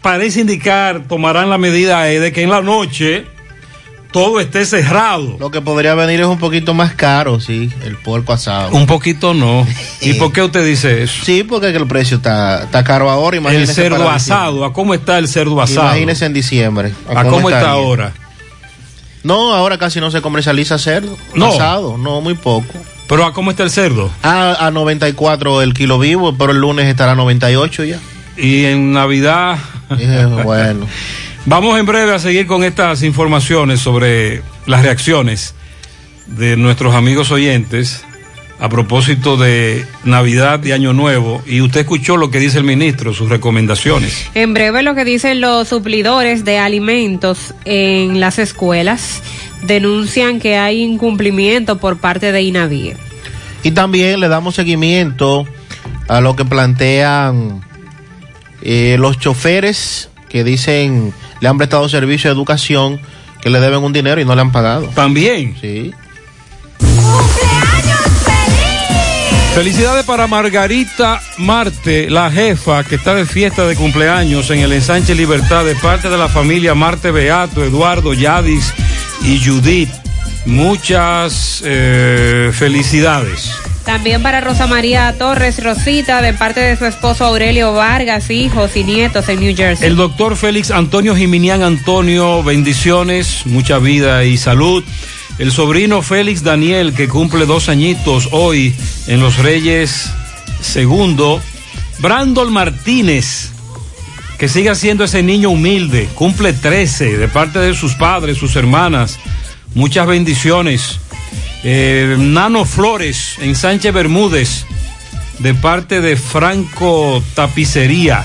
parece 0.00 0.40
indicar 0.40 1.02
tomarán 1.08 1.50
la 1.50 1.58
medida 1.58 2.10
es 2.10 2.20
de 2.20 2.32
que 2.32 2.42
en 2.42 2.50
la 2.50 2.62
noche 2.62 3.26
todo 4.14 4.38
esté 4.38 4.64
cerrado. 4.64 5.36
Lo 5.40 5.50
que 5.50 5.60
podría 5.60 5.96
venir 5.96 6.20
es 6.20 6.26
un 6.26 6.38
poquito 6.38 6.72
más 6.72 6.94
caro, 6.94 7.40
sí, 7.40 7.68
el 7.82 7.96
puerco 7.96 8.32
asado. 8.32 8.70
Un 8.70 8.86
poquito 8.86 9.34
no. 9.34 9.66
¿Y 10.00 10.14
por 10.14 10.32
qué 10.32 10.40
usted 10.40 10.64
dice 10.64 11.02
eso? 11.02 11.24
Sí, 11.24 11.42
porque 11.42 11.72
que 11.72 11.78
el 11.78 11.88
precio 11.88 12.18
está, 12.18 12.62
está 12.62 12.84
caro 12.84 13.10
ahora. 13.10 13.38
El 13.38 13.42
Imagínese 13.42 13.74
cerdo 13.74 13.98
para 13.98 14.14
asado, 14.14 14.64
¿a 14.64 14.72
cómo 14.72 14.94
está 14.94 15.18
el 15.18 15.26
cerdo 15.26 15.60
asado? 15.60 15.88
Imagínese 15.88 16.26
en 16.26 16.32
diciembre. 16.32 16.92
¿A 17.12 17.24
cómo 17.24 17.50
está 17.50 17.70
ahora? 17.70 18.12
No, 19.24 19.52
ahora 19.52 19.78
casi 19.78 19.98
no 19.98 20.12
se 20.12 20.20
comercializa 20.22 20.78
cerdo 20.78 21.16
No. 21.34 21.48
asado, 21.48 21.98
no, 21.98 22.20
muy 22.20 22.34
poco. 22.34 22.72
¿Pero 23.08 23.24
a 23.24 23.32
cómo 23.32 23.50
está 23.50 23.64
el 23.64 23.70
cerdo? 23.70 24.12
A, 24.22 24.64
a 24.64 24.70
94 24.70 25.60
el 25.60 25.74
kilo 25.74 25.98
vivo, 25.98 26.36
pero 26.38 26.52
el 26.52 26.58
lunes 26.58 26.86
estará 26.86 27.12
a 27.12 27.16
98 27.16 27.82
ya. 27.82 27.98
Y 28.36 28.64
en 28.66 28.92
Navidad. 28.92 29.58
Eh, 29.98 30.26
bueno. 30.44 30.86
Vamos 31.46 31.78
en 31.78 31.84
breve 31.84 32.14
a 32.14 32.18
seguir 32.18 32.46
con 32.46 32.64
estas 32.64 33.02
informaciones 33.02 33.78
sobre 33.78 34.42
las 34.66 34.82
reacciones 34.82 35.54
de 36.26 36.56
nuestros 36.56 36.94
amigos 36.94 37.30
oyentes 37.30 38.02
a 38.58 38.70
propósito 38.70 39.36
de 39.36 39.84
Navidad 40.04 40.64
y 40.64 40.72
Año 40.72 40.94
Nuevo. 40.94 41.42
Y 41.46 41.60
usted 41.60 41.80
escuchó 41.80 42.16
lo 42.16 42.30
que 42.30 42.38
dice 42.38 42.56
el 42.56 42.64
ministro, 42.64 43.12
sus 43.12 43.28
recomendaciones. 43.28 44.26
En 44.34 44.54
breve 44.54 44.82
lo 44.82 44.94
que 44.94 45.04
dicen 45.04 45.42
los 45.42 45.68
suplidores 45.68 46.46
de 46.46 46.58
alimentos 46.58 47.52
en 47.66 48.20
las 48.20 48.38
escuelas 48.38 49.22
denuncian 49.62 50.40
que 50.40 50.56
hay 50.56 50.80
incumplimiento 50.80 51.76
por 51.76 51.98
parte 51.98 52.32
de 52.32 52.40
INAVIE. 52.40 52.96
Y 53.62 53.72
también 53.72 54.18
le 54.18 54.28
damos 54.28 54.54
seguimiento 54.54 55.46
a 56.08 56.22
lo 56.22 56.36
que 56.36 56.46
plantean 56.46 57.62
eh, 58.62 58.96
los 58.98 59.18
choferes 59.18 60.08
que 60.30 60.42
dicen 60.42 61.12
le 61.40 61.48
han 61.48 61.58
prestado 61.58 61.88
servicio 61.88 62.30
de 62.30 62.34
educación 62.34 63.00
que 63.40 63.50
le 63.50 63.60
deben 63.60 63.82
un 63.82 63.92
dinero 63.92 64.20
y 64.20 64.24
no 64.24 64.34
le 64.34 64.40
han 64.40 64.52
pagado. 64.52 64.86
También. 64.94 65.56
Sí. 65.60 65.92
Felicidades 69.54 70.04
para 70.04 70.26
Margarita 70.26 71.20
Marte, 71.38 72.10
la 72.10 72.28
jefa 72.28 72.82
que 72.82 72.96
está 72.96 73.14
de 73.14 73.24
fiesta 73.24 73.64
de 73.66 73.76
cumpleaños 73.76 74.50
en 74.50 74.58
el 74.58 74.72
ensanche 74.72 75.14
Libertad 75.14 75.64
de 75.64 75.76
parte 75.76 76.08
de 76.08 76.18
la 76.18 76.28
familia 76.28 76.74
Marte 76.74 77.12
Beato, 77.12 77.62
Eduardo, 77.62 78.14
Yadis 78.14 78.74
y 79.22 79.38
Judith. 79.44 79.90
Muchas 80.44 81.62
eh, 81.64 82.50
felicidades. 82.52 83.54
También 83.84 84.22
para 84.22 84.40
Rosa 84.40 84.66
María 84.66 85.14
Torres 85.18 85.62
Rosita 85.62 86.22
de 86.22 86.32
parte 86.32 86.60
de 86.60 86.76
su 86.76 86.86
esposo 86.86 87.26
Aurelio 87.26 87.74
Vargas, 87.74 88.30
hijos 88.30 88.76
y 88.76 88.84
nietos 88.84 89.28
en 89.28 89.40
New 89.40 89.54
Jersey. 89.54 89.86
El 89.86 89.96
doctor 89.96 90.36
Félix 90.36 90.70
Antonio 90.70 91.14
Jiminián 91.14 91.62
Antonio, 91.62 92.42
bendiciones, 92.42 93.42
mucha 93.44 93.78
vida 93.78 94.24
y 94.24 94.38
salud. 94.38 94.82
El 95.38 95.52
sobrino 95.52 96.00
Félix 96.00 96.42
Daniel, 96.42 96.94
que 96.94 97.08
cumple 97.08 97.44
dos 97.44 97.68
añitos 97.68 98.28
hoy 98.32 98.74
en 99.06 99.20
Los 99.20 99.38
Reyes 99.38 100.10
Segundo. 100.62 101.42
Brandon 101.98 102.50
Martínez, 102.52 103.50
que 104.38 104.48
sigue 104.48 104.74
siendo 104.76 105.04
ese 105.04 105.22
niño 105.22 105.50
humilde, 105.50 106.08
cumple 106.14 106.54
13 106.54 107.18
de 107.18 107.28
parte 107.28 107.58
de 107.58 107.74
sus 107.74 107.94
padres, 107.94 108.38
sus 108.38 108.56
hermanas. 108.56 109.18
Muchas 109.74 110.06
bendiciones. 110.06 111.00
Eh, 111.66 112.16
Nano 112.18 112.66
Flores 112.66 113.36
en 113.40 113.54
Sánchez 113.54 113.92
Bermúdez, 113.94 114.66
de 115.38 115.54
parte 115.54 116.02
de 116.02 116.16
Franco 116.16 117.22
Tapicería. 117.34 118.24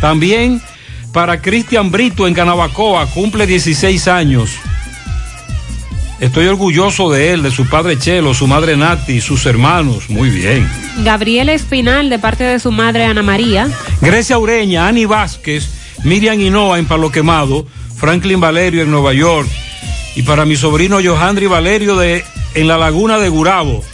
También 0.00 0.60
para 1.12 1.40
Cristian 1.40 1.90
Brito 1.90 2.28
en 2.28 2.34
Canabacoa, 2.34 3.06
cumple 3.06 3.46
16 3.46 4.06
años. 4.06 4.50
Estoy 6.20 6.46
orgulloso 6.46 7.10
de 7.10 7.32
él, 7.32 7.42
de 7.42 7.50
su 7.50 7.66
padre 7.66 7.98
Chelo, 7.98 8.34
su 8.34 8.46
madre 8.46 8.76
Nati, 8.76 9.20
sus 9.22 9.46
hermanos. 9.46 10.10
Muy 10.10 10.28
bien. 10.28 10.68
Gabriela 11.04 11.52
Espinal 11.52 12.10
de 12.10 12.18
parte 12.18 12.44
de 12.44 12.58
su 12.58 12.70
madre 12.70 13.04
Ana 13.04 13.22
María. 13.22 13.68
Grecia 14.02 14.36
Ureña, 14.36 14.88
Ani 14.88 15.06
Vázquez, 15.06 15.70
Miriam 16.04 16.38
Hinoa 16.38 16.78
en 16.78 16.86
Palo 16.86 17.10
Quemado, 17.10 17.66
Franklin 17.96 18.40
Valerio 18.40 18.82
en 18.82 18.90
Nueva 18.90 19.14
York. 19.14 19.48
Y 20.18 20.22
para 20.22 20.44
mi 20.44 20.56
sobrino 20.56 20.98
Johandri 21.00 21.46
Valerio 21.46 21.94
de, 21.94 22.24
en 22.54 22.66
la 22.66 22.76
Laguna 22.76 23.18
de 23.18 23.28
Gurabo, 23.28 23.84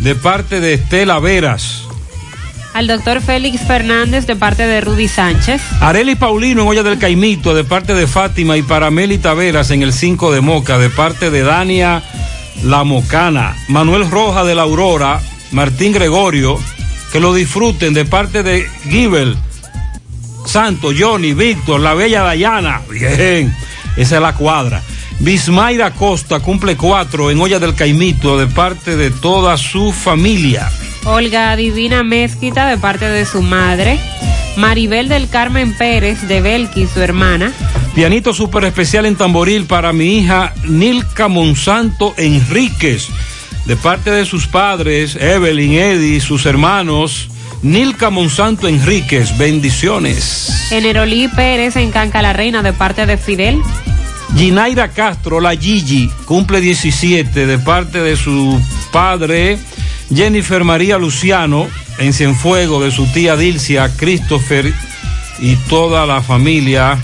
de 0.00 0.16
parte 0.16 0.58
de 0.58 0.74
Estela 0.74 1.20
Veras. 1.20 1.84
Al 2.74 2.88
doctor 2.88 3.20
Félix 3.20 3.60
Fernández 3.60 4.26
de 4.26 4.34
parte 4.34 4.66
de 4.66 4.80
Rudy 4.80 5.06
Sánchez. 5.06 5.62
Areli 5.80 6.16
Paulino 6.16 6.62
en 6.62 6.68
Olla 6.68 6.82
del 6.82 6.98
Caimito 6.98 7.54
de 7.54 7.62
parte 7.62 7.94
de 7.94 8.08
Fátima 8.08 8.56
y 8.56 8.62
para 8.62 8.90
Meli 8.90 9.18
Taveras 9.18 9.70
en 9.70 9.82
el 9.82 9.92
5 9.92 10.32
de 10.32 10.40
Moca 10.40 10.78
de 10.78 10.90
parte 10.90 11.30
de 11.30 11.42
Dania 11.42 12.02
La 12.64 12.82
Mocana. 12.82 13.54
Manuel 13.68 14.10
Roja 14.10 14.42
de 14.42 14.56
la 14.56 14.62
Aurora, 14.62 15.20
Martín 15.52 15.92
Gregorio, 15.92 16.58
que 17.12 17.20
lo 17.20 17.32
disfruten 17.32 17.94
de 17.94 18.04
parte 18.04 18.42
de 18.42 18.68
Gibel, 18.90 19.36
Santo, 20.44 20.90
Johnny, 20.98 21.34
Víctor, 21.34 21.78
la 21.78 21.94
bella 21.94 22.22
Dayana. 22.22 22.82
Bien, 22.90 23.54
esa 23.96 24.16
es 24.16 24.22
la 24.22 24.34
cuadra. 24.34 24.82
Bismayra 25.22 25.92
Costa 25.92 26.40
cumple 26.40 26.76
cuatro 26.76 27.30
en 27.30 27.40
Olla 27.40 27.60
del 27.60 27.76
Caimito 27.76 28.36
de 28.36 28.48
parte 28.48 28.96
de 28.96 29.12
toda 29.12 29.56
su 29.56 29.92
familia. 29.92 30.68
Olga 31.04 31.54
Divina 31.54 32.02
Mezquita 32.02 32.66
de 32.66 32.76
parte 32.76 33.08
de 33.08 33.24
su 33.24 33.40
madre. 33.40 34.00
Maribel 34.56 35.08
del 35.08 35.28
Carmen 35.28 35.74
Pérez 35.74 36.22
de 36.26 36.40
Belki, 36.40 36.88
su 36.88 37.00
hermana. 37.00 37.52
Pianito 37.94 38.34
super 38.34 38.64
especial 38.64 39.06
en 39.06 39.14
tamboril 39.14 39.66
para 39.66 39.92
mi 39.92 40.18
hija 40.18 40.54
Nilka 40.64 41.28
Monsanto 41.28 42.14
Enríquez, 42.16 43.08
de 43.64 43.76
parte 43.76 44.10
de 44.10 44.24
sus 44.24 44.48
padres, 44.48 45.14
Evelyn, 45.14 45.74
Eddie, 45.74 46.20
sus 46.20 46.46
hermanos. 46.46 47.28
Nilka 47.62 48.10
Monsanto 48.10 48.66
Enríquez, 48.66 49.38
bendiciones. 49.38 50.66
Generolí 50.68 51.28
Pérez 51.28 51.76
en 51.76 51.92
Canca 51.92 52.22
la 52.22 52.32
Reina 52.32 52.64
de 52.64 52.72
parte 52.72 53.06
de 53.06 53.16
Fidel. 53.16 53.60
Ginaira 54.36 54.88
Castro, 54.88 55.40
la 55.40 55.54
Gigi, 55.54 56.10
cumple 56.24 56.60
17 56.60 57.46
de 57.46 57.58
parte 57.58 58.00
de 58.00 58.16
su 58.16 58.60
padre 58.90 59.58
Jennifer 60.14 60.64
María 60.64 60.98
Luciano 60.98 61.66
en 61.98 62.12
Cienfuego, 62.12 62.82
de 62.82 62.90
su 62.90 63.06
tía 63.06 63.36
Dilcia, 63.36 63.90
Christopher 63.96 64.72
y 65.38 65.56
toda 65.68 66.06
la 66.06 66.22
familia. 66.22 66.98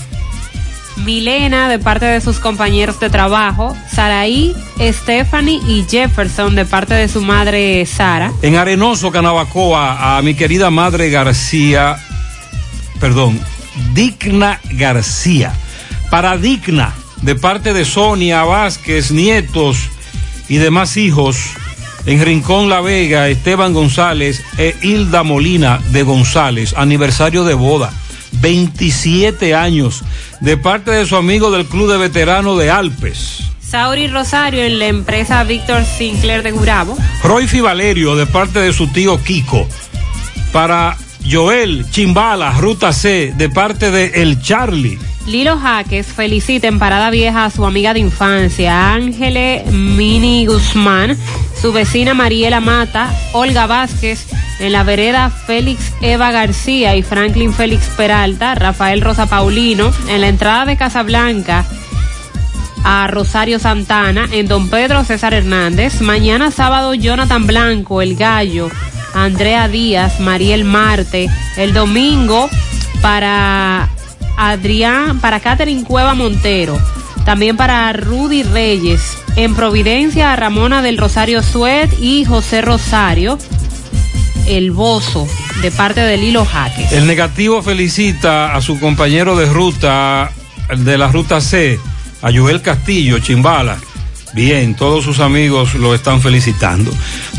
Milena 0.97 1.69
de 1.69 1.79
parte 1.79 2.05
de 2.05 2.19
sus 2.19 2.39
compañeros 2.39 2.99
de 2.99 3.09
trabajo. 3.09 3.75
Saraí, 3.91 4.53
Stephanie 4.79 5.61
y 5.67 5.85
Jefferson 5.89 6.55
de 6.55 6.65
parte 6.65 6.93
de 6.93 7.07
su 7.07 7.21
madre 7.21 7.85
Sara. 7.85 8.33
En 8.41 8.55
Arenoso, 8.55 9.11
Canabacoa, 9.11 10.17
a 10.17 10.21
mi 10.21 10.33
querida 10.33 10.69
madre 10.69 11.09
García, 11.09 11.97
perdón, 12.99 13.39
Digna 13.93 14.59
García. 14.71 15.53
Para 16.09 16.37
Digna, 16.37 16.93
de 17.21 17.35
parte 17.35 17.73
de 17.73 17.85
Sonia 17.85 18.43
Vázquez, 18.43 19.11
nietos 19.11 19.77
y 20.47 20.57
demás 20.57 20.97
hijos. 20.97 21.37
En 22.05 22.23
Rincón 22.23 22.69
La 22.69 22.81
Vega, 22.81 23.27
Esteban 23.27 23.73
González 23.73 24.43
e 24.57 24.75
Hilda 24.81 25.23
Molina 25.23 25.79
de 25.91 26.03
González, 26.03 26.73
aniversario 26.77 27.43
de 27.43 27.53
boda, 27.53 27.91
27 28.41 29.53
años, 29.53 30.03
de 30.39 30.57
parte 30.57 30.91
de 30.91 31.05
su 31.05 31.15
amigo 31.15 31.51
del 31.51 31.65
Club 31.65 31.91
de 31.91 31.97
Veteranos 31.97 32.57
de 32.57 32.71
Alpes. 32.71 33.43
Sauri 33.69 34.07
Rosario 34.07 34.63
en 34.63 34.79
la 34.79 34.87
empresa 34.87 35.43
Víctor 35.43 35.83
Sinclair 35.85 36.41
de 36.41 36.51
Gurabo. 36.51 36.97
Roy 37.21 37.45
Valerio 37.61 38.15
de 38.15 38.25
parte 38.25 38.59
de 38.59 38.73
su 38.73 38.87
tío 38.87 39.21
Kiko. 39.21 39.67
Para 40.51 40.97
Joel 41.29 41.85
Chimbala, 41.91 42.53
Ruta 42.53 42.91
C, 42.91 43.31
de 43.37 43.49
parte 43.49 43.91
de 43.91 44.23
El 44.23 44.41
Charlie. 44.41 44.97
Lilo 45.29 45.59
Jaques 45.59 46.07
felicita 46.07 46.67
en 46.67 46.79
Parada 46.79 47.11
Vieja 47.11 47.45
a 47.45 47.51
su 47.51 47.63
amiga 47.63 47.93
de 47.93 47.99
infancia, 47.99 48.93
Ángele 48.93 49.63
Mini 49.71 50.47
Guzmán, 50.47 51.15
su 51.61 51.71
vecina 51.71 52.15
Mariela 52.15 52.59
Mata, 52.61 53.13
Olga 53.33 53.67
Vázquez, 53.67 54.25
en 54.59 54.71
la 54.71 54.81
vereda 54.81 55.29
Félix 55.29 55.93
Eva 56.01 56.31
García 56.31 56.95
y 56.95 57.03
Franklin 57.03 57.53
Félix 57.53 57.89
Peralta, 57.95 58.55
Rafael 58.55 59.01
Rosa 59.01 59.27
Paulino, 59.27 59.91
en 60.07 60.21
la 60.21 60.29
entrada 60.29 60.65
de 60.65 60.77
Casablanca 60.77 61.63
a 62.83 63.05
Rosario 63.05 63.59
Santana, 63.59 64.27
en 64.31 64.47
Don 64.47 64.67
Pedro 64.67 65.03
César 65.03 65.35
Hernández, 65.35 66.01
mañana 66.01 66.49
sábado 66.49 66.95
Jonathan 66.95 67.45
Blanco, 67.45 68.01
El 68.01 68.15
Gallo, 68.15 68.71
Andrea 69.13 69.67
Díaz, 69.67 70.19
Mariel 70.19 70.63
Marte, 70.63 71.29
el 71.55 71.71
domingo 71.73 72.49
para 73.03 73.89
Adrián, 74.39 75.19
para 75.19 75.41
Catherine 75.41 75.83
Cueva 75.83 76.13
Montero, 76.13 76.79
también 77.25 77.57
para 77.57 77.91
Rudy 77.91 78.43
Reyes, 78.43 79.17
en 79.35 79.53
Providencia 79.53 80.31
a 80.31 80.35
Ramona 80.37 80.81
del 80.81 80.97
Rosario 80.97 81.43
Suet 81.43 81.91
y 81.99 82.23
José 82.23 82.61
Rosario, 82.61 83.37
el 84.47 84.71
Bozo, 84.71 85.27
de 85.61 85.71
parte 85.71 85.99
de 85.99 86.17
Lilo 86.17 86.45
Jaques. 86.45 86.91
El 86.93 87.05
negativo 87.05 87.61
felicita 87.61 88.55
a 88.55 88.61
su 88.61 88.79
compañero 88.79 89.35
de 89.35 89.45
ruta, 89.45 90.31
de 90.75 90.97
la 90.97 91.09
ruta 91.09 91.41
C, 91.41 91.77
a 92.21 92.31
Joel 92.31 92.61
Castillo, 92.61 93.19
Chimbala. 93.19 93.77
Bien, 94.33 94.73
todos 94.73 95.03
sus 95.03 95.19
amigos 95.19 95.75
lo 95.75 95.93
están 95.93 96.21
felicitando. 96.21 96.91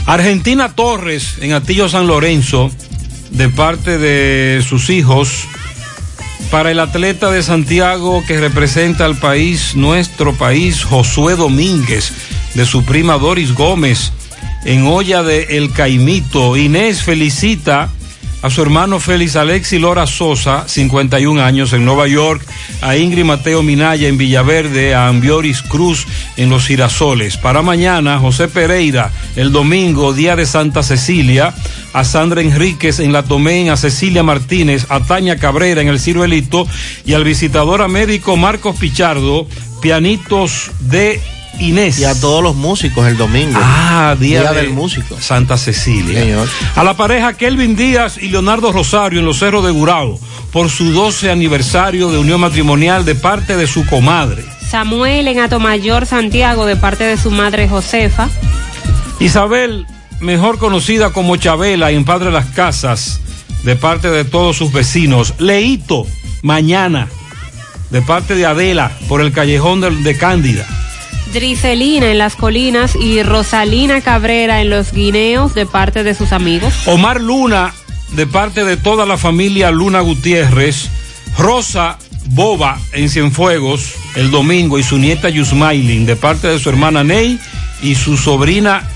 Argentina 0.06 0.68
Torres 0.70 1.38
en 1.40 1.54
Atillo 1.54 1.88
San 1.88 2.06
Lorenzo, 2.06 2.70
de 3.30 3.48
parte 3.48 3.96
de 3.96 4.62
sus 4.62 4.90
hijos, 4.90 5.46
para 6.50 6.70
el 6.70 6.80
atleta 6.80 7.30
de 7.30 7.42
Santiago 7.42 8.24
que 8.26 8.40
representa 8.40 9.04
al 9.04 9.16
país, 9.16 9.76
nuestro 9.76 10.34
país, 10.34 10.82
Josué 10.82 11.36
Domínguez, 11.36 12.12
de 12.54 12.66
su 12.66 12.84
prima 12.84 13.18
Doris 13.18 13.54
Gómez, 13.54 14.12
en 14.64 14.86
olla 14.86 15.22
de 15.22 15.56
El 15.56 15.72
Caimito. 15.72 16.56
Inés 16.56 17.02
felicita 17.02 17.90
a 18.42 18.50
su 18.50 18.62
hermano 18.62 19.00
Félix 19.00 19.36
Alexi 19.36 19.78
Lora 19.78 20.06
Sosa, 20.06 20.66
51 20.66 21.42
años, 21.42 21.72
en 21.72 21.84
Nueva 21.84 22.08
York, 22.08 22.44
a 22.80 22.96
Ingrid 22.96 23.24
Mateo 23.24 23.62
Minaya 23.62 24.08
en 24.08 24.16
Villaverde, 24.16 24.94
a 24.94 25.08
Ambioris 25.08 25.62
Cruz 25.62 26.06
en 26.36 26.48
Los 26.48 26.66
Girasoles. 26.66 27.36
Para 27.36 27.62
mañana, 27.62 28.18
José 28.18 28.48
Pereira, 28.48 29.10
el 29.36 29.52
domingo, 29.52 30.12
día 30.12 30.36
de 30.36 30.46
Santa 30.46 30.82
Cecilia, 30.82 31.54
a 31.92 32.04
Sandra 32.04 32.40
Enríquez 32.40 33.00
en 33.00 33.12
La 33.12 33.24
Tomén, 33.24 33.70
a 33.70 33.76
Cecilia 33.76 34.22
Martínez, 34.22 34.86
a 34.88 35.00
Tania 35.00 35.36
Cabrera 35.38 35.82
en 35.82 35.88
El 35.88 36.00
Ciruelito 36.00 36.66
y 37.04 37.14
al 37.14 37.24
visitador 37.24 37.82
a 37.82 37.88
médico 37.88 38.36
Marcos 38.36 38.76
Pichardo, 38.76 39.46
pianitos 39.80 40.70
de 40.80 41.20
Inés. 41.58 41.98
Y 41.98 42.04
a 42.04 42.18
todos 42.18 42.42
los 42.42 42.56
músicos 42.56 43.06
el 43.06 43.16
domingo. 43.16 43.58
Ah, 43.62 44.16
día, 44.18 44.40
Día 44.40 44.52
de 44.52 44.62
del 44.62 44.70
músico. 44.70 45.20
Santa 45.20 45.58
Cecilia. 45.58 46.20
Señor. 46.20 46.48
A 46.76 46.84
la 46.84 46.94
pareja 46.94 47.34
Kelvin 47.34 47.76
Díaz 47.76 48.18
y 48.18 48.28
Leonardo 48.28 48.72
Rosario 48.72 49.20
en 49.20 49.26
los 49.26 49.38
Cerros 49.38 49.64
de 49.64 49.70
Gurao 49.70 50.18
por 50.52 50.70
su 50.70 50.92
12 50.92 51.30
aniversario 51.30 52.10
de 52.10 52.18
unión 52.18 52.40
matrimonial 52.40 53.04
de 53.04 53.14
parte 53.14 53.56
de 53.56 53.66
su 53.66 53.86
comadre. 53.86 54.44
Samuel 54.70 55.28
en 55.28 55.40
Atomayor, 55.40 56.06
Santiago, 56.06 56.66
de 56.66 56.76
parte 56.76 57.04
de 57.04 57.16
su 57.16 57.30
madre 57.30 57.68
Josefa. 57.68 58.28
Isabel, 59.18 59.86
mejor 60.20 60.58
conocida 60.58 61.10
como 61.12 61.36
Chabela 61.36 61.90
en 61.90 62.04
Padre 62.04 62.30
Las 62.30 62.46
Casas, 62.46 63.20
de 63.64 63.76
parte 63.76 64.10
de 64.10 64.24
todos 64.24 64.56
sus 64.56 64.72
vecinos. 64.72 65.34
Leito, 65.38 66.06
mañana, 66.42 67.08
de 67.90 68.00
parte 68.02 68.34
de 68.34 68.46
Adela, 68.46 68.92
por 69.08 69.20
el 69.20 69.32
callejón 69.32 69.80
de, 69.80 69.90
de 69.90 70.16
Cándida. 70.16 70.66
Dricelina 71.32 72.10
en 72.10 72.18
Las 72.18 72.36
Colinas 72.36 72.96
y 72.96 73.22
Rosalina 73.22 74.00
Cabrera 74.00 74.60
en 74.60 74.70
Los 74.70 74.92
Guineos, 74.92 75.54
de 75.54 75.66
parte 75.66 76.02
de 76.02 76.14
sus 76.14 76.32
amigos. 76.32 76.74
Omar 76.86 77.20
Luna, 77.20 77.72
de 78.12 78.26
parte 78.26 78.64
de 78.64 78.76
toda 78.76 79.06
la 79.06 79.16
familia 79.16 79.70
Luna 79.70 80.00
Gutiérrez. 80.00 80.88
Rosa 81.38 81.98
Boba 82.26 82.78
en 82.92 83.08
Cienfuegos 83.08 83.94
el 84.14 84.30
domingo 84.30 84.78
y 84.78 84.82
su 84.82 84.98
nieta 84.98 85.28
Yusmailin, 85.28 86.06
de 86.06 86.16
parte 86.16 86.48
de 86.48 86.58
su 86.58 86.68
hermana 86.68 87.04
Ney 87.04 87.38
y 87.82 87.94
su 87.94 88.16
sobrina 88.16 88.88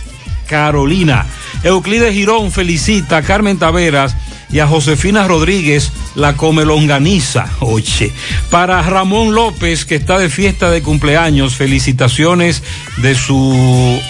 Carolina. 0.46 1.26
Euclides 1.62 2.12
Girón 2.12 2.52
felicita 2.52 3.18
a 3.18 3.22
Carmen 3.22 3.58
Taveras 3.58 4.16
y 4.50 4.60
a 4.60 4.66
Josefina 4.66 5.26
Rodríguez, 5.26 5.92
la 6.14 6.36
comelonganiza. 6.36 7.48
Oye, 7.60 8.12
para 8.50 8.82
Ramón 8.82 9.34
López, 9.34 9.84
que 9.84 9.96
está 9.96 10.18
de 10.18 10.28
fiesta 10.28 10.70
de 10.70 10.82
cumpleaños, 10.82 11.54
felicitaciones 11.54 12.62
de 12.98 13.14
su, 13.14 14.00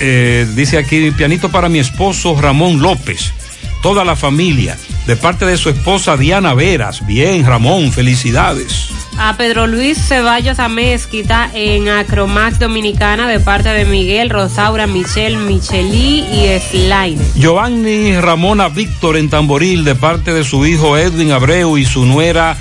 eh, 0.00 0.46
dice 0.54 0.78
aquí, 0.78 1.10
pianito 1.12 1.48
para 1.50 1.68
mi 1.68 1.78
esposo 1.78 2.40
Ramón 2.40 2.80
López, 2.80 3.32
toda 3.82 4.04
la 4.04 4.16
familia, 4.16 4.76
de 5.06 5.16
parte 5.16 5.44
de 5.46 5.56
su 5.56 5.70
esposa 5.70 6.16
Diana 6.16 6.54
Veras. 6.54 7.06
Bien, 7.06 7.44
Ramón, 7.44 7.92
felicidades. 7.92 8.90
A 9.18 9.36
Pedro 9.36 9.66
Luis 9.66 9.98
Ceballos 9.98 10.58
Amezquita 10.58 11.50
en 11.52 11.88
Acromax 11.88 12.58
Dominicana, 12.58 13.28
de 13.28 13.40
parte 13.40 13.68
de 13.68 13.84
Miguel, 13.84 14.30
Rosaura, 14.30 14.86
Michelle, 14.86 15.36
Michelí 15.36 16.20
y 16.20 16.58
Slaine. 16.70 17.20
Giovanni 17.34 18.18
Ramona 18.18 18.68
Víctor 18.68 19.16
en 19.16 19.28
Tamboril 19.28 19.84
de 19.84 19.94
parte 19.94 20.32
de 20.32 20.44
su 20.44 20.64
hijo 20.64 20.96
Edwin 20.96 21.32
Abreu 21.32 21.76
y 21.76 21.84
su 21.84 22.06
nuera 22.06 22.56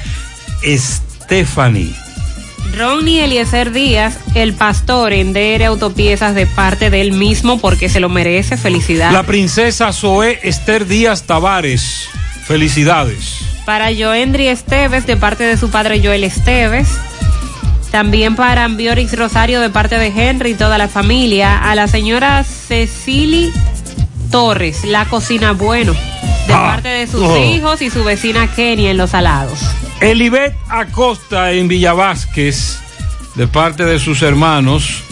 Stephanie. 0.61 1.93
Ronnie 2.80 3.26
Eliezer 3.26 3.73
Díaz, 3.73 4.18
el 4.35 4.53
pastor 4.53 5.11
en 5.11 5.34
DR 5.34 5.65
Autopiezas 5.65 6.34
de 6.34 6.47
parte 6.47 6.89
del 6.89 7.11
mismo 7.11 7.60
porque 7.60 7.89
se 7.89 7.99
lo 7.99 8.07
merece. 8.07 8.56
Felicidades. 8.56 9.11
La 9.11 9.23
princesa 9.23 9.91
Zoé 9.91 10.39
Esther 10.43 10.88
Díaz 10.88 11.23
Tavares. 11.23 12.07
Felicidades. 12.45 13.39
Para 13.65 13.89
Joendri 13.93 14.47
Esteves 14.47 15.06
de 15.06 15.18
parte 15.18 15.43
de 15.43 15.57
su 15.57 15.69
padre 15.69 15.99
Joel 16.01 16.23
Esteves. 16.23 16.88
También 17.91 18.38
para 18.38 18.64
Ambiorix 18.64 19.11
Rosario 19.18 19.60
de 19.60 19.69
parte 19.69 19.97
de 19.97 20.07
Henry 20.07 20.51
y 20.51 20.56
toda 20.56 20.77
la 20.77 20.88
familia. 20.88 21.57
A 21.57 21.76
la 21.76 21.89
señora 21.89 22.45
Cecily 22.45 23.51
Torres, 24.31 24.85
la 24.85 25.03
cocina 25.03 25.51
bueno, 25.51 25.93
de 26.49 26.55
Ah. 26.55 26.71
parte 26.73 26.88
de 26.89 27.05
sus 27.07 27.21
Oh. 27.21 27.38
hijos 27.38 27.81
y 27.84 27.89
su 27.91 28.03
vecina 28.03 28.47
Kenny 28.47 28.88
en 28.88 28.97
Los 28.97 29.13
Alados. 29.13 29.59
Elibet 30.01 30.55
Acosta 30.67 31.51
en 31.51 31.67
Villavásquez, 31.67 32.80
de 33.35 33.47
parte 33.47 33.85
de 33.85 33.99
sus 33.99 34.21
hermanos. 34.23 35.03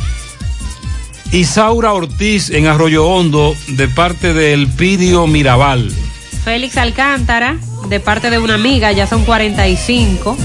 Isaura 1.32 1.94
Ortiz 1.94 2.50
en 2.50 2.66
Arroyo 2.68 3.06
Hondo, 3.06 3.56
de 3.68 3.88
parte 3.88 4.34
del 4.34 4.68
Pidio 4.68 5.28
Mirabal. 5.28 5.92
Félix 6.44 6.78
Alcántara, 6.78 7.58
de 7.90 8.00
parte 8.00 8.30
de 8.30 8.40
una 8.40 8.56
amiga, 8.56 8.92
ya 8.94 9.06
son 9.06 9.24
45. 9.26 10.38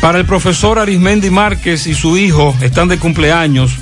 Para 0.00 0.18
el 0.18 0.24
profesor 0.24 0.78
Arismendi 0.78 1.28
Márquez 1.30 1.86
y 1.86 1.94
su 1.94 2.16
hijo 2.16 2.54
están 2.62 2.88
de 2.88 2.98
cumpleaños, 2.98 3.72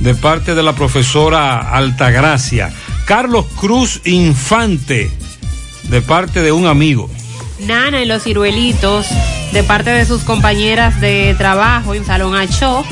de 0.00 0.14
parte 0.14 0.54
de 0.54 0.62
la 0.62 0.72
profesora 0.74 1.58
Altagracia. 1.76 2.72
Carlos 3.04 3.44
Cruz 3.60 4.00
Infante, 4.04 5.10
de 5.88 6.02
parte 6.02 6.42
de 6.42 6.52
un 6.52 6.66
amigo. 6.66 7.08
Nana 7.60 8.02
en 8.02 8.08
Los 8.08 8.24
Ciruelitos, 8.24 9.06
de 9.52 9.62
parte 9.62 9.90
de 9.90 10.04
sus 10.04 10.22
compañeras 10.22 11.00
de 11.00 11.34
trabajo 11.38 11.94
en 11.94 12.04
Salón 12.04 12.34
Achó. 12.34 12.84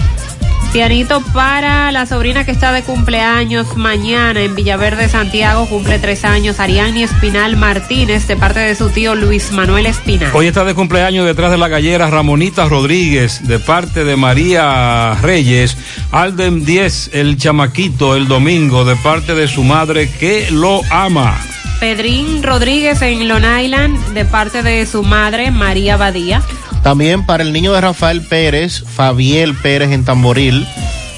Pianito 0.72 1.20
para 1.34 1.92
la 1.92 2.06
sobrina 2.06 2.46
que 2.46 2.50
está 2.50 2.72
de 2.72 2.82
cumpleaños 2.82 3.76
mañana 3.76 4.40
en 4.40 4.54
Villaverde, 4.54 5.06
Santiago, 5.06 5.66
cumple 5.66 5.98
tres 5.98 6.24
años, 6.24 6.60
Ariani 6.60 7.02
Espinal 7.02 7.58
Martínez, 7.58 8.26
de 8.26 8.36
parte 8.36 8.60
de 8.60 8.74
su 8.74 8.88
tío 8.88 9.14
Luis 9.14 9.52
Manuel 9.52 9.84
Espinal. 9.84 10.30
Hoy 10.32 10.46
está 10.46 10.64
de 10.64 10.72
cumpleaños 10.72 11.26
detrás 11.26 11.50
de 11.50 11.58
la 11.58 11.68
gallera 11.68 12.08
Ramonita 12.08 12.70
Rodríguez, 12.70 13.46
de 13.46 13.58
parte 13.58 14.04
de 14.04 14.16
María 14.16 15.14
Reyes. 15.20 15.76
Alden 16.10 16.64
10, 16.64 17.10
el 17.12 17.36
chamaquito, 17.36 18.16
el 18.16 18.26
domingo, 18.26 18.86
de 18.86 18.96
parte 18.96 19.34
de 19.34 19.48
su 19.48 19.64
madre 19.64 20.08
que 20.08 20.50
lo 20.50 20.80
ama. 20.90 21.38
Pedrín 21.82 22.44
Rodríguez 22.44 23.02
en 23.02 23.26
Long 23.26 23.42
Island, 23.60 24.14
de 24.14 24.24
parte 24.24 24.62
de 24.62 24.86
su 24.86 25.02
madre 25.02 25.50
María 25.50 25.96
Badía. 25.96 26.40
También 26.84 27.26
para 27.26 27.42
el 27.42 27.52
niño 27.52 27.72
de 27.72 27.80
Rafael 27.80 28.22
Pérez, 28.22 28.84
Fabiel 28.84 29.56
Pérez 29.56 29.90
en 29.90 30.04
Tamboril, 30.04 30.64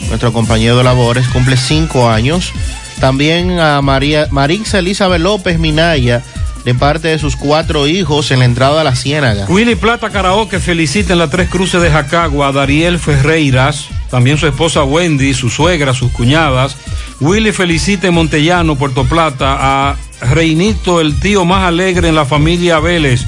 nuestro 0.08 0.32
compañero 0.32 0.78
de 0.78 0.84
labores, 0.84 1.28
cumple 1.28 1.58
cinco 1.58 2.08
años. 2.08 2.50
También 2.98 3.60
a 3.60 3.82
María, 3.82 4.26
Marixa 4.30 4.78
Elizabeth 4.78 5.20
López 5.20 5.58
Minaya, 5.58 6.22
de 6.64 6.74
parte 6.74 7.08
de 7.08 7.18
sus 7.18 7.36
cuatro 7.36 7.86
hijos 7.86 8.30
en 8.30 8.38
la 8.38 8.46
entrada 8.46 8.80
a 8.80 8.84
la 8.84 8.96
Ciénaga. 8.96 9.44
Willy 9.50 9.74
Plata 9.74 10.08
Karaoke 10.08 10.60
felicita 10.60 11.12
en 11.12 11.18
las 11.18 11.28
tres 11.28 11.50
cruces 11.50 11.82
de 11.82 11.90
Jacagua 11.90 12.48
a 12.48 12.52
Dariel 12.52 12.98
Ferreiras, 12.98 13.88
también 14.10 14.38
su 14.38 14.46
esposa 14.46 14.82
Wendy, 14.82 15.34
su 15.34 15.50
suegra, 15.50 15.92
sus 15.92 16.10
cuñadas. 16.10 16.74
Willy 17.20 17.52
felicita 17.52 18.08
en 18.08 18.14
Montellano, 18.14 18.76
Puerto 18.76 19.04
Plata, 19.04 19.58
a 19.90 19.96
Reinito, 20.20 21.00
el 21.00 21.18
tío 21.20 21.44
más 21.44 21.64
alegre 21.66 22.08
en 22.08 22.14
la 22.14 22.24
familia 22.24 22.80
Vélez, 22.80 23.22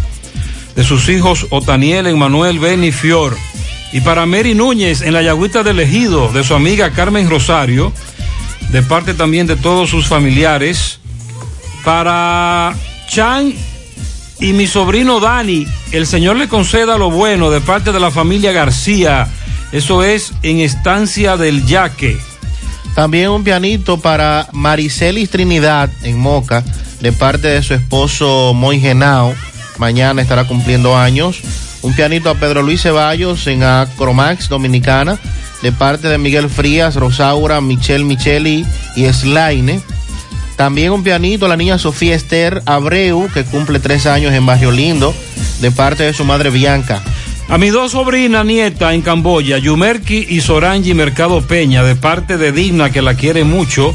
de 0.74 0.84
sus 0.84 1.08
hijos 1.08 1.46
Otaniel, 1.50 2.06
Emanuel, 2.06 2.58
Beni 2.58 2.92
Fior. 2.92 3.36
Y 3.92 4.00
para 4.00 4.26
Mary 4.26 4.54
Núñez 4.54 5.02
en 5.02 5.12
la 5.12 5.22
Yagüita 5.22 5.62
del 5.62 5.80
Ejido, 5.80 6.30
de 6.32 6.44
su 6.44 6.54
amiga 6.54 6.90
Carmen 6.90 7.30
Rosario, 7.30 7.92
de 8.70 8.82
parte 8.82 9.14
también 9.14 9.46
de 9.46 9.56
todos 9.56 9.90
sus 9.90 10.06
familiares. 10.06 10.98
Para 11.84 12.74
Chan 13.08 13.54
y 14.40 14.52
mi 14.52 14.66
sobrino 14.66 15.20
Dani, 15.20 15.66
el 15.92 16.06
Señor 16.06 16.36
le 16.36 16.48
conceda 16.48 16.98
lo 16.98 17.10
bueno 17.10 17.50
de 17.50 17.60
parte 17.60 17.92
de 17.92 18.00
la 18.00 18.10
familia 18.10 18.52
García. 18.52 19.28
Eso 19.72 20.02
es 20.02 20.32
en 20.42 20.60
Estancia 20.60 21.36
del 21.36 21.64
Yaque. 21.64 22.18
También 22.96 23.28
un 23.28 23.44
pianito 23.44 23.98
para 23.98 24.48
Maricelis 24.52 25.28
Trinidad 25.28 25.90
en 26.02 26.18
Moca, 26.18 26.64
de 27.02 27.12
parte 27.12 27.46
de 27.46 27.62
su 27.62 27.74
esposo 27.74 28.54
Moy 28.54 28.80
Genao. 28.80 29.34
Mañana 29.76 30.22
estará 30.22 30.44
cumpliendo 30.44 30.96
años. 30.96 31.42
Un 31.82 31.94
pianito 31.94 32.30
a 32.30 32.36
Pedro 32.36 32.62
Luis 32.62 32.80
Ceballos 32.80 33.46
en 33.48 33.62
Acromax 33.64 34.48
Dominicana, 34.48 35.18
de 35.60 35.72
parte 35.72 36.08
de 36.08 36.16
Miguel 36.16 36.48
Frías, 36.48 36.94
Rosaura, 36.96 37.60
Michelle 37.60 38.02
Micheli 38.02 38.64
y 38.96 39.04
Slaine. 39.12 39.82
También 40.56 40.92
un 40.92 41.04
pianito 41.04 41.44
a 41.44 41.50
la 41.50 41.58
niña 41.58 41.76
Sofía 41.76 42.14
Esther 42.14 42.62
Abreu, 42.64 43.28
que 43.30 43.44
cumple 43.44 43.78
tres 43.78 44.06
años 44.06 44.32
en 44.32 44.46
Barrio 44.46 44.70
Lindo, 44.70 45.14
de 45.60 45.70
parte 45.70 46.02
de 46.04 46.14
su 46.14 46.24
madre 46.24 46.48
Bianca. 46.48 47.02
A 47.48 47.58
mis 47.58 47.72
dos 47.72 47.92
sobrinas 47.92 48.44
nietas 48.44 48.92
en 48.92 49.02
Camboya, 49.02 49.58
Yumerki 49.58 50.26
y 50.30 50.40
Sorangi 50.40 50.94
Mercado 50.94 51.42
Peña, 51.42 51.84
de 51.84 51.94
parte 51.94 52.38
de 52.38 52.50
Digna, 52.50 52.90
que 52.90 53.02
la 53.02 53.14
quiere 53.14 53.44
mucho. 53.44 53.94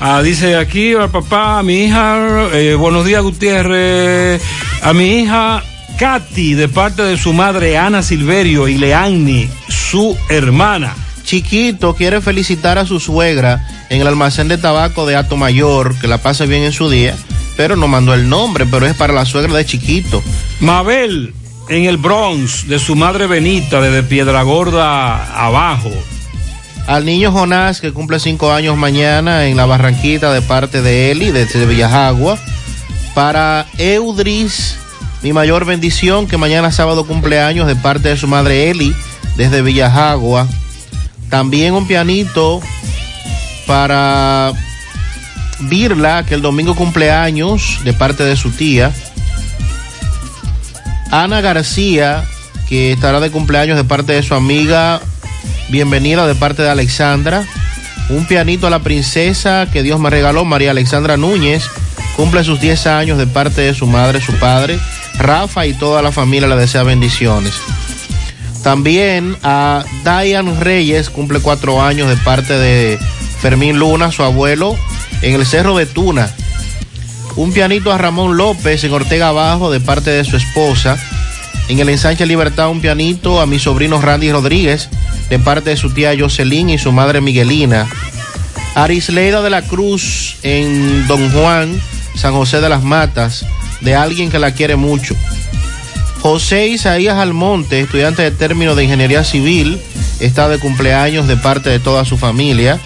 Ah, 0.00 0.22
dice 0.22 0.56
aquí 0.56 0.94
al 0.94 1.10
papá, 1.10 1.58
a 1.58 1.62
mi 1.62 1.84
hija, 1.84 2.48
eh, 2.54 2.74
buenos 2.74 3.04
días 3.04 3.22
Gutiérrez, 3.22 4.40
a 4.80 4.94
mi 4.94 5.20
hija 5.20 5.62
Katy, 5.98 6.54
de 6.54 6.68
parte 6.68 7.02
de 7.02 7.18
su 7.18 7.34
madre 7.34 7.76
Ana 7.76 8.02
Silverio 8.02 8.66
y 8.66 8.78
Leanni, 8.78 9.46
su 9.68 10.16
hermana. 10.30 10.94
Chiquito 11.22 11.94
quiere 11.94 12.22
felicitar 12.22 12.78
a 12.78 12.86
su 12.86 12.98
suegra 12.98 13.66
en 13.90 14.00
el 14.00 14.06
almacén 14.06 14.48
de 14.48 14.56
tabaco 14.56 15.04
de 15.04 15.16
Ato 15.16 15.36
Mayor, 15.36 15.98
que 16.00 16.08
la 16.08 16.18
pase 16.18 16.46
bien 16.46 16.62
en 16.62 16.72
su 16.72 16.88
día, 16.88 17.14
pero 17.58 17.76
no 17.76 17.88
mandó 17.88 18.14
el 18.14 18.28
nombre, 18.28 18.64
pero 18.64 18.86
es 18.86 18.94
para 18.94 19.12
la 19.12 19.26
suegra 19.26 19.54
de 19.54 19.66
Chiquito. 19.66 20.22
Mabel 20.60 21.34
en 21.68 21.84
el 21.84 21.96
Bronx, 21.96 22.68
de 22.68 22.78
su 22.78 22.94
madre 22.96 23.26
Benita, 23.26 23.80
desde 23.80 24.02
Piedra 24.02 24.42
Gorda 24.42 25.46
abajo. 25.46 25.90
Al 26.86 27.04
niño 27.04 27.32
Jonás, 27.32 27.80
que 27.80 27.92
cumple 27.92 28.20
cinco 28.20 28.52
años 28.52 28.76
mañana 28.76 29.46
en 29.46 29.56
la 29.56 29.66
Barranquita 29.66 30.32
de 30.32 30.42
parte 30.42 30.82
de 30.82 31.10
Eli, 31.10 31.32
desde 31.32 31.66
Villajagua. 31.66 32.38
Para 33.14 33.66
Eudris, 33.78 34.76
mi 35.22 35.32
mayor 35.32 35.64
bendición, 35.64 36.28
que 36.28 36.36
mañana 36.36 36.70
sábado 36.70 37.06
cumpleaños 37.06 37.66
de 37.66 37.74
parte 37.74 38.10
de 38.10 38.16
su 38.16 38.28
madre 38.28 38.70
Eli, 38.70 38.94
desde 39.36 39.62
Villajagua. 39.62 40.46
También 41.28 41.74
un 41.74 41.88
pianito 41.88 42.60
para 43.66 44.52
Birla, 45.60 46.24
que 46.24 46.34
el 46.34 46.42
domingo 46.42 46.76
cumpleaños 46.76 47.80
de 47.82 47.92
parte 47.92 48.22
de 48.22 48.36
su 48.36 48.50
tía. 48.50 48.92
Ana 51.16 51.40
García, 51.40 52.26
que 52.68 52.92
estará 52.92 53.20
de 53.20 53.30
cumpleaños 53.30 53.78
de 53.78 53.84
parte 53.84 54.12
de 54.12 54.22
su 54.22 54.34
amiga. 54.34 55.00
Bienvenida 55.70 56.26
de 56.26 56.34
parte 56.34 56.62
de 56.62 56.68
Alexandra. 56.68 57.46
Un 58.10 58.26
pianito 58.26 58.66
a 58.66 58.70
la 58.70 58.80
princesa 58.80 59.66
que 59.72 59.82
Dios 59.82 59.98
me 59.98 60.10
regaló, 60.10 60.44
María 60.44 60.72
Alexandra 60.72 61.16
Núñez. 61.16 61.70
Cumple 62.16 62.44
sus 62.44 62.60
10 62.60 62.86
años 62.88 63.16
de 63.16 63.26
parte 63.26 63.62
de 63.62 63.72
su 63.72 63.86
madre, 63.86 64.20
su 64.20 64.34
padre. 64.34 64.78
Rafa 65.14 65.66
y 65.66 65.72
toda 65.72 66.02
la 66.02 66.12
familia 66.12 66.48
le 66.48 66.56
desea 66.56 66.82
bendiciones. 66.82 67.54
También 68.62 69.38
a 69.42 69.86
Diane 70.04 70.60
Reyes, 70.60 71.08
cumple 71.08 71.40
cuatro 71.40 71.80
años 71.80 72.10
de 72.10 72.16
parte 72.18 72.58
de 72.58 72.98
Fermín 73.40 73.78
Luna, 73.78 74.12
su 74.12 74.22
abuelo, 74.22 74.76
en 75.22 75.32
el 75.32 75.46
Cerro 75.46 75.78
de 75.78 75.86
Tuna. 75.86 76.30
Un 77.36 77.52
pianito 77.52 77.92
a 77.92 77.98
Ramón 77.98 78.38
López 78.38 78.82
en 78.84 78.92
Ortega 78.92 79.28
Abajo 79.28 79.70
de 79.70 79.78
parte 79.78 80.10
de 80.10 80.24
su 80.24 80.38
esposa. 80.38 80.96
En 81.68 81.78
el 81.78 81.90
ensanche 81.90 82.24
Libertad 82.24 82.70
un 82.70 82.80
pianito 82.80 83.42
a 83.42 83.46
mi 83.46 83.58
sobrino 83.58 84.00
Randy 84.00 84.32
Rodríguez 84.32 84.88
de 85.28 85.38
parte 85.38 85.70
de 85.70 85.76
su 85.76 85.90
tía 85.90 86.14
Jocelyn 86.18 86.70
y 86.70 86.78
su 86.78 86.92
madre 86.92 87.20
Miguelina. 87.20 87.86
Arisleida 88.74 89.42
de 89.42 89.50
la 89.50 89.62
Cruz 89.62 90.36
en 90.42 91.06
Don 91.08 91.30
Juan, 91.30 91.78
San 92.14 92.32
José 92.32 92.62
de 92.62 92.70
las 92.70 92.82
Matas, 92.82 93.44
de 93.82 93.94
alguien 93.94 94.30
que 94.30 94.38
la 94.38 94.52
quiere 94.52 94.76
mucho. 94.76 95.14
José 96.20 96.68
Isaías 96.68 97.18
Almonte, 97.18 97.80
estudiante 97.80 98.22
de 98.22 98.30
término 98.30 98.74
de 98.74 98.84
Ingeniería 98.84 99.24
Civil, 99.24 99.78
está 100.20 100.48
de 100.48 100.58
cumpleaños 100.58 101.28
de 101.28 101.36
parte 101.36 101.68
de 101.68 101.80
toda 101.80 102.06
su 102.06 102.16
familia. 102.16 102.80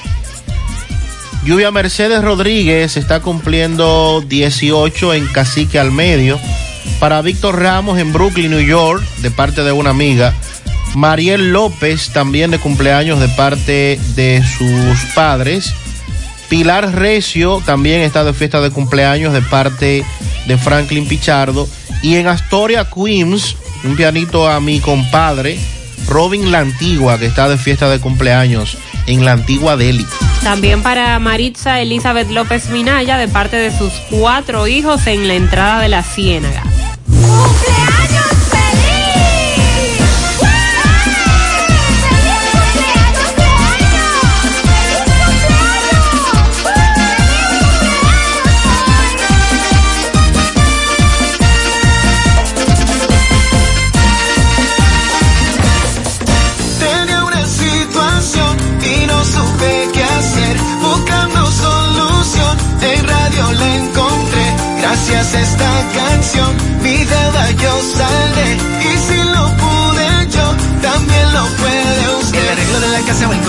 Lluvia 1.43 1.71
Mercedes 1.71 2.23
Rodríguez 2.23 2.99
está 2.99 3.21
cumpliendo 3.21 4.23
18 4.27 5.15
en 5.15 5.27
Cacique 5.27 5.79
al 5.79 5.91
Medio. 5.91 6.39
Para 6.99 7.23
Víctor 7.23 7.59
Ramos 7.59 7.99
en 7.99 8.13
Brooklyn, 8.13 8.51
New 8.51 8.61
York, 8.61 9.03
de 9.19 9.31
parte 9.31 9.65
de 9.65 9.73
una 9.73 9.91
amiga. 9.91 10.35
Mariel 10.95 11.53
López 11.53 12.11
también 12.13 12.51
de 12.51 12.59
cumpleaños 12.59 13.21
de 13.21 13.29
parte 13.29 13.99
de 14.17 14.43
sus 14.43 14.99
padres. 15.15 15.73
Pilar 16.51 16.95
Recio 16.95 17.63
también 17.65 18.03
está 18.03 18.23
de 18.23 18.35
fiesta 18.35 18.61
de 18.61 18.71
cumpleaños 18.71 19.33
de 19.33 19.41
parte 19.41 20.05
de 20.47 20.59
Franklin 20.59 21.09
Pichardo. 21.09 21.67
Y 22.03 22.17
en 22.17 22.27
Astoria, 22.27 22.87
Queens, 22.91 23.57
un 23.85 23.97
pianito 23.97 24.47
a 24.47 24.61
mi 24.61 24.79
compadre, 24.81 25.59
Robin 26.07 26.53
La 26.53 26.59
Antigua, 26.59 27.19
que 27.19 27.27
está 27.27 27.49
de 27.49 27.57
fiesta 27.57 27.89
de 27.89 27.99
cumpleaños 27.99 28.77
en 29.07 29.25
La 29.25 29.33
Antigua 29.33 29.79
Delhi. 29.79 30.07
También 30.43 30.83
para 30.83 31.19
Maritza 31.19 31.81
Elizabeth 31.81 32.31
López 32.31 32.71
Minaya, 32.71 33.17
de 33.19 33.29
parte 33.29 33.57
de 33.57 33.77
sus 33.77 33.93
cuatro 34.11 34.67
hijos 34.67 35.07
en 35.07 35.29
la 35.29 35.35
entrada 35.35 35.81
de 35.81 35.89
la 35.89 36.03
Ciénaga. 36.03 36.63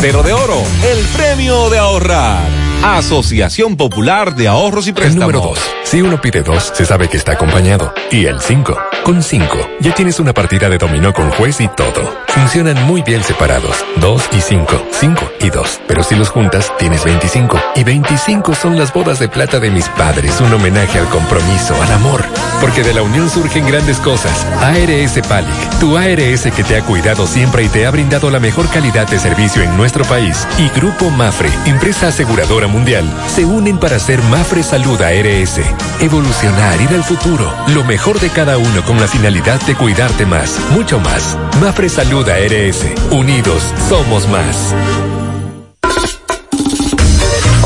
Cero 0.00 0.22
de 0.22 0.32
oro, 0.32 0.62
el 0.82 0.98
premio 1.16 1.70
de 1.70 1.78
ahorrar. 1.78 2.69
Asociación 2.82 3.76
Popular 3.76 4.34
de 4.34 4.48
Ahorros 4.48 4.86
y 4.86 4.90
El 4.90 4.94
Préstamos. 4.94 5.32
número 5.32 5.40
2. 5.40 5.58
Si 5.84 6.00
uno 6.00 6.20
pide 6.20 6.42
dos, 6.42 6.72
se 6.74 6.86
sabe 6.86 7.08
que 7.08 7.18
está 7.18 7.32
acompañado. 7.32 7.92
Y 8.10 8.24
el 8.24 8.40
5. 8.40 8.78
Con 9.02 9.22
5, 9.22 9.70
ya 9.80 9.92
tienes 9.94 10.20
una 10.20 10.32
partida 10.32 10.68
de 10.68 10.78
dominó 10.78 11.12
con 11.12 11.30
juez 11.30 11.60
y 11.60 11.68
todo. 11.68 12.14
Funcionan 12.28 12.82
muy 12.86 13.02
bien 13.02 13.22
separados. 13.24 13.84
2 13.96 14.28
y 14.32 14.40
5. 14.40 14.82
5 14.92 15.32
y 15.40 15.50
2. 15.50 15.80
Pero 15.88 16.02
si 16.02 16.14
los 16.14 16.28
juntas, 16.30 16.72
tienes 16.78 17.04
25. 17.04 17.60
Y 17.76 17.84
25 17.84 18.54
son 18.54 18.78
las 18.78 18.92
bodas 18.92 19.18
de 19.18 19.28
plata 19.28 19.58
de 19.58 19.70
mis 19.70 19.88
padres. 19.90 20.40
Un 20.40 20.52
homenaje 20.52 20.98
al 20.98 21.08
compromiso, 21.08 21.74
al 21.82 21.92
amor. 21.92 22.24
Porque 22.60 22.82
de 22.82 22.94
la 22.94 23.02
unión 23.02 23.28
surgen 23.28 23.66
grandes 23.66 23.98
cosas. 23.98 24.46
ARS 24.62 25.18
Palic, 25.28 25.78
tu 25.80 25.96
ARS 25.98 26.42
que 26.54 26.64
te 26.64 26.76
ha 26.76 26.82
cuidado 26.82 27.26
siempre 27.26 27.64
y 27.64 27.68
te 27.68 27.86
ha 27.86 27.90
brindado 27.90 28.30
la 28.30 28.38
mejor 28.38 28.68
calidad 28.68 29.08
de 29.08 29.18
servicio 29.18 29.62
en 29.62 29.76
nuestro 29.76 30.04
país. 30.04 30.46
Y 30.58 30.68
Grupo 30.78 31.10
Mafre, 31.10 31.50
empresa 31.66 32.08
aseguradora 32.08 32.68
mundial, 32.70 33.04
se 33.28 33.44
unen 33.44 33.78
para 33.78 33.96
hacer 33.96 34.22
Mafre 34.22 34.62
Salud 34.62 35.00
ARS. 35.00 35.60
Evolucionar, 36.00 36.80
ir 36.80 36.90
al 36.90 37.04
futuro. 37.04 37.52
Lo 37.74 37.84
mejor 37.84 38.18
de 38.20 38.30
cada 38.30 38.56
uno 38.58 38.84
con 38.84 39.00
la 39.00 39.08
finalidad 39.08 39.60
de 39.66 39.74
cuidarte 39.74 40.24
más, 40.24 40.58
mucho 40.70 40.98
más. 41.00 41.36
Mafre 41.60 41.88
Salud 41.88 42.28
ARS. 42.28 42.86
Unidos, 43.10 43.62
somos 43.88 44.28
más. 44.28 44.74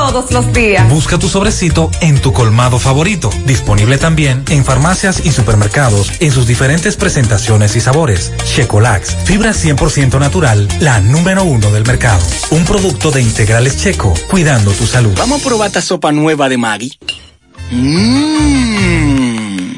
todos 0.00 0.32
los 0.32 0.50
días. 0.54 0.88
Busca 0.88 1.18
tu 1.18 1.28
sobrecito 1.28 1.90
en 2.00 2.18
tu 2.18 2.32
colmado 2.32 2.78
favorito. 2.78 3.28
Disponible 3.44 3.98
también 3.98 4.44
en 4.48 4.64
farmacias 4.64 5.26
y 5.26 5.30
supermercados 5.30 6.10
en 6.20 6.32
sus 6.32 6.46
diferentes 6.46 6.96
presentaciones 6.96 7.76
y 7.76 7.82
sabores. 7.82 8.32
Checolax, 8.46 9.14
fibra 9.24 9.50
100% 9.50 10.18
natural, 10.18 10.66
la 10.80 11.00
número 11.00 11.44
uno 11.44 11.70
del 11.70 11.84
mercado. 11.84 12.24
Un 12.50 12.64
producto 12.64 13.10
de 13.10 13.20
integrales 13.20 13.76
checo, 13.76 14.14
cuidando 14.30 14.72
tu 14.72 14.86
salud. 14.86 15.12
Vamos 15.18 15.42
a 15.42 15.44
probar 15.44 15.66
esta 15.66 15.82
sopa 15.82 16.12
nueva 16.12 16.48
de 16.48 16.56
Maggi. 16.56 16.98
Mmm. 17.70 19.74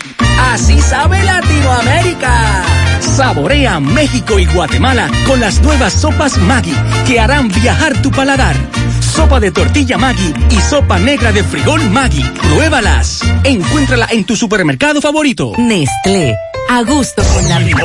Así 0.53 0.81
sabe 0.81 1.21
Latinoamérica. 1.25 2.63
Saborea 3.01 3.81
México 3.81 4.39
y 4.39 4.47
Guatemala 4.47 5.11
con 5.27 5.41
las 5.41 5.61
nuevas 5.63 5.93
sopas 5.93 6.39
Maggi 6.39 6.75
que 7.07 7.19
harán 7.19 7.49
viajar 7.49 8.01
tu 8.01 8.13
paladar. 8.13 8.55
Sopa 9.15 9.39
de 9.41 9.51
tortilla 9.51 9.99
Maggi 9.99 10.33
y 10.49 10.61
sopa 10.61 10.99
negra 10.99 11.33
de 11.33 11.45
frijol 11.45 11.83
Maggi. 11.91 12.23
Pruébalas. 12.23 13.21
Encuéntrala 13.45 14.09
en 14.11 14.25
tu 14.25 14.35
supermercado 14.37 15.03
favorito. 15.03 15.53
Nestlé. 15.59 16.35
A 16.73 16.83
gusto 16.85 17.23
con 17.35 17.47
la 17.51 17.59
vida. 17.59 17.85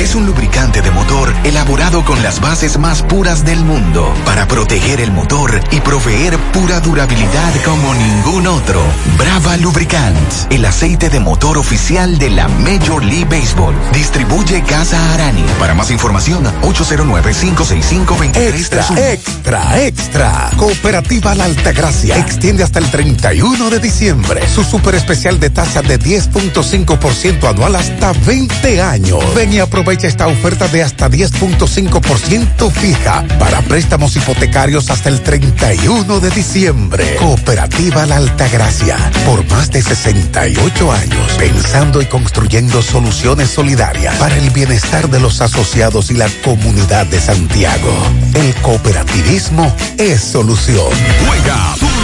Es 0.00 0.16
un 0.16 0.26
lubricante 0.26 0.82
de 0.82 0.90
motor 0.90 1.32
elaborado 1.44 2.04
con 2.04 2.20
las 2.20 2.40
bases 2.40 2.78
más 2.78 3.02
puras 3.02 3.44
del 3.44 3.60
mundo 3.64 4.12
para 4.24 4.48
proteger 4.48 5.00
el 5.00 5.12
motor 5.12 5.60
y 5.70 5.80
proveer 5.80 6.36
pura 6.52 6.80
durabilidad 6.80 7.54
como 7.64 7.94
ningún 7.94 8.48
otro. 8.48 8.82
Brava 9.16 9.56
Lubricants, 9.58 10.48
el 10.50 10.64
aceite 10.64 11.10
de 11.10 11.20
motor 11.20 11.58
oficial 11.58 12.18
de 12.18 12.30
la 12.30 12.48
Major 12.48 13.04
League 13.04 13.26
Baseball. 13.26 13.76
Distribuye 13.92 14.64
Casa 14.64 15.14
Arani. 15.14 15.44
Para 15.60 15.74
más 15.74 15.92
información, 15.92 16.44
809-565-2331. 16.62 18.36
Extra, 18.36 19.12
extra, 19.12 19.80
extra. 19.80 20.50
Cooperativa 20.56 21.36
La 21.36 21.44
Altagracia 21.44 22.18
extiende 22.18 22.64
hasta 22.64 22.80
el 22.80 22.90
31 22.90 23.70
de 23.70 23.78
diciembre 23.78 24.48
su 24.48 24.64
super 24.64 24.96
especial 24.96 25.38
de 25.38 25.50
tasa 25.50 25.82
de 25.82 25.98
10.5% 26.16 27.46
anual 27.46 27.76
hasta 27.76 28.12
20 28.12 28.80
años. 28.80 29.22
Ven 29.34 29.52
y 29.52 29.58
aprovecha 29.58 30.06
esta 30.06 30.26
oferta 30.26 30.66
de 30.68 30.82
hasta 30.82 31.10
10.5% 31.10 32.70
fija 32.70 33.22
para 33.38 33.60
préstamos 33.60 34.16
hipotecarios 34.16 34.88
hasta 34.88 35.10
el 35.10 35.20
31 35.20 36.20
de 36.20 36.30
diciembre. 36.30 37.16
Cooperativa 37.16 38.06
La 38.06 38.16
Altagracia, 38.16 38.96
por 39.26 39.46
más 39.50 39.70
de 39.70 39.82
68 39.82 40.90
años, 40.90 41.32
pensando 41.38 42.00
y 42.00 42.06
construyendo 42.06 42.80
soluciones 42.80 43.50
solidarias 43.50 44.14
para 44.16 44.38
el 44.38 44.48
bienestar 44.50 45.10
de 45.10 45.20
los 45.20 45.42
asociados 45.42 46.10
y 46.10 46.14
la 46.14 46.30
comunidad 46.42 47.04
de 47.06 47.20
Santiago. 47.20 47.92
El 48.32 48.54
cooperativismo 48.62 49.70
es 49.98 50.22
solución. 50.22 50.88
Juega 51.26 51.76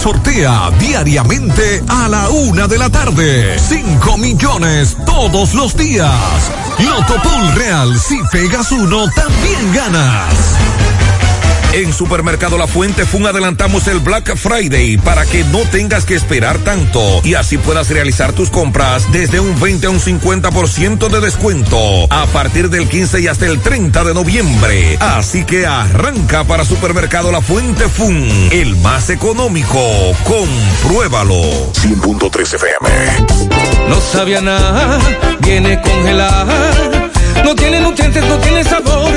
sortea 0.00 0.70
diariamente 0.78 1.84
a 1.86 2.08
la 2.08 2.30
una 2.30 2.66
de 2.66 2.78
la 2.78 2.88
tarde. 2.88 3.58
5 3.58 4.16
millones 4.16 4.96
todos 5.04 5.52
los 5.52 5.76
días. 5.76 6.50
Lotopool 6.78 7.54
Real, 7.54 7.98
si 7.98 8.18
pegas 8.32 8.72
uno, 8.72 9.10
también 9.10 9.74
ganas. 9.74 10.56
En 11.72 11.92
Supermercado 11.92 12.58
La 12.58 12.66
Fuente 12.66 13.04
Fun 13.04 13.26
adelantamos 13.26 13.86
el 13.86 14.00
Black 14.00 14.34
Friday 14.34 14.96
para 14.98 15.24
que 15.24 15.44
no 15.44 15.60
tengas 15.70 16.04
que 16.04 16.16
esperar 16.16 16.58
tanto 16.58 17.20
y 17.22 17.34
así 17.34 17.58
puedas 17.58 17.88
realizar 17.90 18.32
tus 18.32 18.50
compras 18.50 19.10
desde 19.12 19.38
un 19.38 19.58
20 19.60 19.86
a 19.86 19.90
un 19.90 20.00
50% 20.00 21.08
de 21.08 21.20
descuento 21.20 21.78
a 22.10 22.26
partir 22.26 22.70
del 22.70 22.88
15 22.88 23.20
y 23.20 23.28
hasta 23.28 23.46
el 23.46 23.60
30 23.60 24.02
de 24.02 24.14
noviembre. 24.14 24.96
Así 24.98 25.44
que 25.44 25.64
arranca 25.64 26.42
para 26.42 26.64
Supermercado 26.64 27.30
La 27.30 27.40
Fuente 27.40 27.88
Fun, 27.88 28.28
el 28.50 28.74
más 28.76 29.08
económico. 29.08 29.80
Compruébalo. 30.24 31.72
100.3 31.74 32.54
FM. 32.54 33.88
No 33.88 34.00
sabía 34.00 34.40
nada, 34.40 34.98
viene 35.40 35.80
congelada. 35.80 37.10
No 37.44 37.54
tiene 37.54 37.80
nutrientes, 37.80 38.24
no 38.24 38.38
tiene 38.38 38.64
sabor, 38.64 39.16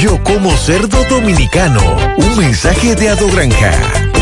Yo 0.00 0.22
como 0.22 0.56
cerdo 0.56 1.02
dominicano. 1.10 1.80
Un 2.18 2.38
mensaje 2.38 2.94
de 2.94 3.08
Ado 3.08 3.28
Granja. 3.32 4.07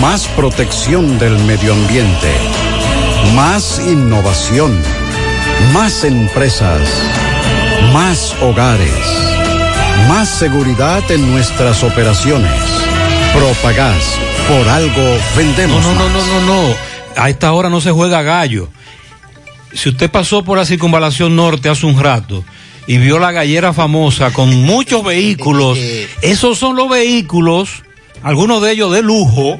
Más 0.00 0.26
protección 0.28 1.18
del 1.18 1.38
medio 1.40 1.72
ambiente. 1.72 2.32
Más 3.34 3.80
innovación. 3.86 4.80
Más 5.72 6.04
empresas. 6.04 6.80
Más 7.92 8.34
hogares. 8.42 8.92
Más 10.08 10.28
seguridad 10.28 11.08
en 11.10 11.30
nuestras 11.30 11.82
operaciones. 11.84 12.52
Propagás. 13.34 14.18
Por 14.48 14.68
algo 14.68 15.18
vendemos. 15.36 15.82
No, 15.82 15.94
no, 15.94 16.08
no, 16.08 16.18
más. 16.18 16.26
no, 16.26 16.40
no, 16.40 16.68
no. 16.68 16.74
A 17.16 17.30
esta 17.30 17.52
hora 17.52 17.68
no 17.68 17.80
se 17.80 17.90
juega 17.90 18.22
gallo. 18.22 18.68
Si 19.74 19.88
usted 19.88 20.10
pasó 20.10 20.44
por 20.44 20.58
la 20.58 20.66
circunvalación 20.66 21.34
norte 21.34 21.68
hace 21.68 21.86
un 21.86 21.98
rato 21.98 22.44
y 22.86 22.98
vio 22.98 23.18
la 23.18 23.32
gallera 23.32 23.72
famosa 23.72 24.32
con 24.32 24.54
muchos 24.64 25.02
vehículos, 25.04 25.78
esos 26.22 26.58
son 26.58 26.76
los 26.76 26.88
vehículos, 26.88 27.82
algunos 28.22 28.62
de 28.62 28.72
ellos 28.72 28.92
de 28.92 29.02
lujo, 29.02 29.58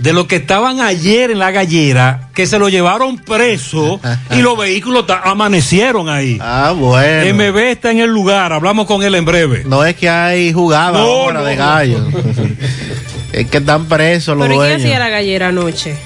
de 0.00 0.14
los 0.14 0.26
que 0.26 0.36
estaban 0.36 0.80
ayer 0.80 1.30
en 1.30 1.38
la 1.38 1.50
gallera, 1.50 2.30
que 2.34 2.46
se 2.46 2.58
lo 2.58 2.70
llevaron 2.70 3.18
preso 3.18 4.00
y 4.30 4.40
los 4.40 4.56
vehículos 4.56 5.04
amanecieron 5.24 6.08
ahí. 6.08 6.38
Ah, 6.40 6.72
bueno. 6.74 7.34
MB 7.34 7.56
está 7.58 7.90
en 7.90 8.00
el 8.00 8.10
lugar, 8.10 8.52
hablamos 8.52 8.86
con 8.86 9.02
él 9.02 9.14
en 9.14 9.24
breve. 9.26 9.62
No 9.66 9.84
es 9.84 9.94
que 9.96 10.08
hay 10.08 10.52
jugada 10.52 10.92
No, 10.92 10.98
ahora 10.98 11.40
no, 11.40 11.44
de 11.44 11.56
no. 11.56 11.62
gallo. 11.62 12.08
es 13.32 13.46
que 13.46 13.58
están 13.58 13.86
presos 13.86 14.36
los 14.38 14.46
¿Pero 14.46 14.54
y 14.54 14.58
qué 14.58 14.64
dueños. 14.70 14.82
hacía 14.86 14.98
la 14.98 15.08
gallera 15.10 15.48
anoche? 15.48 15.96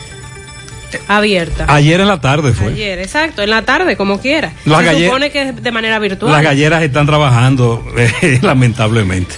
Abierta. 1.08 1.66
Ayer 1.68 2.00
en 2.00 2.08
la 2.08 2.20
tarde 2.20 2.52
fue. 2.52 2.68
Ayer, 2.72 2.98
exacto, 3.00 3.42
en 3.42 3.50
la 3.50 3.62
tarde, 3.62 3.96
como 3.96 4.20
quiera. 4.20 4.52
La 4.64 4.80
Se 4.80 5.04
supone 5.06 5.30
que 5.30 5.42
es 5.42 5.62
de 5.62 5.72
manera 5.72 5.98
virtual. 5.98 6.30
Las 6.32 6.42
galleras 6.42 6.82
están 6.82 7.06
trabajando, 7.06 7.84
eh, 7.96 8.38
lamentablemente. 8.42 9.36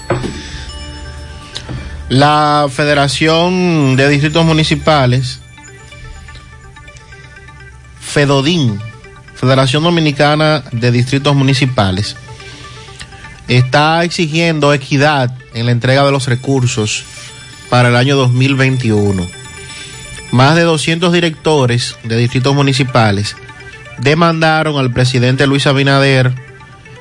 La 2.08 2.68
Federación 2.70 3.96
de 3.96 4.08
Distritos 4.08 4.44
Municipales, 4.44 5.40
FEDODIN, 8.00 8.80
Federación 9.34 9.82
Dominicana 9.82 10.62
de 10.70 10.92
Distritos 10.92 11.34
Municipales, 11.34 12.14
está 13.48 14.04
exigiendo 14.04 14.72
equidad 14.72 15.36
en 15.52 15.66
la 15.66 15.72
entrega 15.72 16.04
de 16.04 16.12
los 16.12 16.28
recursos 16.28 17.02
para 17.70 17.88
el 17.88 17.96
año 17.96 18.14
2021. 18.14 19.26
Más 20.30 20.54
de 20.54 20.62
200 20.62 21.12
directores 21.12 21.96
de 22.04 22.16
distritos 22.18 22.54
municipales 22.54 23.34
demandaron 23.98 24.78
al 24.78 24.92
presidente 24.92 25.48
Luis 25.48 25.66
Abinader 25.66 26.32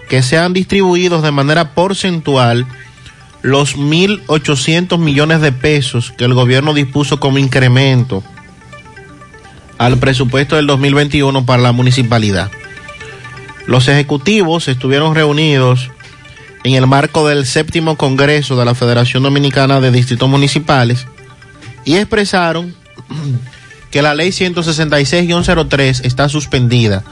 que 0.09 0.23
sean 0.23 0.53
distribuidos 0.53 1.21
de 1.21 1.31
manera 1.31 1.75
porcentual 1.75 2.65
los 3.45 3.77
1.800 3.77 4.97
millones 4.97 5.39
de 5.39 5.51
pesos 5.51 6.11
que 6.17 6.25
el 6.25 6.33
gobierno 6.33 6.73
dispuso 6.73 7.19
como 7.19 7.37
incremento 7.37 8.23
al 9.77 9.99
presupuesto 9.99 10.55
del 10.55 10.65
2021 10.65 11.45
para 11.45 11.61
la 11.61 11.71
municipalidad. 11.71 12.49
Los 13.67 13.87
ejecutivos 13.87 14.67
estuvieron 14.67 15.13
reunidos 15.13 15.91
en 16.63 16.73
el 16.73 16.87
marco 16.87 17.27
del 17.27 17.45
séptimo 17.45 17.97
Congreso 17.97 18.55
de 18.55 18.65
la 18.65 18.73
Federación 18.73 19.21
Dominicana 19.21 19.79
de 19.79 19.91
Distritos 19.91 20.27
Municipales 20.27 21.05
y 21.83 21.97
expresaron 21.97 22.73
que 23.91 24.01
la 24.01 24.15
ley 24.15 24.29
166-03 24.29 26.03
está 26.03 26.29
suspendida. 26.29 27.03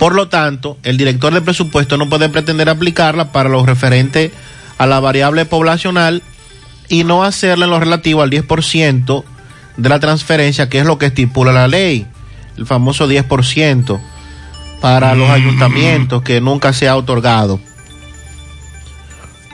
Por 0.00 0.16
lo 0.16 0.28
tanto, 0.28 0.76
el 0.82 0.96
director 0.96 1.32
de 1.32 1.40
presupuesto 1.40 1.96
no 1.96 2.08
puede 2.08 2.28
pretender 2.28 2.68
aplicarla 2.68 3.30
para 3.30 3.48
lo 3.48 3.64
referente 3.64 4.32
a 4.78 4.86
la 4.86 5.00
variable 5.00 5.44
poblacional 5.44 6.22
y 6.88 7.04
no 7.04 7.24
hacerla 7.24 7.66
en 7.66 7.70
lo 7.72 7.80
relativo 7.80 8.22
al 8.22 8.30
10% 8.30 9.24
de 9.76 9.88
la 9.88 10.00
transferencia, 10.00 10.68
que 10.68 10.78
es 10.78 10.86
lo 10.86 10.98
que 10.98 11.06
estipula 11.06 11.52
la 11.52 11.68
ley, 11.68 12.06
el 12.56 12.66
famoso 12.66 13.08
10% 13.08 14.00
para 14.80 15.14
los 15.14 15.28
ayuntamientos 15.28 16.22
que 16.22 16.40
nunca 16.40 16.72
se 16.72 16.88
ha 16.88 16.96
otorgado. 16.96 17.60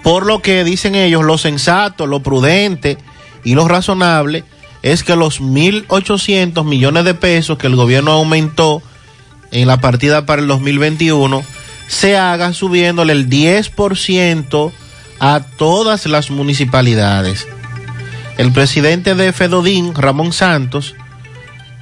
Por 0.03 0.27
lo 0.27 0.43
que 0.43 0.65
dicen 0.65 0.95
ellos, 0.95 1.25
lo 1.25 1.39
sensato, 1.39 2.07
lo 2.07 2.21
prudente 2.21 2.99
y 3.43 3.55
lo 3.55 3.67
razonable 3.67 4.45
es 4.83 5.03
que 5.03 5.17
los 5.17 5.41
1.800 5.41 6.63
millones 6.65 7.05
de 7.05 7.15
pesos 7.15 7.57
que 7.57 7.69
el 7.69 7.77
gobierno 7.77 8.13
aumentó 8.13 8.83
en 9.51 9.67
la 9.67 9.79
partida 9.79 10.27
para 10.27 10.43
el 10.43 10.49
2021 10.49 11.43
se 11.87 12.17
haga 12.17 12.53
subiéndole 12.53 13.13
el 13.13 13.31
10% 13.31 14.73
a 15.25 15.41
todas 15.41 16.05
las 16.05 16.31
municipalidades. 16.31 17.49
El 18.37 18.53
presidente 18.53 19.15
de 19.15 19.33
Fedodín, 19.33 19.95
Ramón 19.95 20.35
Santos, 20.35 20.95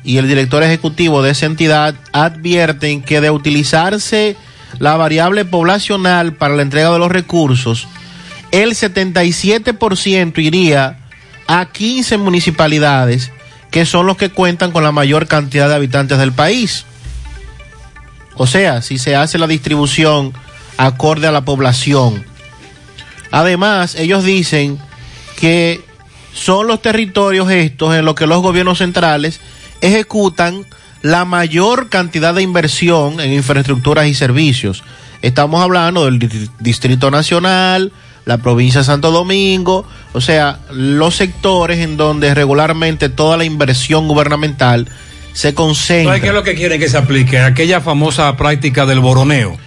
y 0.04 0.18
el 0.18 0.28
director 0.28 0.62
ejecutivo 0.62 1.22
de 1.22 1.32
esa 1.32 1.46
entidad 1.46 1.96
advierten 2.12 3.02
que 3.02 3.20
de 3.20 3.32
utilizarse 3.32 4.36
la 4.78 4.96
variable 4.96 5.44
poblacional 5.44 6.34
para 6.34 6.54
la 6.54 6.62
entrega 6.62 6.92
de 6.92 7.00
los 7.00 7.10
recursos, 7.10 7.88
el 8.52 8.76
77% 8.76 10.38
iría 10.38 11.00
a 11.48 11.66
15 11.66 12.18
municipalidades 12.18 13.32
que 13.72 13.86
son 13.86 14.06
los 14.06 14.16
que 14.16 14.30
cuentan 14.30 14.70
con 14.70 14.84
la 14.84 14.92
mayor 14.92 15.26
cantidad 15.26 15.68
de 15.68 15.74
habitantes 15.74 16.18
del 16.18 16.30
país. 16.30 16.84
O 18.36 18.46
sea, 18.46 18.82
si 18.82 18.98
se 18.98 19.16
hace 19.16 19.36
la 19.36 19.48
distribución 19.48 20.32
acorde 20.76 21.26
a 21.26 21.32
la 21.32 21.44
población. 21.44 22.30
Además, 23.32 23.94
ellos 23.96 24.22
dicen 24.24 24.78
que 25.40 25.80
son 26.32 26.66
los 26.66 26.80
territorios 26.80 27.50
estos 27.50 27.94
en 27.94 28.04
los 28.04 28.14
que 28.14 28.26
los 28.26 28.40
gobiernos 28.42 28.78
centrales 28.78 29.40
ejecutan 29.80 30.64
la 31.02 31.24
mayor 31.24 31.88
cantidad 31.88 32.32
de 32.34 32.42
inversión 32.42 33.18
en 33.20 33.32
infraestructuras 33.32 34.06
y 34.06 34.14
servicios. 34.14 34.84
Estamos 35.20 35.62
hablando 35.62 36.04
del 36.04 36.18
Di- 36.18 36.48
Distrito 36.60 37.10
Nacional, 37.10 37.92
la 38.24 38.38
provincia 38.38 38.80
de 38.80 38.84
Santo 38.86 39.10
Domingo, 39.10 39.84
o 40.12 40.20
sea, 40.20 40.60
los 40.70 41.16
sectores 41.16 41.78
en 41.80 41.96
donde 41.96 42.34
regularmente 42.34 43.08
toda 43.08 43.36
la 43.36 43.44
inversión 43.44 44.06
gubernamental 44.06 44.88
se 45.32 45.54
concentra. 45.54 46.10
¿Sabes 46.10 46.22
qué 46.22 46.28
es 46.28 46.34
lo 46.34 46.42
que 46.44 46.54
quieren 46.54 46.78
que 46.78 46.88
se 46.88 46.98
aplique? 46.98 47.38
Aquella 47.40 47.80
famosa 47.80 48.36
práctica 48.36 48.86
del 48.86 49.00
boroneo. 49.00 49.58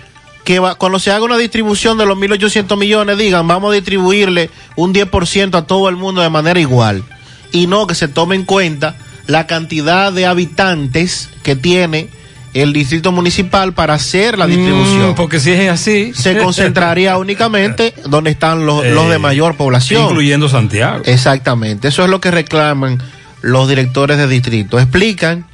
Que 0.45 0.59
va- 0.59 0.75
cuando 0.75 0.99
se 0.99 1.11
haga 1.11 1.25
una 1.25 1.37
distribución 1.37 1.97
de 1.97 2.05
los 2.05 2.17
1.800 2.17 2.77
millones, 2.77 3.17
digan, 3.17 3.45
vamos 3.47 3.71
a 3.71 3.75
distribuirle 3.75 4.49
un 4.77 4.93
10% 4.93 5.57
a 5.57 5.67
todo 5.67 5.89
el 5.89 5.97
mundo 5.97 6.21
de 6.21 6.29
manera 6.29 6.59
igual. 6.59 7.03
Y 7.51 7.67
no 7.67 7.87
que 7.87 7.95
se 7.95 8.07
tome 8.07 8.35
en 8.35 8.45
cuenta 8.45 8.95
la 9.27 9.47
cantidad 9.47 10.13
de 10.13 10.25
habitantes 10.27 11.29
que 11.43 11.55
tiene 11.55 12.09
el 12.53 12.71
distrito 12.71 13.11
municipal 13.11 13.73
para 13.73 13.95
hacer 13.95 14.37
la 14.37 14.47
distribución. 14.47 15.11
Mm, 15.11 15.15
porque 15.15 15.39
si 15.41 15.51
es 15.51 15.69
así. 15.69 16.13
Se 16.13 16.37
concentraría 16.37 17.17
únicamente 17.25 17.93
donde 18.05 18.29
están 18.31 18.65
los, 18.65 18.85
Eh, 18.85 18.91
los 18.93 19.09
de 19.09 19.17
mayor 19.19 19.57
población. 19.57 20.03
Incluyendo 20.03 20.47
Santiago. 20.47 21.01
Exactamente, 21.05 21.87
eso 21.89 22.03
es 22.03 22.09
lo 22.09 22.21
que 22.21 22.31
reclaman 22.31 23.01
los 23.41 23.67
directores 23.67 24.17
de 24.17 24.27
distrito. 24.27 24.79
Explican 24.79 25.45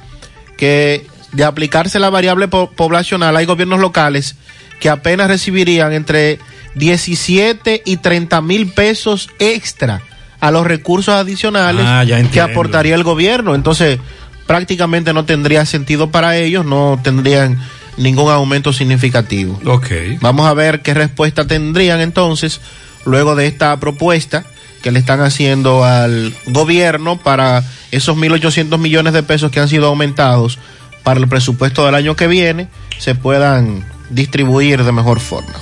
que 0.56 1.06
de 1.32 1.44
aplicarse 1.44 1.98
la 1.98 2.10
variable 2.10 2.48
po- 2.48 2.70
poblacional 2.70 3.36
hay 3.36 3.46
gobiernos 3.46 3.80
locales 3.80 4.36
que 4.80 4.88
apenas 4.90 5.28
recibirían 5.28 5.92
entre 5.92 6.38
17 6.74 7.82
y 7.84 7.96
30 7.98 8.40
mil 8.42 8.66
pesos 8.68 9.30
extra 9.38 10.02
a 10.40 10.50
los 10.50 10.66
recursos 10.66 11.14
adicionales 11.14 11.84
Ah, 11.86 12.04
que 12.32 12.40
aportaría 12.40 12.94
el 12.94 13.04
gobierno. 13.04 13.54
Entonces, 13.54 13.98
prácticamente 14.46 15.12
no 15.12 15.24
tendría 15.24 15.64
sentido 15.66 16.10
para 16.10 16.36
ellos, 16.36 16.64
no 16.66 16.98
tendrían 17.02 17.58
ningún 17.96 18.30
aumento 18.30 18.72
significativo. 18.72 19.60
Ok. 19.66 19.88
Vamos 20.20 20.46
a 20.46 20.54
ver 20.54 20.82
qué 20.82 20.94
respuesta 20.94 21.46
tendrían 21.46 22.00
entonces 22.00 22.60
luego 23.04 23.34
de 23.36 23.46
esta 23.46 23.78
propuesta 23.78 24.44
que 24.82 24.90
le 24.90 24.98
están 24.98 25.20
haciendo 25.20 25.84
al 25.84 26.34
gobierno 26.46 27.18
para 27.18 27.62
esos 27.92 28.16
1.800 28.16 28.78
millones 28.78 29.12
de 29.12 29.22
pesos 29.22 29.50
que 29.52 29.60
han 29.60 29.68
sido 29.68 29.86
aumentados 29.86 30.58
para 31.02 31.20
el 31.20 31.28
presupuesto 31.28 31.84
del 31.84 31.94
año 31.94 32.16
que 32.16 32.26
viene 32.26 32.68
se 32.98 33.14
puedan 33.14 33.84
distribuir 34.10 34.84
de 34.84 34.92
mejor 34.92 35.20
forma. 35.20 35.52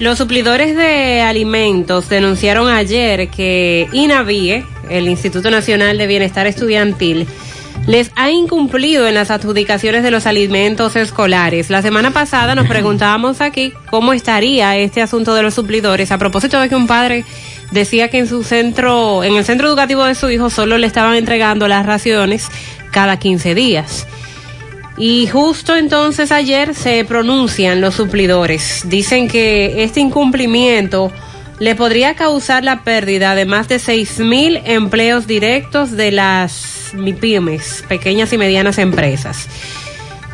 Los 0.00 0.18
suplidores 0.18 0.76
de 0.76 1.22
alimentos 1.22 2.08
denunciaron 2.08 2.68
ayer 2.68 3.28
que 3.28 3.88
INAVIE, 3.92 4.66
el 4.90 5.08
Instituto 5.08 5.50
Nacional 5.50 5.98
de 5.98 6.06
Bienestar 6.08 6.48
Estudiantil, 6.48 7.28
les 7.86 8.10
ha 8.16 8.30
incumplido 8.30 9.06
en 9.06 9.14
las 9.14 9.30
adjudicaciones 9.30 10.02
de 10.02 10.10
los 10.10 10.26
alimentos 10.26 10.96
escolares. 10.96 11.70
La 11.70 11.82
semana 11.82 12.10
pasada 12.10 12.54
nos 12.54 12.66
preguntábamos 12.68 13.40
aquí 13.40 13.72
cómo 13.90 14.12
estaría 14.12 14.76
este 14.76 15.00
asunto 15.00 15.34
de 15.34 15.42
los 15.42 15.54
suplidores 15.54 16.10
a 16.10 16.18
propósito 16.18 16.58
de 16.60 16.68
que 16.68 16.76
un 16.76 16.86
padre 16.86 17.24
decía 17.70 18.08
que 18.08 18.18
en 18.18 18.26
su 18.26 18.42
centro, 18.42 19.22
en 19.22 19.36
el 19.36 19.44
centro 19.44 19.68
educativo 19.68 20.02
de 20.04 20.14
su 20.14 20.28
hijo 20.30 20.50
solo 20.50 20.76
le 20.78 20.86
estaban 20.86 21.14
entregando 21.14 21.68
las 21.68 21.86
raciones 21.86 22.48
cada 22.90 23.18
15 23.18 23.54
días. 23.54 24.06
Y 24.96 25.26
justo 25.26 25.74
entonces 25.74 26.30
ayer 26.30 26.74
se 26.74 27.04
pronuncian 27.04 27.80
los 27.80 27.94
suplidores. 27.96 28.82
Dicen 28.84 29.26
que 29.28 29.82
este 29.82 30.00
incumplimiento 30.00 31.10
le 31.58 31.74
podría 31.74 32.14
causar 32.14 32.62
la 32.64 32.82
pérdida 32.84 33.34
de 33.34 33.44
más 33.44 33.68
de 33.68 33.78
seis 33.78 34.18
mil 34.18 34.60
empleos 34.64 35.26
directos 35.26 35.92
de 35.92 36.12
las 36.12 36.92
MIPIMES, 36.94 37.84
pequeñas 37.88 38.32
y 38.32 38.38
medianas 38.38 38.78
empresas. 38.78 39.48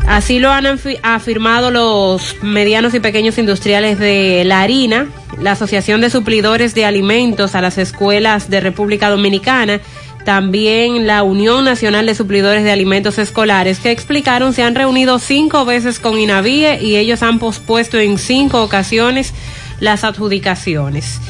Así 0.07 0.39
lo 0.39 0.51
han 0.51 0.65
afi- 0.65 0.99
afirmado 1.03 1.70
los 1.70 2.37
medianos 2.43 2.95
y 2.95 3.01
pequeños 3.01 3.39
industriales 3.39 3.99
de 3.99 4.43
la 4.45 4.62
harina, 4.62 5.07
la 5.41 5.53
Asociación 5.53 6.01
de 6.01 6.11
Suplidores 6.11 6.74
de 6.74 6.85
Alimentos 6.87 7.55
a 7.55 7.61
las 7.61 7.78
Escuelas 7.78 8.51
de 8.51 8.61
República 8.61 9.09
Dominicana, 9.11 9.81
también 10.24 11.06
la 11.06 11.22
Unión 11.22 11.64
Nacional 11.64 12.06
de 12.06 12.14
Suplidores 12.14 12.64
de 12.64 12.70
Alimentos 12.70 13.18
Escolares, 13.18 13.80
que 13.80 13.90
explicaron 13.90 14.52
se 14.52 14.62
han 14.62 14.74
reunido 14.74 15.18
cinco 15.18 15.64
veces 15.64 15.98
con 15.98 16.18
INAVIE 16.18 16.82
y 16.82 16.97
ellos 16.97 17.22
han 17.22 17.38
pospuesto 17.38 17.98
en 17.98 18.18
cinco 18.18 18.62
ocasiones 18.62 19.32
las 19.80 20.05
adjudicaciones. 20.05 21.20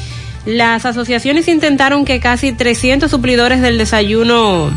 Las 0.45 0.85
asociaciones 0.85 1.47
intentaron 1.47 2.03
que 2.03 2.19
casi 2.19 2.51
300 2.51 3.09
suplidores 3.09 3.61
del 3.61 3.77
desayuno 3.77 4.71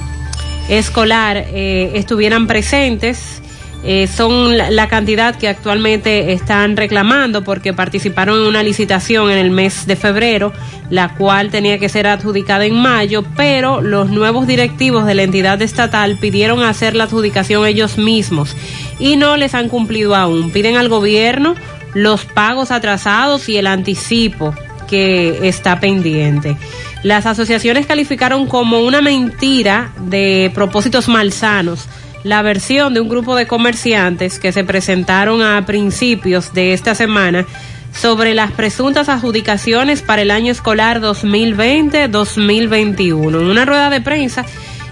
escolar 0.69 1.37
eh, 1.37 1.93
estuvieran 1.95 2.47
presentes. 2.47 3.41
Eh, 3.87 4.07
son 4.07 4.57
la, 4.57 4.71
la 4.71 4.89
cantidad 4.89 5.37
que 5.37 5.47
actualmente 5.47 6.33
están 6.33 6.75
reclamando 6.75 7.45
porque 7.45 7.75
participaron 7.75 8.41
en 8.41 8.47
una 8.47 8.63
licitación 8.63 9.31
en 9.31 9.37
el 9.37 9.51
mes 9.51 9.87
de 9.87 9.95
febrero, 9.95 10.55
la 10.89 11.15
cual 11.15 11.51
tenía 11.51 11.79
que 11.79 11.91
ser 11.91 12.07
adjudicada 12.07 12.65
en 12.65 12.77
mayo, 12.77 13.25
pero 13.37 13.83
los 13.83 14.09
nuevos 14.09 14.47
directivos 14.47 15.05
de 15.05 15.15
la 15.15 15.23
entidad 15.23 15.61
estatal 15.61 16.17
pidieron 16.19 16.63
hacer 16.63 16.95
la 16.95 17.05
adjudicación 17.05 17.67
ellos 17.67 17.99
mismos 17.99 18.57
y 18.99 19.17
no 19.17 19.37
les 19.37 19.55
han 19.55 19.69
cumplido 19.69 20.15
aún. 20.15 20.51
Piden 20.51 20.77
al 20.77 20.89
gobierno 20.89 21.55
los 21.93 22.25
pagos 22.25 22.71
atrasados 22.71 23.51
y 23.51 23.59
el 23.59 23.67
anticipo 23.67 24.55
que 24.89 25.47
está 25.47 25.79
pendiente. 25.79 26.57
Las 27.03 27.27
asociaciones 27.27 27.87
calificaron 27.87 28.47
como 28.47 28.81
una 28.81 29.03
mentira 29.03 29.93
de 30.01 30.51
propósitos 30.55 31.09
malsanos 31.09 31.87
la 32.25 32.43
versión 32.43 32.93
de 32.95 33.01
un 33.01 33.09
grupo 33.09 33.37
de 33.37 33.47
comerciantes 33.47 34.41
que 34.41 34.51
se 34.51 34.65
presentaron 34.65 35.43
a 35.43 35.65
principios 35.67 36.53
de 36.53 36.73
esta 36.73 36.97
semana 36.97 37.47
sobre 37.93 38.35
las 38.35 38.51
presuntas 38.51 39.09
adjudicaciones 39.09 40.03
para 40.03 40.23
el 40.23 40.33
año 40.33 40.51
escolar 40.51 41.01
2020-2021. 41.01 43.29
En 43.29 43.37
una 43.37 43.65
rueda 43.65 43.91
de 43.91 44.01
prensa, 44.01 44.45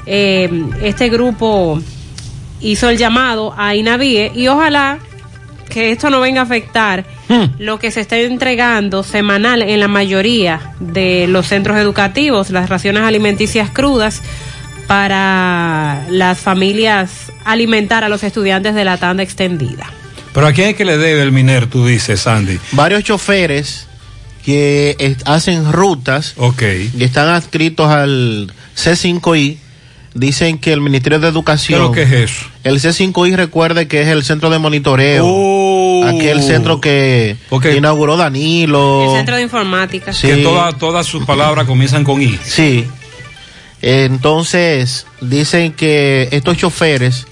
eh, 0.06 0.48
este 0.82 1.08
grupo 1.08 1.80
hizo 2.60 2.90
el 2.90 2.98
llamado 2.98 3.54
a 3.56 3.74
INAVIE 3.74 4.30
y 4.34 4.46
ojalá 4.48 4.98
que 5.68 5.90
esto 5.90 6.10
no 6.10 6.20
venga 6.20 6.42
a 6.42 6.44
afectar 6.44 7.04
lo 7.58 7.78
que 7.78 7.90
se 7.90 8.02
está 8.02 8.18
entregando 8.18 9.02
semanal 9.02 9.62
en 9.62 9.80
la 9.80 9.88
mayoría 9.88 10.74
de 10.80 11.26
los 11.28 11.46
centros 11.46 11.78
educativos, 11.78 12.50
las 12.50 12.68
raciones 12.68 13.04
alimenticias 13.04 13.70
crudas 13.70 14.20
para 14.86 16.04
las 16.10 16.38
familias 16.38 17.32
alimentar 17.44 18.04
a 18.04 18.08
los 18.08 18.22
estudiantes 18.22 18.74
de 18.74 18.84
la 18.84 18.96
tanda 18.98 19.22
extendida. 19.22 19.86
Pero 20.34 20.46
a 20.46 20.52
quién 20.52 20.70
es 20.70 20.76
que 20.76 20.84
le 20.84 20.96
debe 20.96 21.22
el 21.22 21.32
MINER, 21.32 21.66
tú 21.66 21.86
dices, 21.86 22.20
Sandy. 22.20 22.58
Varios 22.72 23.04
choferes 23.04 23.86
que 24.44 25.16
hacen 25.24 25.72
rutas 25.72 26.34
Ok. 26.36 26.62
y 26.98 27.04
están 27.04 27.28
adscritos 27.28 27.88
al 27.90 28.52
C5I 28.76 29.58
dicen 30.14 30.58
que 30.58 30.72
el 30.72 30.80
Ministerio 30.80 31.20
de 31.20 31.28
Educación 31.28 31.78
¿Pero 31.80 31.92
qué 31.92 32.02
es 32.02 32.30
eso? 32.30 32.46
El 32.64 32.80
C5I 32.80 33.34
recuerde 33.36 33.88
que 33.88 34.02
es 34.02 34.08
el 34.08 34.24
centro 34.24 34.50
de 34.50 34.58
monitoreo. 34.58 35.24
Oh. 35.26 36.04
aquel 36.04 36.42
centro 36.42 36.80
que 36.80 37.36
inauguró 37.76 38.16
Danilo. 38.16 39.10
El 39.12 39.16
centro 39.18 39.36
de 39.36 39.42
informática. 39.42 40.12
Sí. 40.12 40.26
Que 40.26 40.36
toda- 40.38 40.72
todas 40.72 41.06
sus 41.06 41.24
palabras 41.24 41.64
comienzan 41.66 42.02
con 42.02 42.20
I. 42.20 42.38
Sí. 42.44 42.86
Entonces, 43.82 45.06
dicen 45.20 45.72
que 45.72 46.28
estos 46.32 46.56
choferes 46.56 47.26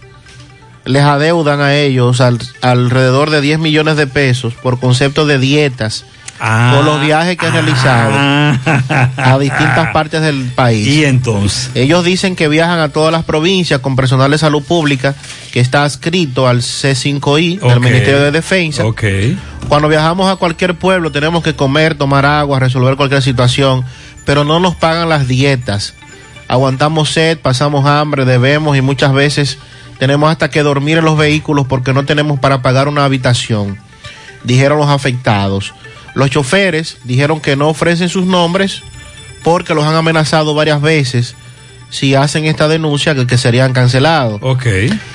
les 0.84 1.02
adeudan 1.02 1.60
a 1.60 1.74
ellos 1.76 2.20
al- 2.20 2.38
alrededor 2.62 3.30
de 3.30 3.40
10 3.40 3.58
millones 3.58 3.96
de 3.96 4.06
pesos 4.06 4.54
por 4.54 4.78
concepto 4.80 5.26
de 5.26 5.38
dietas 5.38 6.04
por 6.74 6.84
los 6.86 7.02
viajes 7.02 7.36
que 7.36 7.44
han 7.46 7.52
realizado 7.52 8.12
a 8.14 9.38
distintas 9.38 9.92
partes 9.92 10.22
del 10.22 10.44
país. 10.54 10.86
Y 10.86 11.04
entonces. 11.04 11.70
Ellos 11.74 12.02
dicen 12.02 12.34
que 12.34 12.48
viajan 12.48 12.78
a 12.80 12.88
todas 12.88 13.12
las 13.12 13.24
provincias 13.24 13.80
con 13.80 13.94
personal 13.94 14.30
de 14.30 14.38
salud 14.38 14.62
pública 14.62 15.14
que 15.52 15.60
está 15.60 15.84
adscrito 15.84 16.48
al 16.48 16.62
C5I 16.62 17.60
del. 17.60 17.80
Ministerio 17.80 18.20
de 18.22 18.30
Defensa. 18.30 18.86
Ok. 18.86 19.04
Cuando 19.68 19.86
viajamos 19.88 20.32
a 20.32 20.36
cualquier 20.36 20.74
pueblo 20.76 21.12
tenemos 21.12 21.42
que 21.44 21.54
comer, 21.54 21.94
tomar 21.94 22.24
agua, 22.24 22.58
resolver 22.58 22.96
cualquier 22.96 23.20
situación, 23.22 23.84
pero 24.24 24.42
no 24.44 24.60
nos 24.60 24.74
pagan 24.76 25.10
las 25.10 25.28
dietas. 25.28 25.92
Aguantamos 26.50 27.12
sed, 27.12 27.38
pasamos 27.38 27.86
hambre, 27.86 28.24
debemos 28.24 28.76
y 28.76 28.80
muchas 28.80 29.12
veces 29.12 29.58
tenemos 30.00 30.28
hasta 30.28 30.50
que 30.50 30.64
dormir 30.64 30.98
en 30.98 31.04
los 31.04 31.16
vehículos 31.16 31.64
porque 31.68 31.92
no 31.92 32.04
tenemos 32.04 32.40
para 32.40 32.60
pagar 32.60 32.88
una 32.88 33.04
habitación, 33.04 33.78
dijeron 34.42 34.78
los 34.78 34.88
afectados. 34.88 35.72
Los 36.16 36.30
choferes 36.30 36.98
dijeron 37.04 37.38
que 37.38 37.54
no 37.54 37.68
ofrecen 37.68 38.08
sus 38.08 38.26
nombres 38.26 38.82
porque 39.44 39.74
los 39.74 39.84
han 39.84 39.94
amenazado 39.94 40.52
varias 40.52 40.82
veces 40.82 41.36
si 41.88 42.16
hacen 42.16 42.46
esta 42.46 42.66
denuncia 42.66 43.14
que, 43.14 43.28
que 43.28 43.38
serían 43.38 43.72
cancelados. 43.72 44.40
Ok. 44.42 44.66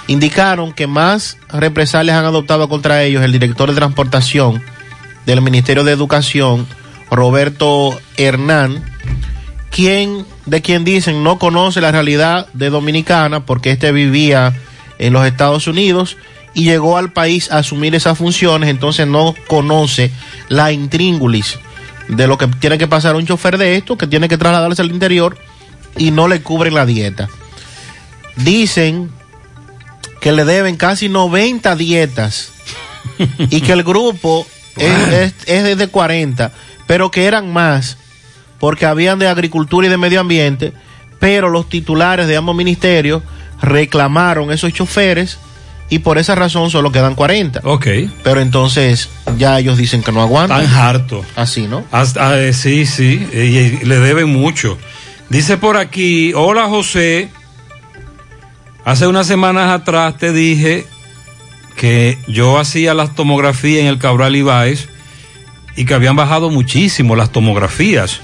Indicaron 0.08 0.72
que 0.72 0.88
más 0.88 1.38
represalias 1.50 2.18
han 2.18 2.24
adoptado 2.24 2.70
contra 2.70 3.04
ellos 3.04 3.26
el 3.26 3.34
director 3.34 3.70
de 3.70 3.76
transportación 3.76 4.64
del 5.26 5.42
Ministerio 5.42 5.84
de 5.84 5.92
Educación, 5.92 6.66
Roberto 7.12 8.00
Hernán, 8.16 8.86
quien, 9.70 10.26
de 10.46 10.62
quien 10.62 10.84
dicen 10.84 11.24
no 11.24 11.40
conoce 11.40 11.82
la 11.82 11.92
realidad 11.92 12.48
de 12.54 12.70
Dominicana 12.70 13.46
porque 13.46 13.72
este 13.72 13.92
vivía 13.92 14.54
en 14.98 15.14
los 15.14 15.26
Estados 15.26 15.68
Unidos 15.68 16.18
y 16.54 16.64
llegó 16.64 16.98
al 16.98 17.12
país 17.12 17.52
a 17.52 17.58
asumir 17.58 17.96
esas 17.96 18.18
funciones, 18.18 18.70
entonces 18.70 19.06
no 19.08 19.36
conoce 19.48 20.12
la 20.48 20.72
intríngulis 20.72 21.60
de 22.08 22.28
lo 22.28 22.38
que 22.38 22.48
tiene 22.48 22.78
que 22.78 22.88
pasar 22.88 23.16
un 23.16 23.26
chofer 23.26 23.58
de 23.58 23.76
esto, 23.76 23.98
que 23.98 24.08
tiene 24.08 24.30
que 24.30 24.38
trasladarse 24.38 24.82
al 24.82 24.92
interior 24.92 25.38
y 25.98 26.12
no 26.12 26.28
le 26.28 26.42
cubren 26.42 26.74
la 26.74 26.86
dieta. 26.86 27.28
Dicen 28.38 29.12
que 30.22 30.32
le 30.32 30.46
deben 30.46 30.78
casi 30.78 31.10
90 31.10 31.76
dietas 31.76 32.52
y 33.50 33.62
que 33.62 33.74
el 33.74 33.84
grupo 33.84 34.48
es, 34.78 35.34
es, 35.46 35.68
es 35.68 35.78
de 35.78 35.88
40, 35.88 36.52
pero 36.88 37.12
que 37.12 37.26
eran 37.26 37.52
más 37.52 37.98
porque 38.60 38.86
habían 38.86 39.20
de 39.20 39.28
agricultura 39.28 39.88
y 39.88 39.90
de 39.90 39.98
medio 39.98 40.20
ambiente, 40.20 40.74
pero 41.20 41.50
los 41.50 41.70
titulares 41.70 42.28
de 42.28 42.38
ambos 42.38 42.56
ministerios 42.56 43.24
reclamaron 43.62 44.52
esos 44.52 44.74
choferes 44.74 45.40
y 45.90 46.00
por 46.00 46.18
esa 46.18 46.36
razón 46.36 46.72
solo 46.72 46.92
quedan 46.92 47.16
40. 47.16 47.62
Ok. 47.64 47.88
Pero 48.24 48.42
entonces 48.42 49.10
ya 49.38 49.60
ellos 49.60 49.78
dicen 49.78 50.02
que 50.02 50.12
no 50.12 50.22
aguantan. 50.22 50.66
Tan 50.66 50.74
harto. 50.74 51.24
Así, 51.36 51.68
¿no? 51.68 51.84
Hasta, 51.92 52.42
eh, 52.42 52.54
sí, 52.54 52.86
sí, 52.86 53.28
y 53.34 53.86
le 53.86 54.00
deben 54.00 54.30
mucho. 54.30 54.78
Dice 55.30 55.58
por 55.58 55.78
aquí, 55.78 56.34
hola 56.34 56.68
José, 56.68 57.30
hace 58.84 59.08
unas 59.08 59.28
semanas 59.28 59.72
atrás 59.72 60.18
te 60.18 60.32
dije 60.32 60.88
que 61.76 62.18
yo 62.28 62.58
hacía 62.58 62.94
las 62.94 63.16
tomografías 63.16 63.82
en 63.82 63.88
el 63.88 63.98
Cabral 63.98 64.36
Ibáez 64.36 64.88
y 65.76 65.86
que 65.86 65.94
habían 65.94 66.16
bajado 66.16 66.50
muchísimo 66.50 67.16
las 67.16 67.32
tomografías. 67.32 68.22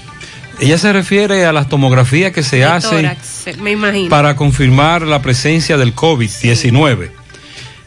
Ella 0.60 0.78
se 0.78 0.92
refiere 0.92 1.44
a 1.44 1.52
las 1.52 1.68
tomografías 1.68 2.32
que 2.32 2.42
se 2.42 2.56
De 2.56 2.64
hacen 2.64 3.02
tórax, 3.02 3.58
me 3.60 3.72
imagino. 3.72 4.08
para 4.10 4.36
confirmar 4.36 5.02
la 5.02 5.20
presencia 5.22 5.76
del 5.76 5.94
COVID-19. 5.94 7.10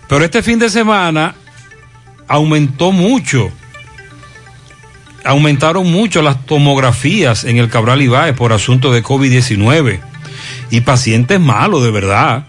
Pero 0.08 0.26
este 0.26 0.44
fin 0.44 0.60
de 0.60 0.70
semana 0.70 1.36
aumentó 2.28 2.92
mucho. 2.92 3.50
Aumentaron 5.24 5.92
mucho 5.92 6.22
las 6.22 6.46
tomografías 6.46 7.46
en 7.46 7.58
el 7.58 7.70
Cabral 7.70 8.02
Ibáez 8.02 8.36
por 8.36 8.54
asunto 8.54 8.92
de 8.92 9.04
COVID-19. 9.04 10.00
Y 10.70 10.82
pacientes 10.82 11.40
malos, 11.40 11.84
de 11.84 11.92
verdad. 11.92 12.46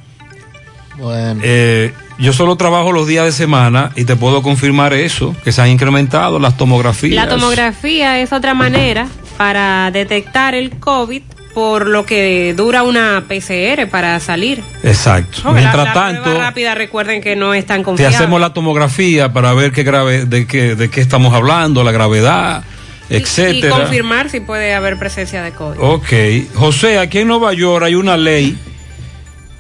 Bueno. 0.99 1.41
Eh, 1.43 1.93
yo 2.19 2.33
solo 2.33 2.57
trabajo 2.57 2.93
los 2.93 3.07
días 3.07 3.25
de 3.25 3.33
semana 3.33 3.93
y 3.95 4.05
te 4.05 4.17
puedo 4.17 4.43
confirmar 4.43 4.93
eso, 4.95 5.37
que 5.45 5.53
se 5.53 5.63
han 5.63 5.69
incrementado 5.69 6.39
las 6.39 6.57
tomografías. 6.57 7.27
La 7.27 7.29
tomografía 7.29 8.19
es 8.21 8.33
otra 8.33 8.55
manera 8.55 9.07
para 9.37 9.91
detectar 9.91 10.55
el 10.55 10.71
COVID 10.71 11.23
por 11.55 11.87
lo 11.87 12.05
que 12.05 12.53
dura 12.55 12.83
una 12.83 13.25
PCR 13.27 13.87
para 13.89 14.21
salir. 14.21 14.63
Exacto. 14.83 15.39
No, 15.45 15.53
la- 15.55 15.61
Mientras 15.61 15.85
la 15.87 15.93
tanto, 15.95 16.23
prueba 16.23 16.41
rápida, 16.41 16.75
recuerden 16.75 17.23
que 17.23 17.35
no 17.35 17.55
es 17.55 17.65
tan 17.65 17.83
te 17.97 18.07
hacemos 18.07 18.41
la 18.41 18.53
tomografía 18.53 19.33
para 19.33 19.55
ver 19.55 19.73
qué 19.73 19.83
grave, 19.83 20.27
de 20.27 20.47
qué, 20.47 20.75
de 20.75 20.91
qué 20.91 21.01
estamos 21.01 21.33
hablando, 21.33 21.83
la 21.83 21.93
gravedad, 21.93 22.63
y 23.09 23.17
etcétera. 23.17 23.75
confirmar 23.75 24.29
si 24.29 24.41
puede 24.41 24.75
haber 24.75 24.99
presencia 24.99 25.43
de 25.43 25.53
COVID. 25.53 25.79
Ok. 25.81 26.13
José, 26.57 26.99
aquí 26.99 27.21
en 27.21 27.29
Nueva 27.29 27.55
York 27.55 27.85
hay 27.87 27.95
una 27.95 28.19
ley 28.19 28.59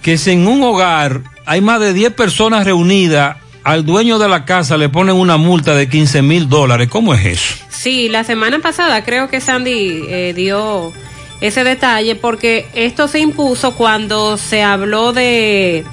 que 0.02 0.18
si 0.18 0.32
en 0.32 0.46
un 0.46 0.62
hogar 0.64 1.22
hay 1.46 1.60
más 1.62 1.80
de 1.80 1.94
10 1.94 2.12
personas 2.12 2.64
reunidas, 2.66 3.38
al 3.66 3.84
dueño 3.84 4.20
de 4.20 4.28
la 4.28 4.44
casa 4.44 4.76
le 4.76 4.88
ponen 4.88 5.16
una 5.16 5.38
multa 5.38 5.74
de 5.74 5.88
15 5.88 6.22
mil 6.22 6.48
dólares. 6.48 6.86
¿Cómo 6.88 7.14
es 7.14 7.26
eso? 7.26 7.64
Sí, 7.68 8.08
la 8.08 8.22
semana 8.22 8.60
pasada 8.60 9.04
creo 9.04 9.28
que 9.28 9.40
Sandy 9.40 10.04
eh, 10.08 10.32
dio 10.36 10.92
ese 11.40 11.64
detalle 11.64 12.14
porque 12.14 12.68
esto 12.74 13.08
se 13.08 13.18
impuso 13.18 13.74
cuando 13.74 14.36
se 14.36 14.62
habló 14.62 15.12
de, 15.12 15.84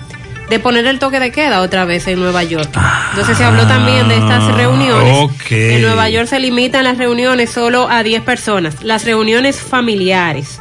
de 0.51 0.59
poner 0.59 0.85
el 0.85 0.99
toque 0.99 1.19
de 1.19 1.31
queda 1.31 1.61
otra 1.61 1.83
vez 1.85 2.05
en 2.05 2.19
Nueva 2.19 2.43
York. 2.43 2.69
Entonces 3.09 3.35
se 3.39 3.43
habló 3.43 3.65
también 3.65 4.07
de 4.07 4.19
estas 4.19 4.53
reuniones. 4.53 5.17
ok. 5.17 5.51
En 5.51 5.81
Nueva 5.81 6.07
York 6.09 6.27
se 6.27 6.39
limitan 6.39 6.83
las 6.83 6.99
reuniones 6.99 7.49
solo 7.49 7.89
a 7.89 8.03
10 8.03 8.21
personas, 8.21 8.83
las 8.83 9.03
reuniones 9.03 9.57
familiares. 9.59 10.59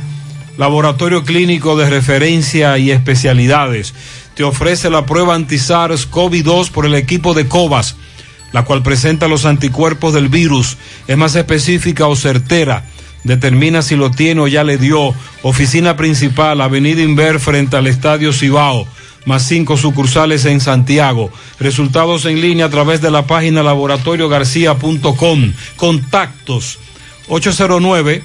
Laboratorio 0.57 1.25
Clínico 1.25 1.75
de 1.75 1.89
Referencia 1.89 2.77
y 2.77 2.91
Especialidades. 2.91 3.93
Te 4.35 4.43
ofrece 4.43 4.89
la 4.89 5.05
prueba 5.05 5.35
anti-SARS-CoV-2 5.35 6.69
por 6.69 6.85
el 6.85 6.95
equipo 6.95 7.33
de 7.33 7.45
COVAS, 7.47 7.97
la 8.53 8.63
cual 8.63 8.83
presenta 8.83 9.27
los 9.27 9.43
anticuerpos 9.45 10.13
del 10.13 10.29
virus. 10.29 10.77
Es 11.07 11.17
más 11.17 11.35
específica 11.35 12.07
o 12.07 12.15
certera 12.15 12.85
determina 13.23 13.81
si 13.81 13.95
lo 13.95 14.11
tiene 14.11 14.41
o 14.41 14.47
ya 14.47 14.63
le 14.63 14.77
dio. 14.77 15.15
Oficina 15.43 15.97
principal, 15.97 16.61
Avenida 16.61 17.01
Inver 17.01 17.39
frente 17.39 17.77
al 17.77 17.87
Estadio 17.87 18.31
Cibao, 18.33 18.87
más 19.25 19.47
cinco 19.47 19.77
sucursales 19.77 20.45
en 20.45 20.61
Santiago. 20.61 21.31
Resultados 21.59 22.25
en 22.25 22.41
línea 22.41 22.67
a 22.67 22.69
través 22.69 23.01
de 23.01 23.09
la 23.11 23.27
página 23.27 23.63
laboratoriogarcía.com. 23.63 25.53
Contactos 25.77 26.79
809 27.27 28.23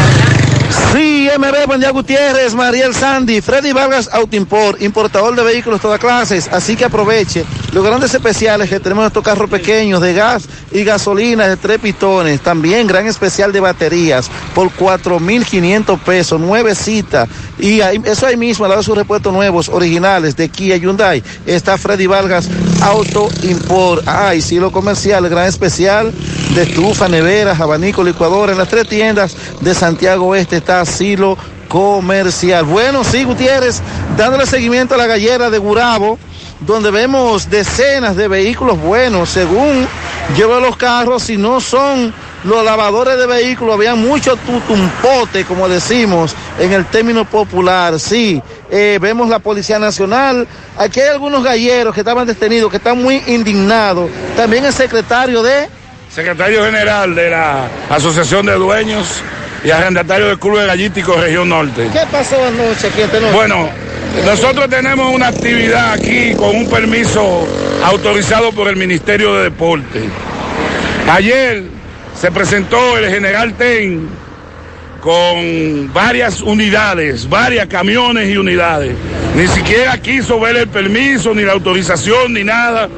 Sí, 0.93 1.29
MB, 1.37 1.67
buen 1.67 1.81
día 1.81 1.91
Gutiérrez, 1.91 2.55
Mariel 2.55 2.95
Sandy, 2.95 3.43
Freddy 3.43 3.73
Vargas 3.73 4.09
Autoimport, 4.11 4.81
importador 4.81 5.37
de 5.37 5.43
vehículos 5.43 5.83
todas 5.83 6.01
clases, 6.01 6.49
así 6.51 6.77
que 6.77 6.87
aproveche 6.87 7.45
los 7.73 7.85
grandes 7.85 8.15
especiales 8.15 8.71
que 8.71 8.81
tenemos 8.81 9.03
en 9.03 9.09
estos 9.09 9.23
carros 9.23 9.51
pequeños 9.51 10.01
de 10.01 10.15
gas 10.15 10.49
y 10.73 10.85
gasolina 10.85 11.47
de 11.47 11.59
tres 11.59 11.79
pistones, 11.79 12.41
también 12.41 12.87
gran 12.87 13.07
especial 13.07 13.53
de 13.53 13.61
baterías 13.61 14.31
por 14.55 14.71
4.500 14.71 15.99
pesos, 16.01 16.41
nueve 16.41 16.75
citas, 16.75 17.29
y 17.59 17.81
eso 17.81 18.27
ahí 18.27 18.39
mismo, 18.39 18.65
al 18.65 18.71
lado 18.71 18.81
de 18.81 18.87
sus 18.87 18.97
repuestos 18.97 19.33
nuevos, 19.33 19.69
originales 19.69 20.37
de 20.37 20.49
Kia 20.49 20.79
Hyundai, 20.79 21.23
está 21.45 21.77
Freddy 21.77 22.07
Vargas 22.07 22.49
Auto 22.81 23.29
Import, 23.43 24.05
ah, 24.07 24.35
y 24.35 24.41
sí, 24.41 24.59
lo 24.59 24.73
comercial, 24.73 25.29
gran 25.29 25.47
especial 25.47 26.15
de 26.55 26.63
estufa, 26.63 27.09
neveras, 27.09 27.61
abanico, 27.61 28.03
licuadora, 28.03 28.53
en 28.53 28.59
las 28.59 28.69
tres 28.69 28.89
tiendas 28.89 29.37
de 29.61 29.75
Santiago 29.75 30.27
Oeste 30.29 30.57
está 30.57 30.85
Silo 30.85 31.37
Comercial. 31.69 32.65
Bueno, 32.65 33.05
sí, 33.05 33.25
Gutiérrez, 33.25 33.83
dándole 34.17 34.47
seguimiento 34.47 34.95
a 34.95 34.99
la 34.99 35.07
gallera 35.07 35.51
de 35.51 35.59
Gurabo, 35.59 36.19
donde 36.61 36.91
vemos 36.91 37.51
decenas 37.51 38.17
de 38.17 38.29
vehículos 38.29 38.81
buenos, 38.81 39.29
según 39.29 39.87
veo 40.37 40.61
los 40.61 40.77
carros, 40.77 41.25
si 41.25 41.37
no 41.37 41.61
son 41.61 42.13
los 42.45 42.65
lavadores 42.65 43.19
de 43.19 43.27
vehículos, 43.27 43.75
había 43.75 43.95
mucho 43.95 44.37
tutumpote, 44.37 45.45
como 45.45 45.69
decimos 45.69 46.35
en 46.59 46.73
el 46.73 46.87
término 46.87 47.25
popular, 47.25 47.99
sí. 48.01 48.43
Eh, 48.71 48.99
vemos 49.01 49.29
la 49.29 49.39
Policía 49.39 49.79
Nacional, 49.79 50.47
aquí 50.77 51.01
hay 51.01 51.09
algunos 51.09 51.43
galleros 51.43 51.95
que 51.95 52.01
estaban 52.01 52.27
detenidos, 52.27 52.71
que 52.71 52.77
están 52.79 53.03
muy 53.03 53.23
indignados. 53.27 54.11
También 54.37 54.65
el 54.65 54.73
secretario 54.73 55.43
de... 55.43 55.69
secretario 56.11 56.65
general 56.65 57.15
de 57.15 57.31
la 57.31 57.69
Asociación 57.91 58.47
de 58.47 58.55
Dueños 58.55 59.23
y 59.65 59.71
arrendatario 59.71 60.29
del 60.29 60.39
Club 60.39 60.61
de 60.61 60.67
Gallítico 60.67 61.15
Región 61.17 61.49
Norte. 61.49 61.89
¿Qué 61.93 62.01
pasó 62.11 62.37
anoche 62.45 62.89
aquí 62.89 63.03
en? 63.03 63.33
Bueno, 63.33 63.69
nosotros 64.25 64.69
tenemos 64.69 65.15
una 65.15 65.29
actividad 65.29 65.93
aquí 65.93 66.35
con 66.35 66.57
un 66.57 66.69
permiso 66.69 67.47
autorizado 67.85 68.53
por 68.53 68.69
el 68.69 68.77
Ministerio 68.77 69.35
de 69.35 69.45
Deporte. 69.45 70.03
Ayer 71.11 71.65
se 72.19 72.31
presentó 72.31 72.99
el 72.99 73.11
general 73.11 73.55
Ten 73.55 74.09
con 75.01 75.93
varias 75.93 76.41
unidades, 76.41 77.29
varias 77.29 77.67
camiones 77.67 78.29
y 78.29 78.37
unidades. 78.37 78.95
Ni 79.37 79.47
siquiera 79.47 79.97
quiso 79.99 80.41
ver 80.41 80.57
el 80.57 80.69
permiso, 80.69 81.35
ni 81.35 81.43
la 81.43 81.53
autorización, 81.53 82.33
ni 82.33 82.45
nada. 82.45 82.89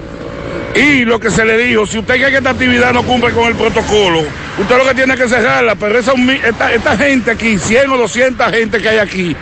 Y 0.75 1.05
lo 1.05 1.19
que 1.19 1.31
se 1.31 1.45
le 1.45 1.59
dijo, 1.59 1.87
si 1.87 1.99
usted 1.99 2.15
cree 2.15 2.31
que 2.31 2.37
esta 2.37 2.51
actividad 2.51 2.93
no 2.93 3.03
cumple 3.03 3.33
con 3.33 3.49
el 3.49 3.57
protocolo, 3.57 4.21
usted 4.59 4.77
lo 4.77 4.85
que 4.85 4.95
tiene 4.95 5.17
que 5.17 5.29
cerrarla, 5.29 5.75
pero 5.75 5.99
esa, 5.99 6.13
esta, 6.45 6.73
esta 6.73 6.97
gente 6.97 7.33
aquí, 7.33 7.59
100 7.59 7.91
o 7.91 7.97
200 7.97 8.51
gente 8.53 8.81
que 8.81 8.89
hay 8.89 8.99
aquí, 8.99 9.37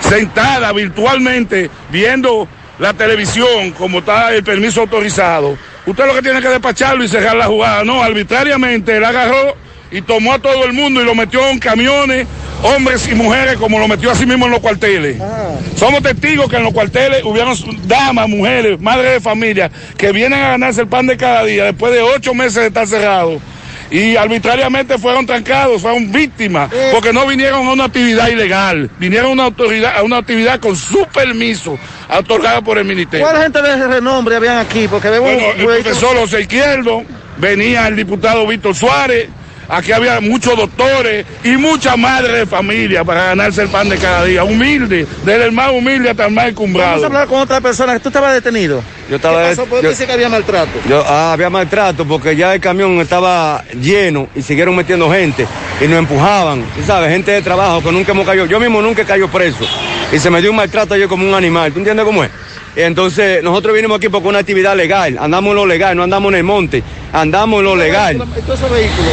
sentada 0.00 0.72
virtualmente 0.72 1.70
viendo 1.90 2.48
la 2.78 2.94
televisión 2.94 3.72
como 3.72 3.98
está 3.98 4.34
el 4.34 4.42
permiso 4.42 4.80
autorizado, 4.80 5.58
usted 5.84 6.06
lo 6.06 6.14
que 6.14 6.22
tiene 6.22 6.40
que 6.40 6.48
despacharlo 6.48 7.04
y 7.04 7.08
cerrar 7.08 7.36
la 7.36 7.46
jugada. 7.46 7.84
No, 7.84 8.02
arbitrariamente 8.02 8.96
él 8.96 9.04
agarró 9.04 9.54
y 9.90 10.00
tomó 10.00 10.32
a 10.32 10.38
todo 10.38 10.64
el 10.64 10.72
mundo 10.72 11.02
y 11.02 11.04
lo 11.04 11.14
metió 11.14 11.46
en 11.48 11.58
camiones, 11.58 12.26
hombres 12.62 13.08
y 13.08 13.14
mujeres, 13.14 13.56
como 13.56 13.78
lo 13.78 13.88
metió 13.88 14.10
así 14.10 14.26
mismo 14.26 14.46
en 14.46 14.52
los 14.52 14.60
cuarteles. 14.60 15.18
Somos 15.76 16.02
testigos 16.02 16.48
que 16.48 16.56
en 16.56 16.64
los 16.64 16.72
cuarteles 16.72 17.24
hubieron 17.24 17.56
damas, 17.86 18.28
mujeres, 18.28 18.80
madres 18.80 19.12
de 19.12 19.20
familia, 19.20 19.70
que 19.96 20.12
vienen 20.12 20.42
a 20.42 20.48
ganarse 20.50 20.82
el 20.82 20.88
pan 20.88 21.06
de 21.06 21.16
cada 21.16 21.44
día 21.44 21.64
después 21.64 21.92
de 21.92 22.00
ocho 22.00 22.34
meses 22.34 22.56
de 22.56 22.66
estar 22.66 22.86
cerrados. 22.86 23.40
Y 23.90 24.16
arbitrariamente 24.16 24.96
fueron 24.96 25.26
trancados, 25.26 25.82
fueron 25.82 26.10
víctimas, 26.10 26.70
porque 26.92 27.12
no 27.12 27.26
vinieron 27.26 27.66
a 27.66 27.72
una 27.72 27.84
actividad 27.84 28.28
ilegal, 28.28 28.90
vinieron 28.98 29.30
a 29.30 29.32
una, 29.32 29.44
autoridad, 29.44 29.98
a 29.98 30.02
una 30.02 30.16
actividad 30.16 30.60
con 30.60 30.74
su 30.74 31.06
permiso, 31.12 31.78
otorgada 32.08 32.62
por 32.62 32.78
el 32.78 32.86
ministerio. 32.86 33.26
¿Cuál 33.26 33.42
gente 33.42 33.60
de 33.60 33.86
renombre 33.86 34.36
habían 34.36 34.56
aquí? 34.56 34.88
Porque 34.88 35.10
vemos 35.10 35.30
Bueno, 35.30 35.52
el 35.56 35.82
profesor 35.82 36.16
José 36.16 36.40
Izquierdo, 36.40 37.02
venía 37.36 37.86
el 37.86 37.96
diputado 37.96 38.46
Víctor 38.46 38.74
Suárez, 38.74 39.28
aquí 39.72 39.90
había 39.92 40.20
muchos 40.20 40.56
doctores 40.56 41.24
y 41.42 41.56
muchas 41.56 41.96
madres 41.98 42.32
de 42.32 42.46
familia 42.46 43.02
para 43.04 43.24
ganarse 43.24 43.62
el 43.62 43.68
pan 43.68 43.88
de 43.88 43.96
cada 43.96 44.24
día, 44.24 44.44
humilde, 44.44 45.06
desde 45.24 45.44
el 45.46 45.52
más 45.52 45.70
humilde 45.72 46.10
hasta 46.10 46.26
el 46.26 46.32
más 46.32 46.44
Vamos 46.44 46.46
a 46.46 46.50
encumbrado. 46.50 47.06
hablar 47.06 47.26
con 47.26 47.40
otra 47.40 47.60
persona. 47.60 47.98
¿Tú 47.98 48.08
estabas 48.10 48.34
detenido? 48.34 48.82
Yo 49.08 49.16
estaba. 49.16 49.42
¿Qué 49.42 49.48
pasó? 49.56 49.64
¿Por 49.66 49.78
qué 49.80 49.84
yo- 49.84 49.90
dice 49.90 50.06
que 50.06 50.12
había 50.12 50.28
maltrato? 50.28 50.70
yo- 50.88 51.04
ah, 51.06 51.32
había 51.32 51.48
maltrato 51.50 52.06
porque 52.06 52.36
ya 52.36 52.54
el 52.54 52.60
camión 52.60 53.00
estaba 53.00 53.64
lleno 53.80 54.28
y 54.34 54.42
siguieron 54.42 54.76
metiendo 54.76 55.10
gente 55.10 55.46
y 55.80 55.84
nos 55.88 55.98
empujaban, 55.98 56.62
tú 56.76 56.82
sabes, 56.86 57.10
gente 57.10 57.30
de 57.32 57.42
trabajo 57.42 57.82
que 57.82 57.90
nunca 57.92 58.12
hemos 58.12 58.26
caído. 58.26 58.46
Yo 58.46 58.60
mismo 58.60 58.80
nunca 58.82 59.02
he 59.02 59.04
caído 59.06 59.28
preso 59.28 59.66
y 60.12 60.18
se 60.18 60.30
me 60.30 60.40
dio 60.40 60.50
un 60.50 60.56
maltrato 60.56 60.94
yo 60.96 61.08
como 61.08 61.26
un 61.26 61.34
animal. 61.34 61.72
¿Tú 61.72 61.78
entiendes 61.78 62.04
cómo 62.04 62.22
es? 62.22 62.30
Entonces 62.74 63.42
nosotros 63.42 63.74
vinimos 63.74 63.98
aquí 63.98 64.08
porque 64.08 64.28
una 64.28 64.38
actividad 64.38 64.74
legal, 64.76 65.18
andamos 65.20 65.50
en 65.50 65.56
lo 65.56 65.66
legal, 65.66 65.96
no 65.96 66.02
andamos 66.04 66.32
en 66.32 66.38
el 66.38 66.44
monte, 66.44 66.82
andamos 67.12 67.58
en 67.60 67.64
lo 67.66 67.76
legal. 67.76 68.16
Todos 68.18 68.58
esos 68.58 68.70
vehículos. 68.70 69.12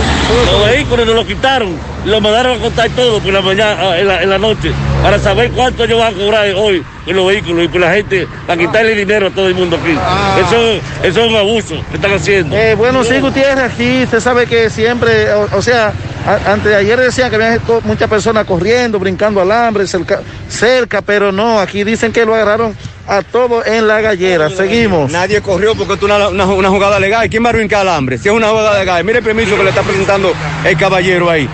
Los 0.51 0.65
vehículos 0.71 1.05
nos 1.05 1.15
los 1.15 1.25
quitaron 1.25 1.77
los 2.05 2.21
mandaron 2.21 2.57
a 2.57 2.61
contar 2.61 2.89
todo 2.91 3.19
por 3.19 3.33
la 3.33 3.41
mañana, 3.41 3.75
ah, 3.77 3.99
en 3.99 4.07
la, 4.07 4.23
en 4.23 4.29
la 4.29 4.37
noche, 4.37 4.71
para 5.03 5.19
saber 5.19 5.51
cuánto 5.51 5.83
ellos 5.83 5.99
van 5.99 6.13
a 6.13 6.17
cobrar 6.17 6.47
hoy 6.55 6.81
en 7.05 7.15
los 7.15 7.27
vehículos 7.27 7.65
y 7.65 7.67
por 7.67 7.81
la 7.81 7.91
gente, 7.93 8.25
para 8.47 8.57
quitarle 8.59 8.95
dinero 8.95 9.27
a 9.27 9.29
todo 9.31 9.49
el 9.49 9.55
mundo 9.55 9.77
aquí. 9.81 9.91
Eso, 9.91 10.79
eso 11.03 11.21
es 11.25 11.29
un 11.29 11.35
abuso 11.35 11.75
que 11.89 11.95
están 11.97 12.13
haciendo. 12.13 12.55
Eh, 12.55 12.73
bueno, 12.75 13.03
sí, 13.03 13.19
Gutiérrez, 13.19 13.65
aquí 13.73 14.03
usted 14.03 14.21
sabe 14.21 14.47
que 14.47 14.69
siempre, 14.69 15.29
o, 15.33 15.49
o 15.57 15.61
sea, 15.61 15.91
a- 16.25 16.51
antes 16.53 16.69
de 16.71 16.75
ayer 16.77 16.97
decían 16.97 17.29
que 17.29 17.35
había 17.35 17.59
muchas 17.83 18.09
personas 18.09 18.45
corriendo, 18.45 18.97
brincando 18.97 19.41
alambre 19.41 19.85
cerca, 19.85 20.21
cerca, 20.47 21.01
pero 21.01 21.33
no, 21.33 21.59
aquí 21.59 21.83
dicen 21.83 22.13
que 22.13 22.25
lo 22.25 22.33
agarraron 22.33 22.73
a 23.09 23.23
todo 23.23 23.65
en 23.65 23.87
la 23.87 24.01
gallera. 24.01 24.49
Seguimos. 24.49 25.11
Nadie 25.11 25.41
corrió 25.41 25.73
porque 25.75 25.93
esto 25.93 26.07
es 26.07 26.13
una, 26.13 26.27
una- 26.29 26.45
una 26.45 26.69
jugada 26.69 26.99
legal. 26.99 27.27
¿Quién 27.29 27.43
va 27.43 27.49
a 27.49 27.53
brincar 27.53 27.81
alambre? 27.81 28.17
Si 28.17 28.27
es 28.29 28.33
una 28.33 28.49
jugada 28.49 28.77
legal, 28.77 29.03
mire 29.03 29.17
el 29.19 29.23
permiso 29.23 29.57
que 29.57 29.63
le 29.63 29.69
está 29.69 29.81
presentando 29.81 30.31
el 30.63 30.77
caballero 30.77 31.29
ahí. 31.29 31.49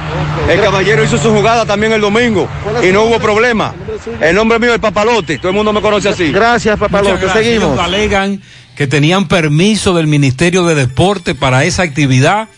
El 0.50 0.60
caballero 0.62 1.04
hizo 1.04 1.18
su 1.18 1.32
jugada 1.32 1.66
también 1.66 1.94
el 1.94 2.02
domingo 2.02 2.48
y 2.84 2.92
no 2.92 3.06
hubo 3.06 3.20
problema. 3.20 3.74
El 4.22 4.36
nombre 4.36 4.60
mío 4.60 4.74
es 4.74 4.80
Papalote, 4.80 5.38
todo 5.38 5.50
el 5.50 5.56
mundo 5.56 5.72
me 5.74 5.82
conoce 5.82 6.10
así. 6.10 6.32
Gracias, 6.32 6.78
gracias. 6.80 7.36
Ellos 7.46 7.80
alegan 7.80 8.42
que 8.76 8.86
tenían 8.88 9.28
permiso 9.30 9.94
del 9.96 10.08
Ministerio 10.08 10.66
de 10.66 10.76
Deporte 10.76 11.34
para 11.36 11.64
esa 11.64 11.84
actividad, 11.84 12.50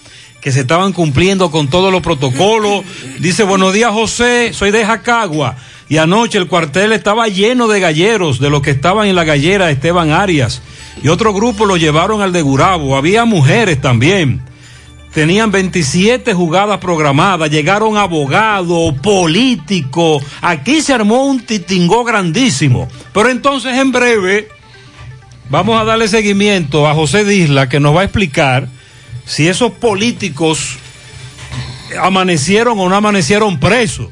que 0.41 0.51
se 0.51 0.61
estaban 0.61 0.91
cumpliendo 0.93 1.51
con 1.51 1.67
todos 1.69 1.91
los 1.91 2.01
protocolos. 2.01 2.83
Dice, 3.19 3.43
buenos 3.43 3.73
días 3.73 3.91
José, 3.91 4.51
soy 4.53 4.71
de 4.71 4.83
Jacagua. 4.85 5.55
Y 5.89 5.97
anoche 5.97 6.37
el 6.37 6.47
cuartel 6.47 6.91
estaba 6.91 7.27
lleno 7.27 7.67
de 7.67 7.79
galleros, 7.79 8.39
de 8.39 8.49
los 8.49 8.61
que 8.61 8.71
estaban 8.71 9.07
en 9.07 9.15
la 9.15 9.23
gallera 9.23 9.71
Esteban 9.71 10.11
Arias. 10.11 10.61
Y 11.01 11.07
otro 11.07 11.33
grupo 11.33 11.65
lo 11.65 11.77
llevaron 11.77 12.21
al 12.21 12.33
de 12.33 12.41
Gurabo. 12.41 12.97
Había 12.97 13.23
mujeres 13.25 13.79
también. 13.79 14.41
Tenían 15.13 15.49
27 15.49 16.33
jugadas 16.33 16.79
programadas, 16.79 17.49
llegaron 17.49 17.97
abogados, 17.97 18.93
políticos. 19.01 20.23
Aquí 20.41 20.81
se 20.81 20.93
armó 20.93 21.23
un 21.23 21.39
titingó 21.39 22.03
grandísimo. 22.03 22.87
Pero 23.13 23.29
entonces 23.29 23.77
en 23.77 23.91
breve 23.91 24.49
vamos 25.49 25.79
a 25.79 25.85
darle 25.85 26.07
seguimiento 26.07 26.87
a 26.87 26.93
José 26.93 27.23
Disla 27.23 27.69
que 27.69 27.79
nos 27.79 27.95
va 27.95 28.01
a 28.01 28.03
explicar 28.03 28.67
si 29.25 29.47
esos 29.47 29.71
políticos 29.71 30.77
amanecieron 31.99 32.77
o 32.79 32.89
no 32.89 32.95
amanecieron 32.95 33.59
presos. 33.59 34.09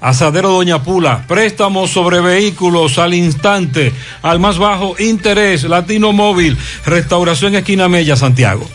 Asadero 0.00 0.50
Doña 0.50 0.82
Pula, 0.82 1.24
préstamos 1.26 1.90
sobre 1.90 2.20
vehículos 2.20 2.98
al 2.98 3.14
instante, 3.14 3.90
al 4.20 4.38
más 4.38 4.58
bajo 4.58 4.96
interés, 4.98 5.64
Latino 5.64 6.12
Móvil, 6.12 6.58
Restauración 6.84 7.54
Esquina 7.54 7.88
Mella, 7.88 8.14
Santiago. 8.14 8.68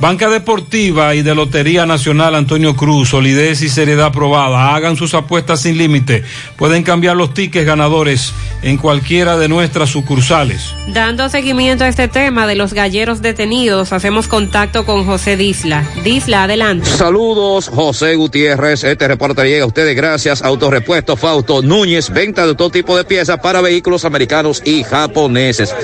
Banca 0.00 0.28
Deportiva 0.28 1.14
y 1.14 1.22
de 1.22 1.34
Lotería 1.34 1.86
Nacional 1.86 2.34
Antonio 2.34 2.74
Cruz, 2.76 3.10
solidez 3.10 3.62
y 3.62 3.68
seriedad 3.68 4.12
probada. 4.12 4.74
Hagan 4.74 4.96
sus 4.96 5.14
apuestas 5.14 5.60
sin 5.60 5.78
límite. 5.78 6.24
Pueden 6.56 6.82
cambiar 6.82 7.16
los 7.16 7.32
tickets 7.32 7.64
ganadores 7.64 8.32
en 8.62 8.76
cualquiera 8.76 9.36
de 9.36 9.48
nuestras 9.48 9.90
sucursales. 9.90 10.74
Dando 10.88 11.28
seguimiento 11.28 11.84
a 11.84 11.88
este 11.88 12.08
tema 12.08 12.46
de 12.46 12.54
los 12.54 12.72
galleros 12.72 13.22
detenidos, 13.22 13.92
hacemos 13.92 14.26
contacto 14.26 14.84
con 14.84 15.06
José 15.06 15.36
Disla. 15.36 15.84
Disla, 16.02 16.44
adelante. 16.44 16.86
Saludos, 16.86 17.68
José 17.68 18.14
Gutiérrez. 18.16 18.84
Este 18.84 19.06
reporte 19.06 19.44
llega 19.44 19.64
a 19.64 19.66
ustedes 19.66 19.94
gracias 19.94 20.42
a 20.42 20.48
Autorepuesto 20.48 21.16
Fausto 21.16 21.62
Núñez, 21.62 22.10
venta 22.10 22.46
de 22.46 22.54
todo 22.54 22.70
tipo 22.70 22.96
de 22.96 23.04
piezas 23.04 23.38
para 23.40 23.60
vehículos 23.60 24.04
americanos 24.04 24.62
y 24.64 24.82
japoneses. 24.82 25.74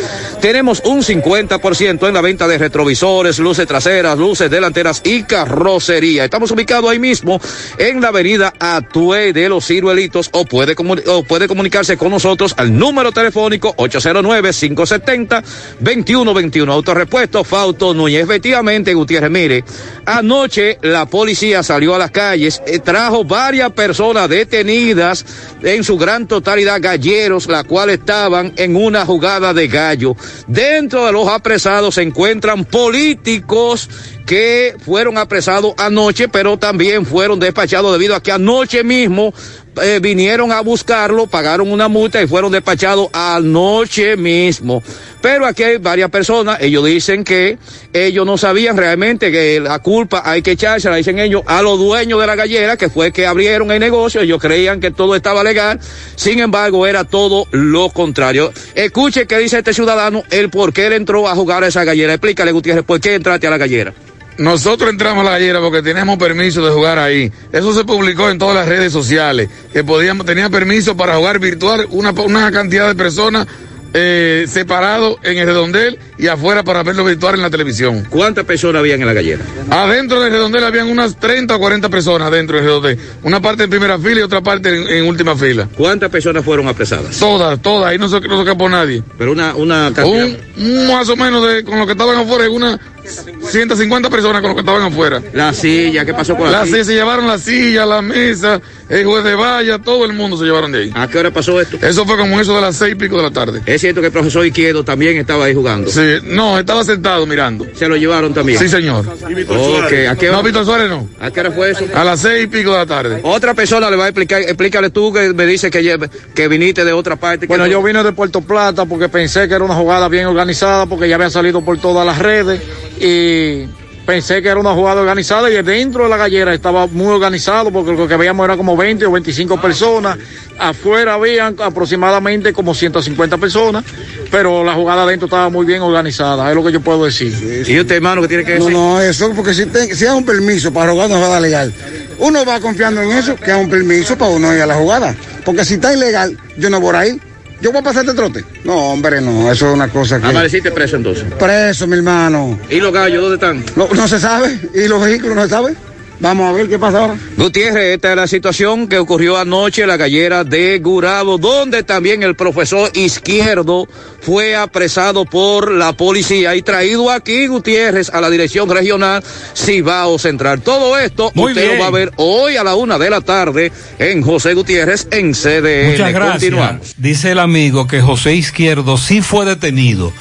Tenemos 0.41 0.83
un 0.85 1.03
50% 1.03 2.09
en 2.09 2.15
la 2.15 2.21
venta 2.21 2.49
de 2.49 2.59
retrovisores, 2.59 3.39
luces 3.39 3.67
traseras, 3.67 4.00
luces 4.03 4.51
delanteras 4.51 5.03
y 5.05 5.23
carrocería. 5.25 6.25
Estamos 6.25 6.51
ubicados 6.51 6.91
ahí 6.91 6.99
mismo 6.99 7.39
en 7.79 8.01
la 8.01 8.09
avenida 8.09 8.53
Atue 8.59 9.33
de 9.33 9.49
los 9.49 9.65
Ciruelitos 9.67 10.31
o 10.33 10.45
puede, 10.45 10.75
o 11.07 11.23
puede 11.23 11.47
comunicarse 11.49 11.97
con 11.97 12.11
nosotros 12.11 12.55
al 12.57 12.77
número 12.77 13.13
telefónico 13.13 13.77
809-570-2121. 13.77 16.73
Autorepuesto 16.73 17.45
Fausto 17.45 17.95
Núñez. 17.95 18.25
Efectivamente, 18.25 18.95
Gutiérrez, 18.95 19.31
mire, 19.31 19.63
anoche 20.07 20.79
la 20.83 21.07
policía 21.07 21.63
salió 21.63 21.95
a 21.95 21.99
las 21.99 22.11
calles, 22.11 22.61
eh, 22.67 22.79
trajo 22.79 23.23
varias 23.25 23.71
personas 23.73 24.27
detenidas 24.29 25.25
en 25.63 25.85
su 25.85 25.99
gran 25.99 26.27
totalidad 26.27 26.81
galleros, 26.81 27.47
la 27.47 27.65
cual 27.65 27.91
estaban 27.91 28.55
en 28.57 28.77
una 28.77 29.05
jugada 29.05 29.53
de 29.53 29.69
gallo. 29.69 30.17
Dentro 30.47 31.05
de 31.07 31.13
los 31.13 31.29
apresados 31.29 31.97
se 31.97 32.03
encuentran 32.03 32.65
políticos 32.65 33.90
que 34.31 34.77
fueron 34.79 35.19
apresados 35.19 35.75
anoche, 35.77 36.29
pero 36.29 36.57
también 36.57 37.05
fueron 37.05 37.41
despachados 37.41 37.91
debido 37.91 38.15
a 38.15 38.23
que 38.23 38.31
anoche 38.31 38.85
mismo 38.85 39.35
eh, 39.83 39.99
vinieron 40.01 40.53
a 40.53 40.61
buscarlo, 40.61 41.27
pagaron 41.27 41.73
una 41.73 41.89
multa 41.89 42.23
y 42.23 42.29
fueron 42.29 42.53
despachados 42.53 43.09
anoche 43.13 44.17
mismo. 44.17 44.85
Pero 45.21 45.47
aquí 45.47 45.65
hay 45.65 45.79
varias 45.79 46.11
personas, 46.11 46.59
ellos 46.61 46.85
dicen 46.85 47.25
que 47.25 47.59
ellos 47.93 48.25
no 48.25 48.39
sabían 48.39 48.77
realmente 48.77 49.33
que 49.33 49.59
la 49.59 49.81
culpa 49.81 50.23
hay 50.25 50.43
que 50.43 50.53
echarse, 50.53 50.89
la 50.89 50.95
dicen 50.95 51.19
ellos, 51.19 51.43
a 51.47 51.61
los 51.61 51.77
dueños 51.81 52.21
de 52.21 52.27
la 52.29 52.37
gallera, 52.37 52.77
que 52.77 52.89
fue 52.89 53.11
que 53.11 53.27
abrieron 53.27 53.73
el 53.73 53.81
negocio, 53.81 54.21
ellos 54.21 54.41
creían 54.41 54.79
que 54.79 54.93
todo 54.93 55.17
estaba 55.17 55.43
legal, 55.43 55.81
sin 56.15 56.39
embargo 56.39 56.87
era 56.87 57.03
todo 57.03 57.49
lo 57.51 57.91
contrario. 57.91 58.53
Escuche 58.77 59.27
qué 59.27 59.39
dice 59.39 59.59
este 59.59 59.75
ciudadano, 59.75 60.23
el 60.31 60.51
por 60.51 60.73
qué 60.73 60.87
él 60.87 60.93
entró 60.93 61.27
a 61.27 61.35
jugar 61.35 61.65
a 61.65 61.67
esa 61.67 61.83
gallera. 61.83 62.13
Explícale, 62.13 62.53
Gutiérrez, 62.53 62.85
por 62.85 63.01
qué 63.01 63.17
entraste 63.17 63.49
a 63.49 63.51
la 63.51 63.59
gallera. 63.59 63.93
Nosotros 64.41 64.89
entramos 64.89 65.21
a 65.21 65.25
la 65.25 65.31
gallera 65.33 65.61
porque 65.61 65.83
teníamos 65.83 66.17
permiso 66.17 66.65
de 66.65 66.73
jugar 66.73 66.99
ahí. 66.99 67.31
Eso 67.53 67.75
se 67.75 67.85
publicó 67.85 68.31
en 68.31 68.39
todas 68.39 68.55
las 68.55 68.67
redes 68.67 68.91
sociales, 68.91 69.51
que 69.71 69.85
podíamos, 69.85 70.25
tenía 70.25 70.49
permiso 70.49 70.97
para 70.97 71.17
jugar 71.17 71.39
virtual 71.39 71.87
una, 71.91 72.13
una 72.13 72.51
cantidad 72.51 72.89
de 72.89 72.95
personas 72.95 73.47
eh, 73.93 74.47
separado 74.49 75.19
en 75.25 75.37
el 75.37 75.47
redondel 75.47 75.99
y 76.17 76.29
afuera 76.29 76.63
para 76.63 76.83
verlo 76.83 77.05
virtual 77.05 77.35
en 77.35 77.43
la 77.43 77.51
televisión. 77.51 78.07
¿Cuántas 78.09 78.47
personas 78.47 78.81
habían 78.81 79.03
en 79.03 79.09
la 79.09 79.13
gallera? 79.13 79.45
Adentro 79.69 80.23
del 80.23 80.33
redondel 80.33 80.65
habían 80.65 80.89
unas 80.89 81.21
30 81.21 81.57
o 81.57 81.59
40 81.59 81.91
personas 81.91 82.31
dentro 82.31 82.57
del 82.57 82.65
redondel. 82.65 82.99
Una 83.25 83.43
parte 83.43 83.65
en 83.65 83.71
primera 83.71 83.99
fila 83.99 84.21
y 84.21 84.23
otra 84.23 84.41
parte 84.41 84.75
en, 84.75 84.89
en 84.89 85.05
última 85.07 85.37
fila. 85.37 85.69
¿Cuántas 85.77 86.09
personas 86.09 86.43
fueron 86.47 86.67
apresadas? 86.67 87.19
Todas, 87.19 87.61
todas. 87.61 87.91
Ahí 87.91 87.99
no 87.99 88.09
se, 88.09 88.21
no 88.21 88.37
se 88.37 88.43
escapó 88.43 88.71
nadie. 88.71 89.03
Pero 89.19 89.33
una, 89.33 89.55
una 89.55 89.93
cantidad. 89.95 90.25
Un, 90.25 90.39
un 90.57 90.89
más 90.89 91.09
o 91.11 91.17
menos 91.17 91.47
de, 91.47 91.63
con 91.63 91.79
lo 91.79 91.85
que 91.85 91.93
estaban 91.93 92.17
afuera, 92.17 92.49
una 92.49 92.81
150 93.05 94.11
personas 94.11 94.41
con 94.41 94.51
los 94.51 94.55
que 94.55 94.61
estaban 94.61 94.83
afuera. 94.83 95.23
La 95.33 95.53
silla, 95.53 96.05
¿qué 96.05 96.15
pasó 96.15 96.37
con 96.37 96.51
la, 96.51 96.61
la 96.61 96.67
silla? 96.67 96.85
Se 96.85 96.95
llevaron 96.95 97.27
la 97.27 97.39
silla, 97.39 97.87
la 97.87 98.03
mesa, 98.03 98.61
el 98.89 99.05
juez 99.05 99.25
de 99.25 99.35
valla, 99.35 99.79
todo 99.79 100.05
el 100.05 100.13
mundo 100.13 100.37
se 100.37 100.45
llevaron 100.45 100.73
de 100.73 100.79
ahí. 100.79 100.93
¿A 100.95 101.09
qué 101.09 101.19
hora 101.19 101.31
pasó 101.31 101.61
esto? 101.61 101.79
Eso 101.81 102.05
fue 102.05 102.17
como 102.17 102.41
eso 102.41 102.55
de 102.55 102.61
las 102.61 102.77
seis 102.77 102.93
y 102.93 102.95
pico 102.97 103.17
de 103.17 103.23
la 103.23 103.31
tarde. 103.31 103.63
¿Es 103.67 103.81
cierto 103.81 104.01
que 104.01 104.09
el 104.09 104.13
profesor 104.13 104.45
Izquierdo 104.47 104.85
también 104.85 105.17
estaba 105.17 105.45
ahí 105.45 105.55
jugando? 105.55 105.91
Sí, 105.91 106.19
no, 106.25 106.59
estaba 106.59 106.85
sentado 106.85 107.27
mirando. 107.27 107.67
¿Se 107.75 107.89
lo 107.89 107.97
llevaron 107.97 108.35
también? 108.35 108.59
Sí, 108.59 108.69
señor. 108.69 109.05
Okay. 109.07 110.07
¿A 110.07 110.17
qué 110.17 110.29
hora? 110.29 110.39
No, 110.39 110.43
Víctor 110.43 110.65
Suárez 110.65 110.89
no. 110.89 111.09
¿A 111.21 111.31
qué 111.31 111.41
hora 111.41 111.53
fue 111.53 111.71
eso? 111.71 111.85
A 111.95 112.05
las 112.05 112.21
seis 112.21 112.45
y 112.45 112.47
pico 112.47 112.73
de 112.73 112.79
la 112.79 112.87
tarde. 112.87 113.21
Otra 113.23 113.55
persona 113.55 113.91
le 113.91 113.97
va 113.97 114.05
a 114.05 114.09
explicar, 114.09 114.43
explícale 114.43 114.91
tú 114.91 115.13
que 115.13 115.33
me 115.33 115.47
dice 115.47 115.71
que, 115.71 115.99
que 116.35 116.49
viniste 116.49 116.85
de 116.85 116.93
otra 116.93 117.17
parte. 117.17 117.47
Bueno, 117.47 117.67
yo 117.67 117.83
vine 117.83 118.03
de 118.03 118.13
Puerto 118.13 118.41
Plata 118.41 118.85
porque 118.87 119.09
pensé 119.09 119.49
que 119.49 119.55
era 119.55 119.65
una 119.65 119.75
jugada 119.75 120.09
bien 120.09 120.27
organizada 120.27 120.87
porque 120.87 121.09
ya 121.09 121.15
había 121.17 121.31
salido 121.31 121.61
por 121.63 121.79
todas 121.79 122.07
las 122.07 122.19
redes 122.19 122.61
y 123.01 123.67
pensé 124.11 124.43
que 124.43 124.49
era 124.49 124.59
una 124.59 124.75
jugada 124.75 125.01
organizada 125.01 125.51
y 125.51 125.63
dentro 125.63 126.05
de 126.05 126.11
la 126.11 126.17
gallera 126.17 126.53
estaba 126.53 126.87
muy 126.87 127.07
organizado 127.07 127.71
porque 127.71 127.93
lo 127.93 128.09
que 128.09 128.17
veíamos 128.17 128.45
era 128.45 128.57
como 128.57 128.77
20 128.77 129.07
o 129.07 129.13
25 129.13 129.61
personas. 129.61 130.19
Afuera 130.59 131.15
habían 131.15 131.57
aproximadamente 131.61 132.53
como 132.53 132.75
150 132.75 133.39
personas, 133.39 133.85
pero 134.31 134.63
la 134.65 134.75
jugada 134.75 135.05
adentro 135.05 135.27
estaba 135.27 135.49
muy 135.49 135.65
bien 135.65 135.81
organizada, 135.81 136.51
es 136.51 136.55
lo 136.55 136.65
que 136.65 136.73
yo 136.73 136.81
puedo 136.81 137.05
decir. 137.05 137.33
¿Y 137.67 137.81
usted, 137.81 137.97
hermano, 137.97 138.21
qué 138.23 138.29
tiene 138.29 138.45
que 138.45 138.55
decir? 138.55 138.73
No, 138.73 138.95
no, 138.95 139.01
eso 139.01 139.33
porque 139.35 139.55
si, 139.55 139.67
te, 139.67 139.95
si 139.95 140.05
hay 140.05 140.17
un 140.17 140.25
permiso 140.25 140.73
para 140.73 140.93
jugar 140.93 141.07
una 141.07 141.17
jugada 141.17 141.41
legal, 141.41 141.73
uno 142.19 142.45
va 142.45 142.61
confiando 142.61 143.03
en 143.03 143.13
eso, 143.13 143.37
que 143.37 143.53
hay 143.53 143.63
un 143.63 143.71
permiso 143.71 144.19
para 144.19 144.33
uno 144.33 144.55
ir 144.55 144.61
a 144.61 144.67
la 144.67 144.75
jugada. 144.75 145.15
Porque 145.45 145.65
si 145.65 145.75
está 145.75 145.95
ilegal, 145.95 146.37
yo 146.59 146.69
no 146.69 146.81
voy 146.81 146.97
a 146.97 147.07
ir. 147.07 147.30
¿Yo 147.61 147.71
voy 147.73 147.81
a 147.81 147.83
pasar 147.83 148.07
de 148.07 148.15
trote? 148.15 148.45
No, 148.65 148.93
hombre, 148.93 149.21
no, 149.21 149.51
eso 149.53 149.69
es 149.69 149.75
una 149.75 149.89
cosa 149.89 150.19
que... 150.19 150.27
¿Amaneciste 150.27 150.71
preso 150.71 150.97
entonces? 150.97 151.25
Preso, 151.39 151.87
mi 151.87 151.97
hermano. 151.97 152.59
¿Y 152.71 152.81
los 152.81 152.93
gallos 152.93 153.21
dónde 153.21 153.35
están? 153.35 153.65
No, 153.77 153.89
no 153.95 154.09
se 154.09 154.19
sabe, 154.19 154.59
y 154.75 154.89
los 154.89 155.03
vehículos 155.03 155.37
no 155.37 155.43
se 155.43 155.51
sabe. 155.51 155.75
Vamos 156.21 156.51
a 156.51 156.53
ver 156.53 156.69
qué 156.69 156.79
pasa 156.79 156.99
ahora. 157.01 157.19
Gutiérrez, 157.39 157.95
esta 157.95 158.11
es 158.11 158.17
la 158.17 158.27
situación 158.27 158.89
que 158.89 158.99
ocurrió 158.99 159.39
anoche 159.39 159.83
en 159.83 159.89
la 159.89 159.97
gallera 159.97 160.45
de 160.45 160.79
Gurabo, 160.79 161.39
donde 161.39 161.83
también 161.83 162.23
el 162.23 162.37
profesor 162.37 162.91
Izquierdo 162.95 163.89
fue 164.21 164.55
apresado 164.55 165.25
por 165.25 165.73
la 165.73 165.95
policía 165.95 166.55
y 166.57 166.63
traído 166.63 167.11
aquí, 167.11 167.47
Gutiérrez, 167.47 168.11
a 168.11 168.21
la 168.21 168.29
dirección 168.29 168.69
regional 168.69 169.25
Cibao 169.57 170.19
Central. 170.19 170.61
Todo 170.61 170.99
esto 170.99 171.33
Muy 171.35 171.53
usted 171.53 171.65
bien. 171.65 171.79
lo 171.79 171.83
va 171.83 171.89
a 171.89 171.91
ver 171.91 172.13
hoy 172.17 172.57
a 172.57 172.65
la 172.65 172.75
una 172.75 172.99
de 172.99 173.09
la 173.09 173.23
tarde 173.23 173.73
en 173.99 174.21
José 174.21 174.53
Gutiérrez 174.53 175.09
en 175.11 175.33
CDN. 175.33 175.93
Muchas 175.93 176.13
gracias. 176.13 176.33
Continuamos. 176.33 176.95
Dice 176.99 177.33
el 177.33 177.39
amigo 177.39 177.87
que 177.87 178.03
José 178.03 178.35
Izquierdo 178.35 178.99
sí 178.99 179.23
fue 179.23 179.47
detenido, 179.47 180.13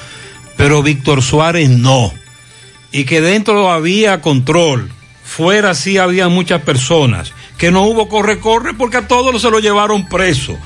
pero 0.55 0.81
Víctor 0.81 1.21
Suárez 1.21 1.69
no. 1.69 2.13
Y 2.93 3.03
que 3.03 3.19
dentro 3.19 3.69
había 3.69 4.21
control, 4.21 4.89
fuera 5.29 5.75
sí 5.75 5.99
había 5.99 6.27
muchas 6.27 6.63
personas, 6.63 7.33
que 7.57 7.69
no 7.69 7.83
hubo 7.83 8.09
corre-corre 8.09 8.73
porque 8.73 8.97
a 8.97 9.07
todos 9.07 9.39
se 9.41 9.51
lo 9.51 9.59
llevaron 9.59 10.09
preso. 10.09 10.57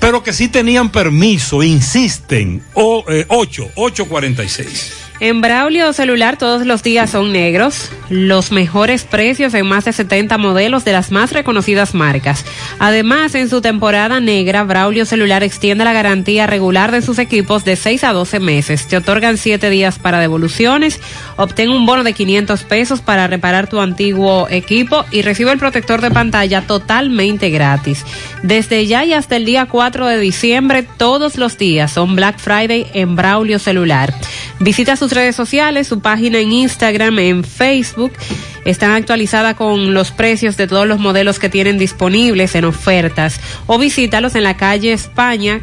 Pero 0.00 0.22
que 0.22 0.32
sí 0.32 0.48
tenían 0.48 0.90
permiso, 0.90 1.62
insisten. 1.62 2.62
O, 2.74 3.04
eh, 3.08 3.24
8, 3.28 3.70
846. 3.76 5.09
En 5.20 5.42
Braulio 5.42 5.92
Celular 5.92 6.38
todos 6.38 6.64
los 6.64 6.82
días 6.82 7.10
son 7.10 7.30
negros, 7.30 7.90
los 8.08 8.52
mejores 8.52 9.04
precios 9.04 9.52
en 9.52 9.66
más 9.66 9.84
de 9.84 9.92
70 9.92 10.38
modelos 10.38 10.86
de 10.86 10.92
las 10.92 11.10
más 11.10 11.32
reconocidas 11.32 11.92
marcas. 11.92 12.46
Además, 12.78 13.34
en 13.34 13.50
su 13.50 13.60
temporada 13.60 14.18
negra, 14.20 14.64
Braulio 14.64 15.04
Celular 15.04 15.42
extiende 15.42 15.84
la 15.84 15.92
garantía 15.92 16.46
regular 16.46 16.90
de 16.90 17.02
sus 17.02 17.18
equipos 17.18 17.66
de 17.66 17.76
6 17.76 18.02
a 18.04 18.14
12 18.14 18.40
meses. 18.40 18.88
Te 18.88 18.96
otorgan 18.96 19.36
7 19.36 19.68
días 19.68 19.98
para 19.98 20.20
devoluciones, 20.20 20.98
obtén 21.36 21.68
un 21.68 21.84
bono 21.84 22.02
de 22.02 22.14
500 22.14 22.62
pesos 22.62 23.02
para 23.02 23.26
reparar 23.26 23.68
tu 23.68 23.78
antiguo 23.78 24.48
equipo 24.48 25.04
y 25.10 25.20
recibe 25.20 25.52
el 25.52 25.58
protector 25.58 26.00
de 26.00 26.10
pantalla 26.10 26.62
totalmente 26.62 27.50
gratis. 27.50 28.06
Desde 28.42 28.86
ya 28.86 29.04
y 29.04 29.12
hasta 29.12 29.36
el 29.36 29.44
día 29.44 29.66
4 29.66 30.06
de 30.06 30.18
diciembre, 30.18 30.82
todos 30.82 31.36
los 31.36 31.58
días 31.58 31.92
son 31.92 32.16
Black 32.16 32.38
Friday 32.38 32.86
en 32.94 33.16
Braulio 33.16 33.58
Celular. 33.58 34.14
Visita 34.62 34.96
sus 34.96 35.09
redes 35.12 35.36
sociales, 35.36 35.88
su 35.88 36.00
página 36.00 36.38
en 36.38 36.52
Instagram, 36.52 37.18
en 37.18 37.44
Facebook. 37.44 38.12
Están 38.64 38.92
actualizadas 38.92 39.54
con 39.54 39.94
los 39.94 40.10
precios 40.10 40.56
de 40.56 40.66
todos 40.66 40.86
los 40.86 40.98
modelos 40.98 41.38
que 41.38 41.48
tienen 41.48 41.78
disponibles 41.78 42.54
en 42.54 42.64
ofertas. 42.64 43.40
O 43.66 43.78
visítalos 43.78 44.34
en 44.34 44.44
la 44.44 44.56
calle 44.56 44.92
España, 44.92 45.60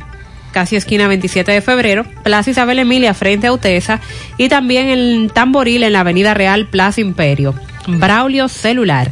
casi 0.51 0.75
esquina 0.75 1.07
27 1.07 1.51
de 1.51 1.61
febrero, 1.61 2.05
Plaza 2.23 2.51
Isabel 2.51 2.79
Emilia 2.79 3.13
frente 3.13 3.47
a 3.47 3.53
Utesa 3.53 4.01
y 4.37 4.49
también 4.49 4.87
en 4.87 5.29
Tamboril 5.29 5.83
en 5.83 5.93
la 5.93 5.99
Avenida 5.99 6.33
Real 6.33 6.67
Plaza 6.67 7.01
Imperio. 7.01 7.53
Braulio 7.87 8.47
Celular. 8.49 9.11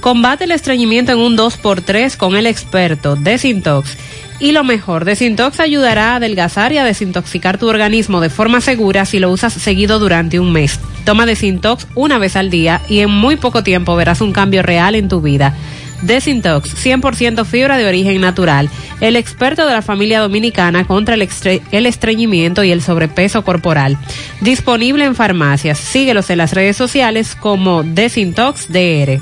Combate 0.00 0.44
el 0.44 0.50
estreñimiento 0.50 1.12
en 1.12 1.18
un 1.18 1.36
2x3 1.36 2.16
con 2.16 2.34
el 2.36 2.46
experto 2.46 3.14
Desintox. 3.14 3.96
Y 4.42 4.50
lo 4.50 4.64
mejor, 4.64 5.04
Desintox 5.04 5.60
ayudará 5.60 6.12
a 6.12 6.16
adelgazar 6.16 6.72
y 6.72 6.78
a 6.78 6.82
desintoxicar 6.84 7.58
tu 7.58 7.68
organismo 7.68 8.20
de 8.20 8.28
forma 8.28 8.60
segura 8.60 9.04
si 9.04 9.20
lo 9.20 9.30
usas 9.30 9.52
seguido 9.52 10.00
durante 10.00 10.40
un 10.40 10.50
mes. 10.52 10.80
Toma 11.04 11.26
Desintox 11.26 11.86
una 11.94 12.18
vez 12.18 12.34
al 12.34 12.50
día 12.50 12.80
y 12.88 12.98
en 12.98 13.10
muy 13.10 13.36
poco 13.36 13.62
tiempo 13.62 13.94
verás 13.94 14.20
un 14.20 14.32
cambio 14.32 14.62
real 14.64 14.96
en 14.96 15.08
tu 15.08 15.20
vida. 15.20 15.54
Desintox, 16.02 16.74
100% 16.84 17.44
fibra 17.44 17.76
de 17.78 17.86
origen 17.86 18.20
natural. 18.20 18.68
El 19.00 19.14
experto 19.14 19.64
de 19.64 19.74
la 19.74 19.80
familia 19.82 20.18
dominicana 20.18 20.88
contra 20.88 21.14
el, 21.14 21.22
estre- 21.22 21.62
el 21.70 21.86
estreñimiento 21.86 22.64
y 22.64 22.72
el 22.72 22.82
sobrepeso 22.82 23.44
corporal. 23.44 23.96
Disponible 24.40 25.04
en 25.04 25.14
farmacias. 25.14 25.78
Síguelos 25.78 26.30
en 26.30 26.38
las 26.38 26.52
redes 26.52 26.76
sociales 26.76 27.36
como 27.36 27.84
Desintox 27.84 28.72
DR. 28.72 29.20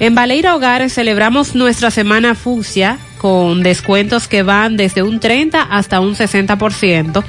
En 0.00 0.14
Baleira 0.14 0.56
Hogares 0.56 0.94
celebramos 0.94 1.54
nuestra 1.54 1.90
semana 1.90 2.34
fucsia 2.34 2.96
con 3.22 3.62
descuentos 3.62 4.26
que 4.26 4.42
van 4.42 4.76
desde 4.76 5.04
un 5.04 5.20
30 5.20 5.62
hasta 5.62 6.00
un 6.00 6.16
60% 6.16 7.22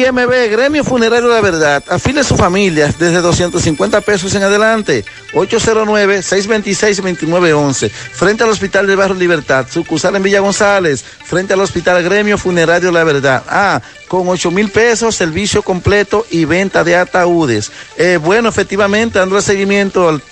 Sí, 0.06 0.12
MB, 0.12 0.50
Gremio 0.52 0.84
Funerario 0.84 1.28
La 1.28 1.40
Verdad. 1.40 1.82
Afile 1.88 2.20
a 2.20 2.24
su 2.24 2.36
familia 2.36 2.94
desde 2.96 3.20
250 3.20 4.00
pesos 4.02 4.32
en 4.36 4.44
adelante. 4.44 5.04
809-626-2911. 5.32 7.90
Frente 7.90 8.44
al 8.44 8.50
Hospital 8.50 8.86
del 8.86 8.96
Barrio 8.96 9.16
Libertad. 9.16 9.66
Sucursal 9.68 10.14
en 10.14 10.22
Villa 10.22 10.38
González. 10.38 11.02
Frente 11.24 11.54
al 11.54 11.60
Hospital 11.60 12.04
Gremio 12.04 12.38
Funerario 12.38 12.92
La 12.92 13.02
Verdad. 13.02 13.42
Ah, 13.48 13.82
con 14.06 14.28
8 14.28 14.52
mil 14.52 14.70
pesos, 14.70 15.16
servicio 15.16 15.62
completo 15.62 16.24
y 16.30 16.44
venta 16.44 16.84
de 16.84 16.94
ataúdes. 16.94 17.72
Eh, 17.96 18.20
bueno, 18.22 18.48
efectivamente, 18.48 19.18
dando 19.18 19.40
seguimiento 19.42 20.08
el- 20.10 20.22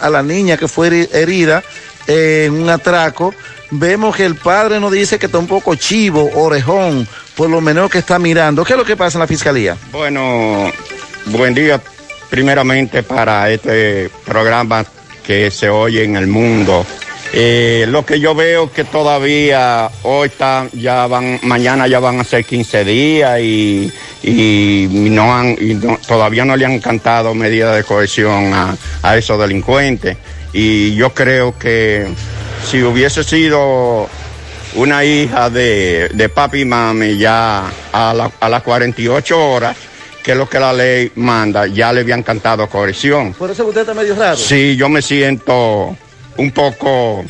a 0.00 0.10
la 0.10 0.22
niña 0.22 0.58
que 0.58 0.68
fue 0.68 0.88
heri- 0.90 1.08
herida 1.10 1.62
en 2.06 2.52
un 2.52 2.68
atraco. 2.68 3.34
Vemos 3.74 4.14
que 4.14 4.26
el 4.26 4.34
padre 4.34 4.78
nos 4.80 4.92
dice 4.92 5.18
que 5.18 5.24
está 5.24 5.38
un 5.38 5.46
poco 5.46 5.74
chivo, 5.76 6.30
orejón, 6.34 7.08
por 7.36 7.48
lo 7.50 7.60
menos 7.60 7.90
que 7.90 7.98
está 7.98 8.18
mirando. 8.18 8.64
¿Qué 8.64 8.72
es 8.74 8.78
lo 8.78 8.84
que 8.84 8.96
pasa 8.96 9.18
en 9.18 9.20
la 9.20 9.26
fiscalía? 9.26 9.76
Bueno, 9.90 10.70
buen 11.26 11.54
día 11.54 11.80
primeramente 12.30 13.02
para 13.02 13.50
este 13.50 14.10
programa 14.24 14.84
que 15.24 15.50
se 15.50 15.68
oye 15.68 16.04
en 16.04 16.16
el 16.16 16.26
mundo. 16.26 16.84
Eh, 17.34 17.86
lo 17.88 18.04
que 18.04 18.20
yo 18.20 18.34
veo 18.34 18.70
que 18.70 18.84
todavía 18.84 19.88
hoy 20.02 20.28
está, 20.28 20.66
ya 20.74 21.06
van, 21.06 21.40
mañana 21.44 21.86
ya 21.86 21.98
van 21.98 22.20
a 22.20 22.24
ser 22.24 22.44
15 22.44 22.84
días 22.84 23.40
y, 23.40 23.90
y 24.22 24.86
no 24.90 25.34
han, 25.34 25.56
y 25.58 25.72
no- 25.74 25.98
todavía 26.06 26.44
no 26.44 26.56
le 26.56 26.66
han 26.66 26.78
cantado 26.80 27.34
medidas 27.34 27.74
de 27.74 27.84
cohesión 27.84 28.52
a, 28.52 28.76
a 29.02 29.16
esos 29.16 29.38
delincuentes. 29.40 30.18
Y 30.52 30.94
yo 30.94 31.14
creo 31.14 31.56
que 31.58 32.06
si 32.70 32.82
hubiese 32.82 33.24
sido 33.24 34.10
una 34.74 35.04
hija 35.04 35.50
de, 35.50 36.08
de 36.14 36.28
papi 36.28 36.60
y 36.60 36.64
mami 36.64 37.18
ya 37.18 37.70
a, 37.92 38.14
la- 38.14 38.32
a 38.40 38.48
las 38.48 38.62
48 38.62 39.38
horas, 39.50 39.76
que 40.22 40.32
es 40.32 40.36
lo 40.38 40.48
que 40.48 40.58
la 40.60 40.72
ley 40.72 41.12
manda, 41.16 41.66
ya 41.66 41.92
le 41.92 42.00
habían 42.00 42.22
cantado 42.22 42.68
corrección. 42.68 43.34
Por 43.34 43.50
eso 43.50 43.66
usted 43.66 43.82
está 43.82 43.94
medio 43.94 44.14
raro. 44.14 44.36
Sí, 44.36 44.76
yo 44.76 44.88
me 44.88 45.02
siento 45.02 45.96
un 46.36 46.50
poco 46.52 47.24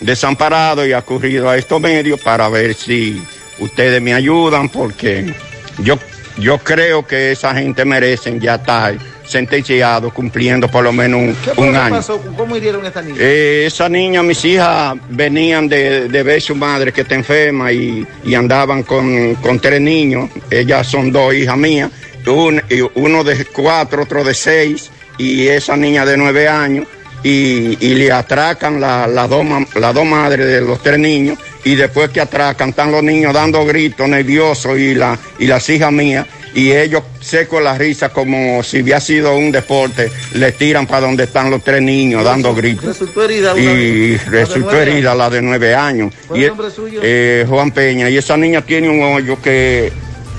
desamparado 0.00 0.86
y 0.86 0.92
ocurrido 0.92 1.50
a 1.50 1.56
estos 1.56 1.80
medios 1.80 2.20
para 2.20 2.48
ver 2.48 2.74
si 2.74 3.20
ustedes 3.58 4.00
me 4.00 4.14
ayudan 4.14 4.68
porque 4.68 5.34
yo, 5.78 5.98
yo 6.38 6.58
creo 6.58 7.06
que 7.06 7.32
esa 7.32 7.54
gente 7.54 7.84
merecen 7.84 8.40
ya 8.40 8.54
estar 8.54 8.94
sentenciados 9.28 10.12
cumpliendo 10.12 10.68
por 10.68 10.82
lo 10.84 10.92
menos 10.92 11.20
un, 11.20 11.36
¿Qué 11.44 11.60
un 11.60 11.76
año. 11.76 11.96
pasó? 11.96 12.20
¿Cómo 12.36 12.56
hirieron 12.56 12.84
a 12.84 12.88
esta 12.88 13.02
niña? 13.02 13.16
Eh, 13.20 13.64
esa 13.66 13.88
niña, 13.88 14.22
mis 14.22 14.44
hijas 14.44 14.96
venían 15.10 15.68
de, 15.68 16.08
de 16.08 16.22
ver 16.22 16.40
su 16.40 16.54
madre 16.54 16.92
que 16.92 17.02
está 17.02 17.14
enferma 17.14 17.72
y, 17.72 18.06
y 18.24 18.34
andaban 18.34 18.82
con, 18.82 19.34
con 19.36 19.60
tres 19.60 19.80
niños. 19.80 20.30
Ellas 20.50 20.86
son 20.86 21.12
dos 21.12 21.34
hijas 21.34 21.56
mías, 21.56 21.90
un- 22.26 22.62
uno 22.94 23.24
de 23.24 23.44
cuatro, 23.46 24.02
otro 24.02 24.24
de 24.24 24.34
seis 24.34 24.90
y 25.18 25.46
esa 25.48 25.76
niña 25.76 26.04
de 26.06 26.16
nueve 26.16 26.48
años. 26.48 26.86
Y, 27.24 27.76
y 27.84 27.94
le 27.96 28.12
atracan 28.12 28.80
la- 28.80 29.08
las 29.08 29.28
dos, 29.28 29.44
las 29.74 29.92
dos 29.92 30.04
madres 30.06 30.46
de 30.46 30.60
los 30.60 30.80
tres 30.80 31.00
niños 31.00 31.36
y 31.64 31.74
después 31.74 32.10
que 32.10 32.20
atracan 32.20 32.68
están 32.68 32.92
los 32.92 33.02
niños 33.02 33.34
dando 33.34 33.66
gritos 33.66 34.08
nerviosos 34.08 34.78
y, 34.78 34.94
la, 34.94 35.18
y 35.40 35.46
las 35.48 35.68
hijas 35.68 35.90
mías 35.90 36.26
y 36.54 36.72
ellos 36.72 37.02
secos 37.20 37.62
la 37.62 37.76
risa 37.76 38.08
como 38.08 38.62
si 38.62 38.80
hubiera 38.82 39.00
sido 39.00 39.36
un 39.36 39.52
deporte, 39.52 40.10
le 40.34 40.52
tiran 40.52 40.86
para 40.86 41.06
donde 41.06 41.24
están 41.24 41.50
los 41.50 41.62
tres 41.62 41.82
niños 41.82 42.24
dando 42.24 42.54
gritos. 42.54 42.84
Resultó 42.86 43.22
herida 43.24 43.52
una 43.54 43.62
Y 43.62 44.16
la 44.16 44.30
resultó 44.30 44.72
herida 44.80 45.14
la 45.14 45.28
de 45.30 45.42
nueve 45.42 45.74
años. 45.74 46.12
¿Cuál 46.26 46.40
Y 46.40 46.42
el 46.44 46.48
nombre 46.50 46.70
suyo? 46.70 47.00
eh, 47.02 47.44
Juan 47.48 47.70
Peña. 47.70 48.08
Y 48.10 48.16
esa 48.16 48.36
niña 48.36 48.62
tiene 48.62 48.88
un 48.88 49.02
hoyo 49.02 49.40
que 49.40 49.92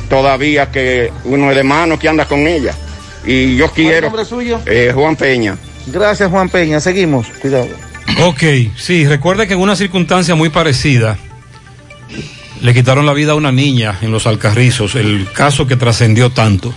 todavía 0.09 0.71
que 0.71 1.11
uno 1.25 1.51
es 1.51 1.55
de 1.55 1.63
mano 1.63 1.97
que 1.99 2.09
anda 2.09 2.25
con 2.25 2.47
ella. 2.47 2.73
Y 3.25 3.55
yo 3.55 3.67
¿Cuál 3.67 3.71
es 3.71 3.85
el 3.85 3.91
quiero. 3.91 4.07
nombre 4.07 4.25
suyo? 4.25 4.59
eh, 4.65 4.91
Juan 4.93 5.15
Peña. 5.15 5.57
Gracias, 5.87 6.29
Juan 6.29 6.49
Peña. 6.49 6.79
Seguimos. 6.79 7.27
Cuidado. 7.41 7.67
Ok, 8.23 8.43
sí, 8.77 9.05
recuerde 9.05 9.47
que 9.47 9.53
en 9.53 9.59
una 9.59 9.75
circunstancia 9.75 10.33
muy 10.35 10.49
parecida 10.49 11.17
le 12.61 12.73
quitaron 12.73 13.05
la 13.05 13.13
vida 13.13 13.33
a 13.33 13.35
una 13.35 13.51
niña 13.51 13.97
en 14.01 14.11
los 14.11 14.27
Alcarrizos, 14.27 14.95
el 14.95 15.27
caso 15.31 15.67
que 15.67 15.75
trascendió 15.75 16.29
tanto. 16.31 16.73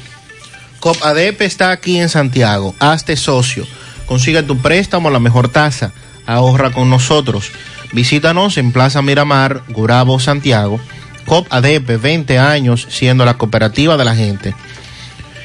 COPADEP 0.81 1.43
está 1.43 1.71
aquí 1.71 1.99
en 1.99 2.09
Santiago. 2.09 2.75
Hazte 2.79 3.17
socio. 3.17 3.67
Consigue 4.07 4.43
tu 4.43 4.59
préstamo 4.59 5.09
a 5.09 5.13
la 5.13 5.21
mejor 5.21 5.49
tasa. 5.49 5.93
Ahorra 6.27 6.71
con 6.71 6.91
nosotros. 6.91 7.51
Visítanos 7.93 8.59
en 8.59 8.73
Plaza 8.73 9.03
Miramar, 9.03 9.63
Gurabo, 9.69 10.19
Santiago. 10.19 10.81
COP 11.27 11.47
ADP, 11.53 12.01
20 12.01 12.39
años 12.39 12.87
siendo 12.91 13.25
la 13.25 13.35
cooperativa 13.35 13.97
de 13.97 14.05
la 14.05 14.17
gente. 14.17 14.55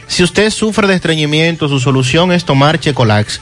Si 0.08 0.24
usted 0.24 0.50
sufre 0.50 0.88
de 0.88 0.96
estreñimiento, 0.96 1.68
su 1.68 1.80
solución 1.80 2.32
es 2.32 2.46
tomar 2.46 2.80
Checolax, 2.80 3.42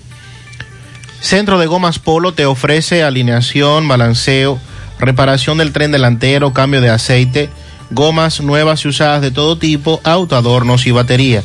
Centro 1.21 1.57
de 1.59 1.67
Gomas 1.67 1.99
Polo 1.99 2.33
te 2.33 2.47
ofrece 2.47 3.03
alineación, 3.03 3.87
balanceo, 3.87 4.59
reparación 4.99 5.59
del 5.59 5.71
tren 5.71 5.91
delantero, 5.91 6.51
cambio 6.51 6.81
de 6.81 6.89
aceite, 6.89 7.51
gomas 7.91 8.41
nuevas 8.41 8.83
y 8.83 8.87
usadas 8.87 9.21
de 9.21 9.29
todo 9.29 9.55
tipo, 9.57 10.01
auto, 10.03 10.35
adornos 10.35 10.87
y 10.87 10.91
batería. 10.91 11.43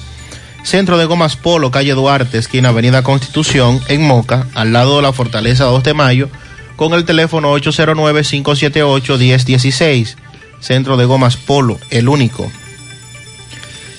Centro 0.64 0.96
de 0.98 1.04
Gomas 1.04 1.36
Polo, 1.36 1.70
calle 1.70 1.92
Duarte, 1.92 2.38
esquina 2.38 2.70
Avenida 2.70 3.02
Constitución, 3.02 3.80
en 3.86 4.02
Moca, 4.02 4.48
al 4.54 4.72
lado 4.72 4.96
de 4.96 5.02
la 5.02 5.12
Fortaleza 5.12 5.64
2 5.64 5.84
de 5.84 5.92
Mayo, 5.94 6.30
con 6.74 6.94
el 6.94 7.04
teléfono 7.04 7.54
809-578-1016. 7.56 10.16
Centro 10.58 10.96
de 10.96 11.04
Gomas 11.04 11.36
Polo, 11.36 11.78
el 11.90 12.08
único. 12.08 12.50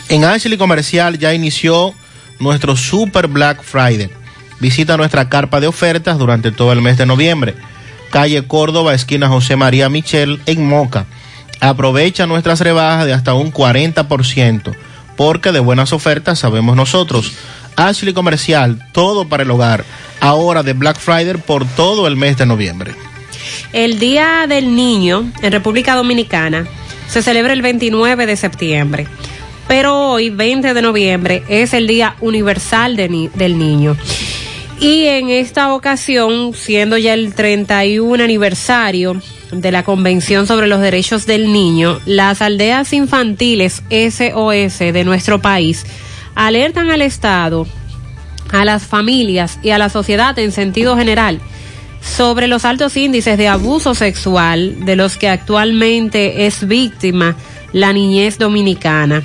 En 0.10 0.26
Ashley 0.26 0.58
Comercial 0.58 1.20
ya 1.20 1.34
inició 1.34 1.94
nuestro 2.40 2.76
Super 2.76 3.28
Black 3.28 3.64
Friday. 3.64 4.10
Visita 4.60 4.98
nuestra 4.98 5.30
carpa 5.30 5.60
de 5.60 5.68
ofertas 5.68 6.18
durante 6.18 6.52
todo 6.52 6.72
el 6.72 6.82
mes 6.82 6.98
de 6.98 7.06
noviembre. 7.06 7.56
Calle 8.12 8.44
Córdoba, 8.48 8.94
esquina 8.94 9.28
José 9.28 9.56
María 9.56 9.90
Michel, 9.90 10.40
en 10.46 10.68
Moca. 10.68 11.06
Aprovecha 11.60 12.26
nuestras 12.28 12.62
rebajas 12.62 13.06
de 13.06 13.14
hasta 13.14 13.34
un 13.34 13.52
40%, 13.52 14.76
porque 15.16 15.52
de 15.52 15.60
buenas 15.60 15.92
ofertas 15.94 16.40
sabemos 16.40 16.76
nosotros. 16.76 17.34
Ashley 17.76 18.14
Comercial, 18.14 18.80
todo 18.94 19.28
para 19.28 19.44
el 19.44 19.52
hogar. 19.52 19.84
Ahora 20.20 20.64
de 20.64 20.74
Black 20.74 20.98
Friday 20.98 21.36
por 21.38 21.66
todo 21.66 22.08
el 22.08 22.16
mes 22.16 22.38
de 22.38 22.46
noviembre. 22.46 22.94
El 23.74 24.00
Día 24.00 24.46
del 24.48 24.76
Niño 24.76 25.32
en 25.42 25.52
República 25.52 25.96
Dominicana 25.96 26.66
se 27.08 27.22
celebra 27.22 27.54
el 27.54 27.62
29 27.62 28.26
de 28.26 28.36
septiembre, 28.36 29.08
pero 29.68 30.12
hoy, 30.12 30.30
20 30.30 30.74
de 30.74 30.82
noviembre, 30.82 31.44
es 31.50 31.74
el 31.74 31.86
Día 31.88 32.16
Universal 32.22 32.96
de 32.96 33.10
ni- 33.10 33.28
del 33.30 33.58
Niño. 33.60 33.96
Y 34.80 35.06
en 35.06 35.30
esta 35.30 35.74
ocasión, 35.74 36.54
siendo 36.54 36.98
ya 36.98 37.16
el 37.16 37.34
31 37.34 38.24
aniversario 38.24 39.20
de 39.52 39.72
la 39.72 39.84
Convención 39.84 40.46
sobre 40.46 40.68
los 40.68 40.82
Derechos 40.82 41.26
del 41.26 41.52
Niño, 41.52 42.00
las 42.06 42.44
aldeas 42.44 42.94
infantiles 42.94 43.82
SOS 43.90 44.80
de 44.80 45.04
nuestro 45.04 45.42
país 45.42 45.84
alertan 46.36 46.92
al 46.92 47.02
Estado, 47.02 47.66
a 48.52 48.66
las 48.66 48.84
familias 48.86 49.60
y 49.64 49.72
a 49.72 49.80
la 49.80 49.90
sociedad 49.90 50.38
en 50.38 50.52
sentido 50.52 50.96
general 50.96 51.42
sobre 52.02 52.48
los 52.48 52.64
altos 52.64 52.96
índices 52.96 53.38
de 53.40 53.48
abuso 53.48 53.96
sexual 53.96 54.86
de 54.86 54.96
los 54.96 55.18
que 55.18 55.28
actualmente 55.28 56.46
es 56.46 56.68
víctima 56.68 57.36
la 57.74 57.94
niñez 57.94 58.38
dominicana. 58.38 59.24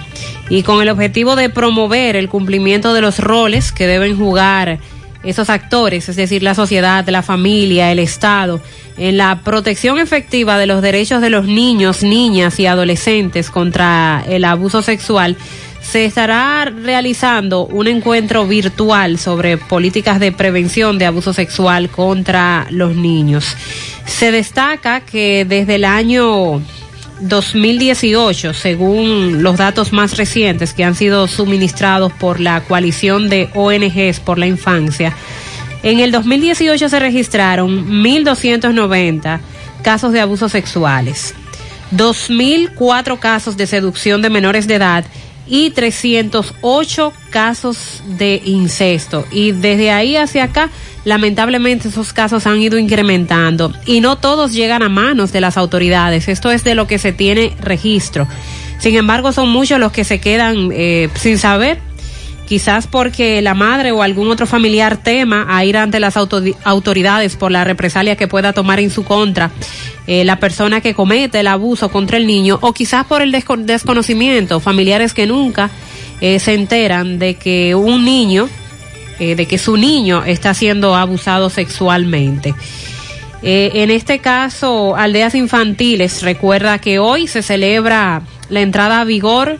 Y 0.48 0.62
con 0.62 0.82
el 0.82 0.88
objetivo 0.88 1.36
de 1.36 1.50
promover 1.50 2.16
el 2.16 2.28
cumplimiento 2.28 2.94
de 2.94 3.02
los 3.02 3.18
roles 3.18 3.70
que 3.70 3.86
deben 3.86 4.16
jugar 4.16 4.80
esos 5.22 5.50
actores, 5.50 6.08
es 6.08 6.16
decir, 6.16 6.42
la 6.42 6.54
sociedad, 6.54 7.06
la 7.08 7.22
familia, 7.22 7.92
el 7.92 7.98
Estado, 7.98 8.60
en 8.96 9.16
la 9.16 9.40
protección 9.42 9.98
efectiva 9.98 10.58
de 10.58 10.66
los 10.66 10.82
derechos 10.82 11.20
de 11.20 11.30
los 11.30 11.46
niños, 11.46 12.02
niñas 12.02 12.58
y 12.58 12.66
adolescentes 12.66 13.50
contra 13.50 14.24
el 14.28 14.44
abuso 14.44 14.82
sexual, 14.82 15.36
se 15.80 16.04
estará 16.04 16.64
realizando 16.64 17.66
un 17.66 17.88
encuentro 17.88 18.46
virtual 18.46 19.18
sobre 19.18 19.58
políticas 19.58 20.20
de 20.20 20.32
prevención 20.32 20.98
de 20.98 21.06
abuso 21.06 21.32
sexual 21.32 21.88
contra 21.88 22.66
los 22.70 22.94
niños. 22.94 23.56
Se 24.06 24.30
destaca 24.30 25.00
que 25.00 25.44
desde 25.44 25.74
el 25.74 25.84
año 25.84 26.62
2018, 27.28 28.52
según 28.52 29.42
los 29.42 29.56
datos 29.56 29.92
más 29.92 30.16
recientes 30.16 30.74
que 30.74 30.84
han 30.84 30.94
sido 30.94 31.28
suministrados 31.28 32.12
por 32.12 32.40
la 32.40 32.62
coalición 32.62 33.28
de 33.28 33.48
ONGs 33.54 34.20
por 34.20 34.38
la 34.38 34.46
infancia, 34.46 35.14
en 35.82 36.00
el 36.00 36.12
2018 36.12 36.88
se 36.88 36.98
registraron 36.98 37.88
1.290 38.02 39.40
casos 39.82 40.12
de 40.12 40.20
abusos 40.20 40.52
sexuales, 40.52 41.34
2.004 41.94 43.18
casos 43.18 43.56
de 43.56 43.66
seducción 43.66 44.22
de 44.22 44.30
menores 44.30 44.66
de 44.66 44.74
edad 44.76 45.04
y 45.46 45.70
308 45.70 47.12
casos 47.30 48.02
de 48.18 48.40
incesto. 48.44 49.26
Y 49.30 49.52
desde 49.52 49.90
ahí 49.90 50.16
hacia 50.16 50.44
acá, 50.44 50.70
lamentablemente 51.04 51.88
esos 51.88 52.12
casos 52.12 52.46
han 52.46 52.60
ido 52.60 52.78
incrementando 52.78 53.72
y 53.86 54.00
no 54.00 54.16
todos 54.16 54.52
llegan 54.52 54.82
a 54.82 54.88
manos 54.88 55.32
de 55.32 55.40
las 55.40 55.56
autoridades. 55.56 56.28
Esto 56.28 56.50
es 56.50 56.64
de 56.64 56.74
lo 56.74 56.86
que 56.86 56.98
se 56.98 57.12
tiene 57.12 57.54
registro. 57.60 58.26
Sin 58.78 58.96
embargo, 58.96 59.32
son 59.32 59.48
muchos 59.48 59.78
los 59.78 59.92
que 59.92 60.04
se 60.04 60.20
quedan 60.20 60.70
eh, 60.72 61.08
sin 61.14 61.38
saber 61.38 61.78
quizás 62.52 62.86
porque 62.86 63.40
la 63.40 63.54
madre 63.54 63.92
o 63.92 64.02
algún 64.02 64.30
otro 64.30 64.46
familiar 64.46 64.98
tema 64.98 65.46
a 65.48 65.64
ir 65.64 65.78
ante 65.78 65.98
las 66.00 66.18
auto- 66.18 66.42
autoridades 66.64 67.34
por 67.34 67.50
la 67.50 67.64
represalia 67.64 68.14
que 68.14 68.28
pueda 68.28 68.52
tomar 68.52 68.78
en 68.78 68.90
su 68.90 69.04
contra 69.04 69.50
eh, 70.06 70.22
la 70.26 70.36
persona 70.38 70.82
que 70.82 70.92
comete 70.92 71.40
el 71.40 71.46
abuso 71.46 71.88
contra 71.88 72.18
el 72.18 72.26
niño 72.26 72.58
o 72.60 72.74
quizás 72.74 73.06
por 73.06 73.22
el 73.22 73.32
desco- 73.32 73.56
desconocimiento, 73.64 74.60
familiares 74.60 75.14
que 75.14 75.26
nunca 75.26 75.70
eh, 76.20 76.38
se 76.40 76.52
enteran 76.52 77.18
de 77.18 77.36
que 77.36 77.74
un 77.74 78.04
niño, 78.04 78.50
eh, 79.18 79.34
de 79.34 79.46
que 79.46 79.56
su 79.56 79.78
niño 79.78 80.22
está 80.26 80.52
siendo 80.52 80.94
abusado 80.94 81.48
sexualmente. 81.48 82.54
En 83.44 83.90
este 83.90 84.18
caso, 84.18 84.94
Aldeas 84.94 85.34
Infantiles 85.34 86.22
recuerda 86.22 86.78
que 86.78 86.98
hoy 86.98 87.26
se 87.26 87.42
celebra 87.42 88.20
la 88.50 88.60
entrada 88.60 89.00
a 89.00 89.04
vigor 89.04 89.58